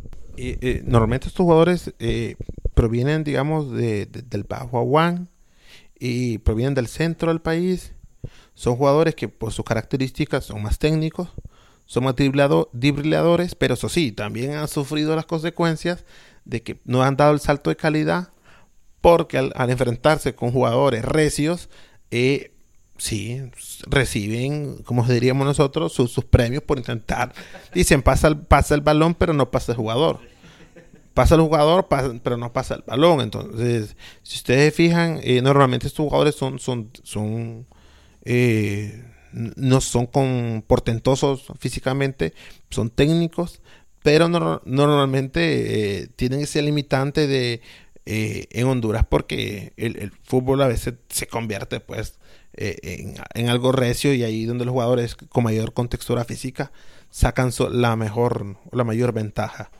normalmente 0.85 1.27
estos 1.29 1.45
jugadores 1.45 1.95
eh, 1.97 2.35
provienen, 2.73 3.23
digamos, 3.23 3.71
del 3.71 4.43
Bajo 4.47 4.77
Aguán, 4.77 5.29
y 5.99 6.39
provienen 6.39 6.73
del 6.73 6.87
centro 6.87 7.29
del 7.29 7.41
país. 7.41 7.93
Son 8.53 8.75
jugadores 8.75 9.15
que 9.15 9.29
por 9.29 9.53
sus 9.53 9.65
características 9.65 10.45
son 10.45 10.63
más 10.63 10.79
técnicos, 10.79 11.29
son 11.85 12.05
más 12.05 12.15
dribladores, 12.15 13.55
pero 13.55 13.75
eso 13.75 13.87
sí, 13.87 14.11
también 14.11 14.53
han 14.55 14.67
sufrido 14.67 15.15
las 15.15 15.25
consecuencias 15.25 16.05
de 16.45 16.63
que 16.63 16.79
no 16.85 17.03
han 17.03 17.15
dado 17.15 17.33
el 17.33 17.39
salto 17.39 17.69
de 17.69 17.75
calidad 17.75 18.29
porque 19.01 19.37
al, 19.37 19.69
enfrentarse 19.69 20.33
con 20.33 20.51
jugadores 20.51 21.05
recios, 21.05 21.69
eh, 22.11 22.51
sí, 22.97 23.41
reciben, 23.85 24.81
como 24.83 25.03
diríamos 25.05 25.45
nosotros, 25.45 25.93
sus, 25.93 26.11
sus 26.11 26.25
premios 26.25 26.63
por 26.63 26.79
intentar. 26.79 27.33
Dicen, 27.73 28.01
pasa 28.01 28.27
el, 28.27 28.39
pasa 28.39 28.73
el 28.73 28.81
balón, 28.81 29.13
pero 29.13 29.33
no 29.33 29.51
pasa 29.51 29.73
el 29.73 29.77
jugador 29.77 30.19
pasa 31.17 31.33
el 31.33 31.41
jugador, 31.41 31.87
pero 32.21 32.37
no 32.37 32.53
pasa 32.53 32.75
el 32.75 32.83
balón. 32.85 33.21
Entonces, 33.21 33.95
si 34.21 34.35
ustedes 34.35 34.71
fijan, 34.71 35.19
eh, 35.23 35.41
normalmente 35.41 35.87
estos 35.87 36.03
jugadores 36.03 36.35
son, 36.35 36.59
son, 36.59 36.91
son 37.01 37.65
eh, 38.23 39.03
no 39.31 39.81
son 39.81 40.05
con 40.05 40.63
portentosos 40.67 41.45
físicamente, 41.57 42.35
son 42.69 42.91
técnicos, 42.91 43.61
pero 44.03 44.29
normalmente 44.29 46.03
eh, 46.03 46.07
tienen 46.15 46.41
ese 46.41 46.61
limitante 46.61 47.25
de 47.25 47.61
en 48.05 48.67
Honduras 48.67 49.05
porque 49.09 49.73
el, 49.75 50.11
fútbol 50.23 50.61
a 50.61 50.67
veces 50.67 50.93
se 51.09 51.25
convierte 51.25 51.79
pues 51.79 52.19
en, 52.53 53.15
en, 53.33 53.49
algo 53.49 53.71
recio 53.71 54.13
y 54.13 54.23
ahí 54.23 54.45
donde 54.45 54.63
los 54.65 54.71
jugadores 54.71 55.15
con 55.15 55.43
mayor 55.43 55.73
contextura 55.73 56.23
física 56.23 56.71
sacan 57.09 57.51
la 57.71 57.95
mejor 57.95 58.57
la 58.71 58.83
mayor 58.83 59.13
ventaja. 59.13 59.71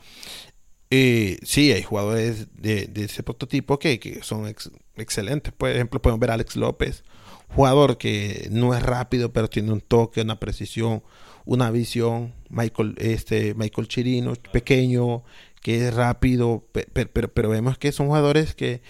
Eh, 0.90 1.38
sí, 1.42 1.70
hay 1.72 1.82
jugadores 1.82 2.48
de, 2.54 2.90
ese 2.94 3.22
prototipo 3.22 3.78
que, 3.78 4.20
son 4.22 4.52
excelentes. 4.96 5.52
Por 5.52 5.70
ejemplo, 5.70 6.00
podemos 6.00 6.20
ver 6.20 6.30
a 6.30 6.34
Alex 6.34 6.56
López, 6.56 7.04
jugador 7.48 7.98
que 7.98 8.48
no 8.50 8.74
es 8.74 8.82
rápido, 8.82 9.32
pero 9.32 9.48
tiene 9.48 9.72
un 9.72 9.80
toque, 9.80 10.22
una 10.22 10.40
precisión, 10.40 11.02
una 11.44 11.70
visión. 11.70 12.34
Michael, 12.48 12.94
este, 12.98 13.54
Michael 13.54 13.88
Chirino, 13.88 14.34
pequeño, 14.52 15.24
que 15.62 15.88
es 15.88 15.94
rápido, 15.94 16.66
pero, 16.92 17.32
pero, 17.32 17.48
vemos 17.50 17.76
que 17.78 17.92
son 17.92 18.06
jugadores 18.06 18.54
que 18.54 18.80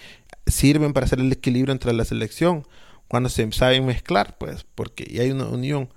sirven 0.47 0.93
para 0.93 1.05
hacer 1.05 1.19
el 1.19 1.31
equilibrio 1.31 1.73
entre 1.73 1.93
la 1.93 2.05
selección 2.05 2.65
cuando 3.07 3.29
se 3.29 3.51
saben 3.51 3.85
mezclar, 3.85 4.37
pues, 4.37 4.65
porque 4.75 5.19
hay 5.19 5.31
una 5.31 5.45
unión. 5.45 5.89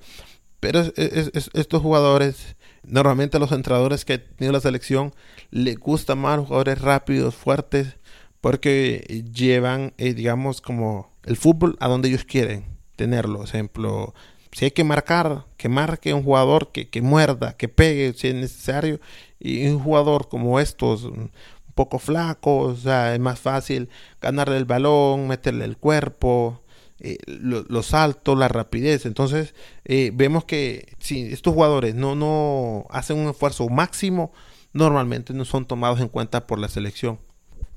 Pero 0.60 0.80
estos 0.96 1.82
jugadores 1.82 2.56
Normalmente 2.84 3.38
los 3.38 3.52
entrenadores 3.52 4.04
que 4.04 4.18
tiene 4.18 4.52
la 4.52 4.60
selección 4.60 5.14
le 5.50 5.74
gusta 5.74 6.14
más 6.14 6.40
jugadores 6.40 6.80
rápidos, 6.80 7.34
fuertes, 7.34 7.96
porque 8.40 9.24
llevan, 9.32 9.94
eh, 9.98 10.14
digamos, 10.14 10.60
como 10.60 11.10
el 11.24 11.36
fútbol 11.36 11.76
a 11.80 11.88
donde 11.88 12.08
ellos 12.08 12.24
quieren 12.24 12.64
tenerlo. 12.96 13.38
Por 13.38 13.48
ejemplo, 13.48 14.14
si 14.50 14.64
hay 14.66 14.70
que 14.72 14.84
marcar, 14.84 15.46
que 15.56 15.68
marque 15.68 16.12
un 16.12 16.24
jugador 16.24 16.72
que, 16.72 16.88
que 16.88 17.02
muerda, 17.02 17.56
que 17.56 17.68
pegue 17.68 18.12
si 18.14 18.28
es 18.28 18.34
necesario, 18.34 19.00
y 19.38 19.66
un 19.68 19.78
jugador 19.78 20.28
como 20.28 20.58
estos, 20.58 21.04
un 21.04 21.30
poco 21.74 21.98
flacos, 21.98 22.78
o 22.78 22.82
sea, 22.82 23.14
es 23.14 23.20
más 23.20 23.40
fácil 23.40 23.88
ganarle 24.20 24.56
el 24.56 24.64
balón, 24.64 25.28
meterle 25.28 25.64
el 25.64 25.76
cuerpo, 25.76 26.61
eh, 27.02 27.18
los 27.26 27.86
saltos, 27.86 28.38
la 28.38 28.48
rapidez. 28.48 29.06
Entonces, 29.06 29.54
eh, 29.84 30.12
vemos 30.14 30.44
que 30.44 30.94
si 30.98 31.22
estos 31.32 31.52
jugadores 31.52 31.96
no, 31.96 32.14
no 32.14 32.86
hacen 32.90 33.18
un 33.18 33.28
esfuerzo 33.28 33.68
máximo, 33.68 34.32
normalmente 34.72 35.34
no 35.34 35.44
son 35.44 35.66
tomados 35.66 36.00
en 36.00 36.08
cuenta 36.08 36.46
por 36.46 36.60
la 36.60 36.68
selección. 36.68 37.18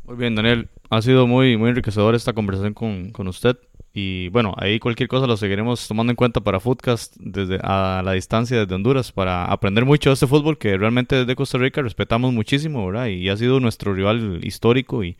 Muy 0.03 0.15
bien, 0.15 0.35
Daniel. 0.35 0.69
Ha 0.91 1.01
sido 1.01 1.25
muy, 1.25 1.57
muy 1.57 1.69
enriquecedor 1.69 2.13
esta 2.13 2.33
conversación 2.33 2.75
con, 2.75 3.09
con 3.11 3.27
usted. 3.27 3.57
Y 3.97 4.27
bueno, 4.29 4.53
ahí 4.57 4.77
cualquier 4.77 5.07
cosa 5.07 5.25
lo 5.25 5.37
seguiremos 5.37 5.87
tomando 5.87 6.11
en 6.11 6.17
cuenta 6.17 6.41
para 6.41 6.59
Footcast 6.59 7.15
desde 7.17 7.59
a 7.63 8.01
la 8.03 8.11
distancia 8.11 8.59
desde 8.59 8.75
Honduras 8.75 9.13
para 9.13 9.45
aprender 9.45 9.85
mucho 9.85 10.09
de 10.09 10.15
este 10.15 10.27
fútbol 10.27 10.57
que 10.57 10.77
realmente 10.77 11.15
desde 11.15 11.35
Costa 11.35 11.57
Rica 11.57 11.81
respetamos 11.81 12.33
muchísimo, 12.33 12.85
¿verdad? 12.85 13.07
Y 13.07 13.29
ha 13.29 13.37
sido 13.37 13.61
nuestro 13.61 13.93
rival 13.93 14.41
histórico 14.43 15.03
y 15.05 15.17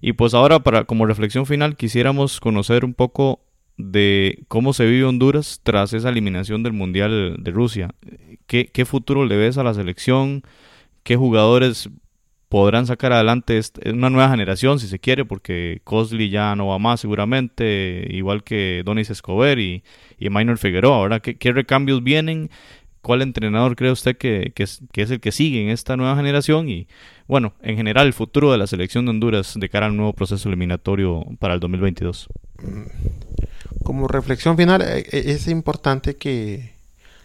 y 0.00 0.12
pues 0.12 0.34
ahora, 0.34 0.60
para 0.60 0.84
como 0.84 1.06
reflexión 1.06 1.46
final, 1.46 1.76
quisiéramos 1.76 2.40
conocer 2.40 2.84
un 2.84 2.94
poco 2.94 3.40
de 3.76 4.44
cómo 4.48 4.72
se 4.72 4.86
vive 4.86 5.04
Honduras 5.04 5.60
tras 5.62 5.92
esa 5.92 6.08
eliminación 6.08 6.62
del 6.62 6.72
Mundial 6.72 7.36
de 7.38 7.50
Rusia. 7.50 7.94
¿Qué, 8.46 8.84
futuro 8.84 9.24
le 9.24 9.36
ves 9.36 9.58
a 9.58 9.64
la 9.64 9.74
selección? 9.74 10.42
¿Qué 11.02 11.16
jugadores 11.16 11.90
podrán 12.48 12.86
sacar 12.86 13.12
adelante 13.12 13.60
una 13.86 14.08
nueva 14.08 14.30
generación, 14.30 14.78
si 14.78 14.86
se 14.86 15.00
quiere, 15.00 15.24
porque 15.24 15.80
Cosley 15.84 16.30
ya 16.30 16.54
no 16.54 16.68
va 16.68 16.78
más 16.78 17.00
seguramente, 17.00 18.06
igual 18.10 18.44
que 18.44 18.82
Donis 18.84 19.10
Escobar 19.10 19.58
y, 19.58 19.82
y 20.18 20.30
Minor 20.30 20.56
Figueroa, 20.56 21.02
¿verdad? 21.02 21.20
¿Qué, 21.20 21.36
¿Qué, 21.36 21.52
recambios 21.52 22.04
vienen? 22.04 22.50
¿Cuál 23.02 23.22
entrenador 23.22 23.74
cree 23.76 23.90
usted 23.90 24.16
que, 24.16 24.52
que, 24.54 24.62
es, 24.62 24.80
que 24.92 25.02
es 25.02 25.10
el 25.10 25.20
que 25.20 25.32
sigue 25.32 25.62
en 25.62 25.70
esta 25.70 25.96
nueva 25.96 26.16
generación? 26.16 26.68
Y 26.68 26.86
bueno, 27.28 27.54
en 27.62 27.76
general, 27.76 28.06
el 28.06 28.12
futuro 28.12 28.52
de 28.52 28.58
la 28.58 28.66
selección 28.66 29.04
de 29.04 29.10
Honduras 29.10 29.54
de 29.56 29.68
cara 29.68 29.86
al 29.86 29.96
nuevo 29.96 30.12
proceso 30.12 30.48
eliminatorio 30.48 31.24
para 31.38 31.54
el 31.54 31.60
2022. 31.60 32.28
Como 33.82 34.08
reflexión 34.08 34.56
final, 34.56 34.82
eh, 34.82 35.06
eh, 35.10 35.22
es 35.26 35.48
importante 35.48 36.16
que 36.16 36.72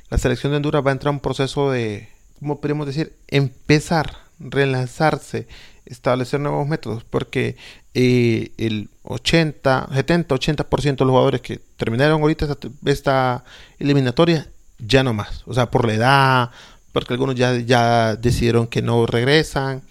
la 0.09 0.17
selección 0.17 0.51
de 0.51 0.57
Honduras 0.57 0.85
va 0.85 0.89
a 0.89 0.93
entrar 0.93 1.09
a 1.09 1.15
un 1.15 1.19
proceso 1.19 1.71
de, 1.71 2.09
¿cómo 2.39 2.59
podemos 2.59 2.87
decir? 2.87 3.13
Empezar, 3.27 4.17
relanzarse, 4.39 5.47
establecer 5.85 6.39
nuevos 6.39 6.67
métodos, 6.67 7.03
porque 7.03 7.55
eh, 7.93 8.51
el 8.57 8.89
80, 9.03 9.89
70, 9.93 10.35
80% 10.35 10.83
de 10.83 11.05
los 11.05 11.11
jugadores 11.11 11.41
que 11.41 11.59
terminaron 11.77 12.21
ahorita 12.21 12.45
esta, 12.45 12.69
esta 12.85 13.43
eliminatoria 13.79 14.47
ya 14.79 15.03
no 15.03 15.13
más, 15.13 15.43
o 15.45 15.53
sea, 15.53 15.69
por 15.69 15.85
la 15.85 15.93
edad, 15.93 16.51
porque 16.91 17.13
algunos 17.13 17.35
ya, 17.35 17.57
ya 17.57 18.15
decidieron 18.15 18.67
que 18.67 18.81
no 18.81 19.05
regresan. 19.05 19.81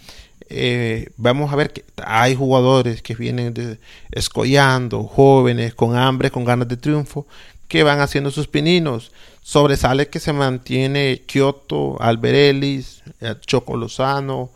Eh, 0.48 1.10
vamos 1.16 1.52
a 1.52 1.56
ver 1.56 1.72
que 1.72 1.84
hay 2.04 2.34
jugadores 2.34 3.02
que 3.02 3.14
vienen 3.14 3.54
de, 3.54 3.78
escollando, 4.10 5.04
jóvenes, 5.04 5.74
con 5.74 5.96
hambre, 5.96 6.30
con 6.30 6.44
ganas 6.44 6.68
de 6.68 6.76
triunfo, 6.76 7.26
que 7.68 7.82
van 7.84 8.00
haciendo 8.00 8.30
sus 8.30 8.48
pininos. 8.48 9.12
sobresale 9.42 10.08
que 10.08 10.20
se 10.20 10.32
mantiene 10.32 11.22
Kioto, 11.26 11.96
Alberelis, 12.00 13.02
eh, 13.20 13.34
Choco 13.40 13.76
Lozano, 13.76 14.50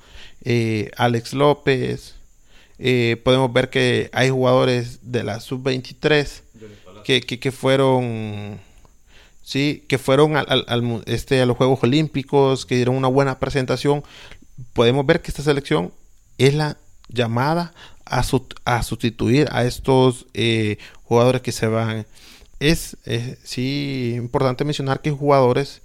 eh, 0.45 0.91
Alex 0.97 1.33
López. 1.33 2.17
Eh, 2.79 3.21
podemos 3.25 3.53
ver 3.53 3.71
que 3.71 4.11
hay 4.13 4.31
jugadores 4.31 4.99
de 5.03 5.23
la 5.23 5.41
sub-23 5.41 6.43
que, 7.05 7.21
que, 7.21 7.53
fueron 7.53 8.59
sí 9.45 9.85
que 9.89 9.99
fueron 9.99 10.37
al, 10.37 11.03
este, 11.07 11.41
a 11.41 11.47
los 11.47 11.57
Juegos 11.57 11.85
Olímpicos, 11.85 12.67
que 12.67 12.75
dieron 12.75 12.97
una 12.97 13.09
buena 13.09 13.39
presentación. 13.39 14.03
Podemos 14.73 15.07
ver 15.07 15.23
que 15.23 15.31
esta 15.31 15.43
selección 15.43 15.93
es 16.39 16.55
la 16.55 16.79
llamada 17.09 17.73
a, 18.05 18.25
a 18.65 18.83
sustituir 18.83 19.49
a 19.53 19.65
estos 19.65 20.27
jugadores 21.05 21.43
que 21.43 21.53
se 21.53 21.69
van 21.69 22.07
es 22.61 22.97
sí 23.43 24.15
importante 24.17 24.65
mencionar 24.65 25.01
que 25.01 25.11
jugadores 25.11 25.83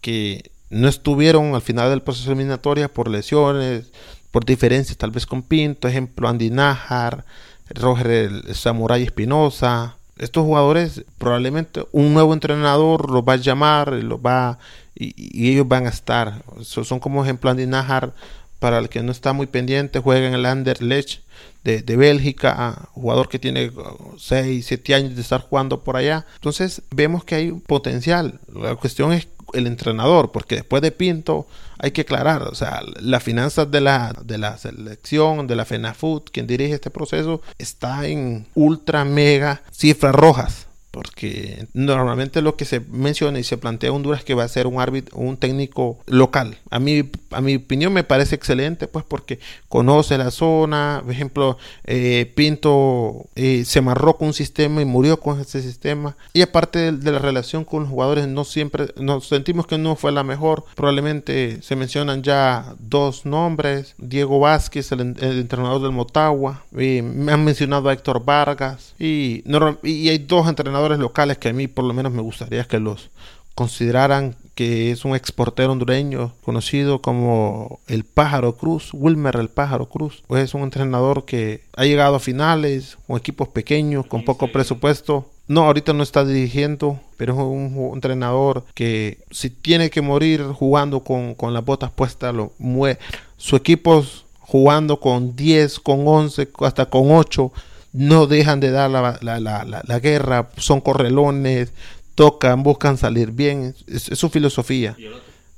que 0.00 0.50
no 0.70 0.88
estuvieron 0.88 1.54
al 1.54 1.62
final 1.62 1.90
del 1.90 2.02
proceso 2.02 2.30
eliminatorio 2.30 2.92
por 2.92 3.08
lesiones, 3.08 3.92
por 4.30 4.44
diferencias 4.44 4.98
tal 4.98 5.10
vez 5.10 5.26
con 5.26 5.42
Pinto, 5.42 5.88
ejemplo 5.88 6.28
Andy 6.28 6.50
Najar, 6.50 7.24
Roger 7.68 8.06
el 8.10 8.54
Samurai 8.54 9.02
Espinosa. 9.02 9.95
Estos 10.18 10.44
jugadores 10.44 11.04
probablemente 11.18 11.84
un 11.92 12.14
nuevo 12.14 12.32
entrenador 12.32 13.10
los 13.10 13.22
va 13.22 13.34
a 13.34 13.36
llamar, 13.36 13.92
los 13.92 14.18
va 14.18 14.58
y, 14.94 15.50
ellos 15.52 15.68
van 15.68 15.86
a 15.86 15.90
estar. 15.90 16.42
son 16.62 16.98
como 17.00 17.22
ejemplo 17.22 17.50
Andy 17.50 17.66
Najar 17.66 18.14
para 18.58 18.78
el 18.78 18.88
que 18.88 19.02
no 19.02 19.12
está 19.12 19.32
muy 19.34 19.46
pendiente, 19.46 19.98
juega 19.98 20.26
en 20.26 20.34
el 20.34 20.46
Anderlecht 20.46 21.20
de, 21.64 21.82
de 21.82 21.96
Bélgica, 21.96 22.88
jugador 22.92 23.28
que 23.28 23.38
tiene 23.38 23.70
6, 24.18 24.64
7 24.66 24.94
años 24.94 25.14
de 25.16 25.20
estar 25.20 25.42
jugando 25.42 25.84
por 25.84 25.96
allá. 25.96 26.24
Entonces 26.36 26.80
vemos 26.90 27.24
que 27.24 27.34
hay 27.34 27.50
un 27.50 27.60
potencial. 27.60 28.40
La 28.54 28.74
cuestión 28.76 29.12
es 29.12 29.28
el 29.52 29.66
entrenador, 29.66 30.32
porque 30.32 30.56
después 30.56 30.82
de 30.82 30.92
Pinto 30.92 31.46
hay 31.78 31.90
que 31.90 32.02
aclarar, 32.02 32.42
o 32.42 32.54
sea, 32.54 32.82
las 33.00 33.22
finanzas 33.22 33.70
de 33.70 33.80
la, 33.80 34.14
de 34.24 34.38
la 34.38 34.56
selección, 34.58 35.46
de 35.46 35.56
la 35.56 35.64
FENAFUT, 35.64 36.30
quien 36.30 36.46
dirige 36.46 36.74
este 36.74 36.90
proceso, 36.90 37.42
está 37.58 38.06
en 38.06 38.46
ultra 38.54 39.04
mega 39.04 39.62
cifras 39.70 40.14
rojas 40.14 40.65
porque 40.96 41.66
normalmente 41.74 42.40
lo 42.40 42.56
que 42.56 42.64
se 42.64 42.80
menciona 42.80 43.38
y 43.38 43.44
se 43.44 43.58
plantea 43.58 43.92
Honduras 43.92 44.24
que 44.24 44.32
va 44.32 44.44
a 44.44 44.48
ser 44.48 44.66
un 44.66 44.80
árbitro, 44.80 45.18
un 45.18 45.36
técnico 45.36 45.98
local. 46.06 46.56
A 46.70 46.78
mí, 46.78 47.10
a 47.32 47.42
mi 47.42 47.56
opinión 47.56 47.92
me 47.92 48.02
parece 48.02 48.34
excelente, 48.34 48.88
pues 48.88 49.04
porque 49.04 49.38
conoce 49.68 50.16
la 50.16 50.30
zona. 50.30 51.02
Por 51.04 51.12
ejemplo, 51.12 51.58
eh, 51.84 52.32
Pinto 52.34 53.26
eh, 53.34 53.66
se 53.66 53.80
amarró 53.80 54.16
con 54.16 54.28
un 54.28 54.32
sistema 54.32 54.80
y 54.80 54.86
murió 54.86 55.20
con 55.20 55.38
ese 55.38 55.60
sistema. 55.60 56.16
Y 56.32 56.40
aparte 56.40 56.92
de, 56.92 57.12
la 57.12 57.18
relación 57.18 57.66
con 57.66 57.82
los 57.82 57.90
jugadores, 57.90 58.26
no 58.26 58.44
siempre 58.44 58.86
nos 58.96 59.28
sentimos 59.28 59.66
que 59.66 59.76
no 59.76 59.96
fue 59.96 60.12
la 60.12 60.24
mejor. 60.24 60.64
Probablemente 60.76 61.60
se 61.60 61.76
mencionan 61.76 62.22
ya 62.22 62.74
dos 62.78 63.26
nombres: 63.26 63.94
Diego 63.98 64.40
Vázquez, 64.40 64.92
el, 64.92 65.00
entrenador 65.20 65.82
del 65.82 65.92
Motagua. 65.92 66.64
me 66.70 67.30
han 67.30 67.44
mencionado 67.44 67.90
a 67.90 67.92
Héctor 67.92 68.24
Vargas 68.24 68.94
y, 68.98 69.44
y 69.82 70.08
hay 70.08 70.18
dos 70.18 70.48
entrenadores 70.48 70.85
locales 70.94 71.38
que 71.38 71.48
a 71.48 71.52
mí 71.52 71.68
por 71.68 71.84
lo 71.84 71.92
menos 71.92 72.12
me 72.12 72.22
gustaría 72.22 72.64
que 72.64 72.78
los 72.78 73.10
consideraran 73.54 74.36
que 74.54 74.90
es 74.90 75.04
un 75.04 75.14
exportero 75.16 75.72
hondureño 75.72 76.32
conocido 76.42 77.00
como 77.00 77.80
el 77.88 78.04
Pájaro 78.04 78.56
Cruz, 78.56 78.90
Wilmer 78.92 79.36
el 79.36 79.48
Pájaro 79.48 79.86
Cruz. 79.88 80.22
Pues 80.26 80.44
es 80.44 80.54
un 80.54 80.62
entrenador 80.62 81.24
que 81.24 81.62
ha 81.74 81.84
llegado 81.84 82.16
a 82.16 82.20
finales 82.20 82.96
con 83.06 83.18
equipos 83.18 83.48
pequeños, 83.48 84.06
con 84.06 84.24
poco 84.24 84.52
presupuesto. 84.52 85.30
No, 85.48 85.64
ahorita 85.64 85.92
no 85.92 86.02
está 86.02 86.24
dirigiendo, 86.24 87.00
pero 87.16 87.34
es 87.34 87.38
un, 87.38 87.90
entrenador 87.94 88.64
que 88.74 89.18
si 89.30 89.50
tiene 89.50 89.90
que 89.90 90.00
morir 90.00 90.42
jugando 90.42 91.00
con, 91.00 91.34
con 91.34 91.52
las 91.52 91.64
botas 91.64 91.90
puestas, 91.90 92.34
lo 92.34 92.52
muere. 92.58 92.98
Su 93.36 93.56
equipo 93.56 94.04
jugando 94.40 95.00
con 95.00 95.36
10, 95.36 95.80
con 95.80 96.06
11, 96.06 96.48
hasta 96.60 96.86
con 96.86 97.10
8 97.10 97.52
no 97.96 98.26
dejan 98.26 98.60
de 98.60 98.70
dar 98.70 98.90
la, 98.90 99.18
la, 99.22 99.40
la, 99.40 99.82
la 99.84 99.98
guerra, 100.00 100.50
son 100.58 100.80
correlones, 100.80 101.72
tocan, 102.14 102.62
buscan 102.62 102.98
salir 102.98 103.32
bien, 103.32 103.74
es, 103.86 104.02
su 104.02 104.28
filosofía. 104.28 104.96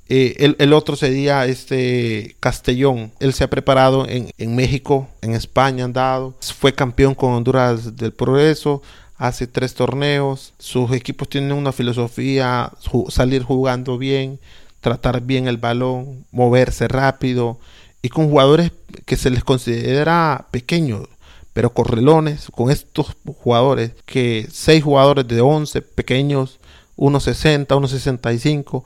Eh, 0.07 0.35
el, 0.39 0.55
el, 0.57 0.73
otro 0.73 0.95
sería 0.95 1.45
este 1.45 2.35
Castellón. 2.39 3.11
Él 3.19 3.33
se 3.33 3.43
ha 3.43 3.49
preparado 3.49 4.07
en, 4.07 4.31
en 4.37 4.55
México, 4.55 5.07
en 5.21 5.33
España 5.33 5.85
han 5.85 5.93
dado. 5.93 6.33
Fue 6.41 6.73
campeón 6.73 7.13
con 7.13 7.33
Honduras 7.33 7.95
del 7.95 8.13
Progreso 8.13 8.81
hace 9.17 9.45
tres 9.45 9.75
torneos. 9.75 10.53
Sus 10.57 10.91
equipos 10.93 11.29
tienen 11.29 11.51
una 11.51 11.71
filosofía, 11.71 12.71
salir 13.09 13.43
jugando 13.43 13.99
bien, 13.99 14.39
tratar 14.79 15.21
bien 15.21 15.47
el 15.47 15.57
balón, 15.57 16.25
moverse 16.31 16.87
rápido 16.87 17.59
y 18.01 18.09
con 18.09 18.29
jugadores 18.29 18.71
que 19.05 19.17
se 19.17 19.29
les 19.29 19.43
considera 19.43 20.47
pequeños 20.51 21.07
pero 21.53 21.73
Correlones, 21.73 22.49
con 22.51 22.71
estos 22.71 23.15
jugadores, 23.39 23.91
que 24.05 24.47
seis 24.51 24.83
jugadores 24.83 25.27
de 25.27 25.41
11 25.41 25.81
pequeños, 25.81 26.59
1.60, 26.97 27.67
1.65, 27.67 28.83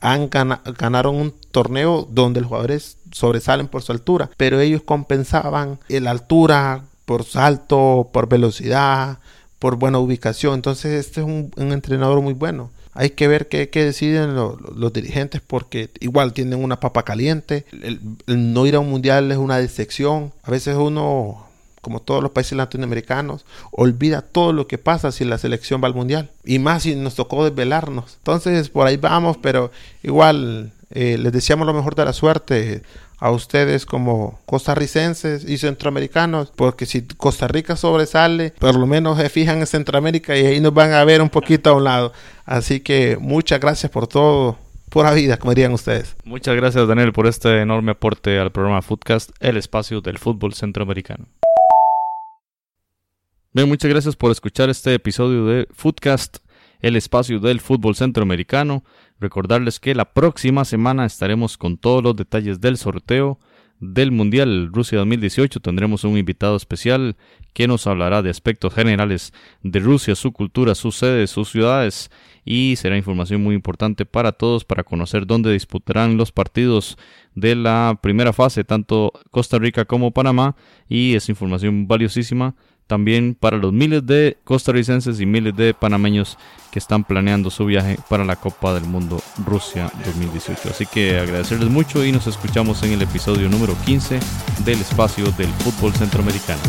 han 0.00 0.28
ganaron 0.28 1.14
un 1.14 1.34
torneo 1.52 2.06
donde 2.10 2.40
los 2.40 2.48
jugadores 2.48 2.98
sobresalen 3.12 3.68
por 3.68 3.82
su 3.82 3.92
altura, 3.92 4.30
pero 4.36 4.60
ellos 4.60 4.82
compensaban 4.82 5.78
la 5.88 6.10
altura 6.10 6.84
por 7.04 7.24
salto, 7.24 8.10
por 8.12 8.28
velocidad, 8.28 9.18
por 9.58 9.76
buena 9.76 9.98
ubicación. 9.98 10.54
Entonces 10.54 11.06
este 11.06 11.20
es 11.20 11.26
un, 11.26 11.52
entrenador 11.56 12.20
muy 12.20 12.34
bueno. 12.34 12.70
Hay 12.94 13.10
que 13.10 13.28
ver 13.28 13.48
qué, 13.48 13.68
deciden 13.72 14.34
los 14.34 14.92
dirigentes 14.92 15.40
porque 15.40 15.90
igual 16.00 16.32
tienen 16.32 16.62
una 16.62 16.80
papa 16.80 17.04
caliente. 17.04 17.64
el, 17.70 18.00
no 18.26 18.66
ir 18.66 18.74
a 18.74 18.80
un 18.80 18.90
mundial 18.90 19.30
es 19.30 19.38
una 19.38 19.58
decepción. 19.58 20.32
A 20.42 20.50
veces 20.50 20.76
uno 20.76 21.46
como 21.82 22.00
todos 22.00 22.22
los 22.22 22.32
países 22.32 22.56
latinoamericanos, 22.56 23.44
olvida 23.70 24.22
todo 24.22 24.54
lo 24.54 24.66
que 24.66 24.78
pasa 24.78 25.12
si 25.12 25.26
la 25.26 25.36
selección 25.36 25.82
va 25.82 25.88
al 25.88 25.94
mundial. 25.94 26.30
Y 26.44 26.58
más 26.58 26.84
si 26.84 26.94
nos 26.94 27.16
tocó 27.16 27.44
desvelarnos. 27.44 28.14
Entonces, 28.18 28.70
por 28.70 28.86
ahí 28.86 28.96
vamos, 28.96 29.36
pero 29.42 29.70
igual 30.02 30.72
eh, 30.90 31.18
les 31.18 31.32
deseamos 31.32 31.66
lo 31.66 31.74
mejor 31.74 31.94
de 31.94 32.04
la 32.04 32.12
suerte 32.12 32.82
a 33.18 33.30
ustedes 33.30 33.86
como 33.86 34.40
costarricenses 34.46 35.48
y 35.48 35.56
centroamericanos, 35.58 36.52
porque 36.54 36.86
si 36.86 37.02
Costa 37.02 37.46
Rica 37.46 37.76
sobresale, 37.76 38.52
por 38.58 38.74
lo 38.74 38.86
menos 38.86 39.16
se 39.18 39.28
fijan 39.28 39.60
en 39.60 39.66
Centroamérica 39.66 40.36
y 40.36 40.44
ahí 40.44 40.60
nos 40.60 40.74
van 40.74 40.92
a 40.92 41.04
ver 41.04 41.22
un 41.22 41.30
poquito 41.30 41.70
a 41.70 41.74
un 41.74 41.84
lado. 41.84 42.12
Así 42.44 42.80
que 42.80 43.16
muchas 43.20 43.60
gracias 43.60 43.92
por 43.92 44.08
todo. 44.08 44.56
Pura 44.88 45.12
vida, 45.12 45.36
como 45.38 45.54
dirían 45.54 45.72
ustedes. 45.72 46.14
Muchas 46.24 46.54
gracias, 46.54 46.86
Daniel, 46.86 47.12
por 47.12 47.26
este 47.26 47.60
enorme 47.60 47.92
aporte 47.92 48.38
al 48.38 48.52
programa 48.52 48.82
Footcast, 48.82 49.30
el 49.40 49.56
espacio 49.56 50.00
del 50.00 50.18
fútbol 50.18 50.52
centroamericano. 50.52 51.26
Bien, 53.54 53.68
muchas 53.68 53.90
gracias 53.90 54.16
por 54.16 54.32
escuchar 54.32 54.70
este 54.70 54.94
episodio 54.94 55.44
de 55.44 55.68
Footcast, 55.72 56.38
el 56.80 56.96
espacio 56.96 57.38
del 57.38 57.60
fútbol 57.60 57.94
centroamericano. 57.94 58.82
Recordarles 59.20 59.78
que 59.78 59.94
la 59.94 60.14
próxima 60.14 60.64
semana 60.64 61.04
estaremos 61.04 61.58
con 61.58 61.76
todos 61.76 62.02
los 62.02 62.16
detalles 62.16 62.62
del 62.62 62.78
sorteo 62.78 63.38
del 63.78 64.10
Mundial 64.10 64.70
Rusia 64.72 64.96
2018. 65.00 65.60
Tendremos 65.60 66.04
un 66.04 66.16
invitado 66.16 66.56
especial 66.56 67.14
que 67.52 67.68
nos 67.68 67.86
hablará 67.86 68.22
de 68.22 68.30
aspectos 68.30 68.72
generales 68.72 69.34
de 69.62 69.80
Rusia, 69.80 70.14
su 70.14 70.32
cultura, 70.32 70.74
sus 70.74 70.96
sedes, 70.96 71.30
sus 71.30 71.50
ciudades 71.50 72.10
y 72.46 72.76
será 72.76 72.96
información 72.96 73.42
muy 73.42 73.54
importante 73.54 74.06
para 74.06 74.32
todos 74.32 74.64
para 74.64 74.82
conocer 74.82 75.26
dónde 75.26 75.52
disputarán 75.52 76.16
los 76.16 76.32
partidos 76.32 76.96
de 77.34 77.54
la 77.54 77.98
primera 78.02 78.32
fase, 78.32 78.64
tanto 78.64 79.12
Costa 79.30 79.58
Rica 79.58 79.84
como 79.84 80.10
Panamá 80.10 80.56
y 80.88 81.16
es 81.16 81.28
información 81.28 81.86
valiosísima 81.86 82.54
también 82.92 83.34
para 83.34 83.56
los 83.56 83.72
miles 83.72 84.04
de 84.06 84.36
costarricenses 84.44 85.18
y 85.18 85.24
miles 85.24 85.56
de 85.56 85.72
panameños 85.72 86.36
que 86.70 86.78
están 86.78 87.04
planeando 87.04 87.48
su 87.48 87.64
viaje 87.64 87.98
para 88.10 88.22
la 88.22 88.36
Copa 88.36 88.74
del 88.74 88.84
Mundo 88.84 89.18
Rusia 89.46 89.90
2018. 90.04 90.68
Así 90.68 90.84
que 90.84 91.18
agradecerles 91.18 91.70
mucho 91.70 92.04
y 92.04 92.12
nos 92.12 92.26
escuchamos 92.26 92.82
en 92.82 92.92
el 92.92 93.00
episodio 93.00 93.48
número 93.48 93.74
15 93.86 94.20
del 94.66 94.78
espacio 94.78 95.24
del 95.38 95.48
fútbol 95.64 95.94
centroamericano. 95.94 96.60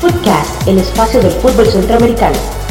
Podcast, 0.00 0.66
el 0.66 0.78
espacio 0.78 1.20
del 1.20 1.32
fútbol 1.32 1.66
centroamericano. 1.66 2.65